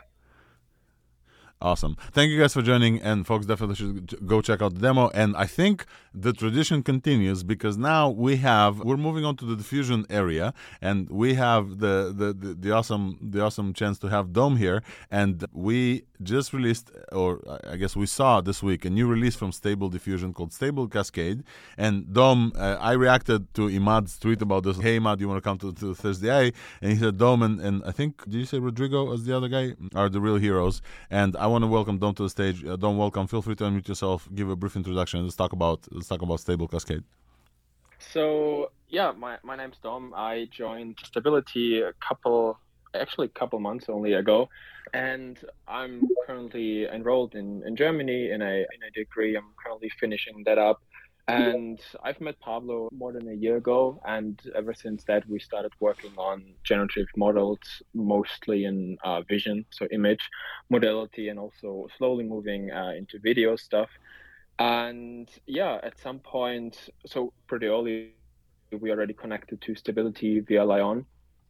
Awesome. 1.59 1.97
Thank 2.11 2.29
you 2.29 2.39
guys 2.39 2.53
for 2.53 2.61
joining. 2.61 3.01
And 3.01 3.25
folks, 3.25 3.47
definitely 3.47 3.75
should 3.75 4.27
go 4.27 4.41
check 4.41 4.61
out 4.61 4.75
the 4.75 4.79
demo. 4.79 5.09
And 5.09 5.35
I 5.35 5.47
think 5.47 5.85
the 6.13 6.31
tradition 6.31 6.83
continues 6.83 7.43
because 7.43 7.77
now 7.77 8.09
we 8.09 8.37
have 8.37 8.79
we're 8.79 8.97
moving 8.97 9.25
on 9.25 9.37
to 9.37 9.45
the 9.45 9.55
diffusion 9.55 10.05
area, 10.09 10.53
and 10.81 11.09
we 11.09 11.33
have 11.33 11.79
the 11.79 12.13
the, 12.15 12.33
the, 12.33 12.53
the 12.53 12.71
awesome 12.71 13.17
the 13.21 13.41
awesome 13.41 13.73
chance 13.73 13.97
to 13.99 14.07
have 14.07 14.33
Dome 14.33 14.57
here. 14.57 14.83
And 15.09 15.45
we 15.51 16.03
just 16.21 16.53
released, 16.53 16.91
or 17.11 17.41
I 17.67 17.75
guess 17.75 17.95
we 17.95 18.05
saw 18.05 18.41
this 18.41 18.61
week, 18.63 18.85
a 18.85 18.89
new 18.89 19.07
release 19.07 19.35
from 19.35 19.51
Stable 19.51 19.89
Diffusion 19.89 20.33
called 20.33 20.53
Stable 20.53 20.87
Cascade. 20.87 21.43
And 21.77 22.11
Dome, 22.13 22.53
uh, 22.55 22.77
I 22.79 22.93
reacted 22.93 23.53
to 23.55 23.69
Emad's 23.69 24.17
tweet 24.17 24.41
about 24.41 24.63
this. 24.63 24.79
Hey, 24.79 24.99
Imad, 24.99 25.19
you 25.19 25.27
want 25.27 25.43
to 25.43 25.47
come 25.47 25.57
to, 25.59 25.73
to 25.73 25.93
Thursday? 25.93 26.53
And 26.81 26.91
he 26.91 26.97
said, 26.97 27.17
Dome 27.17 27.43
and, 27.43 27.59
and 27.59 27.83
I 27.85 27.91
think, 27.91 28.23
did 28.23 28.35
you 28.35 28.45
say 28.45 28.59
Rodrigo 28.59 29.13
as 29.13 29.25
the 29.25 29.35
other 29.35 29.47
guy? 29.47 29.73
Are 29.95 30.09
the 30.09 30.19
real 30.19 30.37
heroes. 30.37 30.81
And 31.09 31.35
I 31.37 31.46
want 31.47 31.63
to 31.63 31.67
welcome 31.67 31.97
Dome 31.97 32.15
to 32.15 32.23
the 32.23 32.29
stage. 32.29 32.63
Uh, 32.65 32.75
Dome, 32.75 32.97
welcome. 32.97 33.27
Feel 33.27 33.41
free 33.41 33.55
to 33.55 33.63
unmute 33.65 33.87
yourself, 33.87 34.27
give 34.33 34.49
a 34.49 34.55
brief 34.55 34.75
introduction. 34.75 35.23
Let's 35.23 35.35
talk 35.35 35.53
about 35.53 35.87
let's 35.91 36.07
talk 36.07 36.21
about 36.21 36.39
Stable 36.39 36.67
Cascade. 36.67 37.03
So 38.13 38.71
yeah, 38.89 39.11
my 39.11 39.37
my 39.43 39.55
name's 39.55 39.77
Dom. 39.83 40.13
I 40.15 40.47
joined 40.51 40.97
Stability 41.03 41.81
a 41.81 41.93
couple, 41.93 42.59
actually 42.93 43.27
a 43.27 43.39
couple 43.39 43.59
months 43.59 43.85
only 43.89 44.13
ago, 44.13 44.49
and 44.93 45.37
I'm 45.67 46.07
currently 46.25 46.85
enrolled 46.85 47.35
in, 47.35 47.63
in 47.65 47.75
Germany 47.75 48.31
in 48.31 48.41
a 48.41 48.55
in 48.75 48.81
a 48.87 48.91
degree. 48.93 49.35
I'm 49.35 49.53
currently 49.63 49.91
finishing 49.99 50.43
that 50.45 50.57
up, 50.57 50.81
and 51.27 51.79
I've 52.03 52.21
met 52.21 52.39
Pablo 52.39 52.89
more 52.91 53.11
than 53.11 53.27
a 53.29 53.33
year 53.33 53.57
ago, 53.57 54.01
and 54.05 54.39
ever 54.55 54.73
since 54.73 55.03
that 55.05 55.27
we 55.27 55.39
started 55.39 55.71
working 55.79 56.13
on 56.17 56.53
generative 56.63 57.07
models, 57.15 57.59
mostly 57.93 58.65
in 58.65 58.97
uh, 59.03 59.21
vision, 59.21 59.65
so 59.69 59.87
image 59.91 60.29
modality, 60.69 61.29
and 61.29 61.39
also 61.39 61.87
slowly 61.97 62.23
moving 62.23 62.71
uh, 62.71 62.93
into 62.97 63.19
video 63.19 63.55
stuff. 63.55 63.89
And 64.59 65.29
yeah, 65.45 65.79
at 65.83 65.99
some 65.99 66.19
point, 66.19 66.89
so 67.05 67.33
pretty 67.47 67.67
early, 67.67 68.13
we 68.71 68.91
already 68.91 69.13
connected 69.13 69.61
to 69.61 69.75
Stability 69.75 70.39
via 70.39 70.65
LAION 70.65 71.05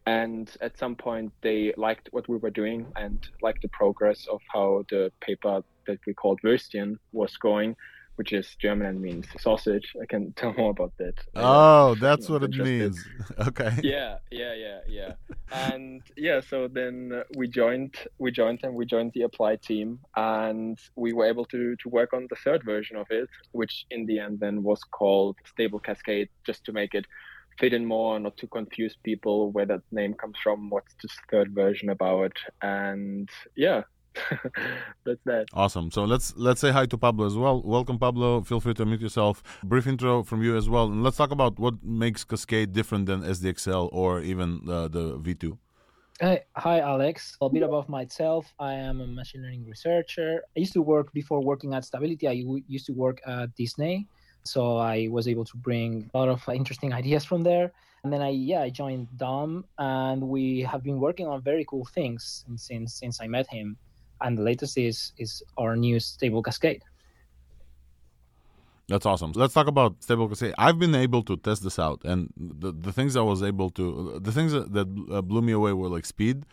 and 0.07 0.55
at 0.61 0.77
some 0.77 0.95
point 0.95 1.33
they 1.41 1.73
liked 1.75 2.07
what 2.11 2.29
we 2.29 2.37
were 2.37 2.49
doing 2.49 2.87
and 2.95 3.27
liked 3.41 3.61
the 3.61 3.67
progress 3.67 4.25
of 4.31 4.39
how 4.53 4.85
the 4.89 5.11
paper 5.19 5.61
that 5.85 5.99
we 6.07 6.13
called 6.13 6.39
Würstchen 6.43 6.95
was 7.11 7.35
going 7.35 7.75
which 8.17 8.33
is 8.33 8.55
German 8.59 8.87
and 8.87 9.01
means 9.01 9.25
sausage. 9.39 9.93
I 10.01 10.05
can 10.05 10.33
tell 10.35 10.53
more 10.53 10.71
about 10.71 10.93
that. 10.97 11.15
Oh, 11.35 11.95
that's 11.95 12.27
what 12.29 12.43
it 12.43 12.55
means. 12.55 13.03
okay. 13.47 13.73
Yeah, 13.83 14.17
yeah, 14.31 14.53
yeah, 14.53 14.79
yeah. 14.87 15.13
and 15.51 16.01
yeah, 16.15 16.41
so 16.41 16.67
then 16.67 17.23
we 17.35 17.47
joined, 17.47 17.95
we 18.17 18.31
joined 18.31 18.59
and 18.63 18.73
we 18.73 18.85
joined 18.85 19.11
the 19.13 19.21
Apply 19.21 19.55
team, 19.55 19.99
and 20.15 20.77
we 20.95 21.13
were 21.13 21.25
able 21.25 21.45
to 21.45 21.75
to 21.77 21.89
work 21.89 22.13
on 22.13 22.27
the 22.29 22.35
third 22.35 22.63
version 22.63 22.97
of 22.97 23.07
it, 23.09 23.29
which 23.51 23.85
in 23.91 24.05
the 24.05 24.19
end 24.19 24.39
then 24.39 24.63
was 24.63 24.83
called 24.83 25.37
Stable 25.45 25.79
Cascade, 25.79 26.29
just 26.43 26.63
to 26.65 26.71
make 26.71 26.93
it 26.93 27.05
fit 27.59 27.73
in 27.73 27.85
more, 27.85 28.19
not 28.19 28.37
to 28.37 28.47
confuse 28.47 28.95
people 29.03 29.51
where 29.51 29.65
that 29.65 29.81
name 29.91 30.13
comes 30.13 30.37
from, 30.43 30.69
what's 30.69 30.93
this 31.01 31.15
third 31.31 31.53
version 31.53 31.89
about. 31.89 32.33
And 32.61 33.29
yeah, 33.55 33.83
that's 35.05 35.23
that. 35.25 35.45
Awesome. 35.53 35.91
So 35.91 36.03
let's 36.03 36.33
let's 36.35 36.61
say 36.61 36.71
hi 36.71 36.85
to 36.85 36.97
Pablo 36.97 37.25
as 37.25 37.35
well. 37.35 37.61
Welcome, 37.63 37.97
Pablo. 37.99 38.41
Feel 38.41 38.59
free 38.59 38.73
to 38.75 38.85
mute 38.85 39.01
yourself. 39.01 39.43
Brief 39.63 39.87
intro 39.87 40.23
from 40.23 40.43
you 40.43 40.55
as 40.55 40.69
well, 40.69 40.85
and 40.85 41.03
let's 41.03 41.17
talk 41.17 41.31
about 41.31 41.59
what 41.59 41.83
makes 41.83 42.23
Cascade 42.23 42.73
different 42.73 43.05
than 43.05 43.21
SDXL 43.21 43.89
or 43.91 44.21
even 44.21 44.61
uh, 44.67 44.87
the 44.87 45.19
V2. 45.19 45.57
Hi, 46.21 46.41
hi, 46.55 46.79
Alex. 46.79 47.37
A 47.41 47.49
bit 47.49 47.61
about 47.61 47.89
myself. 47.89 48.51
I 48.59 48.73
am 48.73 49.01
a 49.01 49.07
machine 49.07 49.43
learning 49.43 49.65
researcher. 49.67 50.41
I 50.55 50.59
used 50.59 50.73
to 50.73 50.81
work 50.81 51.13
before 51.13 51.41
working 51.41 51.75
at 51.75 51.85
Stability. 51.85 52.27
I 52.27 52.43
used 52.67 52.87
to 52.87 52.93
work 52.93 53.21
at 53.27 53.53
Disney, 53.55 54.07
so 54.43 54.77
I 54.77 55.09
was 55.11 55.27
able 55.27 55.45
to 55.45 55.57
bring 55.57 56.09
a 56.13 56.17
lot 56.17 56.29
of 56.29 56.41
interesting 56.49 56.91
ideas 56.91 57.23
from 57.23 57.43
there. 57.43 57.71
And 58.03 58.11
then 58.11 58.21
I, 58.21 58.29
yeah, 58.29 58.61
I 58.61 58.69
joined 58.69 59.07
Dom, 59.17 59.65
and 59.77 60.23
we 60.23 60.61
have 60.61 60.81
been 60.81 60.99
working 60.99 61.27
on 61.27 61.41
very 61.41 61.65
cool 61.65 61.85
things 61.85 62.45
since 62.55 62.95
since 62.95 63.21
I 63.21 63.27
met 63.27 63.47
him. 63.47 63.77
And 64.21 64.37
the 64.37 64.43
latest 64.43 64.77
is 64.77 65.13
is 65.17 65.43
our 65.57 65.75
new 65.75 65.99
stable 65.99 66.43
Cascade. 66.43 66.83
That's 68.89 69.05
awesome. 69.05 69.33
Let's 69.35 69.53
talk 69.53 69.67
about 69.67 70.01
stable 70.01 70.29
cascade. 70.29 70.53
I've 70.57 70.79
been 70.79 70.95
able 70.95 71.21
to 71.23 71.35
test 71.35 71.61
this 71.61 71.77
out, 71.77 72.01
and 72.05 72.31
the 72.37 72.71
the 72.71 72.93
things 72.93 73.17
I 73.17 73.21
was 73.21 73.43
able 73.43 73.69
to, 73.71 74.17
the 74.23 74.31
things 74.31 74.53
that, 74.53 74.71
that 74.71 74.87
uh, 75.11 75.21
blew 75.21 75.41
me 75.41 75.51
away 75.51 75.73
were 75.73 75.89
like 75.89 76.05
speed, 76.05 76.45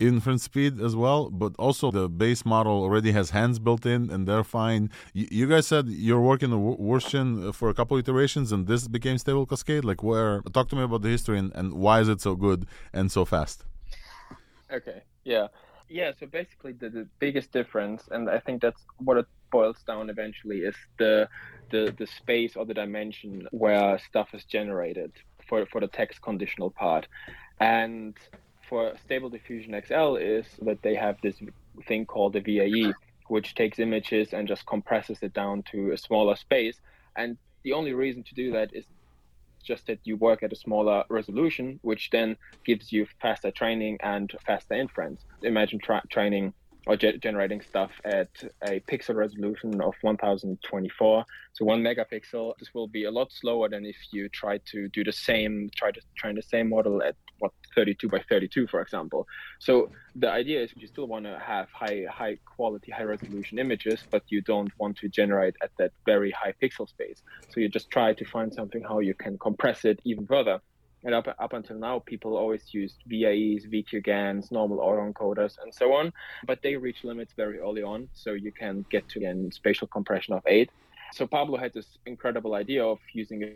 inference 0.00 0.44
speed 0.44 0.80
as 0.80 0.96
well, 0.96 1.30
but 1.30 1.54
also 1.58 1.90
the 1.90 2.08
base 2.08 2.44
model 2.44 2.82
already 2.82 3.12
has 3.12 3.30
hands 3.30 3.58
built 3.58 3.84
in, 3.86 4.10
and 4.10 4.26
they're 4.26 4.44
fine. 4.44 4.90
You, 5.12 5.28
you 5.30 5.46
guys 5.46 5.66
said 5.66 5.88
you're 5.88 6.20
working 6.20 6.52
on 6.52 6.76
Würstchen 6.78 7.54
for 7.54 7.68
a 7.68 7.74
couple 7.74 7.96
iterations, 7.98 8.50
and 8.50 8.66
this 8.66 8.88
became 8.88 9.18
stable 9.18 9.46
cascade. 9.46 9.84
Like, 9.84 10.02
where? 10.02 10.40
Talk 10.52 10.68
to 10.70 10.76
me 10.76 10.82
about 10.82 11.02
the 11.02 11.10
history 11.10 11.38
and, 11.38 11.52
and 11.54 11.74
why 11.74 12.00
is 12.00 12.08
it 12.08 12.20
so 12.20 12.34
good 12.34 12.66
and 12.92 13.12
so 13.12 13.24
fast? 13.24 13.64
Okay. 14.72 15.02
Yeah. 15.24 15.48
Yeah, 15.88 16.12
so 16.18 16.26
basically 16.26 16.72
the, 16.72 16.88
the 16.88 17.06
biggest 17.18 17.52
difference, 17.52 18.08
and 18.10 18.30
I 18.30 18.38
think 18.40 18.62
that's 18.62 18.80
what 18.98 19.18
it 19.18 19.26
boils 19.50 19.82
down 19.86 20.10
eventually, 20.10 20.58
is 20.58 20.74
the 20.98 21.28
the 21.70 21.94
the 21.98 22.06
space 22.06 22.56
or 22.56 22.64
the 22.64 22.74
dimension 22.74 23.46
where 23.50 23.98
stuff 23.98 24.28
is 24.32 24.44
generated 24.44 25.12
for 25.46 25.66
for 25.66 25.80
the 25.80 25.86
text 25.88 26.22
conditional 26.22 26.70
part, 26.70 27.06
and 27.60 28.16
for 28.68 28.94
Stable 29.04 29.28
Diffusion 29.28 29.80
XL 29.86 30.16
is 30.16 30.46
that 30.62 30.80
they 30.82 30.94
have 30.94 31.16
this 31.22 31.36
thing 31.86 32.06
called 32.06 32.32
the 32.32 32.40
VAE, 32.40 32.94
which 33.28 33.54
takes 33.54 33.78
images 33.78 34.32
and 34.32 34.48
just 34.48 34.64
compresses 34.66 35.18
it 35.22 35.34
down 35.34 35.62
to 35.72 35.92
a 35.92 35.98
smaller 35.98 36.34
space, 36.34 36.80
and 37.14 37.36
the 37.62 37.72
only 37.72 37.92
reason 37.92 38.22
to 38.22 38.34
do 38.34 38.52
that 38.52 38.74
is 38.74 38.86
just 39.64 39.86
that 39.86 39.98
you 40.04 40.16
work 40.16 40.42
at 40.42 40.52
a 40.52 40.56
smaller 40.56 41.04
resolution, 41.08 41.78
which 41.82 42.10
then 42.10 42.36
gives 42.64 42.92
you 42.92 43.06
faster 43.20 43.50
training 43.50 43.98
and 44.02 44.32
faster 44.46 44.74
inference. 44.74 45.24
Imagine 45.42 45.78
tra- 45.82 46.02
training 46.10 46.54
or 46.86 46.96
ge- 46.96 47.20
generating 47.22 47.60
stuff 47.60 47.90
at 48.04 48.28
a 48.64 48.80
pixel 48.80 49.14
resolution 49.14 49.80
of 49.80 49.94
1024 50.02 51.24
so 51.52 51.64
one 51.64 51.82
megapixel 51.82 52.52
this 52.58 52.74
will 52.74 52.88
be 52.88 53.04
a 53.04 53.10
lot 53.10 53.32
slower 53.32 53.68
than 53.68 53.86
if 53.86 53.96
you 54.12 54.28
try 54.28 54.58
to 54.66 54.88
do 54.88 55.02
the 55.02 55.12
same 55.12 55.70
try 55.76 55.90
to 55.90 56.00
train 56.16 56.34
the 56.34 56.42
same 56.42 56.68
model 56.68 57.02
at 57.02 57.16
what 57.38 57.52
32 57.74 58.08
by 58.08 58.22
32 58.28 58.66
for 58.66 58.80
example 58.80 59.26
so 59.58 59.90
the 60.16 60.30
idea 60.30 60.62
is 60.62 60.70
you 60.76 60.86
still 60.86 61.06
want 61.06 61.24
to 61.24 61.38
have 61.38 61.68
high 61.72 62.04
high 62.10 62.36
quality 62.44 62.90
high 62.92 63.02
resolution 63.02 63.58
images 63.58 64.00
but 64.10 64.22
you 64.28 64.40
don't 64.42 64.70
want 64.78 64.96
to 64.96 65.08
generate 65.08 65.54
at 65.62 65.70
that 65.78 65.92
very 66.06 66.30
high 66.30 66.54
pixel 66.62 66.88
space 66.88 67.22
so 67.48 67.60
you 67.60 67.68
just 67.68 67.90
try 67.90 68.12
to 68.12 68.24
find 68.24 68.52
something 68.52 68.82
how 68.82 69.00
you 69.00 69.14
can 69.14 69.38
compress 69.38 69.84
it 69.84 70.00
even 70.04 70.26
further 70.26 70.60
and 71.04 71.14
up, 71.14 71.28
up 71.38 71.52
until 71.52 71.76
now, 71.76 71.98
people 71.98 72.36
always 72.36 72.72
used 72.72 72.96
VAEs, 73.10 73.70
VQGANs, 73.70 74.50
normal 74.50 74.78
autoencoders, 74.78 75.58
and 75.62 75.72
so 75.72 75.92
on. 75.92 76.12
But 76.46 76.62
they 76.62 76.76
reach 76.76 77.04
limits 77.04 77.34
very 77.36 77.58
early 77.58 77.82
on. 77.82 78.08
So 78.14 78.32
you 78.32 78.50
can 78.52 78.86
get 78.90 79.06
to 79.10 79.18
again 79.18 79.50
spatial 79.52 79.86
compression 79.86 80.32
of 80.32 80.42
eight. 80.46 80.70
So 81.12 81.26
Pablo 81.26 81.58
had 81.58 81.74
this 81.74 81.98
incredible 82.06 82.54
idea 82.54 82.84
of 82.84 82.98
using 83.12 83.54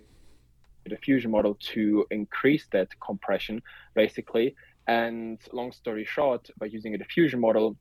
a 0.89 0.95
diffusion 0.97 1.31
model 1.31 1.55
to 1.73 2.07
increase 2.11 2.67
that 2.73 2.89
compression, 3.01 3.63
basically. 3.95 4.55
And 4.87 5.39
long 5.53 5.73
story 5.73 6.05
short, 6.05 6.51
by 6.59 6.67
using 6.67 6.95
a 6.95 6.99
diffusion 6.99 7.41
model, 7.41 7.77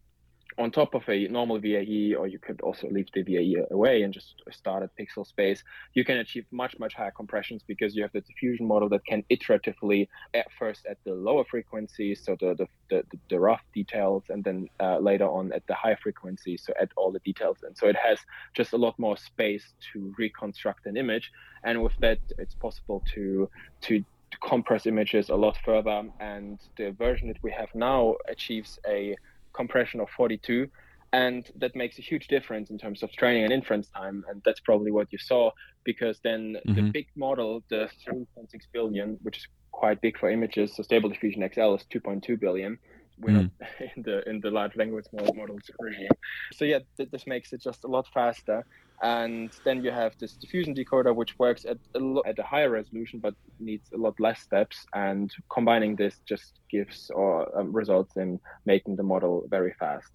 on 0.57 0.71
top 0.71 0.95
of 0.95 1.07
a 1.07 1.27
normal 1.27 1.59
VAE, 1.59 2.15
or 2.15 2.27
you 2.27 2.39
could 2.39 2.61
also 2.61 2.89
leave 2.89 3.07
the 3.13 3.21
VAE 3.21 3.63
away 3.69 4.01
and 4.01 4.11
just 4.13 4.41
start 4.51 4.81
at 4.81 4.89
pixel 4.97 5.25
space, 5.25 5.63
you 5.93 6.03
can 6.03 6.17
achieve 6.17 6.45
much, 6.51 6.79
much 6.79 6.95
higher 6.95 7.11
compressions 7.11 7.61
because 7.67 7.95
you 7.95 8.01
have 8.01 8.11
the 8.11 8.21
diffusion 8.21 8.67
model 8.67 8.89
that 8.89 9.05
can 9.05 9.23
iteratively, 9.29 10.07
at 10.33 10.47
first 10.57 10.85
at 10.89 10.97
the 11.03 11.13
lower 11.13 11.45
frequencies, 11.45 12.21
so 12.23 12.35
the, 12.39 12.55
the, 12.55 12.67
the, 12.89 13.03
the 13.29 13.39
rough 13.39 13.61
details, 13.73 14.23
and 14.29 14.43
then 14.43 14.67
uh, 14.79 14.97
later 14.97 15.27
on 15.27 15.53
at 15.53 15.65
the 15.67 15.75
high 15.75 15.95
frequencies, 15.95 16.63
so 16.65 16.73
add 16.81 16.89
all 16.97 17.11
the 17.11 17.19
details. 17.19 17.57
And 17.61 17.77
so 17.77 17.87
it 17.87 17.95
has 17.95 18.19
just 18.55 18.73
a 18.73 18.77
lot 18.77 18.97
more 18.97 19.15
space 19.15 19.73
to 19.93 20.13
reconstruct 20.17 20.87
an 20.87 20.97
image. 20.97 21.31
And 21.63 21.83
with 21.83 21.93
that, 21.99 22.19
it's 22.39 22.55
possible 22.55 23.03
to, 23.13 23.49
to 23.81 24.03
to 24.29 24.37
compress 24.39 24.85
images 24.85 25.29
a 25.29 25.35
lot 25.35 25.57
further. 25.63 26.03
And 26.19 26.59
the 26.77 26.91
version 26.91 27.29
that 27.29 27.41
we 27.41 27.51
have 27.51 27.69
now 27.73 28.15
achieves 28.27 28.77
a 28.85 29.15
compression 29.53 29.99
of 29.99 30.09
42 30.09 30.67
and 31.13 31.49
that 31.55 31.75
makes 31.75 31.97
a 31.99 32.01
huge 32.01 32.27
difference 32.27 32.69
in 32.69 32.77
terms 32.77 33.01
of 33.01 33.11
training 33.13 33.43
and 33.43 33.53
inference 33.53 33.87
time 33.89 34.25
and 34.29 34.41
that's 34.45 34.59
probably 34.59 34.91
what 34.91 35.07
you 35.11 35.17
saw 35.17 35.49
because 35.83 36.19
then 36.23 36.57
mm-hmm. 36.67 36.75
the 36.75 36.81
big 36.91 37.07
model 37.15 37.63
the 37.69 37.89
3.6 38.07 38.25
billion 38.73 39.17
which 39.21 39.37
is 39.37 39.47
quite 39.71 40.01
big 40.01 40.17
for 40.17 40.29
images 40.29 40.75
so 40.75 40.83
stable 40.83 41.09
diffusion 41.09 41.47
xl 41.53 41.75
is 41.75 41.85
2.2 41.93 42.39
billion 42.39 42.77
we're 43.19 43.29
mm. 43.31 43.51
not 43.59 43.69
in 43.95 44.03
the 44.03 44.29
in 44.29 44.39
the 44.41 44.51
large 44.51 44.75
language 44.75 45.05
models 45.13 45.61
regime 45.79 46.09
so 46.53 46.65
yeah 46.65 46.79
th- 46.97 47.09
this 47.11 47.25
makes 47.25 47.53
it 47.53 47.61
just 47.61 47.83
a 47.83 47.87
lot 47.87 48.05
faster 48.13 48.65
and 49.01 49.51
then 49.63 49.83
you 49.83 49.91
have 49.91 50.17
this 50.19 50.33
diffusion 50.33 50.73
decoder 50.73 51.13
which 51.15 51.37
works 51.37 51.65
at 51.65 51.77
a, 51.95 51.99
lo- 51.99 52.23
at 52.25 52.37
a 52.39 52.43
higher 52.43 52.69
resolution 52.69 53.19
but 53.19 53.35
needs 53.59 53.89
a 53.93 53.97
lot 53.97 54.19
less 54.19 54.41
steps 54.41 54.85
and 54.93 55.31
combining 55.51 55.95
this 55.95 56.19
just 56.27 56.59
gives 56.71 57.11
or 57.13 57.59
um, 57.59 57.71
results 57.71 58.17
in 58.17 58.39
making 58.65 58.95
the 58.95 59.03
model 59.03 59.45
very 59.49 59.73
fast 59.79 60.11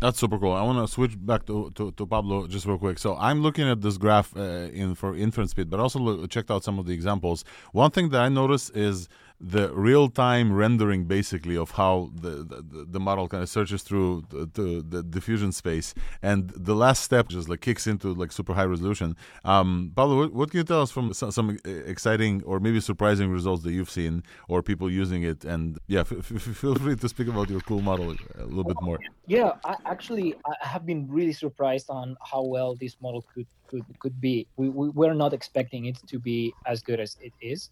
that's 0.00 0.18
super 0.18 0.38
cool. 0.38 0.52
I 0.52 0.62
want 0.62 0.86
to 0.86 0.92
switch 0.92 1.14
back 1.16 1.46
to, 1.46 1.70
to, 1.76 1.92
to, 1.92 2.06
Pablo 2.06 2.48
just 2.48 2.66
real 2.66 2.78
quick. 2.78 2.98
So 2.98 3.16
I'm 3.16 3.42
looking 3.42 3.68
at 3.68 3.80
this 3.80 3.96
graph 3.96 4.36
uh, 4.36 4.68
in 4.72 4.96
for 4.96 5.16
inference 5.16 5.52
speed, 5.52 5.70
but 5.70 5.78
also 5.78 6.00
look, 6.00 6.28
checked 6.30 6.50
out 6.50 6.64
some 6.64 6.80
of 6.80 6.86
the 6.86 6.92
examples. 6.92 7.44
One 7.72 7.92
thing 7.92 8.08
that 8.10 8.20
I 8.20 8.28
noticed 8.28 8.76
is 8.76 9.08
the 9.46 9.70
real-time 9.74 10.54
rendering 10.54 11.04
basically 11.04 11.56
of 11.56 11.72
how 11.72 12.10
the, 12.14 12.30
the, 12.30 12.86
the 12.88 12.98
model 12.98 13.28
kind 13.28 13.42
of 13.42 13.48
searches 13.48 13.82
through 13.82 14.24
the, 14.30 14.48
the, 14.54 14.84
the, 14.88 15.02
diffusion 15.02 15.52
space. 15.52 15.92
And 16.22 16.48
the 16.56 16.74
last 16.74 17.02
step 17.02 17.28
just 17.28 17.46
like 17.48 17.60
kicks 17.60 17.86
into 17.86 18.14
like 18.14 18.32
super 18.32 18.54
high 18.54 18.64
resolution. 18.64 19.16
Um, 19.44 19.92
pablo 19.94 20.16
what, 20.16 20.32
what, 20.32 20.50
can 20.50 20.58
you 20.58 20.64
tell 20.64 20.80
us 20.80 20.90
from 20.90 21.12
some, 21.12 21.30
some, 21.30 21.58
exciting 21.64 22.42
or 22.44 22.58
maybe 22.58 22.80
surprising 22.80 23.30
results 23.30 23.62
that 23.64 23.72
you've 23.72 23.90
seen 23.90 24.22
or 24.48 24.62
people 24.62 24.90
using 24.90 25.24
it? 25.24 25.44
And 25.44 25.78
yeah 25.88 26.00
f- 26.00 26.12
f- 26.12 26.42
feel 26.42 26.74
free 26.76 26.96
to 26.96 27.08
speak 27.08 27.28
about 27.28 27.50
your 27.50 27.60
cool 27.60 27.82
model 27.82 28.16
a 28.38 28.44
little 28.46 28.64
bit 28.64 28.80
more. 28.80 28.98
Yeah 29.26 29.52
I, 29.64 29.76
actually 29.84 30.34
i 30.46 30.66
have 30.66 30.86
been 30.86 31.06
really 31.08 31.32
surprised 31.34 31.90
on 31.90 32.16
how 32.32 32.42
well 32.42 32.74
this 32.76 32.96
model 33.02 33.22
could 33.34 33.46
could, 33.66 33.84
could 33.98 34.20
be. 34.20 34.46
We, 34.56 34.68
we 34.68 34.88
we're 34.90 35.14
not 35.14 35.32
expecting 35.32 35.86
it 35.86 35.98
to 36.06 36.18
be 36.18 36.54
as 36.66 36.82
good 36.82 37.00
as 37.00 37.16
it 37.20 37.32
is 37.40 37.70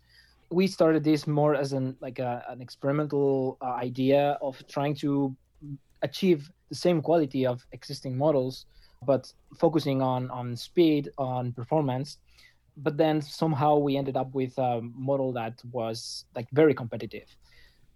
we 0.53 0.67
started 0.67 1.03
this 1.03 1.27
more 1.27 1.55
as 1.55 1.73
an 1.73 1.97
like 2.01 2.19
a, 2.19 2.45
an 2.49 2.61
experimental 2.61 3.59
uh, 3.61 3.73
idea 3.73 4.39
of 4.41 4.63
trying 4.69 4.95
to 4.97 5.35
achieve 6.03 6.51
the 6.69 6.75
same 6.75 7.01
quality 7.01 7.47
of 7.47 7.65
existing 7.73 8.17
models 8.17 8.67
but 9.05 9.33
focusing 9.59 10.01
on 10.03 10.31
on 10.31 10.57
speed 10.57 11.11
on 11.19 11.53
performance. 11.53 12.19
But 12.77 12.97
then 12.97 13.21
somehow 13.21 13.77
we 13.77 13.97
ended 13.97 14.17
up 14.17 14.33
with 14.35 14.57
a 14.59 14.81
model 14.81 15.33
that 15.33 15.61
was 15.73 16.25
like 16.35 16.49
very 16.53 16.75
competitive. 16.75 17.29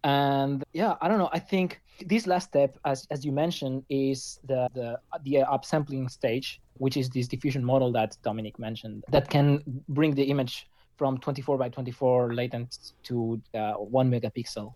And 0.04 0.62
yeah 0.72 0.94
i 1.00 1.08
don't 1.08 1.18
know. 1.18 1.30
I 1.32 1.38
think 1.38 1.80
this 2.06 2.26
last 2.26 2.48
step 2.48 2.76
as 2.84 3.06
as 3.10 3.24
you 3.24 3.32
mentioned 3.32 3.84
is 3.88 4.38
the 4.44 4.68
the 4.74 4.88
the 5.24 5.34
upsampling 5.54 6.10
stage 6.10 6.60
which 6.74 6.96
is 6.96 7.08
this 7.08 7.26
diffusion 7.26 7.64
model 7.64 7.90
that 7.92 8.10
dominic 8.22 8.58
mentioned 8.58 9.02
that 9.10 9.30
can 9.30 9.62
bring 9.88 10.14
the 10.14 10.24
image 10.24 10.68
from 10.96 11.18
24 11.18 11.58
by 11.58 11.68
24 11.68 12.34
latent 12.34 12.92
to 13.04 13.40
uh, 13.54 13.72
one 13.74 14.10
megapixel, 14.10 14.72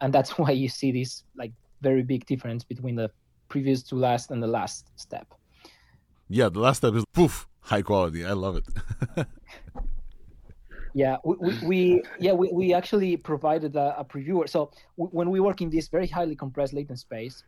and 0.00 0.12
that's 0.12 0.30
why 0.38 0.50
you 0.50 0.68
see 0.68 0.92
this 0.92 1.24
like 1.36 1.52
very 1.80 2.02
big 2.02 2.24
difference 2.26 2.64
between 2.64 2.96
the 2.96 3.10
previous 3.48 3.82
to 3.82 3.96
last 3.96 4.30
and 4.30 4.42
the 4.42 4.46
last 4.46 4.90
step. 4.96 5.26
Yeah, 6.28 6.48
the 6.48 6.60
last 6.60 6.78
step 6.78 6.94
is 6.94 7.04
poof, 7.12 7.46
high 7.60 7.82
quality. 7.82 8.24
I 8.24 8.32
love 8.32 8.56
it. 8.56 9.26
yeah, 10.94 11.16
we, 11.24 11.36
we, 11.36 11.58
we, 11.62 12.02
yeah 12.18 12.32
we, 12.32 12.50
we 12.52 12.72
actually 12.72 13.16
provided 13.16 13.76
a, 13.76 13.98
a 13.98 14.04
previewer. 14.04 14.48
So 14.48 14.70
w- 14.96 15.10
when 15.12 15.30
we 15.30 15.40
work 15.40 15.60
in 15.60 15.68
this 15.68 15.88
very 15.88 16.06
highly 16.06 16.34
compressed 16.34 16.72
latent 16.72 16.98
space, 16.98 17.44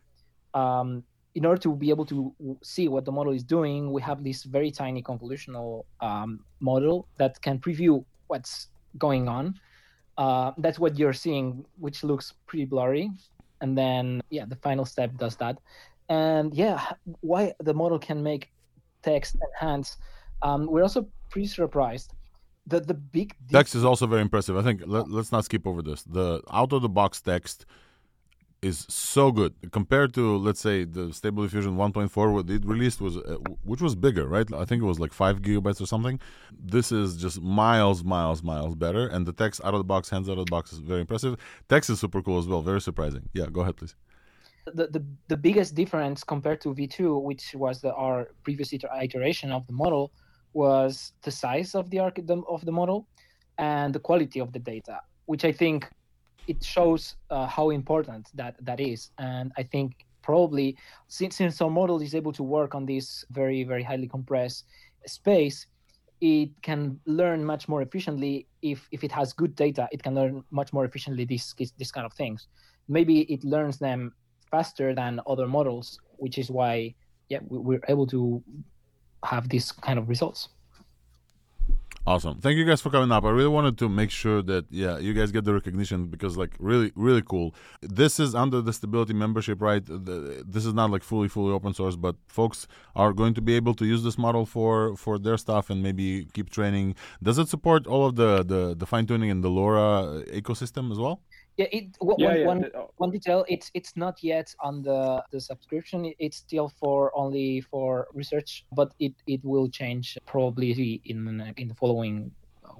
um, 0.53 1.03
in 1.35 1.45
order 1.45 1.59
to 1.61 1.75
be 1.75 1.89
able 1.89 2.05
to 2.05 2.33
see 2.63 2.87
what 2.87 3.03
the 3.03 3.11
model 3.11 3.33
is 3.33 3.43
doing, 3.43 3.91
we 3.91 4.01
have 4.01 4.23
this 4.23 4.43
very 4.43 4.71
tiny 4.71 5.03
convolutional 5.03 5.83
um, 5.99 6.39
model 6.61 7.07
that 7.17 7.41
can 7.41 7.59
preview 7.59 8.03
what's 8.27 8.67
going 8.97 9.27
on. 9.27 9.59
Uh, 10.17 10.51
that's 10.57 10.79
what 10.79 10.97
you're 10.97 11.13
seeing, 11.13 11.65
which 11.79 12.03
looks 12.03 12.33
pretty 12.47 12.65
blurry. 12.65 13.09
and 13.61 13.77
then 13.77 14.21
yeah, 14.29 14.45
the 14.45 14.55
final 14.57 14.85
step 14.85 15.15
does 15.17 15.35
that. 15.37 15.57
And 16.09 16.53
yeah, 16.53 16.93
why 17.21 17.53
the 17.59 17.73
model 17.73 17.99
can 17.99 18.21
make 18.21 18.51
text 19.01 19.35
enhance. 19.45 19.97
Um, 20.41 20.67
we're 20.67 20.83
also 20.83 21.07
pretty 21.29 21.47
surprised 21.47 22.13
that 22.67 22.87
the 22.87 22.93
big 22.93 23.35
text 23.51 23.75
is 23.75 23.85
also 23.85 24.05
very 24.07 24.21
impressive. 24.21 24.57
I 24.57 24.61
think 24.61 24.83
let, 24.85 25.07
us 25.07 25.31
not 25.31 25.45
skip 25.45 25.65
over 25.65 25.81
this. 25.81 26.03
The 26.03 26.41
out 26.51 26.73
of 26.73 26.81
the 26.81 26.89
box 26.89 27.21
text 27.21 27.65
is 28.65 28.85
so 28.89 29.31
good 29.31 29.53
compared 29.71 30.11
to 30.17 30.37
let's 30.37 30.59
say 30.59 30.77
the 30.97 31.13
Stable 31.13 31.43
Diffusion 31.43 31.73
1.4 31.77 32.33
what 32.33 32.49
it 32.49 32.65
released 32.65 32.99
was 32.99 33.17
uh, 33.17 33.37
which 33.63 33.81
was 33.81 33.93
bigger, 33.95 34.27
right? 34.27 34.47
I 34.53 34.65
think 34.65 34.81
it 34.81 34.85
was 34.85 34.99
like 34.99 35.13
5 35.13 35.41
gigabytes 35.41 35.79
or 35.79 35.85
something. 35.85 36.19
This 36.75 36.91
is 36.91 37.15
just 37.17 37.41
miles 37.41 38.03
miles 38.03 38.41
miles 38.41 38.73
better 38.75 39.07
and 39.07 39.25
the 39.25 39.33
text 39.33 39.61
out 39.63 39.73
of 39.75 39.79
the 39.79 39.89
box 39.93 40.09
hands 40.09 40.27
out 40.29 40.39
of 40.39 40.45
the 40.47 40.55
box 40.57 40.73
is 40.73 40.79
very 40.79 41.01
impressive. 41.01 41.37
Text 41.69 41.89
is 41.91 41.99
super 41.99 42.21
cool 42.23 42.39
as 42.39 42.47
well, 42.47 42.61
very 42.61 42.81
surprising. 42.81 43.29
Yeah, 43.33 43.47
go 43.51 43.61
ahead 43.61 43.77
please. 43.77 43.95
The, 44.73 44.87
the, 44.87 45.05
the 45.27 45.37
biggest 45.37 45.75
difference 45.75 46.23
compared 46.23 46.59
to 46.61 46.73
V2, 46.73 47.21
which 47.21 47.53
was 47.53 47.81
the, 47.81 47.93
our 47.93 48.29
previous 48.43 48.73
iteration 48.73 49.51
of 49.51 49.67
the 49.67 49.73
model, 49.73 50.11
was 50.53 51.13
the 51.21 51.29
size 51.29 51.75
of 51.75 51.91
the 51.91 51.99
of 52.55 52.65
the 52.65 52.71
model 52.71 53.05
and 53.59 53.93
the 53.93 53.99
quality 53.99 54.39
of 54.39 54.49
the 54.53 54.59
data, 54.73 54.97
which 55.25 55.45
I 55.45 55.51
think 55.51 55.87
it 56.47 56.63
shows 56.63 57.15
uh, 57.29 57.47
how 57.47 57.69
important 57.69 58.29
that 58.35 58.55
that 58.61 58.79
is. 58.79 59.11
And 59.17 59.51
I 59.57 59.63
think 59.63 60.05
probably 60.21 60.77
since, 61.07 61.35
since 61.35 61.61
our 61.61 61.69
model 61.69 62.01
is 62.01 62.15
able 62.15 62.33
to 62.33 62.43
work 62.43 62.75
on 62.75 62.85
this 62.85 63.25
very 63.31 63.63
very 63.63 63.83
highly 63.83 64.07
compressed 64.07 64.65
space, 65.05 65.67
it 66.21 66.49
can 66.61 66.99
learn 67.05 67.43
much 67.43 67.67
more 67.67 67.81
efficiently. 67.81 68.47
If 68.61 68.87
if 68.91 69.03
it 69.03 69.11
has 69.11 69.33
good 69.33 69.55
data, 69.55 69.87
it 69.91 70.01
can 70.03 70.15
learn 70.15 70.43
much 70.51 70.73
more 70.73 70.85
efficiently 70.85 71.25
these 71.25 71.53
these 71.77 71.91
kind 71.91 72.05
of 72.05 72.13
things. 72.13 72.47
Maybe 72.87 73.21
it 73.21 73.43
learns 73.43 73.77
them 73.79 74.13
faster 74.51 74.93
than 74.93 75.19
other 75.27 75.47
models, 75.47 75.99
which 76.17 76.37
is 76.37 76.49
why 76.49 76.95
yeah 77.29 77.39
we're 77.49 77.83
able 77.87 78.07
to 78.07 78.43
have 79.23 79.49
these 79.49 79.71
kind 79.71 79.97
of 79.99 80.07
results. 80.09 80.49
Awesome. 82.07 82.39
Thank 82.39 82.57
you 82.57 82.65
guys 82.65 82.81
for 82.81 82.91
coming 82.91 83.11
up. 83.11 83.23
I 83.23 83.31
really 83.31 83.49
wanted 83.49 83.79
to 83.79 83.89
make 83.89 84.11
sure 84.11 84.43
that 84.43 84.65
yeah, 84.69 84.99
you 84.99 85.15
guys 85.15 85.31
get 85.31 85.43
the 85.43 85.55
recognition 85.55 86.05
because 86.05 86.37
like 86.37 86.51
really 86.59 86.91
really 86.95 87.23
cool. 87.23 87.55
This 87.81 88.19
is 88.19 88.35
under 88.35 88.61
the 88.61 88.73
stability 88.73 89.13
membership, 89.13 89.59
right? 89.59 89.81
This 89.83 90.67
is 90.67 90.73
not 90.75 90.91
like 90.91 91.01
fully 91.01 91.27
fully 91.27 91.51
open 91.51 91.73
source, 91.73 91.95
but 91.95 92.15
folks 92.27 92.67
are 92.95 93.11
going 93.11 93.33
to 93.33 93.41
be 93.41 93.55
able 93.55 93.73
to 93.73 93.85
use 93.85 94.03
this 94.03 94.19
model 94.19 94.45
for 94.45 94.95
for 94.95 95.17
their 95.17 95.35
stuff 95.35 95.71
and 95.71 95.81
maybe 95.81 96.27
keep 96.33 96.51
training. 96.51 96.93
Does 97.23 97.39
it 97.39 97.49
support 97.49 97.87
all 97.87 98.05
of 98.05 98.17
the 98.17 98.43
the, 98.43 98.75
the 98.75 98.85
fine 98.85 99.07
tuning 99.07 99.31
and 99.31 99.43
the 99.43 99.49
LoRa 99.49 100.23
ecosystem 100.29 100.91
as 100.91 100.99
well? 100.99 101.21
Yeah, 101.57 101.67
it 101.71 101.95
one, 101.99 102.15
yeah, 102.19 102.35
yeah. 102.35 102.45
One, 102.45 102.65
oh. 102.75 102.91
one 102.97 103.11
detail. 103.11 103.45
It's 103.47 103.71
it's 103.73 103.95
not 103.95 104.21
yet 104.21 104.53
on 104.59 104.81
the 104.81 105.23
the 105.31 105.39
subscription. 105.39 106.13
It's 106.19 106.37
still 106.37 106.67
for 106.67 107.17
only 107.17 107.61
for 107.61 108.07
research, 108.13 108.65
but 108.73 108.93
it 108.99 109.13
it 109.25 109.43
will 109.43 109.69
change 109.69 110.17
probably 110.25 111.01
in 111.05 111.53
in 111.57 111.67
the 111.69 111.75
following 111.75 112.31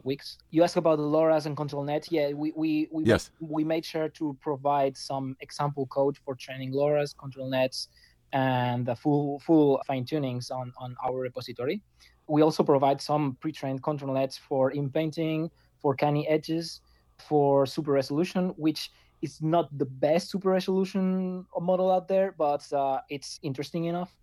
weeks. 0.03 0.37
You 0.51 0.63
asked 0.63 0.77
about 0.77 0.97
the 0.97 1.03
LoRa's 1.03 1.45
and 1.45 1.55
control 1.55 1.83
net. 1.83 2.11
Yeah, 2.11 2.33
we 2.33 2.51
we 2.55 2.87
we, 2.91 3.05
yes. 3.05 3.31
we 3.39 3.63
made 3.63 3.85
sure 3.85 4.09
to 4.09 4.37
provide 4.41 4.97
some 4.97 5.37
example 5.39 5.85
code 5.87 6.17
for 6.25 6.35
training 6.35 6.73
LoRa's 6.73 7.13
control 7.13 7.49
nets 7.49 7.87
and 8.33 8.85
the 8.85 8.95
full 8.95 9.39
full 9.39 9.81
fine 9.87 10.05
tunings 10.05 10.51
on 10.51 10.73
on 10.77 10.95
our 11.05 11.19
repository. 11.19 11.81
We 12.27 12.41
also 12.41 12.63
provide 12.63 13.01
some 13.01 13.37
pre-trained 13.39 13.83
control 13.83 14.13
nets 14.15 14.37
for 14.37 14.71
inpainting, 14.71 15.51
for 15.79 15.93
canny 15.93 16.27
edges, 16.27 16.81
for 17.19 17.65
super 17.65 17.91
resolution, 17.91 18.49
which 18.57 18.91
is 19.21 19.41
not 19.41 19.75
the 19.77 19.85
best 19.85 20.29
super 20.29 20.49
resolution 20.49 21.45
model 21.59 21.91
out 21.91 22.07
there, 22.07 22.33
but 22.37 22.71
uh, 22.73 22.99
it's 23.09 23.39
interesting 23.43 23.85
enough 23.85 24.15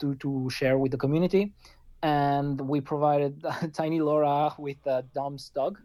to, 0.00 0.14
to 0.16 0.48
share 0.50 0.78
with 0.78 0.92
the 0.92 0.98
community. 0.98 1.52
And 2.02 2.60
we 2.60 2.80
provided 2.80 3.44
Tiny 3.72 4.00
LoRa 4.00 4.58
with 4.58 4.84
uh, 4.86 5.02
Dom's 5.14 5.50
dog, 5.50 5.78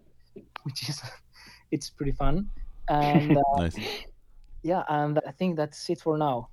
which 0.63 0.89
is 0.89 1.01
it's 1.71 1.89
pretty 1.89 2.11
fun. 2.13 2.49
And 2.89 3.37
uh, 3.37 3.41
nice. 3.57 3.77
yeah, 4.63 4.83
and 4.89 5.19
I 5.27 5.31
think 5.31 5.55
that's 5.55 5.89
it 5.89 6.01
for 6.01 6.17
now 6.17 6.49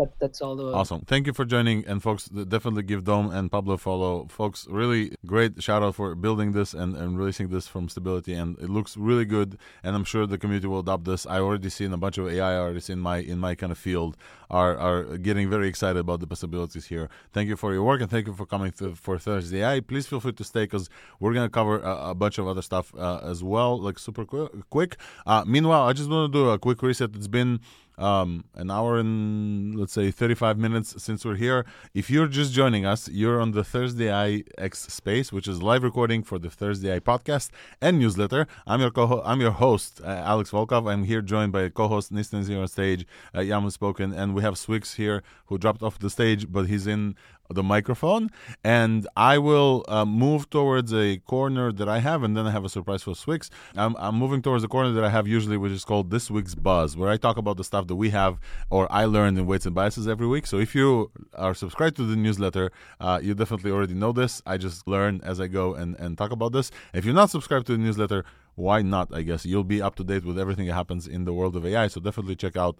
that, 0.00 0.18
that's 0.18 0.40
all 0.40 0.56
the 0.56 0.72
awesome. 0.72 1.02
Thank 1.02 1.26
you 1.26 1.32
for 1.32 1.44
joining. 1.44 1.84
And 1.86 2.02
folks 2.02 2.24
definitely 2.26 2.82
give 2.82 3.04
dom 3.04 3.30
and 3.30 3.52
pablo 3.52 3.76
follow. 3.76 4.26
Folks 4.28 4.66
really 4.68 5.14
great 5.26 5.62
shout 5.62 5.82
out 5.82 5.94
for 5.94 6.14
building 6.14 6.52
this 6.52 6.72
and, 6.72 6.96
and 6.96 7.18
releasing 7.18 7.48
this 7.48 7.68
from 7.68 7.88
stability. 7.88 8.32
And 8.32 8.58
it 8.58 8.70
looks 8.70 8.96
really 8.96 9.24
good. 9.24 9.58
And 9.82 9.94
i'm 9.94 10.04
sure 10.04 10.26
the 10.26 10.38
community 10.38 10.66
will 10.66 10.80
adopt 10.80 11.04
this. 11.04 11.26
I 11.26 11.40
already 11.40 11.68
seen 11.68 11.92
a 11.92 11.98
bunch 11.98 12.16
of 12.18 12.28
ai 12.28 12.56
artists 12.56 12.90
in 12.90 12.98
my 12.98 13.18
in 13.18 13.38
my 13.38 13.54
kind 13.54 13.72
of 13.72 13.78
field 13.78 14.16
are 14.50 14.76
are 14.78 15.18
getting 15.18 15.48
very 15.50 15.68
excited 15.68 16.00
about 16.00 16.20
the 16.20 16.26
possibilities 16.26 16.86
here. 16.86 17.08
Thank 17.32 17.48
you 17.48 17.56
for 17.56 17.72
your 17.72 17.84
work 17.84 18.00
and 18.00 18.10
thank 18.10 18.26
you 18.26 18.34
for 18.34 18.46
coming 18.46 18.72
to, 18.72 18.94
for 18.94 19.18
thursday. 19.18 19.62
Ai 19.62 19.80
please 19.80 20.06
feel 20.06 20.20
free 20.20 20.32
to 20.32 20.44
stay 20.44 20.64
because 20.64 20.88
we're 21.20 21.34
going 21.34 21.46
to 21.46 21.52
cover 21.52 21.80
a, 21.80 22.10
a, 22.10 22.14
bunch 22.14 22.38
of 22.38 22.46
other 22.48 22.62
stuff 22.62 22.94
uh, 22.96 23.20
as 23.22 23.42
well 23.44 23.78
like 23.78 23.98
super 23.98 24.24
quick 24.24 24.96
uh, 25.26 25.42
meanwhile 25.46 25.88
i 25.88 25.92
just 25.92 26.10
want 26.10 26.32
to 26.32 26.38
do 26.38 26.50
a 26.50 26.58
quick 26.58 26.82
reset. 26.82 27.10
It's 27.14 27.28
been 27.28 27.60
um, 28.00 28.44
an 28.54 28.70
hour 28.70 28.98
and 28.98 29.76
let's 29.78 29.92
say 29.92 30.10
35 30.10 30.58
minutes 30.58 31.00
since 31.02 31.24
we're 31.24 31.36
here. 31.36 31.66
If 31.94 32.10
you're 32.10 32.26
just 32.26 32.52
joining 32.52 32.86
us, 32.86 33.08
you're 33.08 33.40
on 33.40 33.52
the 33.52 33.62
ThursdAI 33.62 34.48
X 34.58 34.86
space, 34.92 35.32
which 35.32 35.46
is 35.46 35.62
live 35.62 35.82
recording 35.82 36.22
for 36.22 36.38
the 36.38 36.48
ThursdAI 36.48 37.00
podcast 37.00 37.50
and 37.80 37.98
newsletter. 37.98 38.46
I'm 38.66 38.80
your 38.80 38.90
co 38.90 39.22
I'm 39.24 39.40
your 39.40 39.52
host, 39.52 40.00
uh, 40.02 40.06
Alex 40.06 40.50
Volkov. 40.50 40.90
I'm 40.90 41.04
here 41.04 41.20
joined 41.20 41.52
by 41.52 41.68
co-host 41.68 42.12
Nisten 42.12 42.46
here 42.48 42.60
on 42.60 42.68
stage, 42.68 43.06
uh, 43.34 43.40
Yaman 43.40 43.70
Spoken, 43.70 44.12
and 44.12 44.34
we 44.34 44.42
have 44.42 44.54
Swyx 44.54 44.96
here 44.96 45.22
who 45.46 45.58
dropped 45.58 45.82
off 45.82 45.98
the 45.98 46.10
stage, 46.10 46.50
but 46.50 46.66
he's 46.66 46.86
in 46.86 47.14
the 47.52 47.62
microphone 47.62 48.30
and 48.64 49.06
I 49.16 49.38
will 49.38 49.84
uh, 49.88 50.04
move 50.04 50.48
towards 50.50 50.92
a 50.94 51.18
corner 51.18 51.72
that 51.72 51.88
I 51.88 51.98
have 51.98 52.22
and 52.22 52.36
then 52.36 52.46
I 52.46 52.50
have 52.50 52.64
a 52.64 52.68
surprise 52.68 53.02
for 53.02 53.12
Swyx. 53.12 53.50
I'm, 53.76 53.96
I'm 53.98 54.16
moving 54.16 54.42
towards 54.42 54.62
the 54.62 54.68
corner 54.68 54.92
that 54.92 55.04
I 55.04 55.10
have 55.10 55.26
usually 55.26 55.56
which 55.56 55.72
is 55.72 55.84
called 55.84 56.10
This 56.10 56.30
Week's 56.30 56.54
Buzz 56.54 56.96
where 56.96 57.10
I 57.10 57.16
talk 57.16 57.36
about 57.36 57.56
the 57.56 57.64
stuff 57.64 57.86
that 57.88 57.96
we 57.96 58.10
have 58.10 58.38
or 58.70 58.90
I 58.90 59.04
learned 59.04 59.38
in 59.38 59.46
Weights 59.46 59.66
and 59.66 59.74
Biases 59.74 60.06
every 60.08 60.26
week. 60.26 60.46
So 60.46 60.58
if 60.58 60.74
you 60.74 61.10
are 61.34 61.54
subscribed 61.54 61.96
to 61.96 62.04
the 62.06 62.16
newsletter, 62.16 62.70
uh, 63.00 63.20
you 63.22 63.34
definitely 63.34 63.70
already 63.70 63.94
know 63.94 64.12
this. 64.12 64.42
I 64.46 64.56
just 64.56 64.86
learn 64.86 65.20
as 65.24 65.40
I 65.40 65.46
go 65.46 65.74
and, 65.74 65.96
and 65.96 66.16
talk 66.16 66.30
about 66.30 66.52
this. 66.52 66.70
If 66.94 67.04
you're 67.04 67.14
not 67.14 67.30
subscribed 67.30 67.66
to 67.66 67.72
the 67.72 67.78
newsletter, 67.78 68.24
why 68.54 68.82
not? 68.82 69.14
I 69.14 69.22
guess 69.22 69.46
you'll 69.46 69.64
be 69.64 69.80
up 69.80 69.94
to 69.96 70.04
date 70.04 70.24
with 70.24 70.38
everything 70.38 70.66
that 70.66 70.74
happens 70.74 71.06
in 71.06 71.24
the 71.24 71.32
world 71.32 71.56
of 71.56 71.64
AI. 71.64 71.88
So 71.88 72.00
definitely 72.00 72.36
check 72.36 72.56
out 72.56 72.78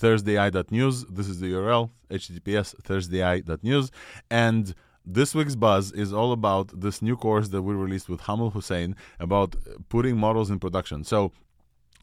thursdai.news. 0.00 1.04
This 1.06 1.28
is 1.28 1.40
the 1.40 1.52
URL, 1.52 1.90
https 2.10 2.74
thursdai.news. 2.82 3.90
And 4.30 4.74
this 5.04 5.34
week's 5.34 5.56
buzz 5.56 5.92
is 5.92 6.12
all 6.12 6.32
about 6.32 6.80
this 6.80 7.02
new 7.02 7.16
course 7.16 7.48
that 7.48 7.62
we 7.62 7.74
released 7.74 8.08
with 8.08 8.20
Hamel 8.22 8.50
Husain 8.50 8.94
about 9.18 9.56
putting 9.88 10.16
models 10.16 10.50
in 10.50 10.58
production. 10.58 11.04
So 11.04 11.32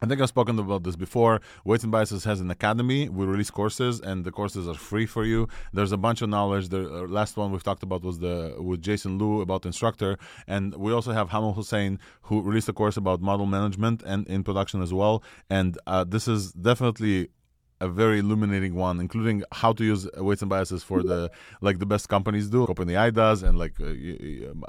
I 0.00 0.06
think 0.06 0.20
I've 0.20 0.28
spoken 0.28 0.58
about 0.58 0.84
this 0.84 0.94
before. 0.94 1.40
Weights 1.64 1.82
and 1.82 1.90
Biases 1.90 2.22
has 2.24 2.40
an 2.40 2.50
academy. 2.52 3.08
We 3.08 3.26
release 3.26 3.50
courses, 3.50 4.00
and 4.00 4.24
the 4.24 4.30
courses 4.30 4.68
are 4.68 4.74
free 4.74 5.06
for 5.06 5.24
you. 5.24 5.48
There's 5.72 5.90
a 5.90 5.96
bunch 5.96 6.22
of 6.22 6.28
knowledge. 6.28 6.68
The 6.68 6.82
uh, 6.82 7.08
last 7.08 7.36
one 7.36 7.50
we've 7.50 7.64
talked 7.64 7.82
about 7.82 8.02
was 8.02 8.20
the 8.20 8.54
with 8.58 8.80
Jason 8.80 9.18
Liu 9.18 9.40
about 9.40 9.66
instructor, 9.66 10.16
and 10.46 10.74
we 10.76 10.92
also 10.92 11.12
have 11.12 11.30
Hamel 11.30 11.54
Husain 11.54 11.98
who 12.22 12.42
released 12.42 12.68
a 12.68 12.72
course 12.72 12.96
about 12.96 13.20
model 13.20 13.46
management 13.46 14.02
and 14.06 14.24
in 14.28 14.44
production 14.44 14.82
as 14.82 14.94
well. 14.94 15.24
And 15.50 15.76
uh, 15.88 16.04
this 16.04 16.28
is 16.28 16.52
definitely 16.52 17.30
a 17.80 17.88
very 17.88 18.18
illuminating 18.18 18.74
one, 18.74 19.00
including 19.00 19.42
how 19.52 19.72
to 19.72 19.84
use 19.84 20.08
weights 20.16 20.42
and 20.42 20.48
biases 20.48 20.82
for 20.82 21.02
the 21.02 21.30
like 21.60 21.78
the 21.78 21.86
best 21.86 22.08
companies 22.08 22.48
do. 22.48 22.66
OpenAI 22.66 23.12
does, 23.12 23.42
and 23.42 23.58
like 23.58 23.74
uh, 23.80 23.84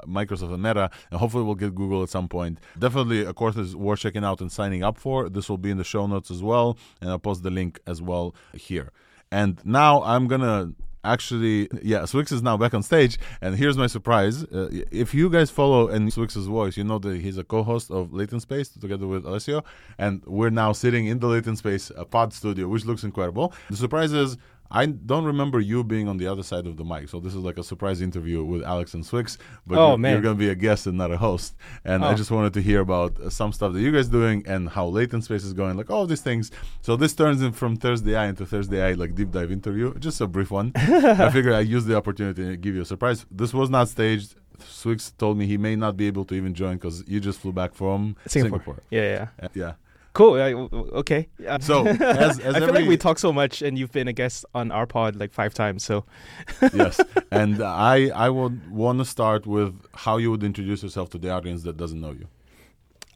Microsoft 0.06 0.54
and 0.54 0.62
Meta, 0.62 0.90
and 1.10 1.20
hopefully 1.20 1.44
we'll 1.44 1.54
get 1.54 1.74
Google 1.74 2.02
at 2.02 2.08
some 2.08 2.28
point. 2.28 2.58
Definitely, 2.78 3.24
a 3.24 3.32
course 3.32 3.56
is 3.56 3.74
worth 3.74 4.00
checking 4.00 4.24
out 4.24 4.40
and 4.40 4.50
signing 4.50 4.82
up 4.82 4.98
for. 4.98 5.28
This 5.28 5.48
will 5.48 5.58
be 5.58 5.70
in 5.70 5.78
the 5.78 5.84
show 5.84 6.06
notes 6.06 6.30
as 6.30 6.42
well, 6.42 6.78
and 7.00 7.10
I'll 7.10 7.18
post 7.18 7.42
the 7.42 7.50
link 7.50 7.80
as 7.86 8.00
well 8.00 8.34
here. 8.54 8.92
And 9.32 9.60
now 9.64 10.02
I'm 10.02 10.26
gonna 10.26 10.72
actually, 11.04 11.68
yeah, 11.82 12.00
Swyx 12.00 12.32
is 12.32 12.42
now 12.42 12.56
back 12.56 12.74
on 12.74 12.82
stage, 12.82 13.18
and 13.40 13.56
here's 13.56 13.76
my 13.76 13.86
surprise. 13.86 14.44
Uh, 14.44 14.68
if 14.90 15.14
you 15.14 15.30
guys 15.30 15.50
follow 15.50 15.88
and 15.88 16.10
Swyx's 16.10 16.46
voice, 16.46 16.76
you 16.76 16.84
know 16.84 16.98
that 16.98 17.20
he's 17.20 17.38
a 17.38 17.44
co-host 17.44 17.90
of 17.90 18.12
Latent 18.12 18.42
Space 18.42 18.68
together 18.68 19.06
with 19.06 19.24
Alessio, 19.24 19.64
and 19.98 20.22
we're 20.26 20.50
now 20.50 20.72
sitting 20.72 21.06
in 21.06 21.18
the 21.18 21.26
Latent 21.26 21.58
Space 21.58 21.90
uh, 21.96 22.04
pod 22.04 22.32
studio, 22.32 22.68
which 22.68 22.84
looks 22.84 23.04
incredible. 23.04 23.52
The 23.70 23.76
surprise 23.76 24.12
is 24.12 24.36
I 24.70 24.86
don't 24.86 25.24
remember 25.24 25.58
you 25.58 25.82
being 25.82 26.08
on 26.08 26.16
the 26.16 26.28
other 26.28 26.42
side 26.42 26.66
of 26.66 26.76
the 26.76 26.84
mic, 26.84 27.08
so 27.08 27.18
this 27.18 27.34
is 27.34 27.40
like 27.40 27.58
a 27.58 27.64
surprise 27.64 28.00
interview 28.00 28.44
with 28.44 28.62
Alex 28.62 28.94
and 28.94 29.04
Swyx. 29.04 29.36
But 29.66 29.78
oh, 29.78 29.96
you're, 29.96 30.10
you're 30.10 30.20
going 30.20 30.36
to 30.36 30.38
be 30.38 30.48
a 30.48 30.54
guest 30.54 30.86
and 30.86 30.96
not 30.96 31.10
a 31.10 31.16
host. 31.16 31.56
And 31.84 32.04
oh. 32.04 32.08
I 32.08 32.14
just 32.14 32.30
wanted 32.30 32.54
to 32.54 32.62
hear 32.62 32.80
about 32.80 33.18
uh, 33.20 33.30
some 33.30 33.52
stuff 33.52 33.72
that 33.72 33.80
you 33.80 33.90
guys 33.90 34.08
doing 34.08 34.44
and 34.46 34.68
how 34.68 34.86
Latent 34.86 35.24
Space 35.24 35.42
is 35.42 35.52
going, 35.52 35.76
like 35.76 35.90
all 35.90 36.06
these 36.06 36.20
things. 36.20 36.52
So 36.82 36.94
this 36.96 37.14
turns 37.14 37.42
in 37.42 37.52
from 37.52 37.76
ThursdAI 37.76 38.28
into 38.28 38.44
ThursdAI 38.44 38.96
like 38.96 39.14
deep 39.14 39.32
dive 39.32 39.50
interview, 39.50 39.92
just 39.98 40.20
a 40.20 40.28
brief 40.28 40.50
one. 40.50 40.72
I 40.76 41.30
figured 41.30 41.54
I 41.54 41.60
use 41.60 41.84
the 41.84 41.96
opportunity 41.96 42.44
to 42.44 42.56
give 42.56 42.74
you 42.74 42.82
a 42.82 42.86
surprise. 42.86 43.26
This 43.30 43.52
was 43.52 43.70
not 43.70 43.88
staged. 43.88 44.36
Swyx 44.60 45.16
told 45.16 45.38
me 45.38 45.46
he 45.46 45.56
may 45.56 45.74
not 45.74 45.96
be 45.96 46.06
able 46.06 46.24
to 46.26 46.34
even 46.34 46.54
join 46.54 46.76
because 46.76 47.02
you 47.08 47.18
just 47.18 47.40
flew 47.40 47.52
back 47.52 47.74
from 47.74 48.16
Singapore. 48.26 48.58
Singapore. 48.58 48.82
Yeah, 48.90 49.26
yeah, 49.40 49.48
yeah. 49.54 49.72
Cool. 50.12 50.34
I- 50.34 50.52
okay. 50.98 51.28
So, 51.60 51.86
as- 51.86 52.40
as 52.40 52.54
I 52.56 52.60
feel 52.60 52.74
like 52.74 52.88
we 52.88 52.96
talk 52.96 53.18
so 53.18 53.32
much, 53.32 53.62
and 53.62 53.78
you've 53.78 53.92
been 53.92 54.08
a 54.08 54.12
guest 54.12 54.44
on 54.54 54.72
our 54.72 54.86
pod 54.86 55.16
like 55.16 55.32
five 55.32 55.54
times. 55.54 55.84
So 55.84 56.04
yes, 56.74 57.00
and 57.30 57.62
I 57.62 58.08
I 58.08 58.28
would 58.28 58.70
want 58.70 58.98
to 58.98 59.04
start 59.04 59.46
with 59.46 59.74
how 59.94 60.16
you 60.16 60.30
would 60.30 60.42
introduce 60.42 60.82
yourself 60.82 61.10
to 61.10 61.18
the 61.18 61.30
audience 61.30 61.62
that 61.62 61.76
doesn't 61.76 62.00
know 62.00 62.10
you. 62.12 62.26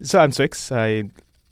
So 0.02 0.18
I'm 0.20 0.30
Swyx. 0.30 0.70
I 0.74 1.10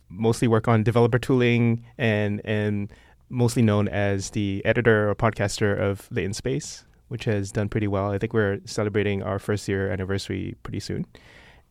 mostly 0.09 0.47
work 0.47 0.69
on 0.69 0.83
developer 0.83 1.19
tooling 1.19 1.85
and 1.99 2.41
and 2.45 2.93
mostly 3.29 3.63
known 3.63 3.89
as 3.89 4.31
the 4.31 4.63
editor 4.65 5.09
or 5.11 5.15
podcaster 5.15 5.77
of 5.79 6.07
the 6.11 6.17
Latent 6.17 6.37
Space, 6.37 6.85
which 7.09 7.25
has 7.25 7.51
done 7.51 7.69
pretty 7.69 7.89
well. 7.89 8.11
I 8.13 8.19
think 8.19 8.33
we're 8.35 8.61
celebrating 8.67 9.23
our 9.23 9.39
first 9.39 9.67
year 9.69 9.91
anniversary 9.91 10.55
pretty 10.63 10.81
soon. 10.81 11.07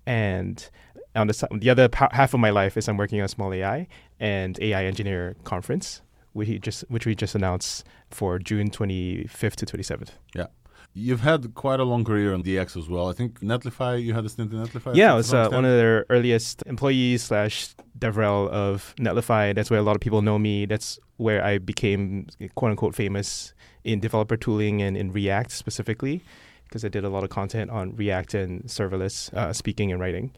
And 0.07 0.67
on 1.15 1.27
the 1.27 1.47
the 1.59 1.69
other 1.69 1.89
pa- 1.89 2.09
half 2.11 2.33
of 2.33 2.39
my 2.39 2.49
life 2.49 2.77
is 2.77 2.87
I'm 2.87 2.97
working 2.97 3.21
on 3.21 3.27
Smol 3.27 3.55
AI 3.55 3.87
and 4.19 4.59
AI 4.61 4.85
Engineer 4.85 5.35
Conference, 5.43 6.01
which 6.33 6.47
we 6.47 6.59
just 6.59 6.85
which 6.89 7.05
we 7.05 7.15
just 7.15 7.35
announced 7.35 7.85
for 8.09 8.39
June 8.39 8.69
25th 8.69 9.55
to 9.55 9.65
27th. 9.65 10.09
Yeah. 10.35 10.47
You've 10.93 11.21
had 11.21 11.55
quite 11.55 11.79
a 11.79 11.85
long 11.85 12.03
career 12.03 12.33
in 12.33 12.43
DX 12.43 12.75
as 12.75 12.89
well. 12.89 13.09
I 13.09 13.13
think 13.13 13.39
Netlify, 13.39 14.03
you 14.03 14.13
had 14.13 14.25
a 14.25 14.29
stint 14.29 14.51
in 14.51 14.59
Netlify? 14.59 14.93
Yeah, 14.93 15.13
I 15.13 15.15
was 15.15 15.33
uh, 15.33 15.47
one 15.49 15.63
of 15.63 15.71
their 15.71 16.05
earliest 16.09 16.63
employees 16.65 17.23
slash 17.23 17.73
DevRel 17.97 18.49
of 18.49 18.93
Netlify. 18.99 19.55
That's 19.55 19.69
where 19.69 19.79
a 19.79 19.83
lot 19.83 19.95
of 19.95 20.01
people 20.01 20.21
know 20.21 20.37
me. 20.37 20.65
That's 20.65 20.99
where 21.15 21.41
I 21.45 21.59
became 21.59 22.27
quote 22.55 22.71
unquote 22.71 22.93
famous 22.93 23.53
in 23.85 24.01
developer 24.01 24.35
tooling 24.35 24.81
and 24.81 24.97
in 24.97 25.13
React 25.13 25.51
specifically, 25.51 26.21
because 26.67 26.83
I 26.83 26.89
did 26.89 27.05
a 27.05 27.09
lot 27.09 27.23
of 27.23 27.29
content 27.29 27.71
on 27.71 27.95
React 27.95 28.33
and 28.33 28.63
serverless 28.65 29.33
uh, 29.33 29.53
speaking 29.53 29.93
and 29.93 30.01
writing. 30.01 30.33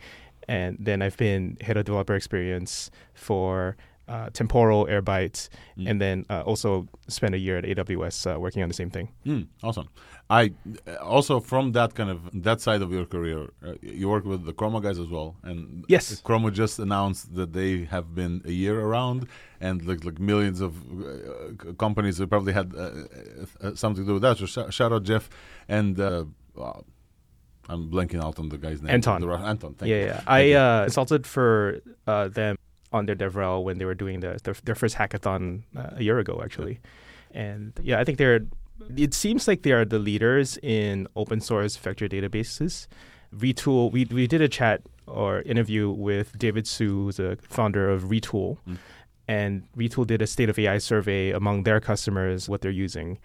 And 0.47 0.77
then 0.79 1.01
I've 1.01 1.17
been 1.17 1.57
head 1.61 1.77
of 1.77 1.85
developer 1.85 2.15
experience 2.15 2.91
for 3.13 3.75
uh, 4.07 4.29
Temporal, 4.33 4.85
Airbyte, 4.87 5.47
Mm. 5.77 5.89
and 5.89 6.01
then 6.01 6.25
uh, 6.29 6.41
also 6.45 6.87
spent 7.07 7.33
a 7.33 7.37
year 7.37 7.57
at 7.57 7.63
AWS 7.63 8.35
uh, 8.35 8.39
working 8.39 8.61
on 8.61 8.67
the 8.67 8.73
same 8.75 8.89
thing. 8.89 9.07
Mm, 9.25 9.47
awesome. 9.63 9.87
I 10.29 10.51
uh, 10.87 10.95
also 11.01 11.39
from 11.39 11.71
that 11.71 11.95
kind 11.95 12.09
of 12.09 12.19
that 12.43 12.59
side 12.61 12.81
of 12.81 12.91
your 12.91 13.05
career, 13.05 13.49
uh, 13.65 13.73
you 13.81 14.09
work 14.09 14.25
with 14.25 14.43
the 14.45 14.51
Chroma 14.53 14.81
guys 14.83 14.99
as 14.99 15.07
well, 15.07 15.35
and 15.43 15.85
Yes. 15.87 16.21
Chroma 16.21 16.51
just 16.51 16.79
announced 16.79 17.33
that 17.35 17.53
they 17.53 17.85
have 17.85 18.13
been 18.13 18.41
a 18.45 18.51
year 18.51 18.77
around, 18.87 19.27
and 19.61 19.81
like 19.85 20.03
like 20.03 20.19
millions 20.19 20.59
of 20.61 20.73
uh, 21.01 21.73
companies 21.77 22.17
that 22.17 22.27
probably 22.27 22.53
had 22.53 22.73
uh, 22.75 22.89
uh, 23.61 23.73
something 23.75 24.03
to 24.03 24.07
do 24.09 24.13
with 24.15 24.23
that. 24.23 24.37
So 24.37 24.45
sh- 24.45 24.73
shout 24.75 24.91
out 24.91 25.03
Jeff 25.03 25.29
and. 25.69 25.97
Uh, 25.99 26.25
wow, 26.55 26.83
I'm 27.69 27.89
blanking 27.89 28.21
out 28.23 28.39
on 28.39 28.49
the 28.49 28.57
guy's 28.57 28.81
name. 28.81 28.91
Anton. 28.93 29.21
The 29.21 29.27
Anton. 29.29 29.73
Thank 29.75 29.89
yeah, 29.89 29.95
you. 29.95 30.05
yeah. 30.05 30.13
Thank 30.17 30.29
I 30.29 30.53
uh, 30.53 30.83
consulted 30.83 31.25
for 31.25 31.79
uh, 32.07 32.27
them 32.27 32.57
on 32.91 33.05
their 33.05 33.15
DevRel 33.15 33.63
when 33.63 33.77
they 33.77 33.85
were 33.85 33.95
doing 33.95 34.19
the 34.19 34.39
their, 34.43 34.53
their 34.63 34.75
first 34.75 34.95
hackathon 34.95 35.63
uh, 35.75 35.91
a 35.95 36.03
year 36.03 36.19
ago, 36.19 36.41
actually. 36.43 36.79
And 37.31 37.73
yeah, 37.81 37.99
I 37.99 38.03
think 38.03 38.17
they're. 38.17 38.41
It 38.97 39.13
seems 39.13 39.47
like 39.47 39.61
they 39.63 39.71
are 39.71 39.85
the 39.85 39.99
leaders 39.99 40.57
in 40.61 41.07
open 41.15 41.39
source 41.41 41.77
vector 41.77 42.07
databases. 42.09 42.87
Retool. 43.33 43.91
We 43.91 44.05
we 44.05 44.27
did 44.27 44.41
a 44.41 44.49
chat 44.49 44.81
or 45.07 45.41
interview 45.41 45.89
with 45.89 46.37
David 46.37 46.67
Hsu, 46.67 47.05
who's 47.05 47.17
the 47.17 47.37
founder 47.49 47.89
of 47.89 48.03
Retool, 48.05 48.57
Mm. 48.67 48.77
and 49.27 49.63
Retool 49.75 50.05
did 50.07 50.21
a 50.21 50.27
state 50.27 50.49
of 50.49 50.57
AI 50.59 50.77
survey 50.77 51.31
among 51.31 51.63
their 51.63 51.79
customers 51.79 52.47
what 52.47 52.61
they're 52.61 52.71
using. 52.71 53.19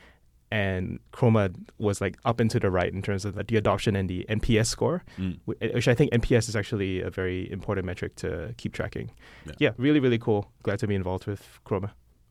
And 0.51 0.99
Chroma 1.13 1.55
was 1.79 2.01
like 2.01 2.17
up 2.25 2.41
and 2.41 2.51
to 2.51 2.59
the 2.59 2.71
right 2.71 2.93
in 2.93 3.03
terms 3.03 3.25
of 3.25 3.35
the 3.47 3.57
adoption 3.57 3.95
and 3.97 4.09
the 4.09 4.25
NPS 4.31 4.67
score, 4.67 5.05
Mm. 5.19 5.39
which 5.45 5.89
I 5.89 5.95
think 5.95 6.11
NPS 6.13 6.49
is 6.49 6.57
actually 6.57 7.03
a 7.03 7.11
very 7.11 7.51
important 7.53 7.85
metric 7.87 8.15
to 8.17 8.55
keep 8.57 8.73
tracking. 8.73 9.11
Yeah. 9.47 9.53
Yeah, 9.59 9.71
really, 9.77 10.01
really 10.01 10.19
cool. 10.19 10.51
Glad 10.63 10.79
to 10.79 10.87
be 10.87 10.95
involved 10.95 11.27
with 11.27 11.61
Chroma. 11.67 11.91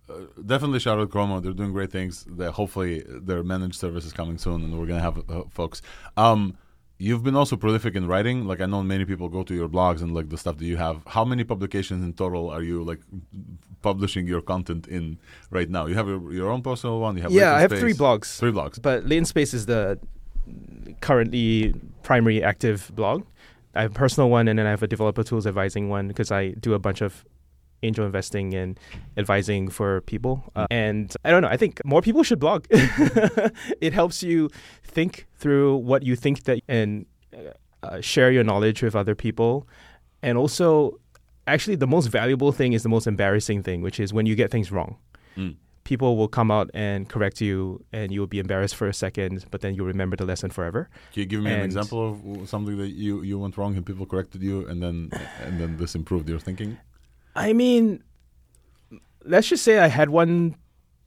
Uh, 0.10 0.14
definitely 0.46 0.80
shout 0.80 0.98
out 1.00 1.10
Chroma. 1.10 1.44
They're 1.44 1.52
doing 1.54 1.74
great 1.74 1.92
things. 1.92 2.26
They, 2.30 2.46
hopefully, 2.50 3.04
their 3.08 3.44
managed 3.44 3.76
service 3.76 4.06
is 4.06 4.14
coming 4.14 4.38
soon, 4.38 4.64
and 4.64 4.80
we're 4.80 4.86
gonna 4.88 5.02
have 5.02 5.18
uh, 5.30 5.44
folks. 5.52 5.82
Um, 6.16 6.58
you've 6.98 7.24
been 7.24 7.36
also 7.36 7.56
prolific 7.56 7.96
in 7.96 8.08
writing. 8.08 8.46
Like 8.46 8.62
I 8.62 8.66
know 8.66 8.82
many 8.84 9.06
people 9.06 9.30
go 9.30 9.44
to 9.44 9.54
your 9.54 9.70
blogs 9.70 10.02
and 10.02 10.14
like 10.14 10.30
the 10.30 10.38
stuff 10.38 10.58
that 10.58 10.66
you 10.66 10.78
have. 10.78 11.02
How 11.08 11.24
many 11.24 11.44
publications 11.44 12.04
in 12.04 12.14
total 12.14 12.50
are 12.50 12.62
you 12.62 12.84
like 12.84 13.00
publishing 13.82 14.28
your 14.28 14.42
content 14.42 14.88
in 14.88 15.18
right 15.50 15.70
now? 15.70 15.86
You 15.86 15.96
have 15.96 16.08
your, 16.08 16.34
your 16.34 16.50
own 16.50 16.62
personal 16.62 17.00
one. 17.00 17.16
You 17.18 17.24
have 17.24 17.32
yeah, 17.32 17.54
I 17.54 17.62
have 17.62 17.72
Latent 17.72 17.82
three 17.82 17.94
blogs. 17.94 18.38
Three 18.40 18.52
blogs. 18.52 18.82
But 18.82 19.06
Latent 19.06 19.28
Space 19.28 19.54
is 19.54 19.66
the 19.66 20.00
currently 21.02 21.74
primary 22.04 22.44
active 22.44 22.92
blog. 22.96 23.26
I 23.76 23.84
have 23.84 23.92
a 23.92 23.94
personal 23.94 24.30
one, 24.30 24.48
and 24.48 24.58
then 24.58 24.66
I 24.66 24.72
have 24.72 24.82
a 24.82 24.88
developer 24.88 25.24
tools 25.24 25.46
advising 25.46 25.90
one 25.90 26.08
because 26.08 26.32
I 26.32 26.50
do 26.52 26.74
a 26.74 26.80
bunch 26.80 27.02
of 27.02 27.26
angel 27.84 28.06
investing 28.06 28.54
and 28.54 28.80
advising 29.18 29.70
for 29.70 30.02
people. 30.02 30.44
Uh, 30.56 30.68
and 30.72 31.16
I 31.24 31.32
don't 31.32 31.42
know. 31.42 31.48
I 31.50 31.58
think 31.58 31.80
more 31.86 32.02
people 32.02 32.24
should 32.24 32.40
blog. 32.40 32.66
it 33.82 33.94
helps 33.94 34.24
you 34.24 34.50
think 34.84 35.28
through 35.36 35.78
what 35.78 36.04
you 36.04 36.16
think 36.16 36.44
that 36.44 36.60
and 36.68 37.06
uh, 37.84 38.02
share 38.02 38.32
your 38.32 38.44
knowledge 38.44 38.82
with 38.84 38.96
other 38.96 39.16
people, 39.16 39.68
and 40.22 40.38
also. 40.38 41.00
Actually, 41.50 41.78
the 41.78 41.88
most 41.88 42.08
valuable 42.08 42.52
thing 42.52 42.74
is 42.74 42.84
the 42.84 42.90
most 42.90 43.08
embarrassing 43.08 43.64
thing, 43.64 43.82
which 43.82 44.02
is 44.02 44.12
when 44.12 44.26
you 44.26 44.36
get 44.36 44.52
things 44.52 44.70
wrong 44.70 44.98
Mm. 45.38 45.56
people 45.86 46.18
will 46.18 46.28
come 46.28 46.50
out 46.52 46.70
and 46.74 47.08
correct 47.08 47.40
you 47.40 47.80
and 47.94 48.12
you 48.12 48.20
will 48.20 48.28
be 48.28 48.40
embarrassed 48.40 48.76
for 48.76 48.88
a 48.90 48.94
second 48.94 49.46
but 49.52 49.62
then 49.62 49.74
you'll 49.76 49.86
remember 49.86 50.18
the 50.18 50.26
lesson 50.26 50.50
forever 50.50 50.90
Can 51.14 51.22
you 51.22 51.26
give 51.28 51.42
me 51.44 51.52
an 51.54 51.62
example 51.62 52.02
of 52.10 52.50
something 52.50 52.76
that 52.80 52.90
you, 52.90 53.22
you 53.22 53.38
went 53.40 53.56
wrong 53.56 53.76
and 53.78 53.86
people 53.86 54.06
corrected 54.06 54.42
you, 54.44 54.68
and 54.68 54.82
then 54.84 55.10
and 55.46 55.54
then 55.62 55.78
this 55.78 55.96
improved 55.96 56.28
your 56.28 56.40
thinking? 56.40 56.78
I 57.38 57.54
mean 57.54 58.04
let's 59.24 59.48
just 59.50 59.64
say 59.64 59.78
i 59.80 59.88
had 59.88 60.10
one 60.10 60.56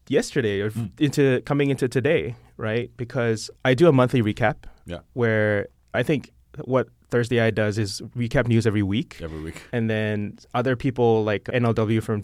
yesterday 0.09 0.61
or 0.61 0.71
Mm. 0.71 0.91
into 1.01 1.41
coming 1.51 1.71
into 1.71 1.89
today 1.89 2.37
right 2.57 2.91
because 2.97 3.51
i 3.65 3.73
do 3.75 3.89
a 3.89 3.93
monthly 3.93 4.23
recap 4.23 4.57
Yeah. 4.87 5.01
where 5.15 5.69
i 5.95 6.03
think 6.03 6.31
what 6.65 6.89
ThursdAI 7.11 7.51
does 7.55 7.79
is 7.79 8.01
recap 8.17 8.47
news 8.47 8.67
every 8.67 8.83
week 8.83 9.19
Every 9.23 9.41
week. 9.41 9.63
and 9.73 9.89
then 9.91 10.37
other 10.55 10.77
people 10.77 11.25
like 11.25 11.45
nlw 11.45 12.03
from 12.03 12.19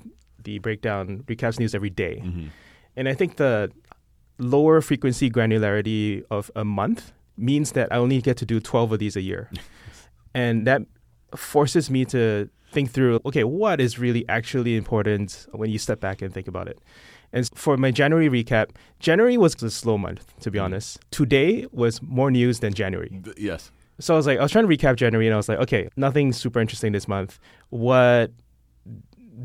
the 0.44 0.58
breakdown 0.60 1.24
recaps 1.26 1.58
news 1.58 1.74
every 1.74 1.90
day 1.90 2.22
Mhm. 2.24 2.48
And 2.98 3.08
I 3.08 3.14
think 3.14 3.36
the 3.36 3.70
lower 4.38 4.80
frequency 4.80 5.28
granularity 5.30 6.22
of 6.30 6.50
a 6.56 6.64
month 6.64 7.12
means 7.36 7.72
that 7.72 7.92
I 7.92 7.96
only 7.98 8.22
get 8.22 8.36
to 8.38 8.46
do 8.46 8.58
12 8.58 8.92
of 8.92 8.98
these 8.98 9.16
a 9.16 9.20
year. 9.20 9.50
and 10.34 10.66
that 10.66 10.80
forces 11.36 11.90
me 11.90 12.06
to 12.06 12.48
think 12.70 12.90
through 12.90 13.20
okay, 13.24 13.44
what 13.44 13.80
is 13.80 13.98
really 13.98 14.28
actually 14.28 14.76
important 14.76 15.46
when 15.52 15.70
you 15.70 15.78
step 15.78 16.00
back 16.00 16.22
and 16.22 16.32
think 16.32 16.48
about 16.48 16.68
it. 16.68 16.80
And 17.32 17.48
for 17.54 17.76
my 17.76 17.90
January 17.90 18.28
recap, 18.28 18.70
January 18.98 19.36
was 19.36 19.60
a 19.62 19.70
slow 19.70 19.98
month, 19.98 20.32
to 20.40 20.50
be 20.50 20.58
mm-hmm. 20.58 20.66
honest. 20.66 20.98
Today 21.10 21.66
was 21.72 22.00
more 22.02 22.30
news 22.30 22.60
than 22.60 22.72
January. 22.72 23.20
Yes. 23.36 23.70
So 23.98 24.14
I 24.14 24.16
was 24.16 24.26
like, 24.26 24.38
I 24.38 24.42
was 24.42 24.52
trying 24.52 24.68
to 24.68 24.74
recap 24.74 24.96
January, 24.96 25.26
and 25.26 25.34
I 25.34 25.36
was 25.36 25.48
like, 25.48 25.58
okay, 25.58 25.88
nothing 25.96 26.32
super 26.32 26.60
interesting 26.60 26.92
this 26.92 27.08
month. 27.08 27.38
What 27.70 28.30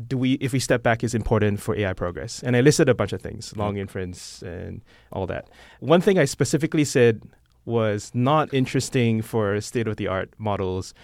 do 0.06 0.16
we, 0.16 0.34
if 0.34 0.52
we 0.52 0.58
step 0.58 0.82
back, 0.82 1.02
is 1.02 1.14
important 1.14 1.60
for 1.60 1.76
AI 1.76 1.92
progress? 1.92 2.42
And 2.42 2.56
I 2.56 2.60
listed 2.60 2.88
a 2.88 2.94
bunch 2.94 3.12
of 3.12 3.20
things, 3.20 3.48
mm-hmm. 3.48 3.60
long 3.60 3.76
inference 3.78 4.42
and 4.42 4.82
all 5.10 5.26
that. 5.26 5.48
One 5.80 6.00
thing 6.00 6.18
I 6.18 6.24
specifically 6.24 6.84
said 6.84 7.22
was 7.64 8.10
not 8.14 8.52
interesting 8.52 9.22
for 9.22 9.60
state 9.60 9.86
of 9.86 9.96
the 9.96 10.06
art 10.06 10.30
models 10.38 10.94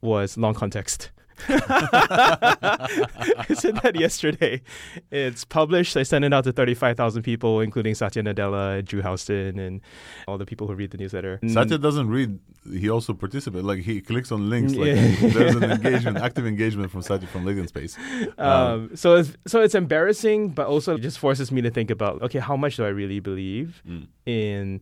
was 0.00 0.36
long 0.36 0.54
context. 0.54 1.10
I 1.48 3.46
said 3.54 3.76
that 3.76 3.98
yesterday. 3.98 4.62
It's 5.10 5.44
published. 5.44 5.96
I 5.96 6.02
sent 6.02 6.24
it 6.24 6.32
out 6.32 6.44
to 6.44 6.52
35,000 6.52 7.22
people, 7.22 7.60
including 7.60 7.94
Satya 7.94 8.22
Nadella, 8.22 8.84
Drew 8.84 9.02
Houston, 9.02 9.58
and 9.58 9.80
all 10.28 10.38
the 10.38 10.46
people 10.46 10.66
who 10.66 10.74
read 10.74 10.90
the 10.90 10.98
newsletter. 10.98 11.40
Satya 11.46 11.78
doesn't 11.78 12.08
read; 12.08 12.38
he 12.70 12.90
also 12.90 13.12
participates. 13.14 13.64
Like 13.64 13.80
he 13.80 14.00
clicks 14.00 14.30
on 14.32 14.50
links. 14.50 14.74
Like 14.74 14.94
there's 15.32 15.56
an 15.56 15.64
engagement, 15.70 16.18
active 16.18 16.46
engagement 16.46 16.90
from 16.90 17.02
Satya 17.02 17.28
from 17.28 17.44
Latent 17.44 17.68
Space. 17.68 17.96
Um, 18.38 18.90
so 18.94 19.16
it's 19.16 19.32
so 19.46 19.60
it's 19.62 19.74
embarrassing, 19.74 20.50
but 20.50 20.66
also 20.66 20.96
it 20.96 21.00
just 21.00 21.18
forces 21.18 21.50
me 21.52 21.62
to 21.62 21.70
think 21.70 21.90
about 21.90 22.20
okay, 22.22 22.38
how 22.38 22.56
much 22.56 22.76
do 22.76 22.84
I 22.84 22.88
really 22.88 23.20
believe 23.20 23.82
Mm. 23.88 24.06
in 24.26 24.80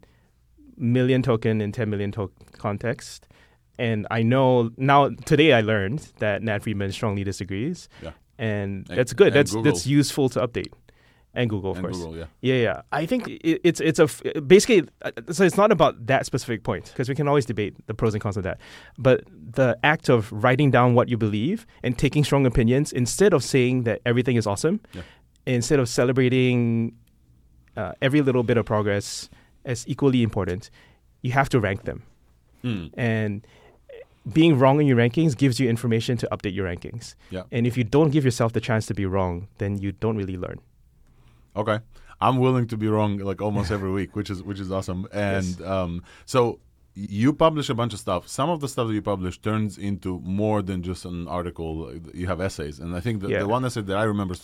million 0.76 1.22
token 1.22 1.60
and 1.60 1.72
10 1.72 1.89
million 1.90 2.10
token 2.10 2.35
context? 2.52 3.28
And 3.79 4.07
I 4.11 4.23
know 4.23 4.71
now 4.77 5.11
today 5.25 5.53
I 5.53 5.61
learned 5.61 6.01
that 6.19 6.43
Nat 6.43 6.63
Friedman 6.65 6.93
strongly 6.93 7.25
disagrees. 7.25 7.89
Yeah. 8.03 8.13
And 8.39 8.87
And- 8.89 8.99
that's 8.99 9.13
good. 9.13 9.29
and 9.29 9.37
That's 9.37 9.53
Google. 9.53 9.73
that's 9.73 9.87
useful 9.87 10.29
to 10.31 10.41
update. 10.47 10.73
And 11.35 11.49
Google, 11.51 11.71
of 11.73 11.77
And 11.77 11.87
course. 11.87 11.99
Google, 11.99 12.17
yeah. 12.17 12.25
Yeah, 12.41 12.55
yeah. 12.63 12.83
I 12.91 13.07
think 13.07 13.29
it, 13.29 13.61
it's 13.63 13.81
it's 13.81 13.99
a 14.01 14.07
basically 14.41 14.89
uh, 15.03 15.13
so 15.31 15.45
it's 15.45 15.57
not 15.57 15.71
about 15.71 16.07
that 16.07 16.27
specific 16.27 16.65
point 16.65 16.87
because 16.87 17.09
we 17.09 17.15
can 17.15 17.29
always 17.29 17.47
debate 17.47 17.75
the 17.87 17.95
pros 17.95 18.15
and 18.15 18.21
cons 18.23 18.37
of 18.37 18.43
that. 18.45 18.59
But 18.97 19.25
the 19.55 19.79
act 19.85 20.09
of 20.09 20.33
writing 20.33 20.71
down 20.73 20.95
what 20.95 21.09
you 21.09 21.17
believe 21.17 21.67
and 21.85 21.97
taking 21.97 22.25
strong 22.25 22.47
opinions 22.47 22.93
instead 22.93 23.33
of 23.35 23.45
saying 23.45 23.85
that 23.85 24.01
everything 24.07 24.37
is 24.37 24.47
awesome, 24.47 24.81
Yeah. 24.95 25.03
instead 25.47 25.79
of 25.79 25.89
celebrating 25.89 26.95
uh, 27.77 27.93
every 28.03 28.23
little 28.23 28.43
bit 28.43 28.57
of 28.57 28.65
progress 28.65 29.29
as 29.65 29.87
equally 29.87 30.23
important, 30.23 30.71
you 31.23 31.31
have 31.33 31.49
to 31.51 31.61
rank 31.61 31.85
them. 31.85 32.03
Mm. 32.65 32.91
And 32.97 33.47
being 34.33 34.59
wrong 34.59 34.81
in 34.81 34.87
your 34.87 34.97
rankings 34.97 35.37
gives 35.37 35.59
you 35.61 35.69
information 35.69 36.17
to 36.19 36.29
update 36.33 36.55
your 36.55 36.67
rankings. 36.67 37.15
Yeah. 37.31 37.43
And 37.51 37.67
if 37.67 37.77
you 37.77 37.85
don't 37.85 38.11
give 38.11 38.25
yourself 38.25 38.53
the 38.53 38.61
chance 38.61 38.87
to 38.87 38.95
be 38.95 39.07
wrong, 39.07 39.49
then 39.59 39.79
you 39.79 39.93
don't 39.93 40.17
really 40.17 40.37
learn. 40.37 40.61
Okay. 41.57 41.79
I'm 42.21 42.39
willing 42.39 42.67
to 42.69 42.77
be 42.77 42.89
wrong 42.89 43.19
like 43.19 43.41
almost 43.41 43.71
every 43.71 43.91
week, 43.93 44.17
which 44.17 44.29
is 44.29 44.43
which 44.43 44.59
is 44.61 44.73
awesome. 44.73 45.07
And 45.13 45.47
Yes. 45.47 45.61
um, 45.61 46.03
so 46.27 46.59
you 47.01 47.33
publish 47.33 47.69
a 47.70 47.75
bunch 47.75 47.93
of 47.95 48.01
stuff. 48.01 48.27
Some 48.27 48.51
of 48.51 48.59
the 48.61 48.69
stuff 48.69 48.89
that 48.89 48.95
you 48.95 49.03
publish 49.03 49.39
turns 49.41 49.79
into 49.79 50.19
more 50.25 50.62
than 50.62 50.83
just 50.83 51.05
an 51.05 51.29
article. 51.29 51.93
You 52.12 52.27
have 52.27 52.41
essays, 52.41 52.81
and 52.81 52.97
I 52.97 53.01
think 53.01 53.20
the, 53.20 53.29
Yeah. 53.29 53.39
the 53.41 53.49
one 53.49 53.65
essay 53.65 53.83
that 53.83 53.97
I 53.97 54.03
remember 54.03 54.35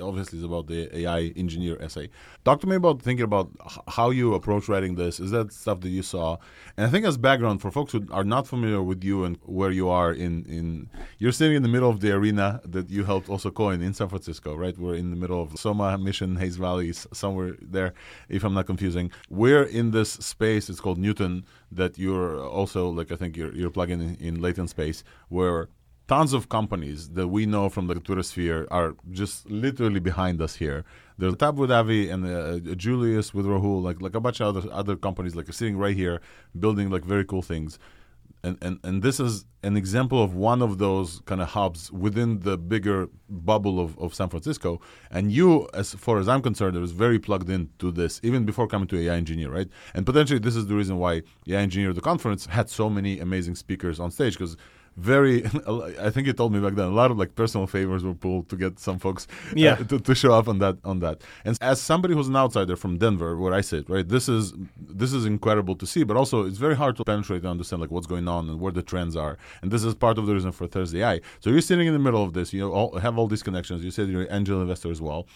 obviously 0.00 0.38
is 0.38 0.44
about 0.44 0.68
the 0.68 0.96
AI 1.00 1.32
engineer 1.36 1.76
essay. 1.80 2.10
Talk 2.44 2.60
to 2.60 2.68
me 2.68 2.76
about 2.76 3.02
thinking 3.02 3.24
about 3.24 3.50
how 3.88 4.10
you 4.10 4.34
approach 4.34 4.68
writing 4.68 4.94
this. 4.94 5.18
Is 5.18 5.32
that 5.32 5.52
stuff 5.52 5.80
that 5.80 5.88
you 5.88 6.02
saw? 6.02 6.36
And 6.76 6.86
I 6.86 6.90
think 6.90 7.04
as 7.04 7.16
background 7.16 7.60
for 7.62 7.70
folks 7.72 7.90
who 7.92 8.06
are 8.12 8.24
not 8.24 8.46
familiar 8.46 8.82
with 8.82 9.02
you 9.02 9.24
and 9.24 9.36
where 9.44 9.72
you 9.72 9.88
are 9.88 10.12
in 10.12 10.44
in 10.44 10.88
you're 11.18 11.32
sitting 11.32 11.56
in 11.56 11.62
the 11.62 11.68
middle 11.76 11.90
of 11.90 11.98
the 12.00 12.12
arena 12.12 12.60
that 12.64 12.90
you 12.90 13.02
helped 13.04 13.28
also 13.28 13.50
coin 13.50 13.82
in 13.82 13.92
San 13.92 14.08
Francisco, 14.08 14.54
right? 14.54 14.76
We're 14.78 14.94
in 14.94 15.10
the 15.10 15.16
middle 15.16 15.40
of 15.42 15.58
Soma 15.58 15.98
Mission, 15.98 16.36
Hayes 16.36 16.56
Valley, 16.56 16.92
somewhere 16.92 17.56
there, 17.60 17.92
if 18.28 18.44
I'm 18.44 18.54
not 18.54 18.66
confusing. 18.66 19.10
We're 19.28 19.64
in 19.64 19.90
this 19.90 20.10
space. 20.12 20.70
It's 20.70 20.80
called 20.80 20.98
Newton. 20.98 21.44
That 21.74 21.98
you're 21.98 22.44
also 22.44 22.88
like 22.88 23.10
I 23.12 23.16
think 23.16 23.36
you're 23.36 23.54
you're 23.54 23.70
plugging 23.70 24.00
in, 24.00 24.14
in 24.16 24.40
latent 24.40 24.70
space 24.70 25.04
where 25.28 25.68
tons 26.06 26.32
of 26.32 26.48
companies 26.48 27.10
that 27.10 27.28
we 27.28 27.46
know 27.46 27.68
from 27.68 27.86
the 27.86 27.94
Twitter 27.94 28.22
sphere 28.22 28.68
are 28.70 28.94
just 29.10 29.50
literally 29.50 30.00
behind 30.00 30.40
us 30.40 30.56
here. 30.56 30.84
There's 31.16 31.36
Tab 31.36 31.58
with 31.58 31.70
Avi 31.70 32.10
and 32.10 32.26
uh, 32.26 32.74
Julius 32.74 33.32
with 33.32 33.46
Rahul, 33.46 33.82
like 33.82 34.00
like 34.00 34.14
a 34.14 34.20
bunch 34.20 34.40
of 34.40 34.56
other 34.56 34.72
other 34.72 34.96
companies 34.96 35.34
like 35.34 35.48
are 35.48 35.52
sitting 35.52 35.76
right 35.76 35.96
here 35.96 36.20
building 36.58 36.90
like 36.90 37.04
very 37.04 37.24
cool 37.24 37.42
things. 37.42 37.78
And, 38.44 38.58
and 38.60 38.78
and 38.84 39.02
this 39.02 39.18
is 39.18 39.46
an 39.62 39.74
example 39.74 40.22
of 40.22 40.34
one 40.34 40.60
of 40.60 40.76
those 40.76 41.22
kind 41.24 41.40
of 41.40 41.48
hubs 41.48 41.90
within 41.90 42.40
the 42.40 42.58
bigger 42.58 43.08
bubble 43.30 43.80
of, 43.80 43.98
of 43.98 44.14
San 44.14 44.28
Francisco. 44.28 44.82
And 45.10 45.32
you, 45.32 45.66
as 45.72 45.94
far 45.94 46.18
as 46.18 46.28
I'm 46.28 46.42
concerned, 46.42 46.76
is 46.76 46.92
very 46.92 47.18
plugged 47.18 47.48
into 47.48 47.90
this 47.90 48.20
even 48.22 48.44
before 48.44 48.66
coming 48.68 48.86
to 48.88 49.00
AI 49.00 49.16
Engineer, 49.16 49.50
right? 49.50 49.68
And 49.94 50.04
potentially 50.04 50.38
this 50.38 50.56
is 50.56 50.66
the 50.66 50.74
reason 50.74 50.98
why 50.98 51.22
AI 51.48 51.60
Engineer, 51.60 51.94
the 51.94 52.02
conference, 52.02 52.44
had 52.44 52.68
so 52.68 52.90
many 52.90 53.18
amazing 53.18 53.54
speakers 53.54 53.98
on 53.98 54.10
stage 54.10 54.34
because 54.34 54.58
very 54.96 55.44
i 56.00 56.08
think 56.10 56.26
you 56.26 56.32
told 56.32 56.52
me 56.52 56.60
back 56.60 56.74
then 56.74 56.86
a 56.86 56.90
lot 57.02 57.10
of 57.10 57.18
like 57.18 57.34
personal 57.34 57.66
favors 57.66 58.04
were 58.04 58.14
pulled 58.14 58.48
to 58.48 58.56
get 58.56 58.78
some 58.78 58.98
folks 58.98 59.26
uh, 59.50 59.54
Yeah. 59.56 59.76
to, 59.76 59.98
to 59.98 60.14
show 60.14 60.32
up 60.32 60.46
on 60.48 60.58
that 60.58 60.76
on 60.84 61.00
that. 61.00 61.22
And 61.44 61.58
as 61.60 61.80
somebody 61.80 62.14
who's 62.14 62.28
an 62.28 62.36
outsider 62.36 62.76
from 62.76 62.98
denver 62.98 63.36
where 63.36 63.52
i 63.52 63.60
sit 63.60 63.88
right 63.88 64.08
this 64.08 64.28
is 64.28 64.52
this 64.78 65.12
is 65.12 65.24
incredible 65.26 65.74
to 65.76 65.86
see 65.86 66.04
but 66.04 66.16
also 66.16 66.44
it's 66.46 66.58
very 66.58 66.76
hard 66.76 66.96
to 66.96 67.04
penetrate 67.04 67.42
and 67.42 67.50
understand 67.50 67.82
like 67.82 67.90
what's 67.90 68.06
going 68.06 68.28
on 68.28 68.48
and 68.48 68.60
where 68.60 68.72
the 68.72 68.82
trends 68.82 69.16
are. 69.16 69.36
And 69.62 69.70
this 69.70 69.82
is 69.84 69.94
part 69.94 70.16
of 70.18 70.26
the 70.26 70.34
reason 70.34 70.52
for 70.52 70.66
ThursdAI. 70.66 71.20
So 71.40 71.50
you're 71.50 71.60
sitting 71.60 71.86
in 71.86 71.92
the 71.92 71.98
middle 71.98 72.22
of 72.22 72.32
this 72.32 72.52
you 72.52 72.70
all, 72.72 72.96
have 72.98 73.18
all 73.18 73.26
these 73.26 73.42
connections. 73.42 73.84
You 73.84 73.90
said 73.90 74.08
you're 74.08 74.22
an 74.22 74.32
angel 74.38 74.60
investor 74.62 74.90
as 74.90 75.00
well. 75.00 75.26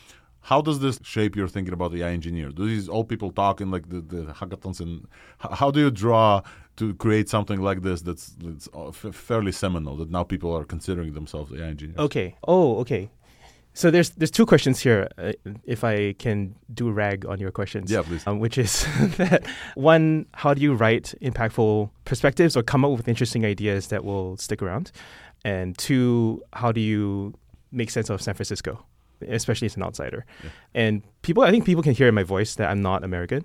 How 0.43 0.61
does 0.63 0.79
this 0.81 0.99
shape 1.03 1.35
your 1.37 1.49
thinking 1.49 1.75
about 1.75 1.91
the 1.93 2.03
AI 2.03 2.11
engineer? 2.13 2.49
Do 2.51 2.67
these 2.67 2.89
old 2.89 3.09
people 3.09 3.31
talk 3.33 3.61
in 3.61 3.71
like 3.71 3.89
the, 3.89 4.01
the 4.01 4.23
hackathons 4.33 4.81
and 4.81 5.07
how 5.39 5.71
do 5.71 5.81
you 5.81 5.91
draw 5.91 6.43
to 6.79 6.95
create 6.95 7.29
something 7.29 7.61
like 7.61 7.83
this 7.83 8.03
that's, 8.03 8.31
that's 8.45 8.69
uh, 8.75 8.91
fairly 9.13 9.53
seminal 9.53 9.97
that 9.97 10.11
now 10.11 10.25
people 10.25 10.51
are 10.57 10.65
considering 10.65 11.13
themselves 11.13 11.53
AI 11.53 11.67
engineers? 11.69 11.99
Okay. 11.99 12.35
Oh, 12.47 12.79
okay. 12.81 13.11
So 13.75 13.91
there's 13.93 14.11
there's 14.19 14.33
two 14.33 14.47
questions 14.47 14.81
here. 14.81 15.09
Uh, 15.19 15.33
if 15.65 15.85
I 15.85 16.15
can 16.15 16.55
do 16.75 16.91
rag 16.91 17.25
on 17.27 17.39
your 17.39 17.53
questions, 17.53 17.91
Yeah, 17.93 18.03
please. 18.03 18.27
Um, 18.27 18.41
which 18.41 18.59
is 18.59 18.85
that 19.19 19.47
one, 19.77 20.27
how 20.35 20.53
do 20.55 20.61
you 20.61 20.75
write 20.75 21.15
impactful 21.23 21.91
perspectives 22.05 22.57
or 22.57 22.63
come 22.65 22.85
up 22.85 22.91
with 22.97 23.07
interesting 23.09 23.45
ideas 23.45 23.89
that 23.89 24.03
will 24.05 24.37
stick 24.37 24.63
around? 24.63 24.91
And 25.45 25.79
two, 25.79 26.43
how 26.53 26.73
do 26.73 26.81
you 26.81 27.35
make 27.71 27.91
sense 27.91 28.11
of 28.11 28.21
San 28.21 28.35
Francisco, 28.35 28.85
especially 29.29 29.67
as 29.67 29.77
an 29.77 29.83
outsider? 29.85 30.25
And 30.75 31.03
people, 31.23 31.45
I 31.45 31.51
think 31.53 31.65
people 31.65 31.83
can 31.85 31.95
hear 31.95 32.09
in 32.09 32.15
my 32.15 32.25
voice 32.25 32.57
that 32.57 32.69
I'm 32.71 32.83
not 32.83 33.05
American. 33.05 33.45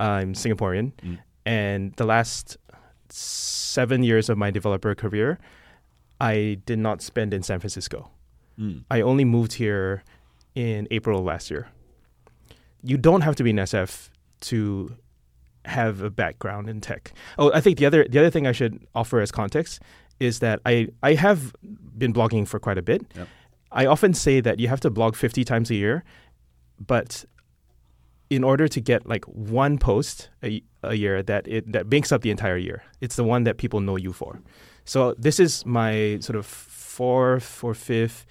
I'm 0.00 0.32
Singaporean, 0.34 0.92
Mm. 1.04 1.18
And 1.50 1.92
the 1.94 2.04
last 2.04 2.56
seven 3.08 4.04
years 4.04 4.28
of 4.28 4.38
my 4.38 4.52
developer 4.52 4.94
career, 4.94 5.40
I 6.20 6.58
did 6.64 6.78
not 6.78 7.02
spend 7.02 7.34
in 7.34 7.42
San 7.42 7.58
Francisco. 7.58 8.08
Mm. 8.56 8.84
I 8.88 9.00
only 9.00 9.24
moved 9.24 9.54
here 9.54 10.04
in 10.54 10.86
April 10.92 11.18
of 11.18 11.24
last 11.24 11.50
year. 11.50 11.68
You 12.84 12.96
don't 12.96 13.22
have 13.22 13.34
to 13.34 13.42
be 13.42 13.50
in 13.50 13.56
SF 13.56 14.10
to 14.42 14.94
have 15.64 16.02
a 16.02 16.10
background 16.10 16.68
in 16.68 16.80
tech. 16.80 17.12
Oh, 17.36 17.50
I 17.52 17.60
think 17.60 17.78
the 17.78 17.86
other 17.86 18.06
the 18.08 18.20
other 18.20 18.30
thing 18.30 18.46
I 18.46 18.52
should 18.52 18.86
offer 18.94 19.20
as 19.20 19.32
context 19.32 19.82
is 20.20 20.38
that 20.38 20.60
I 20.64 20.88
I 21.02 21.14
have 21.14 21.52
been 21.98 22.12
blogging 22.12 22.46
for 22.46 22.60
quite 22.60 22.78
a 22.78 22.82
bit. 22.82 23.02
Yep. 23.16 23.28
I 23.72 23.86
often 23.86 24.14
say 24.14 24.40
that 24.40 24.60
you 24.60 24.68
have 24.68 24.80
to 24.80 24.90
blog 24.90 25.16
50 25.16 25.44
times 25.44 25.70
a 25.70 25.74
year, 25.74 26.04
but 26.78 27.24
in 28.28 28.44
order 28.44 28.68
to 28.68 28.80
get 28.80 29.06
like 29.06 29.24
one 29.24 29.78
post 29.78 30.30
a, 30.44 30.62
a 30.82 30.94
year 30.94 31.22
that 31.22 31.46
it 31.48 31.72
that 31.72 31.86
makes 31.88 32.12
up 32.12 32.22
the 32.22 32.30
entire 32.30 32.56
year, 32.56 32.82
it's 33.00 33.16
the 33.16 33.24
one 33.24 33.44
that 33.44 33.58
people 33.58 33.80
know 33.80 33.96
you 33.96 34.12
for. 34.12 34.40
So 34.84 35.14
this 35.18 35.38
is 35.38 35.64
my 35.66 36.18
sort 36.20 36.36
of 36.36 36.46
fourth 36.46 37.62
or 37.62 37.74
fifth, 37.74 38.26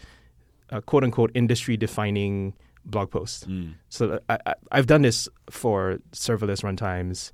uh, 0.71 0.81
quote 0.81 1.03
unquote, 1.03 1.31
industry 1.34 1.77
defining 1.77 2.53
blog 2.85 3.11
post. 3.11 3.47
Mm. 3.49 3.73
So 3.89 4.19
I, 4.30 4.38
I, 4.45 4.53
I've 4.71 4.88
done 4.88 5.01
this 5.03 5.30
for 5.49 5.99
serverless 6.11 6.63
runtimes 6.63 7.31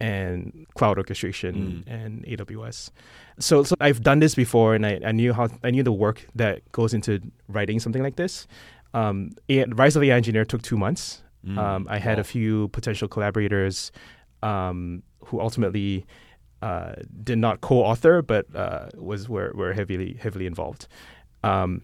and 0.00 0.66
cloud 0.76 0.96
orchestration 0.98 1.84
and 1.86 2.24
AWS. 2.24 2.90
So, 3.38 3.62
so 3.64 3.74
I've 3.80 4.02
done 4.02 4.20
this 4.20 4.34
before, 4.34 4.74
and 4.74 4.86
I, 4.86 5.00
I 5.04 5.12
knew 5.12 5.32
how 5.32 5.48
I 5.62 5.70
knew 5.70 5.82
the 5.82 5.92
work 5.92 6.26
that 6.34 6.70
goes 6.72 6.94
into 6.94 7.20
writing 7.48 7.80
something 7.80 8.02
like 8.02 8.16
this. 8.16 8.46
Um, 8.94 9.32
A- 9.48 9.64
Rise 9.66 9.96
of 9.96 10.02
the 10.02 10.10
AI 10.10 10.16
Engineer 10.16 10.44
took 10.44 10.62
two 10.62 10.76
months. 10.76 11.22
Mm. 11.46 11.58
Um, 11.58 11.86
I 11.90 11.98
had 11.98 12.16
Wow. 12.18 12.20
a 12.22 12.24
few 12.24 12.68
potential 12.68 13.08
collaborators 13.08 13.92
um, 14.42 15.02
who 15.26 15.40
ultimately 15.40 16.06
uh, 16.62 16.94
did 17.22 17.38
not 17.38 17.60
co-author, 17.60 18.22
but 18.22 18.46
uh, 18.54 18.88
was 18.96 19.28
were, 19.28 19.52
were 19.54 19.72
heavily 19.72 20.18
heavily 20.20 20.46
involved. 20.46 20.86
Um, 21.42 21.82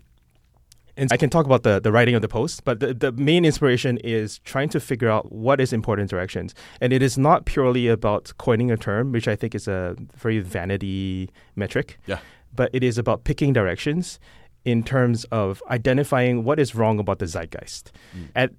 and 0.99 1.13
I 1.13 1.19
can 1.19 1.29
talk 1.29 1.45
about 1.45 1.63
the, 1.63 1.79
the 1.79 1.93
writing 1.93 2.15
of 2.15 2.23
the 2.23 2.29
post, 2.29 2.65
but 2.65 2.81
the, 2.81 2.95
the 2.95 3.13
main 3.13 3.45
inspiration 3.45 3.99
is 3.99 4.39
trying 4.41 4.71
to 4.71 4.81
figure 4.81 5.11
out 5.11 5.31
what 5.31 5.61
is 5.61 5.73
important 5.73 6.09
directions. 6.09 6.55
And 6.81 6.93
it 6.93 7.03
is 7.03 7.19
not 7.19 7.45
purely 7.45 7.87
about 7.89 8.33
coining 8.39 8.71
a 8.71 8.79
term, 8.79 9.13
which 9.13 9.29
I 9.29 9.37
think 9.37 9.55
is 9.55 9.69
a 9.69 9.95
very 10.17 10.39
vanity 10.39 11.29
metric. 11.55 11.99
Yeah. 12.07 12.19
But 12.55 12.71
it 12.73 12.83
is 12.83 12.97
about 12.97 13.25
picking 13.25 13.53
directions 13.53 14.19
in 14.65 14.83
terms 14.83 15.25
of 15.25 15.63
identifying 15.71 16.45
what 16.45 16.59
is 16.59 16.75
wrong 16.75 16.99
about 16.99 17.19
the 17.19 17.27
zeitgeist. 17.27 17.93
At 18.35 18.53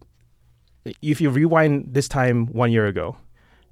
if 1.01 1.19
you 1.19 1.29
rewind 1.31 1.93
this 1.93 2.07
time 2.07 2.45
one 2.47 2.71
year 2.71 2.85
ago, 2.85 3.17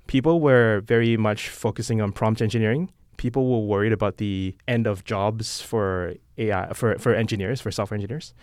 people 0.07 0.39
were 0.39 0.81
very 0.85 1.17
much 1.17 1.49
focusing 1.49 2.01
on 2.01 2.11
prompt 2.11 2.41
engineering. 2.41 2.91
People 3.17 3.49
were 3.49 3.65
worried 3.65 3.93
about 3.93 4.17
the 4.17 4.55
end 4.67 4.87
of 4.87 5.03
jobs 5.03 5.61
for 5.61 6.15
AI 6.37 6.73
for, 6.73 6.97
for 6.99 7.13
engineers, 7.13 7.61
for 7.61 7.71
software 7.71 7.95
engineers. 7.95 8.33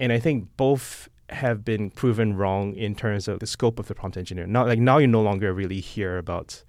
And 0.00 0.12
I 0.12 0.18
think 0.18 0.48
both 0.56 1.08
have 1.30 1.64
been 1.64 1.90
proven 1.90 2.36
wrong 2.36 2.74
in 2.74 2.94
terms 2.94 3.28
of 3.28 3.40
the 3.40 3.46
scope 3.46 3.78
of 3.78 3.88
the 3.88 3.94
prompt 3.94 4.16
engineer. 4.16 4.46
Now 4.46 4.66
like 4.66 4.78
now 4.78 4.98
you 4.98 5.06
no 5.06 5.22
longer 5.22 5.52
really 5.52 5.80
hear 5.80 6.18
about 6.18 6.62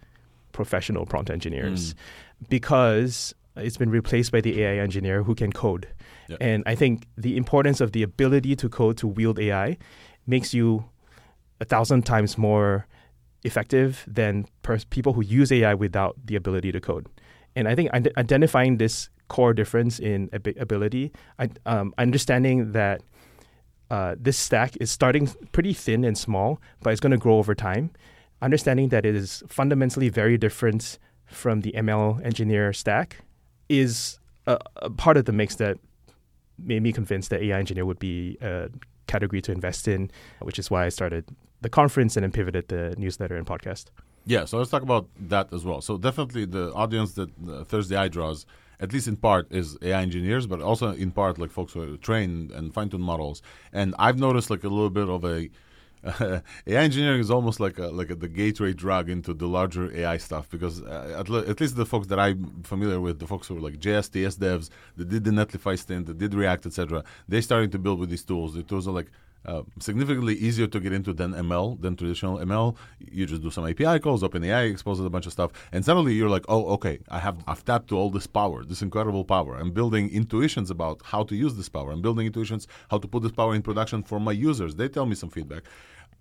professional 0.52 1.06
prompt 1.06 1.30
engineers 1.30 1.94
mm. 1.94 2.50
because 2.50 3.36
it's 3.56 3.78
been 3.78 3.92
replaced 3.92 4.32
by 4.32 4.42
the 4.42 4.62
AI 4.64 4.78
engineer 4.78 5.24
who 5.24 5.36
can 5.36 5.52
code. 5.52 5.88
Yeah. 6.28 6.38
And 6.42 6.64
I 6.66 6.76
think 6.76 7.08
the 7.18 7.38
importance 7.38 7.82
of 7.82 7.92
the 7.92 8.04
ability 8.04 8.56
to 8.58 8.70
code 8.70 8.98
to 8.98 9.08
wield 9.08 9.40
AI 9.40 9.78
makes 10.26 10.54
you 10.54 10.86
a 11.60 11.66
thousand 11.66 12.06
times 12.06 12.38
more 12.38 12.88
effective 13.44 14.04
than 14.08 14.46
pers- 14.64 14.86
people 14.86 15.14
who 15.14 15.22
use 15.22 15.52
AI 15.52 15.74
without 15.74 16.16
the 16.26 16.36
ability 16.36 16.72
to 16.72 16.80
code. 16.80 17.08
And 17.56 17.68
I 17.68 17.76
think 17.76 17.90
ide- 17.94 18.14
identifying 18.18 18.78
this 18.78 19.10
core 19.28 19.54
difference 19.54 20.00
in 20.00 20.30
abi- 20.34 20.56
ability, 20.60 21.12
I, 21.40 21.50
um, 21.66 21.94
understanding 21.98 22.72
that 22.74 23.02
uh, 23.90 24.16
this 24.20 24.38
stack 24.38 24.76
is 24.82 24.92
starting 24.92 25.30
pretty 25.52 25.74
thin 25.74 26.04
and 26.04 26.18
small, 26.18 26.60
but 26.82 26.92
it's 26.92 27.00
going 27.00 27.12
to 27.12 27.18
grow 27.18 27.38
over 27.38 27.56
time. 27.56 27.92
Understanding 28.42 28.90
that 28.90 29.06
it 29.06 29.16
is 29.16 29.44
fundamentally 29.48 30.10
very 30.10 30.38
different 30.38 31.00
from 31.26 31.62
the 31.62 31.72
ML 31.72 32.24
engineer 32.26 32.74
stack 32.74 33.18
is 33.70 34.20
a, 34.46 34.58
a 34.78 34.90
part 34.90 35.18
of 35.18 35.26
the 35.26 35.32
mix 35.32 35.56
that 35.56 35.78
made 36.58 36.82
me 36.82 36.92
convinced 36.92 37.30
that 37.30 37.42
AI 37.42 37.58
engineer 37.58 37.86
would 37.86 38.00
be 38.00 38.38
a 38.42 38.70
category 39.08 39.42
to 39.42 39.52
invest 39.52 39.88
in, 39.88 40.12
which 40.42 40.60
is 40.60 40.70
why 40.70 40.86
I 40.86 40.90
started 40.90 41.26
the 41.62 41.70
conference 41.70 42.16
and 42.16 42.24
then 42.24 42.32
pivoted 42.32 42.68
the 42.68 42.96
newsletter 42.98 43.36
and 43.36 43.46
podcast. 43.46 43.86
Yeah, 44.26 44.46
so 44.46 44.58
let's 44.58 44.70
talk 44.70 44.84
about 44.84 45.08
that 45.20 45.54
as 45.54 45.64
well. 45.64 45.82
So 45.82 45.98
definitely 45.98 46.46
the 46.46 46.74
audience 46.74 47.14
that 47.14 47.30
uh, 47.30 47.64
ThursdAI 47.64 48.12
draws, 48.12 48.46
at 48.80 48.92
least 48.92 49.08
in 49.08 49.16
part, 49.16 49.52
is 49.52 49.78
AI 49.82 50.02
engineers, 50.02 50.46
but 50.46 50.62
also 50.62 50.92
in 50.92 51.12
part 51.12 51.40
like 51.40 51.50
folks 51.50 51.74
who 51.74 51.94
are 51.94 51.98
trained 51.98 52.52
and 52.52 52.74
fine 52.74 52.90
tune 52.90 53.02
models. 53.02 53.42
And 53.72 53.96
I've 53.98 54.20
noticed 54.20 54.50
like 54.50 54.64
a 54.64 54.70
little 54.70 54.90
bit 54.90 55.08
of 55.08 55.24
a 55.24 55.50
AI 56.68 56.84
engineering 56.84 57.20
is 57.20 57.32
almost 57.32 57.60
like 57.60 57.80
a, 57.80 57.88
like 57.88 58.10
a, 58.10 58.16
the 58.16 58.28
gateway 58.28 58.74
drug 58.74 59.10
into 59.10 59.34
the 59.34 59.48
larger 59.48 59.94
AI 59.96 60.18
stuff 60.18 60.50
because 60.50 60.82
uh, 60.82 61.16
at, 61.18 61.30
le- 61.30 61.48
at 61.48 61.60
least 61.60 61.76
the 61.76 61.86
folks 61.86 62.08
that 62.08 62.20
I'm 62.20 62.64
familiar 62.64 63.00
with, 63.00 63.20
the 63.20 63.28
folks 63.28 63.48
who 63.48 63.58
are 63.58 63.62
like 63.62 63.80
JS, 63.80 64.12
TS 64.12 64.38
devs, 64.38 64.70
that 64.98 65.10
did 65.10 65.24
the 65.24 65.32
Netlify 65.32 65.78
stint, 65.78 66.06
that 66.08 66.18
did 66.18 66.34
React, 66.34 66.68
etc., 66.68 67.04
they're 67.28 67.42
starting 67.42 67.72
to 67.72 67.80
build 67.80 68.00
with 68.00 68.10
these 68.10 68.24
tools. 68.24 68.54
The 68.54 68.64
tools 68.64 68.88
are 68.88 68.92
like 68.92 69.10
uh, 69.48 69.64
significantly 69.80 70.36
easier 70.36 70.68
to 70.68 70.80
get 70.80 70.94
into 70.94 71.14
than 71.14 71.34
ML, 71.34 71.82
than 71.82 71.96
traditional 71.96 72.38
ML. 72.38 72.76
You 73.00 73.26
just 73.26 73.42
do 73.42 73.50
some 73.50 73.66
API 73.66 74.00
calls, 74.00 74.24
OpenAI 74.24 74.70
exposes 74.70 75.06
a 75.06 75.10
bunch 75.10 75.26
of 75.26 75.32
stuff, 75.32 75.52
and 75.72 75.84
suddenly 75.84 76.14
you're 76.14 76.30
like, 76.30 76.46
oh, 76.50 76.68
okay, 76.74 77.00
I 77.10 77.20
have 77.20 77.44
I've 77.48 77.64
tapped 77.64 77.88
to 77.90 77.98
all 77.98 78.10
this 78.10 78.28
power, 78.28 78.64
this 78.64 78.82
incredible 78.82 79.24
power. 79.24 79.56
I'm 79.56 79.72
building 79.72 80.10
intuitions 80.10 80.70
about 80.70 81.02
how 81.04 81.24
to 81.24 81.36
use 81.36 81.56
this 81.56 81.70
power. 81.70 81.92
I'm 81.92 82.02
building 82.02 82.28
intuitions 82.28 82.68
how 82.92 82.98
to 83.00 83.08
put 83.08 83.24
this 83.24 83.32
power 83.32 83.56
in 83.56 83.62
production 83.62 84.04
for 84.04 84.20
my 84.20 84.32
users. 84.32 84.76
They 84.76 84.90
tell 84.90 85.06
me 85.06 85.16
some 85.16 85.30
feedback 85.30 85.64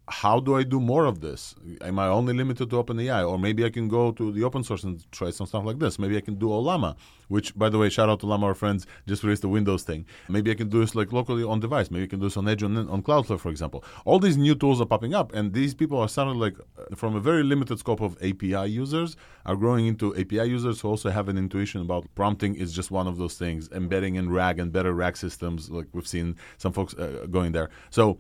how 0.09 0.39
do 0.39 0.55
I 0.55 0.63
do 0.63 0.81
more 0.81 1.05
of 1.05 1.21
this? 1.21 1.55
Am 1.81 1.99
I 1.99 2.07
only 2.07 2.33
limited 2.33 2.71
to 2.71 2.83
OpenAI? 2.83 3.29
Or 3.29 3.39
maybe 3.39 3.65
I 3.65 3.71
can 3.71 3.89
go 3.89 4.13
to 4.13 4.31
the 4.31 4.45
open 4.45 4.63
source 4.63 4.85
and 4.85 5.05
try 5.11 5.31
some 5.31 5.47
stuff 5.49 5.65
like 5.65 5.81
this. 5.81 5.99
Maybe 5.99 6.17
I 6.17 6.21
can 6.21 6.37
do 6.37 6.47
Ollama, 6.47 6.97
which, 7.27 7.57
by 7.59 7.69
the 7.69 7.79
way, 7.79 7.89
shout 7.89 8.09
out 8.09 8.21
to 8.21 8.27
Ollama, 8.27 8.45
our 8.45 8.55
friends, 8.55 8.87
just 9.09 9.25
released 9.25 9.43
the 9.43 9.49
Windows 9.49 9.83
thing. 9.83 10.07
Maybe 10.29 10.53
I 10.53 10.55
can 10.55 10.69
do 10.69 10.79
this 10.79 10.95
like 10.95 11.13
locally 11.13 11.43
on 11.43 11.59
device. 11.59 11.91
Maybe 11.91 12.05
I 12.05 12.07
can 12.07 12.21
do 12.21 12.27
this 12.27 12.37
on 12.37 12.47
Edge 12.47 12.63
on, 12.63 12.77
on 12.77 13.03
Cloudflare, 13.03 13.41
for 13.41 13.49
example. 13.49 13.83
All 14.05 14.21
these 14.21 14.37
new 14.37 14.55
tools 14.55 14.81
are 14.81 14.87
popping 14.87 15.13
up, 15.13 15.35
and 15.35 15.53
these 15.53 15.75
people 15.75 15.99
are 15.99 16.09
sounding 16.09 16.39
like 16.39 16.55
uh, 16.61 16.95
from 16.95 17.17
a 17.17 17.21
very 17.21 17.43
limited 17.43 17.81
scope 17.81 18.01
of 18.01 18.17
API 18.23 18.71
users 18.71 19.17
are 19.45 19.57
growing 19.57 19.87
into 19.87 20.17
API 20.17 20.45
users 20.45 20.81
who 20.81 20.89
also 20.89 21.11
have 21.11 21.29
an 21.29 21.37
intuition 21.37 21.81
about 21.81 22.07
prompting 22.15 22.55
is 22.55 22.73
just 22.73 22.93
one 22.93 23.09
of 23.09 23.17
those 23.19 23.35
things. 23.35 23.69
Embedding 23.73 24.15
in 24.15 24.31
RAG 24.31 24.61
and 24.61 24.73
better 24.73 24.93
RAG 24.93 25.17
systems, 25.17 25.69
like 25.69 25.87
we've 25.93 26.07
seen 26.07 26.37
some 26.59 26.73
folks 26.73 26.95
uh, 26.95 27.27
going 27.29 27.51
there. 27.51 27.71
So 27.91 28.19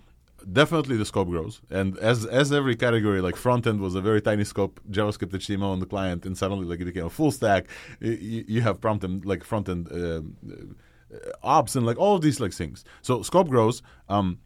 definitely 0.52 0.96
the 0.96 1.04
scope 1.04 1.28
grows. 1.28 1.60
And 1.70 1.98
as 1.98 2.24
as 2.26 2.52
every 2.52 2.76
category 2.76 3.20
like 3.20 3.36
front 3.36 3.66
end 3.66 3.80
was 3.80 3.94
a 3.94 4.00
very 4.00 4.20
tiny 4.20 4.44
scope 4.44 4.80
javascript 4.90 5.32
html 5.32 5.72
on 5.72 5.80
the 5.80 5.86
client 5.86 6.26
and 6.26 6.36
suddenly 6.36 6.64
like 6.64 6.80
it 6.80 6.84
became 6.84 7.06
a 7.06 7.10
full 7.10 7.30
stack. 7.30 7.66
You, 8.00 8.44
you 8.46 8.60
have 8.62 8.80
prompt 8.80 9.04
end 9.04 9.24
like 9.24 9.44
front 9.44 9.68
end 9.68 9.88
uh, 9.90 10.22
uh, 11.14 11.32
ops 11.42 11.76
and 11.76 11.86
like 11.86 11.98
all 11.98 12.14
of 12.16 12.22
these 12.22 12.40
like 12.40 12.52
things. 12.52 12.84
So 13.02 13.22
scope 13.22 13.48
grows. 13.48 13.82
Um 14.08 14.38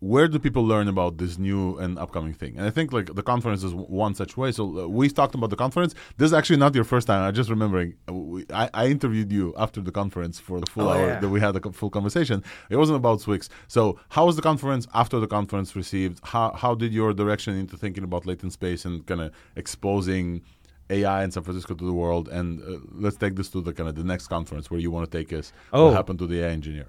where 0.00 0.28
do 0.28 0.38
people 0.38 0.64
learn 0.64 0.86
about 0.86 1.18
this 1.18 1.38
new 1.38 1.76
and 1.78 1.98
upcoming 1.98 2.32
thing? 2.32 2.56
And 2.56 2.64
I 2.64 2.70
think 2.70 2.92
like 2.92 3.14
the 3.14 3.22
conference 3.22 3.64
is 3.64 3.74
one 3.74 4.14
such 4.14 4.36
way. 4.36 4.52
So 4.52 4.84
uh, 4.84 4.88
we 4.88 5.08
talked 5.08 5.34
about 5.34 5.50
the 5.50 5.56
conference. 5.56 5.94
This 6.16 6.26
is 6.26 6.32
actually 6.32 6.58
not 6.58 6.74
your 6.74 6.84
first 6.84 7.06
time. 7.08 7.22
I'm 7.22 7.34
just 7.34 7.50
remembering. 7.50 7.94
Uh, 8.08 8.12
we, 8.14 8.46
I, 8.52 8.70
I, 8.74 8.86
interviewed 8.86 9.32
you 9.32 9.54
after 9.56 9.80
the 9.80 9.90
conference 9.90 10.38
for 10.38 10.60
the 10.60 10.70
full 10.70 10.88
oh, 10.88 10.92
hour 10.92 11.06
yeah. 11.06 11.20
that 11.20 11.28
we 11.28 11.40
had 11.40 11.56
a 11.56 11.72
full 11.72 11.90
conversation. 11.90 12.44
It 12.70 12.76
wasn't 12.76 12.96
about 12.96 13.20
Swyx. 13.20 13.48
So 13.66 13.98
how 14.10 14.26
was 14.26 14.36
the 14.36 14.42
conference 14.42 14.86
after 14.94 15.18
the 15.18 15.26
conference 15.26 15.74
received? 15.74 16.20
How 16.22 16.52
how 16.52 16.74
did 16.76 16.92
your 16.92 17.12
direction 17.12 17.56
into 17.56 17.76
thinking 17.76 18.04
about 18.04 18.24
latent 18.24 18.52
space 18.52 18.84
and 18.84 19.04
kind 19.04 19.20
of 19.20 19.32
exposing 19.56 20.42
AI 20.90 21.24
in 21.24 21.32
San 21.32 21.42
Francisco 21.42 21.74
to 21.74 21.84
the 21.84 21.92
world? 21.92 22.28
And 22.28 22.62
uh, 22.62 22.78
let's 22.92 23.16
take 23.16 23.34
this 23.34 23.48
to 23.50 23.60
the 23.60 23.72
kind 23.72 23.88
of 23.88 23.96
the 23.96 24.04
next 24.04 24.28
conference 24.28 24.70
where 24.70 24.78
you 24.78 24.92
want 24.92 25.10
to 25.10 25.18
take 25.18 25.32
us. 25.32 25.52
Oh. 25.72 25.86
What 25.86 25.94
happened 25.94 26.20
to 26.20 26.28
the 26.28 26.44
AI 26.44 26.50
engineer? 26.50 26.88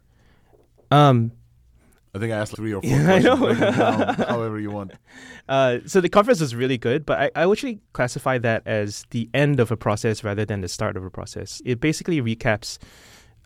Um 0.91 1.31
I 2.13 2.19
think 2.19 2.33
I 2.33 2.37
asked 2.37 2.55
three 2.55 2.73
or 2.73 2.81
four 2.81 2.89
yeah, 2.89 3.05
questions. 3.05 3.61
I 3.61 4.15
know. 4.15 4.25
however 4.27 4.59
you 4.59 4.71
want. 4.71 4.91
Uh, 5.47 5.79
so 5.85 6.01
the 6.01 6.09
conference 6.09 6.41
was 6.41 6.55
really 6.55 6.77
good, 6.77 7.05
but 7.05 7.19
I, 7.19 7.43
I 7.43 7.51
actually 7.51 7.79
classify 7.93 8.37
that 8.39 8.63
as 8.65 9.05
the 9.11 9.29
end 9.33 9.59
of 9.59 9.71
a 9.71 9.77
process 9.77 10.23
rather 10.23 10.45
than 10.45 10.61
the 10.61 10.67
start 10.67 10.97
of 10.97 11.03
a 11.03 11.09
process. 11.09 11.61
It 11.65 11.79
basically 11.79 12.21
recaps 12.21 12.77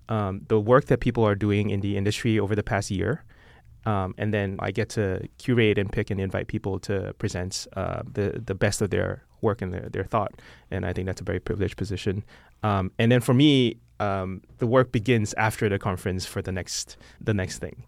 um, 0.10 0.42
the 0.48 0.60
work 0.60 0.86
that 0.86 1.00
people 1.00 1.26
are 1.26 1.36
doing 1.36 1.70
in 1.70 1.82
the 1.82 1.98
industry 1.98 2.40
over 2.40 2.56
the 2.56 2.64
past 2.64 2.92
year. 2.92 3.24
Um, 3.86 4.16
and 4.18 4.34
then 4.34 4.56
I 4.60 4.72
get 4.72 4.88
to 4.90 5.28
curate 5.40 5.78
and 5.78 5.92
pick 5.92 6.10
and 6.10 6.20
invite 6.20 6.48
people 6.48 6.80
to 6.80 7.14
present 7.18 7.68
uh, 7.76 8.04
the 8.10 8.42
the 8.46 8.56
best 8.56 8.82
of 8.82 8.92
their 8.92 9.26
work 9.42 9.62
and 9.62 9.74
their, 9.74 9.90
their 9.90 10.06
thought. 10.06 10.32
And 10.72 10.86
I 10.86 10.94
think 10.94 11.06
that's 11.06 11.20
a 11.20 11.26
very 11.26 11.42
privileged 11.42 11.76
position. 11.76 12.24
Um, 12.64 12.92
and 12.98 13.12
then 13.12 13.20
for 13.20 13.34
me, 13.34 13.76
um, 14.00 14.42
the 14.60 14.68
work 14.68 14.94
begins 14.94 15.34
after 15.34 15.68
the 15.68 15.80
conference 15.80 16.26
for 16.26 16.42
the 16.42 16.52
next 16.54 16.96
the 17.20 17.34
next 17.34 17.60
thing 17.60 17.86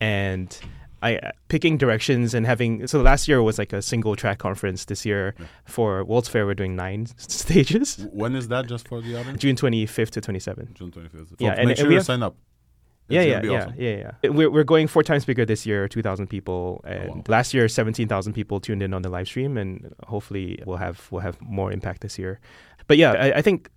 and 0.00 0.58
I 1.02 1.16
uh, 1.16 1.30
picking 1.48 1.78
directions 1.78 2.34
and 2.34 2.46
having 2.46 2.86
so 2.86 3.00
last 3.00 3.28
year 3.28 3.42
was 3.42 3.58
like 3.58 3.72
a 3.72 3.80
single 3.80 4.16
track 4.16 4.38
conference. 4.38 4.86
This 4.86 5.06
year 5.06 5.34
yeah. 5.38 5.46
for 5.64 6.04
World's 6.04 6.28
Fair 6.28 6.46
we're 6.46 6.54
doing 6.54 6.74
nine 6.74 7.06
stages. 7.16 8.06
When 8.12 8.34
is 8.34 8.48
that? 8.48 8.66
Just 8.66 8.88
for 8.88 9.00
the 9.00 9.18
audience? 9.18 9.38
June 9.38 9.56
twenty 9.56 9.86
fifth 9.86 10.12
to 10.12 10.20
twenty 10.20 10.40
seventh. 10.40 10.74
June 10.74 10.90
twenty 10.90 11.08
fifth. 11.08 11.34
Yeah, 11.38 11.52
and, 11.52 11.68
make 11.68 11.76
sure 11.76 11.86
and 11.86 11.94
you 11.94 12.00
sign 12.00 12.22
up. 12.22 12.36
It's 13.08 13.14
yeah, 13.14 13.22
yeah, 13.22 13.42
yeah, 13.42 13.58
awesome. 13.58 13.74
yeah, 13.78 14.12
yeah. 14.22 14.30
We're 14.30 14.50
we're 14.50 14.64
going 14.64 14.86
four 14.86 15.02
times 15.02 15.24
bigger 15.24 15.46
this 15.46 15.64
year, 15.64 15.88
two 15.88 16.02
thousand 16.02 16.26
people, 16.26 16.82
and 16.84 17.10
oh, 17.10 17.14
wow. 17.14 17.22
last 17.28 17.54
year 17.54 17.68
seventeen 17.68 18.08
thousand 18.08 18.32
people 18.32 18.60
tuned 18.60 18.82
in 18.82 18.92
on 18.92 19.02
the 19.02 19.08
live 19.08 19.28
stream, 19.28 19.56
and 19.56 19.94
hopefully 20.06 20.62
we'll 20.66 20.76
have 20.76 21.06
we'll 21.10 21.22
have 21.22 21.40
more 21.40 21.72
impact 21.72 22.02
this 22.02 22.18
year. 22.18 22.40
But 22.86 22.98
yeah, 22.98 23.12
I, 23.12 23.38
I 23.38 23.42
think 23.42 23.70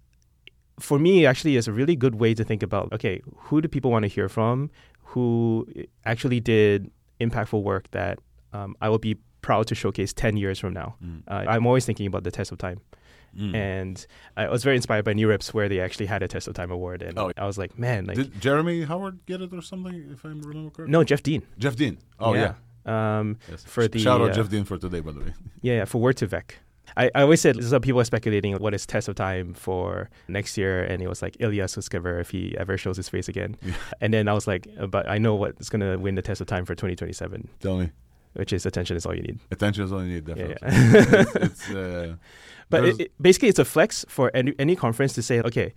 for 0.79 0.97
me 0.97 1.25
actually 1.25 1.55
is 1.55 1.67
a 1.67 1.71
really 1.71 1.95
good 1.95 2.15
way 2.15 2.33
to 2.33 2.43
think 2.43 2.63
about 2.63 2.91
okay, 2.91 3.21
who 3.37 3.61
do 3.61 3.67
people 3.67 3.91
want 3.91 4.03
to 4.03 4.09
hear 4.09 4.27
from? 4.27 4.69
Who 5.11 5.67
actually 6.05 6.39
did 6.39 6.89
impactful 7.19 7.61
work 7.61 7.91
that 7.91 8.19
um, 8.53 8.75
I 8.81 8.87
will 8.89 8.97
be 8.99 9.17
proud 9.41 9.67
to 9.67 9.75
showcase 9.75 10.13
10 10.13 10.37
years 10.37 10.57
from 10.57 10.73
now. 10.73 10.95
Mm. 11.03 11.23
Uh, 11.27 11.45
I'm 11.49 11.67
always 11.67 11.85
thinking 11.85 12.07
about 12.07 12.23
the 12.23 12.31
test 12.31 12.51
of 12.51 12.57
time. 12.57 12.79
Mm. 13.37 13.55
And 13.55 14.07
I 14.37 14.47
was 14.49 14.63
very 14.63 14.77
inspired 14.77 15.03
by 15.05 15.13
NeurIPS, 15.13 15.53
where 15.53 15.67
they 15.69 15.79
actually 15.79 16.05
had 16.05 16.21
a 16.21 16.27
Test 16.27 16.49
of 16.49 16.53
Time 16.53 16.69
award, 16.69 17.01
and 17.01 17.17
oh. 17.17 17.31
I 17.37 17.45
was 17.45 17.57
like, 17.57 17.79
"Man, 17.79 18.03
like, 18.03 18.17
did 18.17 18.41
Jeremy 18.41 18.83
Howard 18.83 19.25
get 19.25 19.41
it 19.41 19.53
or 19.53 19.61
something?" 19.61 20.09
If 20.11 20.25
I 20.25 20.29
remember 20.29 20.51
correctly. 20.51 20.91
No, 20.91 21.05
Jeff 21.05 21.23
Dean. 21.23 21.41
Jeff 21.57 21.77
Dean. 21.77 21.97
Oh 22.19 22.33
yeah. 22.33 22.55
yeah. 22.85 23.19
Um, 23.19 23.37
yes. 23.49 23.63
For 23.63 23.87
the 23.87 23.99
shout 23.99 24.19
out 24.19 24.31
uh, 24.31 24.33
Jeff 24.33 24.49
Dean 24.49 24.65
for 24.65 24.77
today, 24.77 24.99
by 24.99 25.13
the 25.13 25.21
way. 25.21 25.33
Yeah, 25.61 25.75
yeah 25.75 25.85
for 25.85 26.01
Word2Vec. 26.01 26.55
I, 26.97 27.09
I 27.15 27.21
always 27.21 27.41
said 27.41 27.63
some 27.63 27.81
people 27.81 28.01
are 28.01 28.05
speculating 28.05 28.55
what 28.57 28.73
is 28.73 28.85
test 28.85 29.07
of 29.07 29.15
time 29.15 29.53
for 29.53 30.09
next 30.27 30.57
year, 30.57 30.83
and 30.83 31.01
it 31.01 31.07
was 31.07 31.21
like 31.21 31.37
Ilya 31.39 31.65
Sutskever 31.65 32.19
if 32.19 32.31
he 32.31 32.55
ever 32.57 32.77
shows 32.77 32.97
his 32.97 33.09
face 33.09 33.27
again. 33.27 33.57
Yeah. 33.61 33.73
And 34.01 34.13
then 34.13 34.27
I 34.27 34.33
was 34.33 34.47
like, 34.47 34.67
uh, 34.79 34.87
but 34.87 35.09
I 35.09 35.17
know 35.17 35.35
what's 35.35 35.69
gonna 35.69 35.97
win 35.97 36.15
the 36.15 36.21
test 36.21 36.41
of 36.41 36.47
time 36.47 36.65
for 36.65 36.75
2027. 36.75 37.49
Tell 37.59 37.77
me. 37.77 37.91
Which 38.33 38.53
is 38.53 38.65
attention 38.65 38.95
is 38.95 39.05
all 39.05 39.13
you 39.13 39.23
need. 39.23 39.39
Attention 39.51 39.83
is 39.83 39.91
all 39.91 40.01
you 40.03 40.13
need, 40.13 40.25
definitely. 40.25 40.55
Yeah, 40.61 40.69
yeah. 40.71 41.25
it's, 41.35 41.35
it's, 41.35 41.69
uh, 41.75 42.15
but 42.69 42.85
it, 42.85 42.99
it, 43.01 43.11
basically, 43.21 43.49
it's 43.49 43.59
a 43.59 43.65
flex 43.65 44.05
for 44.07 44.31
any, 44.33 44.53
any 44.57 44.77
conference 44.77 45.11
to 45.13 45.21
say, 45.21 45.41
okay, 45.41 45.73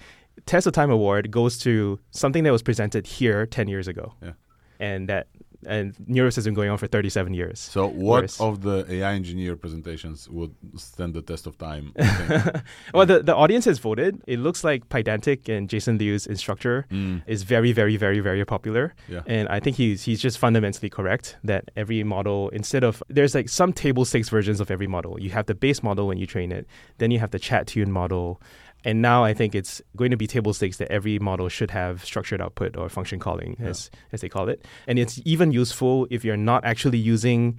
Test 0.46 0.66
of 0.66 0.72
Time 0.72 0.90
Award 0.90 1.30
goes 1.30 1.58
to 1.58 1.98
something 2.12 2.44
that 2.44 2.52
was 2.52 2.62
presented 2.62 3.06
here 3.06 3.44
10 3.46 3.68
years 3.68 3.88
ago. 3.88 4.14
Yeah. 4.22 4.32
And 4.78 5.08
that 5.08 5.26
and 5.66 5.94
NeurIPS 6.08 6.36
has 6.36 6.44
been 6.44 6.54
going 6.54 6.70
on 6.70 6.78
for 6.78 6.86
37 6.86 7.34
years. 7.34 7.58
So, 7.60 7.86
what 7.86 7.94
Whereas, 7.96 8.40
of 8.40 8.62
the 8.62 8.86
AI 8.88 9.14
engineer 9.14 9.56
presentations 9.56 10.28
would 10.28 10.54
stand 10.76 11.14
the 11.14 11.22
test 11.22 11.46
of 11.46 11.58
time? 11.58 11.92
well, 12.94 13.06
the, 13.06 13.22
the 13.22 13.34
audience 13.34 13.64
has 13.64 13.78
voted. 13.78 14.22
It 14.26 14.38
looks 14.38 14.64
like 14.64 14.88
Pydantic 14.88 15.48
and 15.48 15.68
Jason 15.68 15.98
Liu's 15.98 16.26
instructor 16.26 16.86
mm. 16.90 17.22
is 17.26 17.42
very, 17.42 17.72
very, 17.72 17.96
very, 17.96 18.20
very 18.20 18.44
popular. 18.44 18.94
Yeah. 19.08 19.22
And 19.26 19.48
I 19.48 19.60
think 19.60 19.76
he's 19.76 20.02
he's 20.02 20.20
just 20.20 20.38
fundamentally 20.38 20.90
correct 20.90 21.36
that 21.44 21.70
every 21.76 22.02
model, 22.04 22.48
instead 22.50 22.84
of 22.84 23.02
there's 23.08 23.34
like 23.34 23.48
some 23.48 23.72
table 23.72 24.04
stakes 24.04 24.28
versions 24.28 24.60
of 24.60 24.70
every 24.70 24.86
model. 24.86 25.20
You 25.20 25.30
have 25.30 25.46
the 25.46 25.54
base 25.54 25.82
model 25.82 26.06
when 26.06 26.18
you 26.18 26.26
train 26.26 26.52
it, 26.52 26.66
then 26.98 27.10
you 27.10 27.18
have 27.18 27.30
the 27.30 27.38
chat 27.38 27.66
tune 27.66 27.90
model, 27.90 28.40
and 28.84 29.00
now 29.00 29.24
I 29.24 29.34
think 29.34 29.54
it's 29.54 29.80
going 29.96 30.10
to 30.10 30.16
be 30.16 30.26
table 30.26 30.52
stakes 30.52 30.76
that 30.76 30.90
every 30.90 31.18
model 31.18 31.48
should 31.48 31.70
have 31.70 32.04
structured 32.04 32.40
output 32.40 32.76
or 32.76 32.88
function 32.88 33.18
calling, 33.18 33.56
yeah. 33.58 33.68
as 33.68 33.90
as 34.12 34.20
they 34.20 34.28
call 34.28 34.48
it. 34.48 34.64
And 34.86 34.98
it's 34.98 35.20
even 35.24 35.52
useful 35.52 36.06
if 36.10 36.24
you're 36.24 36.36
not 36.36 36.64
actually 36.64 36.98
using 36.98 37.58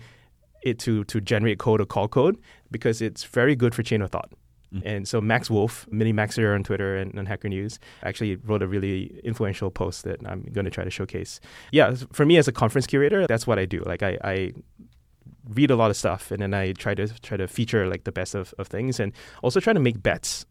it 0.63 0.79
to 0.79 1.03
to 1.05 1.21
generate 1.21 1.59
code 1.59 1.81
or 1.81 1.85
call 1.85 2.07
code 2.07 2.37
because 2.71 3.01
it's 3.01 3.23
very 3.23 3.55
good 3.55 3.73
for 3.73 3.83
chain 3.83 4.01
of 4.01 4.11
thought. 4.11 4.31
Mm. 4.73 4.81
And 4.85 5.07
so 5.07 5.21
Max 5.21 5.49
Woolf, 5.49 5.87
Mini 5.91 6.11
Maxer 6.11 6.53
on 6.53 6.63
Twitter 6.63 6.97
and 6.97 7.17
on 7.17 7.25
Hacker 7.25 7.49
News, 7.49 7.79
actually 8.03 8.35
wrote 8.37 8.61
a 8.61 8.67
really 8.67 9.19
influential 9.23 9.71
post 9.71 10.03
that 10.03 10.19
I'm 10.25 10.41
going 10.51 10.65
to 10.65 10.71
try 10.71 10.83
to 10.83 10.89
showcase. 10.89 11.39
Yeah, 11.71 11.95
for 12.11 12.25
me 12.25 12.37
as 12.37 12.47
a 12.47 12.51
conference 12.51 12.87
curator, 12.87 13.25
that's 13.27 13.47
what 13.47 13.59
I 13.59 13.65
do. 13.65 13.81
Like 13.85 14.03
I, 14.03 14.17
I 14.23 14.53
read 15.53 15.71
a 15.71 15.75
lot 15.75 15.91
of 15.91 15.97
stuff 15.97 16.31
and 16.31 16.41
then 16.41 16.53
I 16.53 16.73
try 16.73 16.95
to 16.95 17.07
try 17.21 17.37
to 17.37 17.47
feature 17.47 17.87
like 17.87 18.03
the 18.03 18.11
best 18.11 18.35
of, 18.35 18.53
of 18.57 18.67
things 18.67 18.99
and 18.99 19.13
also 19.43 19.59
try 19.59 19.73
to 19.73 19.79
make 19.79 20.01
bets 20.01 20.45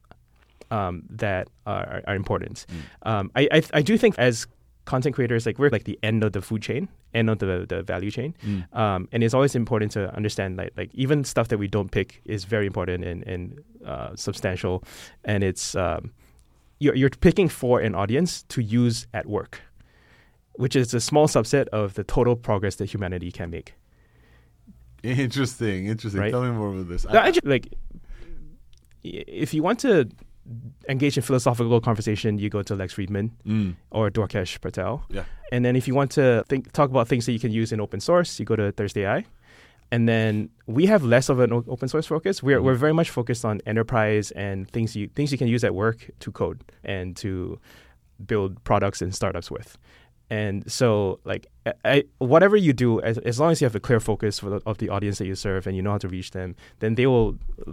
um, 0.74 1.02
that 1.24 1.44
are, 1.66 2.02
are 2.06 2.16
important. 2.16 2.66
Mm. 2.68 3.10
Um, 3.10 3.30
I, 3.36 3.42
I, 3.56 3.62
I 3.80 3.82
do 3.82 3.96
think 3.98 4.18
as 4.18 4.46
content 4.84 5.14
creators, 5.14 5.46
like 5.46 5.58
we're 5.58 5.70
like 5.70 5.84
the 5.84 5.98
end 6.02 6.24
of 6.24 6.32
the 6.32 6.42
food 6.42 6.62
chain, 6.62 6.88
end 7.14 7.30
of 7.30 7.38
the, 7.38 7.66
the 7.68 7.82
value 7.82 8.10
chain, 8.10 8.34
mm. 8.44 8.76
um, 8.76 9.08
and 9.12 9.22
it's 9.24 9.34
always 9.34 9.54
important 9.54 9.92
to 9.92 10.14
understand 10.14 10.56
like 10.56 10.72
like 10.76 10.90
even 10.94 11.24
stuff 11.24 11.48
that 11.48 11.58
we 11.58 11.68
don't 11.68 11.90
pick 11.90 12.20
is 12.24 12.44
very 12.44 12.66
important 12.66 13.04
and 13.04 13.26
and 13.26 13.62
uh, 13.86 14.10
substantial, 14.16 14.82
and 15.24 15.44
it's 15.44 15.74
um, 15.74 16.12
you're 16.80 16.96
you're 16.96 17.10
picking 17.10 17.48
for 17.48 17.80
an 17.80 17.94
audience 17.94 18.44
to 18.48 18.60
use 18.60 19.06
at 19.12 19.26
work, 19.26 19.60
which 20.54 20.76
is 20.76 20.94
a 20.94 21.00
small 21.00 21.28
subset 21.28 21.66
of 21.68 21.94
the 21.94 22.04
total 22.04 22.36
progress 22.36 22.76
that 22.76 22.86
humanity 22.92 23.30
can 23.30 23.50
make. 23.50 23.74
Interesting, 25.02 25.86
interesting. 25.86 26.20
Right? 26.20 26.32
Tell 26.32 26.42
me 26.42 26.50
more 26.50 26.70
about 26.72 26.88
this. 26.88 27.06
I, 27.06 27.26
I 27.26 27.30
just, 27.30 27.46
like, 27.46 27.66
if 29.02 29.52
you 29.54 29.62
want 29.62 29.78
to 29.80 30.08
engage 30.88 31.16
in 31.16 31.22
philosophical 31.22 31.80
conversation, 31.80 32.38
you 32.38 32.50
go 32.50 32.62
to 32.62 32.74
Lex 32.74 32.94
Fridman 32.94 33.30
mm. 33.46 33.74
or 33.90 34.10
Dwarkesh 34.10 34.60
Patel. 34.60 35.04
Yeah. 35.08 35.24
And 35.52 35.64
then 35.64 35.76
if 35.76 35.88
you 35.88 35.94
want 35.94 36.10
to 36.12 36.44
think, 36.48 36.72
talk 36.72 36.90
about 36.90 37.08
things 37.08 37.26
that 37.26 37.32
you 37.32 37.40
can 37.40 37.52
use 37.52 37.72
in 37.72 37.80
open 37.80 38.00
source, 38.00 38.38
you 38.38 38.44
go 38.44 38.56
to 38.56 38.72
ThursdAI. 38.72 39.24
And 39.90 40.08
then 40.08 40.50
we 40.66 40.86
have 40.86 41.04
less 41.04 41.28
of 41.28 41.38
an 41.40 41.52
open 41.52 41.88
source 41.88 42.06
focus. 42.06 42.42
We're, 42.42 42.60
we're 42.60 42.74
very 42.74 42.92
much 42.94 43.10
focused 43.10 43.44
on 43.44 43.60
enterprise 43.66 44.30
and 44.32 44.68
things 44.70 44.96
you 44.96 45.08
things 45.14 45.30
you 45.30 45.38
can 45.38 45.46
use 45.46 45.62
at 45.62 45.74
work 45.74 46.10
to 46.20 46.32
code 46.32 46.64
and 46.82 47.16
to 47.18 47.60
build 48.26 48.62
products 48.64 49.02
and 49.02 49.14
startups 49.14 49.50
with. 49.50 49.78
And 50.38 50.56
so, 50.78 51.20
like, 51.32 51.44
I, 51.94 51.96
whatever 52.32 52.56
you 52.66 52.72
do, 52.84 52.90
as, 53.10 53.16
as 53.30 53.36
long 53.40 53.50
as 53.52 53.56
you 53.60 53.66
have 53.68 53.76
a 53.82 53.84
clear 53.88 54.00
focus 54.10 54.34
for 54.42 54.48
the, 54.54 54.60
of 54.70 54.76
the 54.82 54.88
audience 54.94 55.16
that 55.20 55.26
you 55.30 55.36
serve 55.46 55.62
and 55.68 55.74
you 55.76 55.82
know 55.84 55.92
how 55.96 55.98
to 56.06 56.08
reach 56.16 56.30
them, 56.38 56.48
then 56.82 56.92
they 56.98 57.06
will 57.12 57.30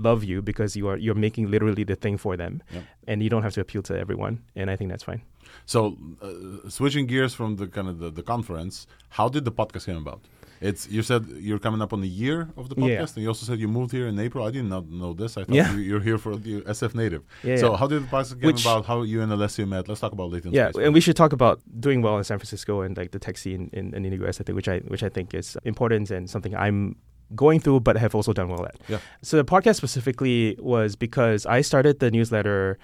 love 0.09 0.21
you 0.31 0.37
because 0.51 0.69
you 0.79 0.85
are 0.89 0.97
you're 1.05 1.21
making 1.27 1.45
literally 1.55 1.83
the 1.91 1.95
thing 2.03 2.17
for 2.25 2.33
them, 2.41 2.53
Yep. 2.75 2.83
and 3.09 3.15
you 3.23 3.29
don't 3.33 3.43
have 3.47 3.55
to 3.57 3.61
appeal 3.65 3.81
to 3.89 3.93
everyone. 4.03 4.33
And 4.59 4.65
I 4.73 4.75
think 4.77 4.87
that's 4.91 5.05
fine. 5.11 5.21
So, 5.65 5.79
uh, 6.21 6.69
switching 6.77 7.05
gears 7.11 7.33
from 7.39 7.49
the 7.61 7.67
kind 7.75 7.87
of 7.91 7.95
the, 8.03 8.09
the 8.19 8.23
conference, 8.33 8.75
how 9.17 9.27
did 9.35 9.43
the 9.49 9.51
podcast 9.59 9.85
came 9.89 9.97
about? 10.05 10.21
It's 10.61 10.87
you 10.95 11.01
said 11.01 11.25
you're 11.39 11.57
coming 11.59 11.81
up 11.81 11.91
on 11.91 12.01
the 12.01 12.07
year 12.07 12.49
of 12.55 12.69
the 12.69 12.75
podcast, 12.75 12.87
Yeah. 12.89 12.99
and 13.15 13.17
you 13.23 13.27
also 13.29 13.45
said 13.47 13.57
you 13.59 13.67
moved 13.67 13.91
here 13.91 14.07
in 14.07 14.19
April. 14.19 14.45
I 14.45 14.51
did 14.51 14.65
not 14.65 14.87
know 14.89 15.13
this. 15.13 15.35
I 15.35 15.43
thought 15.43 15.55
Yeah. 15.55 15.73
you, 15.73 15.79
you're 15.79 15.99
here 16.09 16.19
for 16.19 16.35
the 16.35 16.61
SF 16.61 16.93
native. 16.93 17.23
Yeah, 17.43 17.55
so, 17.57 17.71
yeah. 17.71 17.77
how 17.77 17.87
did 17.87 18.03
the 18.03 18.07
podcast 18.07 18.43
Which- 18.43 18.61
about? 18.61 18.85
How 18.85 19.01
you 19.01 19.21
and 19.23 19.31
Alessio 19.31 19.65
met? 19.65 19.87
Let's 19.89 20.01
talk 20.01 20.11
about 20.11 20.29
latent 20.29 20.53
Yeah, 20.53 20.69
space. 20.69 20.85
and 20.85 20.93
we 20.93 21.01
should 21.01 21.15
talk 21.15 21.33
about 21.33 21.61
doing 21.79 22.01
well 22.03 22.17
in 22.19 22.23
San 22.23 22.37
Francisco 22.37 22.81
and 22.81 22.95
like 22.95 23.09
the 23.11 23.19
tech 23.19 23.37
scene 23.39 23.69
in, 23.73 23.93
in 23.95 24.03
the 24.03 24.15
US, 24.23 24.39
I 24.39 24.43
think, 24.43 24.55
which 24.55 24.67
I 24.69 24.77
which 24.93 25.01
I 25.03 25.09
think 25.09 25.33
is 25.33 25.57
important 25.65 26.11
and 26.11 26.29
something 26.29 26.55
I'm 26.55 26.95
going 27.35 27.59
through, 27.59 27.79
but 27.79 27.97
have 27.97 28.13
also 28.13 28.31
done 28.33 28.49
well 28.49 28.65
at. 28.65 28.75
Yeah. 28.87 28.99
So 29.23 29.37
the 29.37 29.45
podcast 29.45 29.75
specifically 29.77 30.55
was 30.59 30.95
because 30.95 31.45
I 31.47 31.61
started 31.61 31.99
the 31.99 32.11
newsletter 32.11 32.77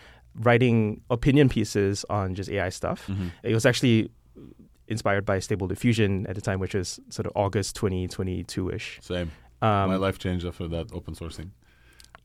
writing 0.47 1.01
opinion 1.11 1.49
pieces 1.49 2.05
on 2.09 2.33
just 2.33 2.49
AI 2.49 2.69
stuff. 2.69 3.05
Mhm. 3.07 3.31
It 3.43 3.53
was 3.53 3.65
actually 3.65 4.09
inspired 4.87 5.25
by 5.25 5.39
Stable 5.39 5.67
Diffusion 5.67 6.25
at 6.27 6.35
the 6.35 6.41
time, 6.41 6.59
which 6.59 6.73
was 6.73 6.99
sort 7.09 7.25
of 7.25 7.31
August 7.35 7.75
2022 7.75 8.69
ish. 8.71 8.99
Same. 9.01 9.31
Um, 9.61 9.89
My 9.89 9.95
life 9.95 10.19
changed 10.19 10.45
after 10.45 10.67
that 10.67 10.91
open 10.93 11.13
sourcing. 11.15 11.49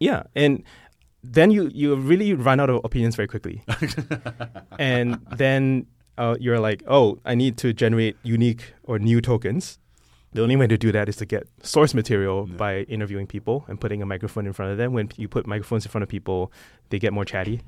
Yeah, 0.00 0.24
and 0.34 0.62
then 1.24 1.50
you 1.50 1.70
you 1.72 1.94
really 1.94 2.34
run 2.34 2.58
out 2.60 2.68
of 2.70 2.80
opinions 2.84 3.14
very 3.16 3.28
quickly, 3.28 3.62
and 4.78 5.18
then 5.36 5.86
uh, 6.18 6.36
you're 6.40 6.60
like, 6.60 6.82
oh, 6.86 7.18
I 7.24 7.34
need 7.34 7.56
to 7.58 7.72
generate 7.72 8.16
unique 8.22 8.74
or 8.84 8.98
new 8.98 9.20
tokens. 9.20 9.78
The 10.34 10.42
only 10.42 10.56
way 10.56 10.66
to 10.66 10.78
do 10.78 10.92
that 10.92 11.08
is 11.10 11.16
to 11.16 11.26
get 11.26 11.46
source 11.62 11.92
material 11.94 12.46
Yeah. 12.50 12.56
by 12.56 12.78
interviewing 12.88 13.26
people 13.26 13.64
and 13.68 13.78
putting 13.80 14.00
a 14.02 14.06
microphone 14.06 14.46
in 14.46 14.52
front 14.54 14.72
of 14.72 14.78
them. 14.78 14.94
When 14.94 15.10
you 15.16 15.28
put 15.28 15.46
microphones 15.46 15.84
in 15.84 15.90
front 15.90 16.02
of 16.02 16.08
people, 16.08 16.50
they 16.88 16.98
get 16.98 17.12
more 17.12 17.24
chatty. 17.26 17.60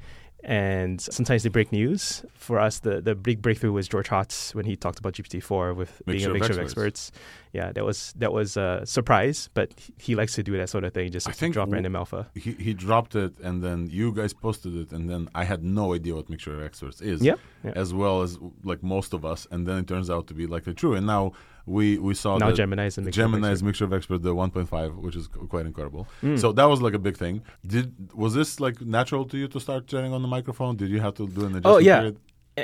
And 0.45 1.01
sometimes 1.01 1.43
they 1.43 1.49
break 1.49 1.73
news. 1.73 2.25
For 2.35 2.61
us, 2.61 2.81
the, 2.81 3.01
the 3.01 3.15
big 3.15 3.41
breakthrough 3.41 3.73
was 3.73 3.89
George 3.89 4.09
Hotz 4.09 4.55
when 4.55 4.67
he 4.67 4.77
talked 4.77 4.99
about 4.99 5.15
GPT-4 5.15 5.75
with 5.75 6.03
being 6.05 6.25
a 6.25 6.29
of 6.29 6.35
mixture 6.35 6.53
of 6.53 6.59
experts. 6.59 7.09
experts. 7.09 7.13
Yeah, 7.55 7.71
that 7.73 7.85
was 7.85 8.13
that 8.19 8.33
was 8.33 8.57
a 8.57 8.83
surprise, 8.85 9.49
but 9.55 9.69
he- 10.05 10.17
likes 10.17 10.35
to 10.35 10.43
do 10.43 10.57
that 10.57 10.69
sort 10.69 10.85
of 10.85 10.93
thing, 10.93 11.11
just 11.13 11.29
I 11.29 11.33
think 11.33 11.55
drop 11.55 11.71
random 11.73 11.95
alpha. 11.97 12.21
He, 12.35 12.53
he 12.67 12.73
dropped 12.75 13.15
it, 13.15 13.33
and 13.47 13.63
then 13.63 13.89
you 13.99 14.13
guys 14.13 14.33
posted 14.35 14.75
it, 14.83 14.93
and 14.93 15.09
then 15.11 15.29
I 15.41 15.45
had 15.45 15.63
no 15.63 15.95
idea 15.95 16.13
what 16.19 16.29
Mixture 16.29 16.55
of 16.59 16.63
Experts 16.69 17.01
is, 17.01 17.23
Yep, 17.23 17.39
yeah. 17.65 17.73
as 17.83 17.95
well 17.95 18.23
as 18.23 18.31
like 18.71 18.83
most 18.83 19.13
of 19.15 19.25
us, 19.25 19.47
and 19.53 19.61
then 19.69 19.77
it 19.79 19.87
turns 19.87 20.09
out 20.11 20.27
to 20.31 20.35
be 20.35 20.47
like 20.55 20.65
true. 20.77 20.95
And 20.99 21.07
now 21.07 21.33
we 21.67 21.99
we 22.09 22.13
saw 22.15 22.31
Now 22.39 22.51
Gemini's 22.53 22.57
Gemini 22.57 22.87
is 22.87 22.99
a 22.99 23.03
mixture 23.03 23.23
of 23.23 23.31
Gemini 23.31 23.49
experts. 23.51 23.63
Mixture 23.69 23.85
of 23.85 23.93
Experts, 23.93 24.23
the 24.25 24.35
1.5, 24.35 24.97
which 25.05 25.17
is 25.17 25.27
quite 25.55 25.67
incredible. 25.67 26.07
Mm. 26.23 26.39
So 26.43 26.53
that 26.59 26.65
was 26.73 26.81
like 26.83 26.95
a 26.95 26.99
big 27.09 27.17
thing. 27.17 27.43
Did 27.75 27.87
was 28.15 28.35
this 28.35 28.59
like 28.61 28.81
natural 28.99 29.25
to 29.27 29.37
you 29.39 29.47
to 29.55 29.61
start 29.61 29.87
chatting 29.87 30.13
on 30.13 30.23
the 30.23 30.29
microphone? 30.29 30.77
Did 30.77 30.91
you 30.91 31.01
have 31.01 31.15
to 31.21 31.25
do 31.29 31.41
an 31.47 31.53
adjustment 31.57 31.67
Oh 31.67 31.79
yeah. 31.79 31.99
period? 32.01 32.17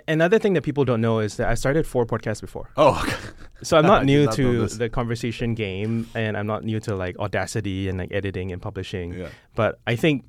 Another 0.07 0.39
thing 0.39 0.55
that 0.55 0.63
people 0.63 0.85
don't 0.85 1.01
know 1.01 1.19
is 1.19 1.37
that 1.37 1.49
I 1.49 1.55
started 1.55 1.87
four 1.87 2.07
podcasts 2.07 2.41
before. 2.41 2.71
Oh, 2.77 3.01
okay. 3.03 3.17
So 3.63 3.77
I'm 3.77 3.85
not 3.85 4.05
new 4.07 4.25
not 4.25 4.35
to 4.37 4.67
the 4.69 4.89
conversation 4.89 5.55
game, 5.55 6.09
and 6.15 6.35
I'm 6.35 6.47
not 6.47 6.65
new 6.65 6.81
to 6.81 6.97
like 6.97 7.19
Audacity 7.19 7.91
and 7.91 7.99
like 7.99 8.11
editing 8.11 8.53
and 8.53 8.63
publishing. 8.63 9.13
Yeah. 9.13 9.29
But 9.55 9.79
I 9.87 9.97
think 9.97 10.25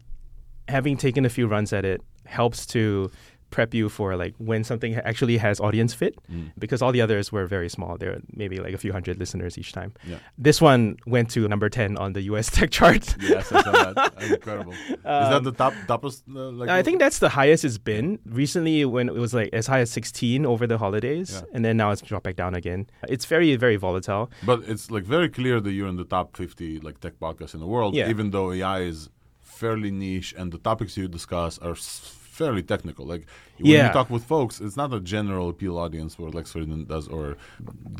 having 0.68 0.98
taken 0.98 1.24
a 1.24 1.30
few 1.30 1.48
runs 1.48 1.72
at 1.72 1.86
it 1.86 2.02
helps 2.26 2.66
to 2.68 3.10
prep 3.52 3.74
you 3.74 3.90
for 3.90 4.16
like 4.16 4.34
when 4.38 4.64
something 4.64 4.96
actually 4.96 5.38
has 5.38 5.60
audience 5.60 5.94
fit, 5.94 6.16
Mm. 6.32 6.52
because 6.58 6.82
all 6.82 6.92
the 6.92 7.02
others 7.02 7.32
were 7.32 7.46
very 7.46 7.70
small. 7.70 7.98
There 7.98 8.12
were 8.14 8.22
maybe 8.34 8.58
like 8.66 8.74
a 8.74 8.78
few 8.78 8.92
hundred 8.92 9.20
listeners 9.20 9.58
each 9.58 9.72
time. 9.74 9.92
Yeah. 10.08 10.18
This 10.38 10.62
one 10.62 10.98
went 11.06 11.30
to 11.32 11.48
number 11.48 11.70
ten 11.70 11.98
on 11.98 12.14
the 12.14 12.22
U.S. 12.32 12.50
tech 12.58 12.72
chart. 12.72 13.16
Yes, 13.22 13.52
I 13.52 13.62
saw 13.62 13.72
that. 13.72 13.96
That's 13.96 14.32
incredible. 14.38 14.74
is 14.74 14.98
that 15.04 15.34
Um, 15.34 15.44
the 15.44 15.52
top 15.52 15.74
toppest? 15.88 16.24
Uh, 16.34 16.52
like 16.60 16.70
I 16.70 16.82
think 16.84 17.00
that's 17.00 17.20
the 17.20 17.30
highest 17.30 17.66
it's 17.66 17.78
been 17.78 18.20
recently. 18.26 18.86
When 18.86 19.10
it 19.10 19.16
was 19.26 19.34
like 19.34 19.50
as 19.54 19.68
high 19.68 19.82
as 19.82 19.92
16 19.92 20.46
over 20.46 20.66
the 20.68 20.78
holidays, 20.78 21.30
Yeah. 21.34 21.54
and 21.54 21.62
then 21.66 21.76
now 21.78 21.92
it's 21.92 22.02
dropped 22.02 22.24
back 22.26 22.38
down 22.38 22.54
again. 22.56 22.88
It's 23.10 23.26
very 23.26 23.56
very 23.58 23.76
volatile. 23.78 24.26
But 24.46 24.60
it's 24.72 24.90
like 24.96 25.04
very 25.04 25.30
clear 25.30 25.60
that 25.60 25.72
you're 25.72 25.90
in 25.90 25.98
the 25.98 26.10
top 26.18 26.38
50 26.38 26.80
like 26.80 27.00
tech 27.00 27.20
podcasts 27.20 27.54
in 27.54 27.60
the 27.60 27.68
world, 27.76 27.96
Yeah. 27.96 28.10
even 28.10 28.32
though 28.32 28.52
AI 28.54 28.80
is 28.92 29.10
fairly 29.42 29.92
niche 29.92 30.34
and 30.38 30.52
the 30.52 30.58
topics 30.58 30.98
you 30.98 31.08
discuss 31.08 31.58
are 31.60 31.72
s- 31.74 32.18
fairly 32.44 32.64
technical. 32.74 33.06
Like 33.14 33.24
when 33.60 33.72
Yeah. 33.72 33.88
you 33.88 33.94
talk 34.00 34.10
with 34.16 34.24
folks, 34.36 34.54
it's 34.66 34.78
not 34.84 34.90
a 35.00 35.02
general 35.16 35.46
appeal 35.54 35.76
audience 35.86 36.12
where 36.20 36.32
Lex 36.38 36.46
Fridman 36.54 36.84
does 36.94 37.06
or 37.16 37.26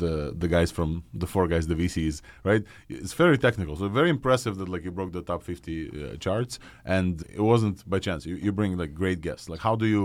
the 0.02 0.14
the 0.42 0.48
guys 0.56 0.70
from 0.78 0.88
the 1.22 1.26
four 1.34 1.44
guys, 1.52 1.64
the 1.72 1.74
VCs, 1.82 2.16
right? 2.50 2.62
It's 2.88 3.14
very 3.24 3.38
technical. 3.46 3.74
So 3.80 3.84
very 4.00 4.10
impressive 4.18 4.54
that 4.60 4.68
like 4.74 4.84
you 4.86 4.92
broke 4.98 5.12
the 5.12 5.22
top 5.30 5.40
50 5.42 5.72
uh, 5.72 6.16
charts 6.24 6.54
and 6.96 7.10
it 7.38 7.44
wasn't 7.52 7.76
by 7.92 7.98
chance. 8.06 8.20
You, 8.30 8.36
you 8.44 8.50
bring 8.60 8.72
like 8.82 8.92
great 9.02 9.20
guests. 9.28 9.48
Like 9.52 9.60
how 9.68 9.74
do 9.82 9.86
you 9.86 10.04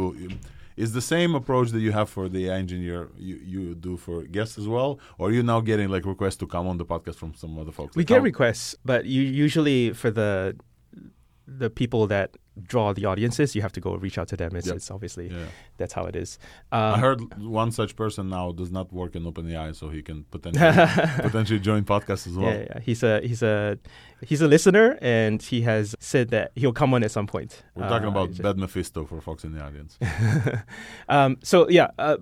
is 0.85 0.91
the 0.99 1.01
same 1.15 1.31
approach 1.41 1.68
that 1.73 1.80
you 1.88 1.91
have 1.99 2.07
for 2.15 2.26
the 2.34 2.41
AI 2.47 2.57
engineer 2.64 2.99
you, 3.30 3.35
you 3.53 3.61
do 3.88 3.97
for 3.97 4.15
guests 4.38 4.55
as 4.61 4.68
well, 4.76 4.91
or 5.18 5.23
are 5.27 5.31
you 5.38 5.43
now 5.53 5.59
getting 5.72 5.89
like 5.95 6.05
requests 6.05 6.38
to 6.41 6.45
come 6.55 6.65
on 6.72 6.76
the 6.77 6.85
podcast 6.93 7.15
from 7.15 7.31
some 7.41 7.51
other 7.61 7.72
folks? 7.80 7.95
We 7.95 8.01
Like, 8.01 8.07
get 8.14 8.18
how- 8.19 8.23
requests, 8.31 8.76
but 8.91 9.01
you 9.14 9.22
usually 9.45 9.80
for 10.01 10.11
the 10.19 10.55
the 11.47 11.69
people 11.69 12.07
that 12.07 12.35
draw 12.61 12.91
the 12.91 13.05
audiences, 13.05 13.55
you 13.55 13.61
have 13.61 13.71
to 13.71 13.79
go 13.79 13.95
reach 13.95 14.17
out 14.17 14.27
to 14.27 14.35
them. 14.35 14.55
It's, 14.55 14.67
Yep. 14.67 14.75
it's 14.77 14.91
obviously 14.91 15.27
Yeah. 15.29 15.45
that's 15.77 15.93
how 15.93 16.05
it 16.05 16.15
is. 16.15 16.39
I 16.71 16.93
Um, 16.93 16.99
heard 16.99 17.19
one 17.41 17.71
such 17.71 17.95
person 17.95 18.29
now 18.29 18.51
does 18.51 18.71
not 18.71 18.91
work 18.91 19.15
in 19.15 19.23
OpenAI, 19.23 19.73
so 19.75 19.89
he 19.89 20.01
can 20.01 20.25
potentially 20.31 20.65
potentially 21.29 21.59
join 21.59 21.83
podcasts 21.85 22.27
as 22.27 22.33
well. 22.33 22.51
Yeah, 22.51 22.65
yeah, 22.69 22.79
he's 22.81 23.03
a 23.03 23.21
he's 23.21 23.43
a 23.43 23.77
he's 24.25 24.41
a 24.41 24.47
listener, 24.47 24.97
and 25.01 25.41
he 25.41 25.61
has 25.61 25.95
said 25.99 26.29
that 26.29 26.51
he'll 26.55 26.73
come 26.73 26.93
on 26.95 27.03
at 27.03 27.11
some 27.11 27.27
point. 27.27 27.63
We're 27.75 27.87
talking 27.87 28.07
Uh, 28.07 28.11
about 28.11 28.29
just- 28.29 28.41
Bad 28.41 28.57
Mephisto 28.57 29.05
for 29.05 29.21
folks 29.21 29.43
in 29.45 29.53
the 29.53 29.61
audience. 29.63 29.97
um, 31.09 31.37
so 31.43 31.69
yeah, 31.69 31.87
uh, 31.99 32.17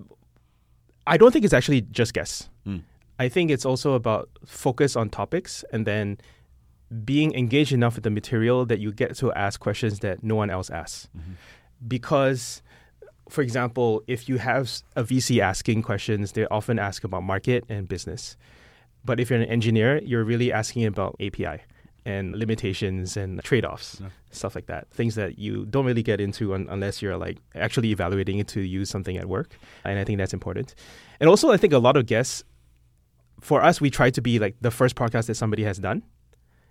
I 1.06 1.16
don't 1.16 1.32
think 1.32 1.44
it's 1.44 1.54
actually 1.54 1.82
just 1.90 2.12
guess. 2.14 2.48
Mm. 2.66 2.82
I 3.18 3.28
think 3.30 3.50
it's 3.50 3.64
also 3.64 3.94
about 3.94 4.28
focus 4.44 4.96
on 4.96 5.08
topics 5.08 5.64
and 5.72 5.86
then 5.86 6.18
being 7.04 7.34
engaged 7.34 7.72
enough 7.72 7.94
with 7.96 8.04
the 8.04 8.10
material 8.10 8.64
that 8.66 8.78
you 8.78 8.92
get 8.92 9.16
to 9.16 9.32
ask 9.32 9.58
questions 9.60 10.00
that 10.00 10.22
no 10.22 10.34
one 10.36 10.50
else 10.50 10.70
asks. 10.70 11.08
Mm-hmm. 11.16 11.32
Because, 11.88 12.62
for 13.28 13.42
example, 13.42 14.02
if 14.06 14.28
you 14.28 14.38
have 14.38 14.70
a 14.94 15.02
VC 15.04 15.40
asking 15.40 15.82
questions, 15.82 16.32
they 16.32 16.46
often 16.46 16.78
ask 16.78 17.04
about 17.04 17.22
market 17.22 17.64
and 17.68 17.88
business. 17.88 18.36
But 19.04 19.20
if 19.20 19.30
you're 19.30 19.40
an 19.40 19.48
engineer, 19.48 20.00
you're 20.02 20.24
really 20.24 20.52
asking 20.52 20.84
about 20.86 21.16
API 21.20 21.60
and 22.04 22.36
limitations 22.36 23.16
and 23.16 23.42
trade-offs, 23.42 23.98
Yeah. 24.00 24.10
stuff 24.30 24.54
like 24.54 24.66
that. 24.66 24.88
Things 24.90 25.16
that 25.16 25.38
you 25.40 25.66
don't 25.66 25.84
really 25.84 26.04
get 26.04 26.20
into 26.20 26.54
un- 26.54 26.68
unless 26.70 27.02
you're 27.02 27.16
like 27.16 27.38
actually 27.56 27.90
evaluating 27.90 28.38
it 28.38 28.46
to 28.48 28.60
use 28.60 28.88
something 28.88 29.16
at 29.16 29.28
work. 29.28 29.58
And 29.84 29.98
I 29.98 30.04
think 30.04 30.18
that's 30.18 30.32
important. 30.32 30.74
And 31.18 31.28
also, 31.28 31.50
I 31.50 31.56
think 31.56 31.72
a 31.72 31.78
lot 31.78 31.96
of 31.96 32.06
guests, 32.06 32.44
for 33.40 33.60
us, 33.62 33.80
we 33.80 33.90
try 33.90 34.10
to 34.10 34.22
be 34.22 34.38
like 34.38 34.54
the 34.60 34.70
first 34.70 34.94
podcast 34.94 35.26
that 35.26 35.34
somebody 35.34 35.64
has 35.64 35.78
done. 35.78 36.02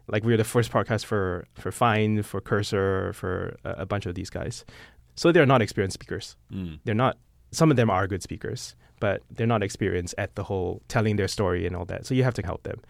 Like 0.07 0.23
we're 0.23 0.37
the 0.37 0.43
first 0.43 0.71
podcast 0.71 1.05
for 1.05 1.45
for 1.55 1.71
Fine, 1.71 2.23
for 2.23 2.41
Cursor, 2.41 3.13
for 3.13 3.57
a, 3.63 3.71
a 3.81 3.85
bunch 3.85 4.05
of 4.05 4.15
these 4.15 4.29
guys. 4.29 4.65
So 5.15 5.31
they're 5.31 5.45
not 5.45 5.61
experienced 5.61 5.95
speakers. 5.95 6.35
Mm. 6.51 6.79
They're 6.83 6.95
not. 6.95 7.17
Some 7.51 7.71
of 7.71 7.77
them 7.77 7.89
are 7.89 8.07
good 8.07 8.21
speakers, 8.21 8.75
but 8.99 9.21
they're 9.31 9.47
not 9.47 9.63
experienced 9.63 10.15
at 10.17 10.35
the 10.35 10.43
whole 10.43 10.81
telling 10.87 11.15
their 11.15 11.27
story 11.27 11.65
and 11.65 11.75
all 11.75 11.85
that. 11.85 12.05
So 12.05 12.13
you 12.13 12.23
have 12.23 12.33
to 12.35 12.41
help 12.41 12.63
them. 12.63 12.81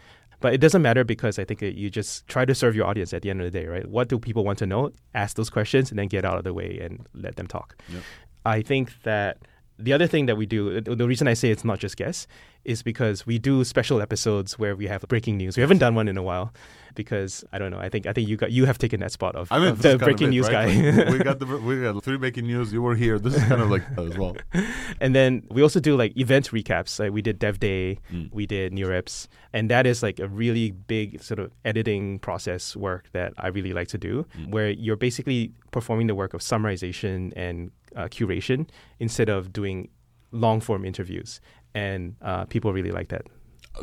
But 0.42 0.54
it 0.54 0.58
doesn't 0.60 0.82
matter 0.82 1.04
because 1.04 1.40
I 1.40 1.46
think 1.46 1.60
that 1.62 1.76
you 1.76 1.90
just 1.90 2.28
try 2.28 2.46
to 2.46 2.54
serve 2.54 2.76
your 2.76 2.86
audience 2.86 3.14
at 3.14 3.22
the 3.22 3.30
end 3.30 3.42
of 3.42 3.52
the 3.52 3.58
day, 3.58 3.68
right? 3.68 3.88
What 3.88 4.10
do 4.10 4.20
people 4.20 4.44
want 4.44 4.60
to 4.60 4.66
know? 4.66 4.92
Ask 5.14 5.38
those 5.38 5.50
questions 5.50 5.90
and 5.90 5.98
then 5.98 6.08
get 6.08 6.26
out 6.26 6.38
of 6.38 6.44
the 6.44 6.54
way 6.54 6.80
and 6.82 7.08
let 7.14 7.36
them 7.36 7.48
talk. 7.48 7.76
Yep. 7.90 8.04
I 8.46 8.62
think 8.62 8.92
that 9.04 9.40
the 9.80 9.94
other 9.94 10.08
thing 10.08 10.26
that 10.28 10.38
we 10.38 10.46
do, 10.46 10.82
the 10.82 10.96
the 10.96 11.08
reason 11.08 11.28
I 11.28 11.34
say 11.34 11.52
it's 11.52 11.66
not 11.66 11.80
just 11.80 11.98
guests, 11.98 12.28
is 12.64 12.84
because 12.84 13.26
we 13.26 13.40
do 13.40 13.64
special 13.64 14.02
episodes 14.02 14.58
where 14.60 14.76
we 14.76 14.88
have 14.88 15.02
breaking 15.08 15.38
news. 15.38 15.58
We 15.58 15.62
haven't 15.62 15.80
done 15.80 15.96
one 15.96 16.08
in 16.08 16.18
a 16.18 16.24
while 16.24 16.54
because 16.96 17.44
I 17.52 17.60
don't 17.60 17.72
know. 17.72 17.80
I 17.80 17.90
think 17.90 18.08
I 18.08 18.14
think 18.14 18.28
you 18.28 18.38
got 18.38 18.52
you 18.52 18.66
have 18.66 18.78
taken 18.78 19.00
that 19.02 19.12
spot 19.12 19.36
of, 19.36 19.52
I 19.52 19.60
mean, 19.60 19.68
of 19.70 19.82
the 19.82 19.90
kind 19.90 19.96
of 19.96 20.02
breaking 20.02 20.28
it, 20.28 20.32
news 20.32 20.50
right? 20.50 20.68
guy. 20.68 20.92
Like, 20.92 21.10
we 21.10 21.18
got 21.30 21.40
the 21.40 21.46
we 21.46 21.82
got 21.82 22.04
three 22.04 22.18
breaking 22.18 22.48
news. 22.48 22.72
You 22.74 22.82
were 22.82 22.96
here. 22.96 23.20
This 23.20 23.36
is 23.36 23.44
kind 23.44 23.62
of 23.62 23.70
like 23.70 23.84
that 23.96 24.06
as 24.06 24.18
well. 24.18 24.36
and 25.02 25.14
then 25.14 25.44
we 25.50 25.62
also 25.62 25.80
do 25.80 25.96
like 25.96 26.16
event 26.18 26.50
recaps. 26.52 27.00
Like 27.00 27.12
we 27.12 27.22
did 27.22 27.38
Dev 27.40 27.60
Day, 27.60 28.00
Mm. 28.12 28.34
we 28.34 28.46
did 28.46 28.72
Neurips, 28.74 29.28
and 29.54 29.70
that 29.70 29.86
is 29.86 30.02
like 30.04 30.20
a 30.20 30.28
really 30.28 30.72
big 30.72 31.22
sort 31.22 31.40
of 31.40 31.52
editing 31.64 32.20
process 32.20 32.76
work 32.76 33.10
that 33.14 33.34
I 33.38 33.48
really 33.48 33.74
like 33.74 33.88
to 33.90 33.98
do, 33.98 34.26
Mm. 34.38 34.50
where 34.52 34.70
you're 34.70 34.96
basically 34.98 35.52
performing 35.72 36.08
the 36.08 36.16
work 36.16 36.34
of 36.34 36.42
summarization 36.42 37.32
and 37.36 37.72
uh, 37.96 38.08
curation 38.08 38.68
instead 39.00 39.30
of 39.30 39.52
doing 39.54 39.90
long 40.32 40.60
form 40.62 40.84
interviews, 40.86 41.40
and 41.74 42.16
uh, 42.22 42.46
people 42.46 42.74
really 42.74 42.92
like 42.92 43.08
that. 43.10 43.26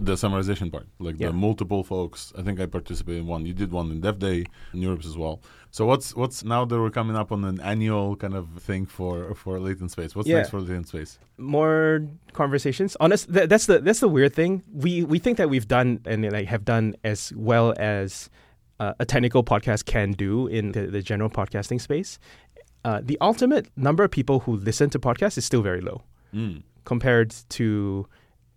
The 0.01 0.13
summarization 0.15 0.71
part, 0.73 0.87
like 0.99 1.17
Yeah. 1.19 1.29
the 1.29 1.33
multiple 1.35 1.83
folks. 1.85 2.33
I 2.39 2.43
think 2.43 2.61
I 2.61 2.67
participated 2.67 3.21
in 3.23 3.27
one. 3.27 3.45
You 3.47 3.53
did 3.55 3.71
one 3.73 3.91
in 3.91 4.01
Dev 4.01 4.19
Day 4.19 4.45
in 4.73 4.81
Europe 4.83 5.05
as 5.05 5.17
well. 5.17 5.41
So 5.71 5.87
what's 5.87 6.15
what's 6.15 6.45
now 6.45 6.65
that 6.65 6.79
we're 6.79 6.91
coming 6.91 7.17
up 7.17 7.33
on 7.33 7.45
an 7.45 7.61
annual 7.61 8.17
kind 8.17 8.35
of 8.35 8.47
thing 8.61 8.87
for 8.87 9.35
for 9.35 9.59
latent 9.61 9.91
space? 9.91 10.15
What's 10.17 10.29
Yeah. 10.29 10.37
next 10.39 10.51
for 10.51 10.61
latent 10.61 10.89
space? 10.89 11.19
more 11.39 12.07
conversations. 12.35 12.97
Honest, 13.01 13.33
th- 13.33 13.49
that's 13.49 13.67
the 13.67 13.81
that's 13.81 14.01
the 14.01 14.09
weird 14.09 14.33
thing. 14.35 14.63
We 14.73 15.05
we 15.05 15.19
think 15.19 15.39
that 15.39 15.51
we've 15.51 15.69
done 15.69 16.01
and 16.07 16.31
like 16.31 16.47
have 16.49 16.65
done 16.65 16.95
as 17.05 17.33
well 17.37 17.75
as 17.79 18.31
uh, 18.81 18.95
a 18.99 19.05
technical 19.05 19.43
podcast 19.45 19.85
can 19.85 20.13
do 20.13 20.47
in 20.47 20.73
the, 20.73 20.87
the 20.87 21.03
general 21.03 21.31
podcasting 21.31 21.81
space. 21.81 22.19
Uh, 22.85 23.01
the 23.03 23.17
ultimate 23.21 23.69
number 23.77 24.03
of 24.05 24.11
people 24.11 24.41
who 24.41 24.57
listen 24.57 24.91
to 24.91 24.99
podcasts 24.99 25.39
is 25.39 25.45
still 25.45 25.63
very 25.63 25.81
low 25.81 26.03
Mm. 26.35 26.63
compared 26.85 27.31
to 27.51 28.07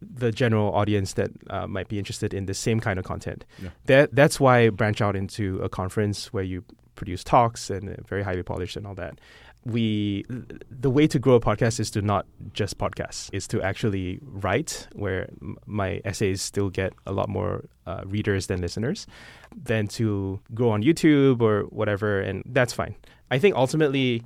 the 0.02 0.32
general 0.32 0.74
audience 0.74 1.14
that 1.14 1.32
uh, 1.50 1.68
might 1.68 1.88
be 1.88 1.98
interested 1.98 2.34
in 2.34 2.46
the 2.46 2.54
same 2.54 2.80
kind 2.80 3.00
of 3.00 3.06
content. 3.06 3.46
Yeah. 3.62 3.70
That 3.86 4.16
that's 4.16 4.40
why 4.40 4.66
I 4.66 4.70
branch 4.70 5.02
out 5.02 5.16
into 5.16 5.60
a 5.62 5.70
conference 5.70 6.34
where 6.34 6.44
you 6.44 6.64
produce 6.96 7.24
talks 7.24 7.70
and 7.70 7.90
uh, 7.90 7.96
very 8.08 8.24
highly 8.24 8.44
polished 8.44 8.78
and 8.78 8.88
all 8.88 8.96
that. 8.96 9.20
We 9.66 10.26
the 10.70 10.92
way 10.92 11.08
to 11.08 11.18
grow 11.18 11.36
a 11.36 11.40
podcast 11.40 11.80
is 11.80 11.90
to 11.92 12.02
not 12.02 12.28
just 12.54 12.78
podcast, 12.78 13.30
is 13.34 13.48
to 13.48 13.62
actually 13.64 14.20
write. 14.22 14.88
Where 14.94 15.28
my 15.66 16.02
essays 16.06 16.42
still 16.42 16.70
get 16.70 16.94
a 17.08 17.12
lot 17.12 17.30
more 17.30 17.66
uh, 17.88 18.04
readers 18.06 18.46
than 18.46 18.62
listeners, 18.62 19.08
than 19.56 19.88
to 19.88 20.40
grow 20.54 20.70
on 20.70 20.84
YouTube 20.84 21.42
or 21.42 21.64
whatever, 21.64 22.22
and 22.22 22.44
that's 22.46 22.74
fine. 22.74 22.96
I 23.32 23.40
think 23.40 23.56
ultimately 23.56 24.24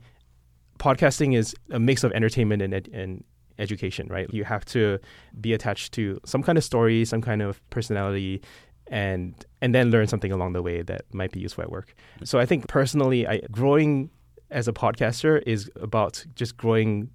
podcasting 0.77 1.35
is 1.35 1.55
a 1.71 1.79
mix 1.79 2.03
of 2.03 2.11
entertainment 2.13 2.61
and, 2.61 2.73
and 2.93 3.23
education, 3.59 4.07
right? 4.07 4.27
You 4.33 4.43
have 4.43 4.65
to 4.65 4.99
be 5.39 5.53
attached 5.53 5.93
to 5.93 6.19
some 6.25 6.41
kind 6.43 6.57
of 6.57 6.63
story, 6.63 7.05
some 7.05 7.21
kind 7.21 7.41
of 7.41 7.61
personality, 7.69 8.41
and 8.87 9.33
and 9.61 9.75
then 9.75 9.91
learn 9.91 10.07
something 10.07 10.31
along 10.31 10.53
the 10.53 10.61
way 10.61 10.81
that 10.81 11.01
might 11.13 11.31
be 11.31 11.39
useful 11.39 11.63
at 11.63 11.71
work. 11.71 11.93
So 12.23 12.39
I 12.39 12.45
think 12.45 12.67
personally, 12.67 13.27
I, 13.27 13.41
growing 13.51 14.09
as 14.49 14.67
a 14.67 14.73
podcaster 14.73 15.43
is 15.45 15.69
about 15.75 16.25
just 16.35 16.57
growing 16.57 17.11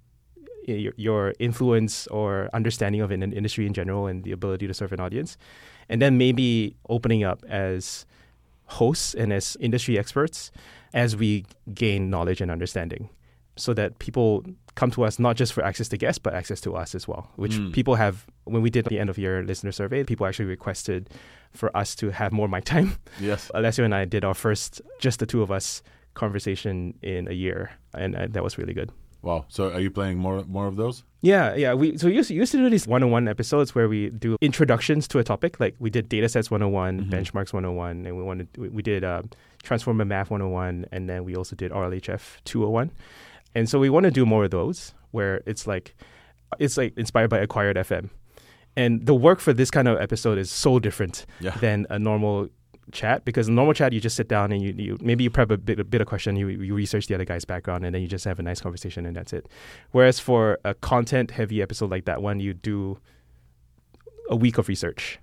your, 0.65 0.93
your 0.95 1.33
influence 1.39 2.07
or 2.07 2.49
understanding 2.53 3.01
of 3.01 3.11
an 3.11 3.21
an 3.23 3.33
industry 3.33 3.65
in 3.65 3.73
general 3.73 4.07
and 4.07 4.23
the 4.23 4.31
ability 4.31 4.67
to 4.67 4.73
serve 4.73 4.93
an 4.93 4.99
audience, 4.99 5.37
and 5.89 6.01
then 6.01 6.17
maybe 6.17 6.75
opening 6.89 7.23
up 7.23 7.43
as 7.49 8.05
hosts 8.67 9.13
and 9.13 9.31
as 9.31 9.57
industry 9.59 9.99
experts 9.99 10.51
as 10.93 11.15
we 11.15 11.45
gain 11.73 12.09
knowledge 12.09 12.41
and 12.41 12.49
understanding 12.49 13.09
so 13.55 13.73
that 13.73 13.99
people 13.99 14.43
come 14.75 14.91
to 14.91 15.03
us 15.03 15.19
not 15.19 15.35
just 15.37 15.53
for 15.53 15.63
access 15.63 15.87
to 15.89 15.97
guests 15.97 16.19
but 16.19 16.33
access 16.33 16.59
to 16.61 16.75
us 16.75 16.93
as 16.95 17.07
well 17.07 17.29
which 17.37 17.53
Mm. 17.55 17.71
people 17.73 17.95
have 17.95 18.25
when 18.43 18.61
we 18.61 18.69
did 18.69 18.85
the 18.85 18.99
end 18.99 19.09
of 19.09 19.17
year 19.17 19.43
listener 19.43 19.71
survey 19.71 20.03
people 20.03 20.25
actually 20.27 20.45
requested 20.45 21.09
for 21.53 21.75
us 21.77 21.95
to 21.95 22.09
have 22.11 22.31
more 22.31 22.47
mic 22.47 22.65
time 22.65 22.95
Yes. 23.19 23.49
alessio 23.55 23.85
and 23.85 23.95
i 23.95 24.05
did 24.05 24.23
our 24.25 24.33
first 24.35 24.81
just 24.99 25.19
the 25.19 25.25
two 25.25 25.41
of 25.41 25.49
us 25.51 25.81
conversation 26.13 26.93
in 27.01 27.27
a 27.27 27.33
year 27.33 27.71
and 27.93 28.15
uh, 28.15 28.27
that 28.29 28.43
was 28.43 28.57
really 28.57 28.73
good 28.73 28.89
Wow. 29.21 29.45
So 29.49 29.71
are 29.73 29.79
you 29.79 29.89
playing 29.89 30.19
more 30.19 30.43
more 30.45 30.67
of 30.67 30.75
those? 30.75 31.03
yeah, 31.21 31.55
yeah. 31.55 31.73
We 31.73 31.97
so 31.97 32.05
we 32.07 32.13
used, 32.13 32.29
used 32.29 32.51
to 32.51 32.59
do 32.59 32.69
these 32.69 32.85
one-on-one 32.87 33.27
episodes 33.27 33.73
where 33.73 33.89
we 33.89 34.11
do 34.11 34.37
introductions 34.39 35.07
to 35.07 35.17
a 35.17 35.23
topic. 35.23 35.59
Like 35.59 35.73
we 35.79 35.89
did 35.89 36.09
datasets 36.11 36.51
101, 36.51 37.05
Mhm. 37.05 37.09
benchmarks 37.09 37.51
101, 37.51 38.05
and 38.05 38.15
we 38.17 38.21
wanted 38.21 38.47
we, 38.55 38.69
we 38.69 38.83
did 38.83 39.03
uh, 39.03 39.23
transformer 39.63 40.05
math 40.05 40.29
101, 40.29 40.85
and 40.91 41.09
then 41.09 41.25
we 41.25 41.35
also 41.35 41.55
did 41.55 41.71
RLHF 41.71 42.21
201. 42.45 42.91
And 43.55 43.69
so 43.69 43.79
we 43.79 43.89
want 43.89 44.03
to 44.03 44.11
do 44.11 44.25
more 44.25 44.43
of 44.45 44.51
those 44.51 44.93
where 45.11 45.41
it's 45.45 45.65
like 45.65 45.95
it's 46.59 46.77
like 46.77 46.97
inspired 46.97 47.29
by 47.29 47.39
acquired 47.39 47.77
FM. 47.77 48.09
And 48.77 49.05
the 49.05 49.15
work 49.15 49.39
for 49.39 49.53
this 49.53 49.71
kind 49.71 49.87
of 49.87 49.99
episode 49.99 50.37
is 50.37 50.51
so 50.51 50.79
different 50.79 51.25
Yeah. 51.39 51.51
than 51.61 51.87
a 51.89 51.97
normal 51.97 52.49
chat 52.91 53.25
because 53.25 53.47
in 53.47 53.55
normal 53.55 53.73
chat 53.73 53.93
you 53.93 53.99
just 53.99 54.15
sit 54.15 54.27
down 54.27 54.51
and 54.51 54.61
you, 54.61 54.71
you 54.77 54.97
maybe 55.01 55.23
you 55.23 55.29
prep 55.31 55.49
a 55.49 55.57
bit, 55.57 55.79
a 55.79 55.83
bit 55.83 56.01
of 56.01 56.07
question 56.07 56.35
you, 56.35 56.49
you 56.49 56.75
research 56.75 57.07
the 57.07 57.15
other 57.15 57.25
guy's 57.25 57.43
background 57.43 57.83
and 57.83 57.95
then 57.95 58.01
you 58.03 58.07
just 58.07 58.23
have 58.25 58.37
a 58.37 58.43
nice 58.43 58.61
conversation 58.61 59.07
and 59.07 59.15
that's 59.15 59.33
it 59.33 59.47
whereas 59.91 60.19
for 60.19 60.59
a 60.63 60.75
content 60.75 61.31
heavy 61.31 61.63
episode 61.63 61.89
like 61.89 62.05
that 62.05 62.21
one 62.21 62.39
you 62.39 62.53
do 62.53 62.99
a 64.29 64.35
week 64.35 64.59
of 64.59 64.67
research 64.67 65.17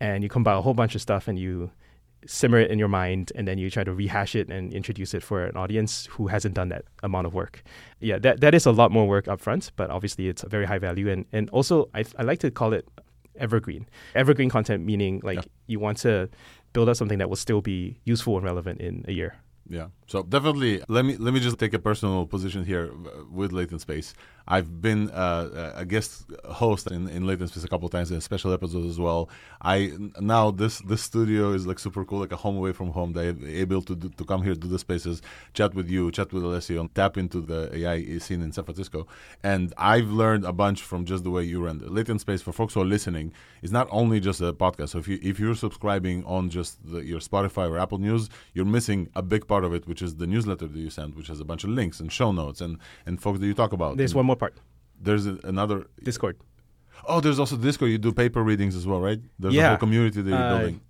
and 0.00 0.22
you 0.22 0.28
compile 0.30 0.58
a 0.58 0.62
whole 0.62 0.72
bunch 0.72 0.94
of 0.94 1.02
stuff 1.02 1.28
and 1.28 1.38
you 1.38 1.70
simmer 2.26 2.58
it 2.58 2.70
in 2.70 2.78
your 2.78 2.88
mind 2.88 3.32
and 3.34 3.46
then 3.48 3.58
you 3.58 3.68
try 3.70 3.82
to 3.84 3.92
rehash 3.92 4.34
it 4.36 4.48
and 4.48 4.72
introduce 4.72 5.12
it 5.14 5.22
for 5.22 5.44
an 5.44 5.56
audience 5.56 6.06
who 6.12 6.28
hasn't 6.28 6.54
done 6.54 6.68
that 6.68 6.84
amount 7.02 7.26
of 7.26 7.34
work 7.34 7.62
yeah 8.00 8.18
that, 8.18 8.40
that 8.40 8.54
is 8.54 8.64
a 8.66 8.70
lot 8.70 8.90
more 8.92 9.06
work 9.08 9.26
up 9.28 9.40
front 9.40 9.72
but 9.76 9.90
obviously 9.90 10.28
it's 10.28 10.42
a 10.44 10.48
very 10.48 10.64
high 10.66 10.78
value 10.78 11.08
and, 11.10 11.24
and 11.32 11.50
also 11.50 11.88
I, 11.94 12.04
I 12.18 12.22
like 12.22 12.38
to 12.40 12.50
call 12.50 12.72
it 12.72 12.86
evergreen 13.36 13.86
evergreen 14.14 14.50
content 14.50 14.84
meaning 14.84 15.20
like 15.24 15.38
Yeah. 15.38 15.42
you 15.66 15.80
want 15.80 15.98
to 15.98 16.28
build 16.72 16.88
up 16.88 16.96
something 16.96 17.18
that 17.18 17.28
will 17.28 17.36
still 17.36 17.60
be 17.60 17.98
useful 18.04 18.36
and 18.36 18.44
relevant 18.44 18.80
in 18.80 19.04
a 19.08 19.12
year 19.12 19.34
Yeah. 19.68 19.88
So 20.06 20.22
definitely, 20.22 20.82
let 20.88 21.04
me 21.04 21.16
let 21.24 21.32
me 21.32 21.40
just 21.40 21.56
take 21.58 21.72
a 21.72 21.78
personal 21.78 22.26
position 22.26 22.64
here 22.64 22.84
uh, 22.92 23.24
with 23.38 23.50
Latent 23.52 23.80
Space. 23.80 24.12
I've 24.46 24.80
been 24.80 25.10
uh, 25.10 25.72
a 25.76 25.84
guest 25.84 26.24
host 26.44 26.90
in, 26.90 27.08
in 27.08 27.26
Latent 27.26 27.50
Space 27.50 27.64
a 27.64 27.68
couple 27.68 27.86
of 27.86 27.92
times 27.92 28.10
in 28.10 28.20
special 28.20 28.52
episodes 28.52 28.86
as 28.86 28.98
well. 28.98 29.28
I 29.60 29.92
now 30.20 30.50
this 30.50 30.80
this 30.80 31.02
studio 31.02 31.52
is 31.52 31.66
like 31.66 31.78
super 31.78 32.04
cool, 32.04 32.20
like 32.20 32.32
a 32.32 32.36
home 32.36 32.56
away 32.56 32.72
from 32.72 32.90
home. 32.90 33.12
They're 33.12 33.34
able 33.46 33.82
to 33.82 33.94
do, 33.94 34.08
to 34.08 34.24
come 34.24 34.42
here, 34.42 34.54
do 34.54 34.68
the 34.68 34.78
spaces, 34.78 35.22
chat 35.54 35.74
with 35.74 35.88
you, 35.88 36.10
chat 36.10 36.32
with 36.32 36.42
Alessio, 36.42 36.80
and 36.80 36.94
tap 36.94 37.16
into 37.16 37.40
the 37.40 37.70
AI 37.76 38.18
scene 38.18 38.42
in 38.42 38.52
San 38.52 38.64
Francisco. 38.64 39.06
And 39.42 39.72
I've 39.76 40.10
learned 40.10 40.44
a 40.44 40.52
bunch 40.52 40.82
from 40.82 41.04
just 41.04 41.24
the 41.24 41.30
way 41.30 41.44
you 41.44 41.64
run 41.64 41.80
it. 41.82 41.90
Latent 41.90 42.20
Space 42.20 42.42
for 42.42 42.52
folks 42.52 42.74
who 42.74 42.80
are 42.80 42.86
listening 42.86 43.32
is 43.62 43.70
not 43.70 43.88
only 43.90 44.20
just 44.20 44.40
a 44.40 44.52
podcast. 44.52 44.90
So 44.90 44.98
if 44.98 45.08
you 45.08 45.18
if 45.22 45.38
you're 45.38 45.54
subscribing 45.54 46.24
on 46.24 46.50
just 46.50 46.78
the, 46.84 46.98
your 47.04 47.20
Spotify 47.20 47.70
or 47.70 47.78
Apple 47.78 47.98
News, 47.98 48.28
you're 48.54 48.64
missing 48.64 49.08
a 49.14 49.22
big 49.22 49.46
part 49.46 49.64
of 49.64 49.72
it, 49.74 49.86
which 49.86 50.02
is 50.02 50.16
the 50.16 50.26
newsletter 50.26 50.66
that 50.66 50.78
you 50.78 50.90
send, 50.90 51.14
which 51.14 51.28
has 51.28 51.40
a 51.40 51.44
bunch 51.44 51.64
of 51.64 51.70
links 51.70 52.00
and 52.00 52.10
show 52.10 52.32
notes 52.32 52.60
and 52.60 52.78
and 53.06 53.22
folks 53.22 53.38
that 53.40 53.46
you 53.46 53.54
talk 53.54 53.72
about. 53.72 53.96
there's 53.96 54.12
And 54.12 54.16
one 54.16 54.26
more 54.26 54.31
part 54.36 54.54
There's 55.00 55.26
a, 55.26 55.38
another. 55.44 55.86
discord 56.02 56.36
Oh, 57.08 57.20
there's 57.20 57.40
also 57.40 57.56
Discord. 57.56 57.90
You 57.90 57.98
do 57.98 58.12
paper 58.12 58.44
readings 58.44 58.76
as 58.76 58.86
well, 58.86 59.00
right? 59.00 59.18
There's 59.36 59.56
a 59.56 59.68
whole 59.68 59.76
community 59.76 60.22
that 60.22 60.30
you're 60.30 60.38
Uh, 60.38 60.58
building. 60.58 60.80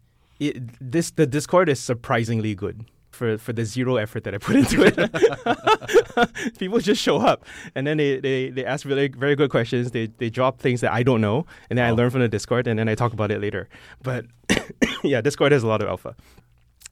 it, 0.40 0.54
this 0.92 1.10
the 1.10 1.26
discord 1.26 1.68
is 1.70 1.80
surprisingly 1.80 2.54
good 2.54 2.84
for 3.10 3.38
for 3.38 3.52
the 3.54 3.64
zero 3.64 3.96
effort 3.96 4.24
that 4.24 4.34
i 4.34 4.38
put 4.38 4.56
into 4.62 4.78
it 4.88 4.96
people 6.58 6.78
just 6.78 7.00
show 7.02 7.18
up 7.18 7.44
and 7.74 7.86
then 7.86 7.96
they, 7.98 8.18
they, 8.20 8.50
they 8.50 8.64
ask 8.64 8.84
really 8.86 9.08
very 9.08 9.36
good 9.36 9.50
questions 9.50 9.90
they, 9.90 10.06
they 10.18 10.30
drop 10.30 10.58
things 10.60 10.80
that 10.80 10.92
i 10.92 11.02
don't 11.02 11.20
know 11.20 11.44
and 11.68 11.78
then 11.78 11.84
i 11.86 11.90
Oh. 11.90 11.94
learn 11.94 12.10
from 12.10 12.20
the 12.20 12.28
discord 12.28 12.66
and 12.66 12.78
then 12.78 12.88
i 12.88 12.94
talk 12.94 13.12
about 13.12 13.30
it 13.30 13.40
later 13.40 13.68
but 14.02 14.24
yeah 15.04 15.20
discord 15.20 15.52
has 15.52 15.62
a 15.62 15.66
lot 15.66 15.82
of 15.82 15.88
alpha 15.88 16.14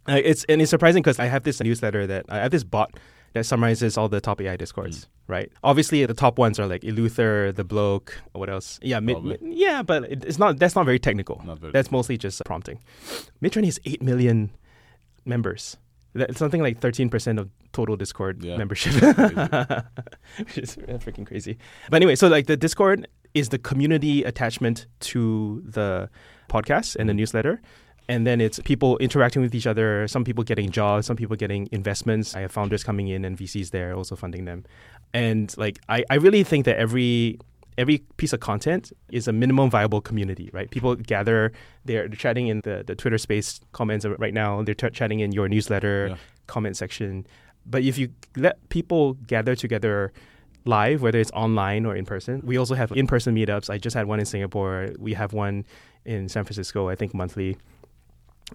uh, 0.08 0.20
it's 0.30 0.44
and 0.44 0.60
it's 0.62 0.70
surprising 0.70 1.02
because 1.02 1.18
i 1.18 1.24
have 1.26 1.42
this 1.42 1.60
newsletter 1.62 2.06
that 2.06 2.26
i 2.28 2.36
have 2.38 2.50
this 2.50 2.64
bot 2.64 2.90
that 3.32 3.44
summarizes 3.44 3.96
all 3.96 4.08
the 4.08 4.20
top 4.20 4.40
AI 4.40 4.56
discords, 4.56 5.04
mm. 5.04 5.08
right? 5.28 5.52
Obviously, 5.62 6.04
the 6.04 6.14
top 6.14 6.38
ones 6.38 6.58
are 6.58 6.66
like 6.66 6.82
Eleuther, 6.82 7.54
the 7.54 7.64
bloke, 7.64 8.20
what 8.32 8.50
else? 8.50 8.78
Yeah, 8.82 9.00
mid, 9.00 9.22
mid- 9.22 9.40
yeah, 9.42 9.82
but 9.82 10.04
it, 10.04 10.24
it's 10.24 10.38
not. 10.38 10.58
That's 10.58 10.74
not 10.74 10.84
very 10.84 10.98
technical. 10.98 11.42
Not 11.44 11.58
very 11.58 11.72
That's 11.72 11.90
mostly 11.90 12.16
just 12.16 12.42
prompting. 12.44 12.80
Midjourney 13.42 13.66
has 13.66 13.78
eight 13.84 14.02
million 14.02 14.50
members. 15.24 15.76
That's 16.12 16.38
something 16.38 16.60
like 16.60 16.80
thirteen 16.80 17.08
percent 17.08 17.38
of 17.38 17.50
total 17.72 17.96
Discord 17.96 18.42
Yeah. 18.42 18.56
membership, 18.56 18.94
which 20.38 20.58
is 20.58 20.76
freaking 20.76 21.26
crazy. 21.26 21.58
But 21.88 21.96
anyway, 21.96 22.16
so 22.16 22.28
like 22.28 22.46
the 22.46 22.56
Discord 22.56 23.06
is 23.32 23.50
the 23.50 23.58
community 23.58 24.24
attachment 24.24 24.86
to 25.00 25.62
the 25.64 26.10
podcast 26.48 26.96
and 26.96 27.08
the 27.08 27.12
mm. 27.12 27.18
newsletter. 27.18 27.62
And 28.10 28.26
then 28.26 28.40
it's 28.40 28.58
people 28.72 28.96
interacting 28.98 29.40
with 29.42 29.54
each 29.54 29.66
other, 29.72 30.08
some 30.08 30.24
people 30.24 30.42
getting 30.44 30.70
jobs, 30.70 31.06
some 31.06 31.16
people 31.16 31.36
getting 31.36 31.68
investments. 31.70 32.34
I 32.36 32.40
have 32.44 32.52
founders 32.52 32.82
coming 32.82 33.06
in 33.08 33.24
and 33.24 33.36
VCs 33.38 33.70
there 33.70 33.94
also 33.94 34.14
funding 34.16 34.44
them. 34.50 34.64
And 35.14 35.54
like 35.56 35.76
I, 35.88 35.98
I 36.10 36.16
really 36.16 36.42
think 36.42 36.64
that 36.64 36.76
every 36.76 37.38
every 37.78 37.98
piece 38.16 38.32
of 38.34 38.40
content 38.40 38.92
is 39.10 39.28
a 39.28 39.32
minimum 39.32 39.70
viable 39.70 40.00
community, 40.00 40.50
right? 40.52 40.68
People 40.70 40.96
gather, 40.96 41.52
they're 41.86 42.08
chatting 42.08 42.48
in 42.48 42.60
the, 42.62 42.82
the 42.86 42.94
Twitter 42.94 43.16
space 43.16 43.60
comments 43.72 44.04
right 44.04 44.34
now, 44.34 44.60
they're 44.62 44.74
t- 44.74 44.90
chatting 44.90 45.20
in 45.20 45.30
your 45.32 45.48
newsletter 45.48 46.08
Yeah. 46.08 46.16
comment 46.46 46.76
section. 46.76 47.26
But 47.64 47.82
if 47.84 47.96
you 47.96 48.06
let 48.36 48.56
people 48.68 49.14
gather 49.34 49.54
together 49.54 50.12
live, 50.66 51.00
whether 51.00 51.18
it's 51.20 51.30
online 51.30 51.86
or 51.86 51.94
in 51.96 52.04
person, 52.04 52.42
we 52.44 52.58
also 52.58 52.74
have 52.74 52.90
in 52.92 53.06
person 53.06 53.34
meetups. 53.34 53.70
I 53.70 53.78
just 53.78 53.94
had 53.94 54.06
one 54.06 54.18
in 54.20 54.26
Singapore. 54.26 54.90
We 54.98 55.14
have 55.14 55.32
one 55.32 55.64
in 56.04 56.28
San 56.28 56.44
Francisco, 56.44 56.88
I 56.88 56.96
think 56.96 57.14
monthly, 57.14 57.56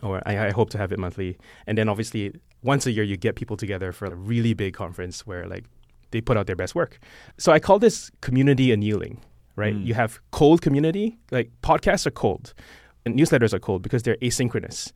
or 0.01 0.21
I, 0.25 0.47
I 0.47 0.51
hope 0.51 0.69
to 0.71 0.77
have 0.77 0.91
it 0.91 0.99
monthly. 0.99 1.37
And 1.67 1.77
then 1.77 1.89
obviously, 1.89 2.33
once 2.63 2.85
a 2.85 2.91
year, 2.91 3.03
you 3.03 3.17
get 3.17 3.35
people 3.35 3.57
together 3.57 3.91
for 3.91 4.05
a 4.05 4.15
really 4.15 4.53
big 4.53 4.73
conference 4.73 5.25
where 5.27 5.45
like 5.47 5.65
they 6.11 6.21
put 6.21 6.37
out 6.37 6.47
their 6.47 6.55
best 6.55 6.75
work. 6.75 6.99
So 7.37 7.51
I 7.51 7.59
call 7.59 7.79
this 7.79 8.11
community 8.21 8.71
annealing, 8.71 9.21
right? 9.55 9.75
Mm. 9.75 9.85
You 9.85 9.93
have 9.95 10.19
cold 10.31 10.61
community, 10.61 11.17
like 11.31 11.51
podcasts 11.61 12.05
are 12.05 12.11
cold, 12.11 12.53
and 13.05 13.17
newsletters 13.19 13.53
are 13.53 13.59
cold 13.59 13.81
because 13.81 14.03
they're 14.03 14.17
asynchronous. 14.17 14.91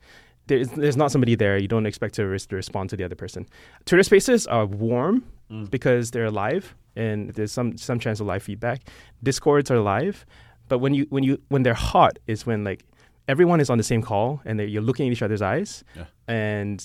There's, 0.46 0.68
there's 0.70 0.96
not 0.96 1.12
somebody 1.12 1.36
there. 1.36 1.58
You 1.58 1.68
don't 1.68 1.86
expect 1.86 2.14
to, 2.14 2.26
res- 2.26 2.46
to 2.46 2.56
respond 2.56 2.90
to 2.90 2.96
the 2.96 3.04
other 3.04 3.14
person. 3.14 3.46
Twitter 3.84 4.02
Spaces 4.02 4.46
are 4.46 4.66
warm 4.66 5.24
Mm. 5.50 5.68
because 5.68 6.12
they're 6.12 6.30
live 6.30 6.76
and 6.94 7.34
there's 7.34 7.50
some 7.50 7.76
some 7.76 7.98
chance 7.98 8.20
of 8.20 8.26
live 8.28 8.40
feedback. 8.40 8.82
Discords 9.20 9.68
are 9.68 9.80
live, 9.80 10.24
But 10.68 10.78
when 10.78 10.94
you 10.94 11.06
when 11.10 11.24
you 11.24 11.38
when 11.48 11.64
they're 11.64 11.74
hot 11.74 12.20
is 12.28 12.46
when 12.46 12.62
like 12.62 12.84
everyone 13.32 13.60
is 13.64 13.70
on 13.70 13.78
the 13.82 13.88
same 13.92 14.02
call 14.10 14.26
and 14.46 14.54
you're 14.72 14.86
looking 14.90 15.06
at 15.08 15.12
each 15.14 15.22
other's 15.26 15.42
eyes 15.54 15.70
Yeah. 15.98 16.06
and 16.28 16.78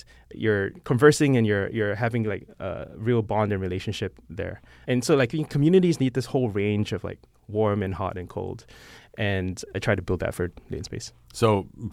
you're 0.43 0.67
conversing 0.91 1.31
and 1.37 1.43
you're 1.49 1.67
you're 1.77 1.95
having 2.05 2.23
like 2.33 2.43
a 2.59 2.87
real 3.07 3.21
bond 3.31 3.49
and 3.53 3.61
relationship 3.67 4.11
there. 4.39 4.55
And 4.91 5.03
so 5.05 5.11
like 5.21 5.31
communities 5.55 5.95
need 6.03 6.13
this 6.19 6.27
whole 6.33 6.49
range 6.63 6.89
of 6.95 7.03
like 7.09 7.19
warm 7.47 7.79
and 7.85 7.93
hot 8.01 8.15
and 8.17 8.27
cold. 8.37 8.59
And 9.17 9.55
I 9.75 9.79
try 9.79 9.95
to 9.95 10.01
build 10.07 10.19
that 10.19 10.33
for 10.37 10.45
Latent 10.69 10.85
Space. 10.91 11.07
So, 11.33 11.47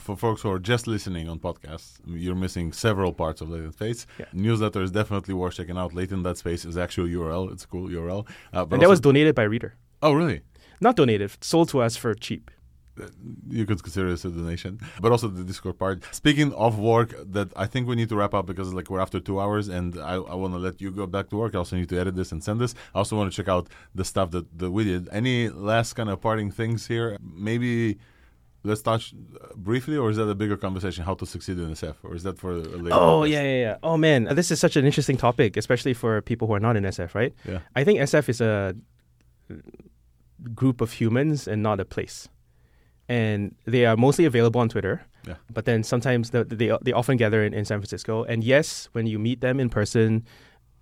for 0.07 0.17
folks 0.17 0.43
who 0.43 0.51
are 0.55 0.59
just 0.73 0.85
listening 0.95 1.29
on 1.33 1.39
podcasts, 1.39 1.91
you're 2.25 2.41
missing 2.47 2.73
several 2.73 3.13
parts 3.13 3.41
of 3.43 3.47
Latent 3.49 3.75
Space. 3.75 4.01
Newsletter 4.33 4.83
is 4.83 4.91
definitely 4.91 5.35
worth 5.35 5.55
checking 5.59 5.79
out. 5.83 5.91
Latent 5.95 6.25
That 6.25 6.37
Space 6.39 6.65
is 6.71 6.77
actual 6.77 7.07
URL. 7.07 7.53
It's 7.53 7.65
a 7.65 7.69
cool 7.69 7.87
URL. 7.89 8.23
Uh, 8.53 8.65
but 8.67 8.75
and 8.75 8.83
that 8.83 8.89
was 8.89 9.01
donated 9.01 9.35
by 9.37 9.45
a 9.45 9.49
reader. 9.49 9.71
Oh, 10.03 10.13
really? 10.21 10.41
Not 10.81 10.97
donated, 10.97 11.31
sold 11.41 11.69
to 11.73 11.77
us 11.87 11.97
for 11.97 12.13
cheap. 12.27 12.51
You 13.49 13.65
could 13.67 13.83
consider 13.83 14.11
this 14.11 14.25
a 14.25 14.31
donation, 14.31 14.79
but 15.01 15.13
also 15.13 15.29
the 15.29 15.45
Discord 15.45 15.79
part. 15.79 16.03
Speaking 16.15 16.53
of 16.55 16.79
work, 16.79 17.15
that 17.33 17.49
I 17.57 17.67
think 17.67 17.89
we 17.89 17.97
need 17.97 18.09
to 18.11 18.17
wrap 18.17 18.35
up 18.35 18.47
because 18.47 18.75
like 18.75 18.91
we're 18.91 19.01
after 19.01 19.21
two 19.21 19.41
hours, 19.41 19.69
and 19.69 19.99
I, 19.99 20.15
I 20.15 20.35
want 20.35 20.55
to 20.55 20.59
let 20.59 20.81
you 20.81 20.91
go 20.91 21.07
back 21.07 21.31
to 21.31 21.37
work. 21.37 21.55
I 21.55 21.59
also 21.59 21.77
need 21.77 21.89
to 21.89 21.99
edit 21.99 22.17
this 22.17 22.33
and 22.33 22.43
send 22.45 22.61
this. 22.61 22.75
I 22.95 22.99
also 22.99 23.17
want 23.17 23.33
to 23.33 23.37
check 23.37 23.49
out 23.49 23.69
the 23.95 24.05
stuff 24.05 24.31
that, 24.33 24.59
that 24.59 24.71
we 24.71 24.85
did. 24.85 25.09
Any 25.13 25.49
last 25.49 25.95
kind 25.95 26.11
of 26.11 26.21
parting 26.21 26.51
things 26.51 26.87
here? 26.87 27.17
Maybe 27.23 27.99
let's 28.65 28.83
touch 28.83 29.15
uh, 29.15 29.49
briefly, 29.57 29.97
or 29.97 30.11
is 30.11 30.17
that 30.17 30.29
a 30.29 30.35
bigger 30.35 30.57
conversation? 30.57 31.05
How 31.05 31.15
to 31.15 31.27
succeed 31.27 31.59
in 31.59 31.71
SF, 31.71 31.97
or 32.03 32.15
is 32.15 32.23
that 32.25 32.39
for 32.39 32.53
a 32.53 32.57
later? 32.57 32.91
Oh 32.93 33.25
yeah, 33.25 33.43
yeah, 33.43 33.61
yeah. 33.61 33.77
Oh 33.83 33.97
man, 33.97 34.25
this 34.35 34.51
is 34.51 34.61
such 34.61 34.77
an 34.77 34.85
interesting 34.85 35.17
topic, 35.17 35.57
especially 35.57 35.95
for 35.95 36.21
people 36.21 36.47
who 36.47 36.55
are 36.55 36.61
not 36.61 36.77
in 36.77 36.85
SF, 36.85 37.15
right? 37.15 37.35
Yeah. 37.47 37.61
I 37.75 37.85
think 37.85 38.01
SF 38.01 38.29
is 38.29 38.41
a 38.41 38.75
group 40.55 40.81
of 40.81 40.93
humans 40.93 41.47
and 41.47 41.63
not 41.63 41.81
a 41.81 41.85
place, 41.85 42.29
and 43.09 43.55
they 43.65 43.87
are 43.87 43.97
mostly 43.97 44.25
available 44.25 44.61
on 44.61 44.69
Twitter. 44.69 45.03
Yeah. 45.27 45.35
But 45.53 45.65
then 45.67 45.83
sometimes 45.85 46.31
the, 46.31 46.45
they 46.45 46.77
they 46.83 46.93
often 46.93 47.17
gather 47.17 47.45
in, 47.45 47.55
in 47.55 47.65
San 47.65 47.79
Francisco, 47.79 48.25
and 48.25 48.43
yes, 48.43 48.89
when 48.93 49.07
you 49.07 49.19
meet 49.19 49.41
them 49.41 49.61
in 49.61 49.69
person, 49.69 50.25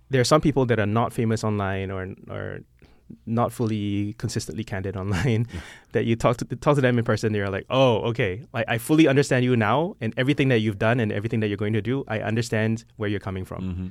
there 0.09 0.21
are 0.21 0.25
some 0.25 0.41
people 0.41 0.65
that 0.65 0.79
are 0.79 0.85
not 0.87 1.13
famous 1.13 1.43
online 1.43 1.91
or 1.91 2.07
or 2.29 2.59
not 3.25 3.51
fully 3.51 4.13
consistently 4.17 4.63
candid 4.63 4.95
online 5.03 5.45
that 5.91 6.05
you 6.05 6.15
talk 6.15 6.37
to 6.37 6.45
talk 6.55 6.75
to 6.75 6.81
them 6.81 6.97
in 6.97 7.03
person 7.03 7.33
they're 7.33 7.49
like 7.49 7.65
oh 7.69 7.97
okay 7.97 8.41
like 8.53 8.63
i 8.69 8.77
fully 8.77 9.05
understand 9.05 9.43
you 9.43 9.53
now 9.57 9.93
and 9.99 10.13
everything 10.15 10.47
that 10.47 10.59
you've 10.59 10.79
done 10.79 10.97
and 11.01 11.11
everything 11.11 11.41
that 11.41 11.49
you're 11.49 11.57
going 11.57 11.73
to 11.73 11.81
do 11.81 12.05
i 12.07 12.21
understand 12.21 12.85
where 12.95 13.09
you're 13.09 13.19
coming 13.19 13.43
from 13.43 13.61
Mm-hmm. 13.61 13.87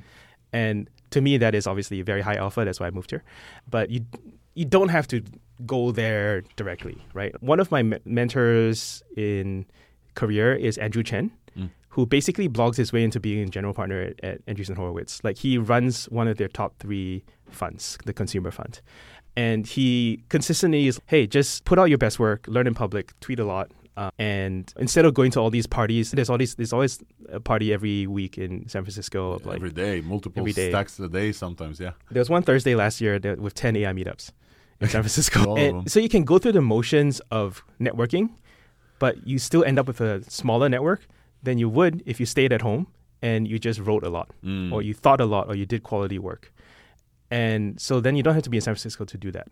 and 0.53 0.89
to 1.11 1.21
me 1.21 1.37
that 1.37 1.53
is 1.53 1.67
obviously 1.67 2.01
very 2.01 2.21
high 2.21 2.33
alpha 2.33 2.65
that's 2.65 2.79
why 2.79 2.87
i 2.87 2.89
moved 2.89 3.11
here 3.11 3.23
but 3.69 3.91
you 3.91 4.01
you 4.53 4.65
don't 4.65 4.89
have 4.89 5.07
to 5.07 5.21
go 5.65 5.91
there 5.91 6.41
directly 6.55 6.97
right 7.13 7.33
one 7.41 7.59
of 7.59 7.71
my 7.71 7.83
me- 7.83 7.99
mentors 8.05 9.03
in 9.15 9.65
career 10.15 10.53
is 10.53 10.77
andrew 10.77 11.03
chen 11.03 11.31
Mm. 11.57 11.69
who 11.89 12.05
basically 12.05 12.47
blogs 12.47 12.77
his 12.77 12.93
way 12.93 13.03
into 13.03 13.19
being 13.19 13.43
a 13.45 13.49
general 13.49 13.73
partner 13.73 14.01
at, 14.01 14.23
at 14.23 14.45
Andreessen 14.45 14.77
Horowitz. 14.77 15.21
Like 15.21 15.37
he 15.37 15.57
runs 15.57 16.05
one 16.05 16.29
of 16.29 16.37
their 16.37 16.47
top 16.47 16.77
three 16.79 17.25
funds, 17.49 17.97
the 18.05 18.13
consumer 18.13 18.51
fund. 18.51 18.79
And 19.35 19.67
he 19.67 20.23
consistently 20.29 20.87
is, 20.87 21.01
hey, 21.07 21.27
just 21.27 21.65
put 21.65 21.77
out 21.77 21.89
your 21.89 21.97
best 21.97 22.19
work, 22.19 22.45
learn 22.47 22.67
in 22.67 22.73
public, 22.73 23.11
tweet 23.19 23.37
a 23.41 23.43
lot. 23.43 23.69
Uh, 23.97 24.11
and 24.17 24.73
instead 24.79 25.03
of 25.03 25.13
going 25.13 25.31
to 25.31 25.41
all 25.41 25.49
these 25.49 25.67
parties, 25.67 26.11
there's 26.11 26.29
all 26.29 26.37
these, 26.37 26.55
there's 26.55 26.71
always 26.71 26.99
a 27.27 27.41
party 27.41 27.73
every 27.73 28.07
week 28.07 28.37
in 28.37 28.65
San 28.69 28.83
Francisco 28.85 29.33
of 29.33 29.45
like 29.45 29.57
every 29.57 29.71
day, 29.71 29.99
multiple 29.99 30.39
every 30.43 30.53
day. 30.53 30.69
stacks 30.69 30.97
a 31.01 31.09
day, 31.09 31.33
sometimes. 31.33 31.81
Yeah. 31.81 31.91
There 32.11 32.21
was 32.21 32.29
one 32.29 32.43
Thursday 32.43 32.75
last 32.75 33.01
year 33.01 33.19
that, 33.19 33.41
with 33.41 33.55
10 33.55 33.75
AI 33.75 33.91
meetups 33.91 34.31
in 34.81 34.89
San 34.89 35.01
Francisco. 35.01 35.45
All 35.45 35.51
of 35.57 35.57
them. 35.63 35.75
and 35.79 35.91
so 35.91 35.99
you 35.99 36.09
can 36.09 36.23
go 36.23 36.37
through 36.39 36.53
the 36.53 36.61
motions 36.61 37.21
of 37.31 37.63
networking, 37.79 38.29
but 38.99 39.25
you 39.27 39.39
still 39.39 39.63
end 39.63 39.79
up 39.79 39.87
with 39.87 40.01
a 40.01 40.23
smaller 40.29 40.67
network 40.69 41.07
than 41.43 41.57
you 41.57 41.69
would 41.69 42.03
if 42.05 42.19
you 42.19 42.25
stayed 42.25 42.51
at 42.53 42.61
home 42.61 42.87
and 43.21 43.47
you 43.47 43.57
just 43.59 43.79
wrote 43.79 44.03
a 44.03 44.09
lot, 44.09 44.29
Mm. 44.43 44.71
or 44.71 44.81
you 44.81 44.93
thought 44.93 45.21
a 45.21 45.25
lot, 45.25 45.47
or 45.47 45.55
you 45.55 45.65
did 45.65 45.83
quality 45.83 46.17
work. 46.19 46.51
And 47.29 47.79
so 47.79 47.99
then 48.01 48.15
you 48.15 48.23
don't 48.23 48.33
have 48.33 48.43
to 48.43 48.49
be 48.49 48.57
in 48.57 48.61
San 48.61 48.73
Francisco 48.73 49.05
to 49.05 49.17
do 49.17 49.31
that. 49.31 49.47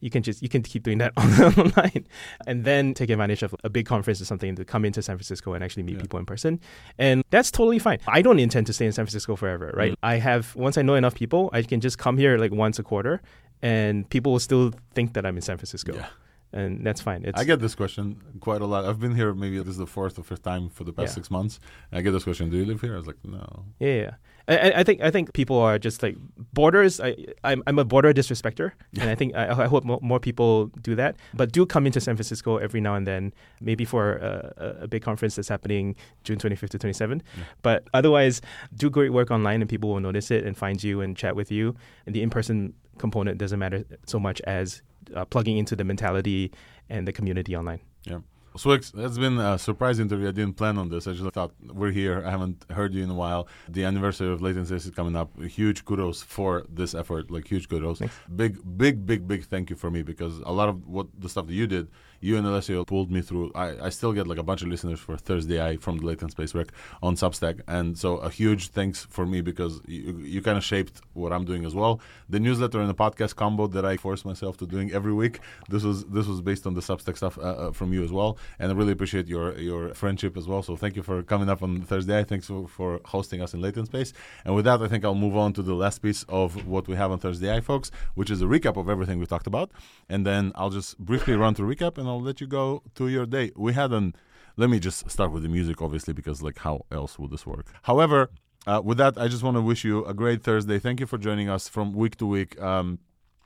You 0.00 0.10
can 0.10 0.22
just 0.22 0.42
you 0.42 0.48
can 0.48 0.62
keep 0.62 0.84
doing 0.84 0.98
that 0.98 1.12
online, 1.16 2.06
and 2.46 2.64
then 2.64 2.94
take 2.94 3.10
advantage 3.10 3.42
of 3.42 3.52
a 3.64 3.68
big 3.68 3.84
conference 3.84 4.20
or 4.20 4.26
something 4.26 4.54
to 4.54 4.64
come 4.64 4.84
into 4.84 5.02
San 5.02 5.16
Francisco 5.16 5.54
and 5.54 5.64
actually 5.64 5.82
meet 5.82 5.98
people 5.98 6.20
in 6.20 6.24
person, 6.24 6.60
and 6.98 7.24
that's 7.30 7.50
totally 7.50 7.80
fine. 7.80 7.98
I 8.06 8.22
don't 8.22 8.38
intend 8.38 8.68
to 8.68 8.72
stay 8.72 8.86
in 8.86 8.92
San 8.92 9.06
Francisco 9.06 9.34
forever, 9.34 9.72
right? 9.76 9.92
Mm. 9.92 9.96
I 10.04 10.16
have 10.18 10.54
once 10.54 10.78
I 10.78 10.82
know 10.82 10.94
enough 10.94 11.16
people, 11.16 11.50
I 11.52 11.62
can 11.62 11.80
just 11.80 11.98
come 11.98 12.16
here 12.16 12.38
like 12.38 12.52
once 12.52 12.78
a 12.78 12.84
quarter, 12.84 13.20
and 13.62 14.08
people 14.10 14.32
will 14.32 14.40
still 14.40 14.72
think 14.94 15.14
that 15.14 15.24
I'm 15.26 15.36
in 15.36 15.42
San 15.42 15.56
Francisco, 15.56 15.94
Yeah. 15.94 16.06
and 16.52 16.84
that's 16.86 17.00
fine. 17.00 17.24
It's, 17.24 17.38
I 17.40 17.44
get 17.44 17.60
this 17.60 17.74
question 17.74 18.20
quite 18.40 18.60
a 18.62 18.66
lot. 18.66 18.84
I've 18.84 19.00
been 19.00 19.14
here 19.14 19.34
maybe 19.34 19.58
this 19.58 19.68
is 19.68 19.76
the 19.78 19.86
fourth 19.86 20.18
or 20.18 20.22
fifth 20.22 20.42
time 20.42 20.68
for 20.70 20.84
the 20.84 20.92
past 20.92 21.10
Yeah. 21.10 21.14
six 21.14 21.30
months. 21.30 21.60
I 21.92 22.00
get 22.02 22.12
this 22.12 22.24
question: 22.24 22.50
Do 22.50 22.56
you 22.56 22.64
live 22.64 22.80
here? 22.80 22.94
I 22.94 22.96
was 22.96 23.06
like, 23.06 23.16
no. 23.24 23.64
Yeah, 23.80 23.94
yeah. 23.94 24.10
I, 24.50 24.72
I- 24.80 24.82
think 24.84 25.02
I 25.02 25.10
think 25.10 25.34
people 25.34 25.58
are 25.58 25.78
just 25.78 26.02
like 26.02 26.16
borders. 26.54 27.00
I 27.00 27.14
I'm, 27.44 27.62
I'm 27.66 27.78
a 27.78 27.84
border 27.84 28.14
disrespecter, 28.14 28.72
and 28.98 29.10
I 29.10 29.14
think 29.14 29.34
I, 29.36 29.50
I 29.64 29.66
hope 29.66 29.84
more, 29.84 29.98
more 30.00 30.18
people 30.18 30.68
do 30.80 30.94
that. 30.94 31.16
But 31.34 31.52
do 31.52 31.66
come 31.66 31.84
into 31.84 32.00
San 32.00 32.16
Francisco 32.16 32.56
every 32.56 32.80
now 32.80 32.94
and 32.94 33.06
then, 33.06 33.34
maybe 33.60 33.84
for 33.84 34.16
a, 34.16 34.54
a- 34.56 34.84
a 34.84 34.88
big 34.88 35.02
conference 35.02 35.36
that's 35.36 35.48
happening 35.48 35.96
June 36.24 36.38
25th 36.38 36.70
to 36.70 36.78
27th. 36.78 37.20
But 37.60 37.88
otherwise, 37.92 38.40
do 38.74 38.88
great 38.88 39.12
work 39.12 39.30
online, 39.30 39.60
and 39.60 39.68
people 39.68 39.90
will 39.90 40.00
notice 40.00 40.30
it 40.30 40.44
and 40.46 40.56
find 40.56 40.82
you 40.82 41.02
and 41.02 41.14
chat 41.14 41.36
with 41.36 41.52
you. 41.52 41.74
And 42.06 42.14
the 42.14 42.22
in-person 42.22 42.72
component 42.98 43.38
doesn't 43.38 43.58
matter 43.58 43.84
so 44.06 44.18
much 44.18 44.40
as 44.42 44.82
uh, 45.14 45.24
plugging 45.24 45.58
into 45.58 45.76
the 45.76 45.84
mentality 45.84 46.52
and 46.88 47.06
the 47.06 47.12
community 47.12 47.56
online. 47.56 47.80
Yeah. 48.04 48.18
So 48.56 48.76
that's 48.76 49.18
been 49.18 49.38
a 49.38 49.56
surprise 49.56 50.00
interview. 50.00 50.28
I 50.28 50.32
didn't 50.32 50.54
plan 50.54 50.78
on 50.78 50.88
this. 50.88 51.06
I 51.06 51.12
just 51.12 51.30
thought 51.32 51.52
we're 51.62 51.92
here. 51.92 52.24
I 52.26 52.30
haven't 52.30 52.64
heard 52.70 52.92
you 52.92 53.04
in 53.04 53.10
a 53.10 53.14
while. 53.14 53.46
The 53.68 53.84
anniversary 53.84 54.32
of 54.32 54.42
Latency 54.42 54.74
is 54.74 54.90
coming 54.90 55.14
up. 55.14 55.30
Huge 55.40 55.84
kudos 55.84 56.22
for 56.22 56.64
this 56.68 56.92
effort. 56.94 57.30
Like 57.30 57.46
huge 57.46 57.68
kudos. 57.68 58.02
Big, 58.34 58.58
big, 58.76 59.06
big, 59.06 59.28
big 59.28 59.44
thank 59.44 59.70
you 59.70 59.76
for 59.76 59.90
me 59.92 60.02
because 60.02 60.40
a 60.40 60.50
lot 60.50 60.68
of 60.68 60.88
what 60.88 61.06
the 61.16 61.28
stuff 61.28 61.46
that 61.46 61.52
you 61.52 61.68
did, 61.68 61.88
you 62.20 62.36
and 62.36 62.46
Alessio 62.46 62.84
pulled 62.84 63.10
me 63.10 63.20
through. 63.20 63.52
I, 63.54 63.86
I 63.86 63.88
still 63.90 64.12
get 64.12 64.26
like 64.26 64.38
a 64.38 64.42
bunch 64.42 64.62
of 64.62 64.68
listeners 64.68 65.00
for 65.00 65.16
ThursdAI 65.16 65.80
from 65.80 65.98
the 65.98 66.06
Latent 66.06 66.32
Space 66.32 66.54
Rec 66.54 66.68
on 67.02 67.14
Substack, 67.14 67.60
and 67.66 67.96
so 67.98 68.16
a 68.18 68.30
huge 68.30 68.68
thanks 68.68 69.06
for 69.10 69.26
me 69.26 69.40
because 69.40 69.80
you, 69.86 70.18
you 70.18 70.42
kind 70.42 70.58
of 70.58 70.64
shaped 70.64 71.00
what 71.14 71.32
I'm 71.32 71.44
doing 71.44 71.64
as 71.64 71.74
well. 71.74 72.00
The 72.28 72.40
newsletter 72.40 72.80
and 72.80 72.88
the 72.88 72.94
podcast 72.94 73.36
combo 73.36 73.66
that 73.68 73.84
I 73.84 73.96
force 73.96 74.24
myself 74.24 74.56
to 74.58 74.66
doing 74.66 74.92
every 74.92 75.12
week. 75.12 75.40
This 75.68 75.82
was 75.82 76.04
this 76.06 76.26
was 76.26 76.40
based 76.40 76.66
on 76.66 76.74
the 76.74 76.80
Substack 76.80 77.16
stuff 77.16 77.38
uh, 77.38 77.42
uh, 77.42 77.72
from 77.72 77.92
you 77.92 78.02
as 78.02 78.12
well, 78.12 78.38
and 78.58 78.70
I 78.70 78.74
really 78.74 78.92
appreciate 78.92 79.28
your 79.28 79.56
your 79.58 79.94
friendship 79.94 80.36
as 80.36 80.46
well. 80.48 80.62
So 80.62 80.76
thank 80.76 80.96
you 80.96 81.02
for 81.02 81.22
coming 81.22 81.48
up 81.48 81.62
on 81.62 81.82
Thursday. 81.82 82.24
Thanks 82.24 82.46
for, 82.46 82.66
for 82.68 83.00
hosting 83.04 83.42
us 83.42 83.54
in 83.54 83.60
Latent 83.60 83.86
Space. 83.86 84.12
And 84.44 84.54
with 84.54 84.64
that, 84.64 84.82
I 84.82 84.88
think 84.88 85.04
I'll 85.04 85.14
move 85.14 85.36
on 85.36 85.52
to 85.54 85.62
the 85.62 85.74
last 85.74 85.98
piece 85.98 86.24
of 86.28 86.66
what 86.66 86.88
we 86.88 86.96
have 86.96 87.10
on 87.10 87.18
Thursday, 87.18 87.54
I, 87.54 87.60
folks, 87.60 87.90
which 88.14 88.30
is 88.30 88.42
a 88.42 88.46
recap 88.46 88.76
of 88.76 88.88
everything 88.88 89.18
we 89.18 89.26
talked 89.26 89.46
about, 89.46 89.70
and 90.08 90.26
then 90.26 90.52
I'll 90.54 90.70
just 90.70 90.98
briefly 90.98 91.34
run 91.36 91.54
through 91.54 91.74
recap, 91.74 91.98
and 91.98 92.07
I'll 92.08 92.20
let 92.20 92.40
you 92.40 92.46
go 92.46 92.82
to 92.94 93.08
your 93.08 93.26
day. 93.26 93.52
We 93.56 93.72
had 93.72 93.92
an 93.92 94.14
let 94.56 94.68
me 94.70 94.80
just 94.80 95.08
start 95.08 95.30
with 95.30 95.44
the 95.44 95.48
music, 95.48 95.80
obviously, 95.80 96.12
because 96.12 96.42
like 96.42 96.58
how 96.58 96.84
else 96.90 97.18
would 97.18 97.30
this 97.30 97.46
work? 97.46 97.66
However, 97.82 98.30
uh, 98.66 98.82
with 98.84 98.98
that, 98.98 99.16
I 99.16 99.28
just 99.28 99.42
want 99.42 99.56
to 99.56 99.62
wish 99.62 99.84
you 99.84 100.04
a 100.04 100.12
great 100.12 100.42
Thursday. 100.42 100.78
Thank 100.80 100.98
you 101.00 101.06
for 101.06 101.16
joining 101.16 101.48
us 101.48 101.68
from 101.68 101.92
week 101.92 102.16
to 102.16 102.26
week. 102.26 102.60
Um, 102.60 102.98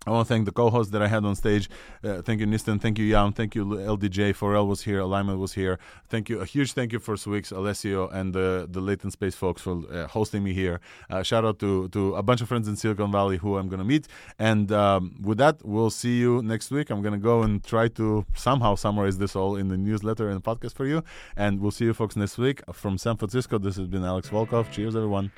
I 0.06 0.10
want 0.10 0.26
to 0.26 0.34
thank 0.34 0.46
the 0.46 0.52
co-hosts 0.52 0.90
that 0.92 1.02
I 1.02 1.06
had 1.06 1.24
on 1.24 1.36
stage. 1.36 1.70
Uh, 2.02 2.22
thank 2.22 2.40
you, 2.40 2.46
Nisten. 2.46 2.80
Thank 2.80 2.98
you, 2.98 3.08
Jan. 3.10 3.32
Thank 3.32 3.54
you, 3.54 3.64
LDJ. 3.64 4.34
Pharrell 4.34 4.66
was 4.66 4.82
here. 4.82 4.98
Alignment 4.98 5.38
was 5.38 5.52
here. 5.52 5.78
Thank 6.08 6.28
you. 6.28 6.40
A 6.40 6.44
huge 6.44 6.72
thank 6.72 6.92
you 6.92 6.98
for 6.98 7.14
Swyx, 7.14 7.52
Alessio, 7.52 8.08
and 8.08 8.34
the 8.34 8.66
the 8.68 8.80
Latent 8.80 9.12
Space 9.12 9.36
folks 9.36 9.62
for 9.62 9.82
uh, 9.92 10.08
hosting 10.08 10.42
me 10.42 10.52
here. 10.54 10.80
Uh, 11.08 11.22
shout 11.22 11.44
out 11.44 11.60
to 11.60 11.88
to 11.90 12.16
a 12.16 12.22
bunch 12.22 12.40
of 12.40 12.48
friends 12.48 12.66
in 12.66 12.74
Silicon 12.74 13.12
Valley 13.12 13.36
who 13.36 13.56
I'm 13.56 13.68
gonna 13.68 13.84
meet. 13.84 14.08
And 14.40 14.72
um, 14.72 15.14
with 15.22 15.38
that, 15.38 15.64
we'll 15.64 15.90
see 15.90 16.18
you 16.18 16.42
next 16.42 16.72
week. 16.72 16.90
I'm 16.90 17.02
gonna 17.02 17.18
go 17.18 17.42
and 17.42 17.62
try 17.62 17.86
to 17.88 18.26
somehow 18.34 18.74
summarize 18.74 19.18
this 19.18 19.36
all 19.36 19.54
in 19.56 19.68
the 19.68 19.76
newsletter 19.76 20.28
and 20.30 20.42
podcast 20.42 20.74
for 20.74 20.86
you. 20.86 21.04
And 21.36 21.60
we'll 21.60 21.70
see 21.70 21.84
you 21.84 21.94
folks 21.94 22.16
next 22.16 22.38
week 22.38 22.60
from 22.72 22.98
San 22.98 23.16
Francisco. 23.16 23.58
This 23.58 23.76
has 23.76 23.86
been 23.86 24.04
Alex 24.04 24.30
Volkov. 24.30 24.70
Cheers, 24.72 24.96
everyone. 24.96 25.30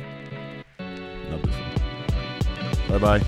Bye 2.89 2.99
bye. 2.99 3.23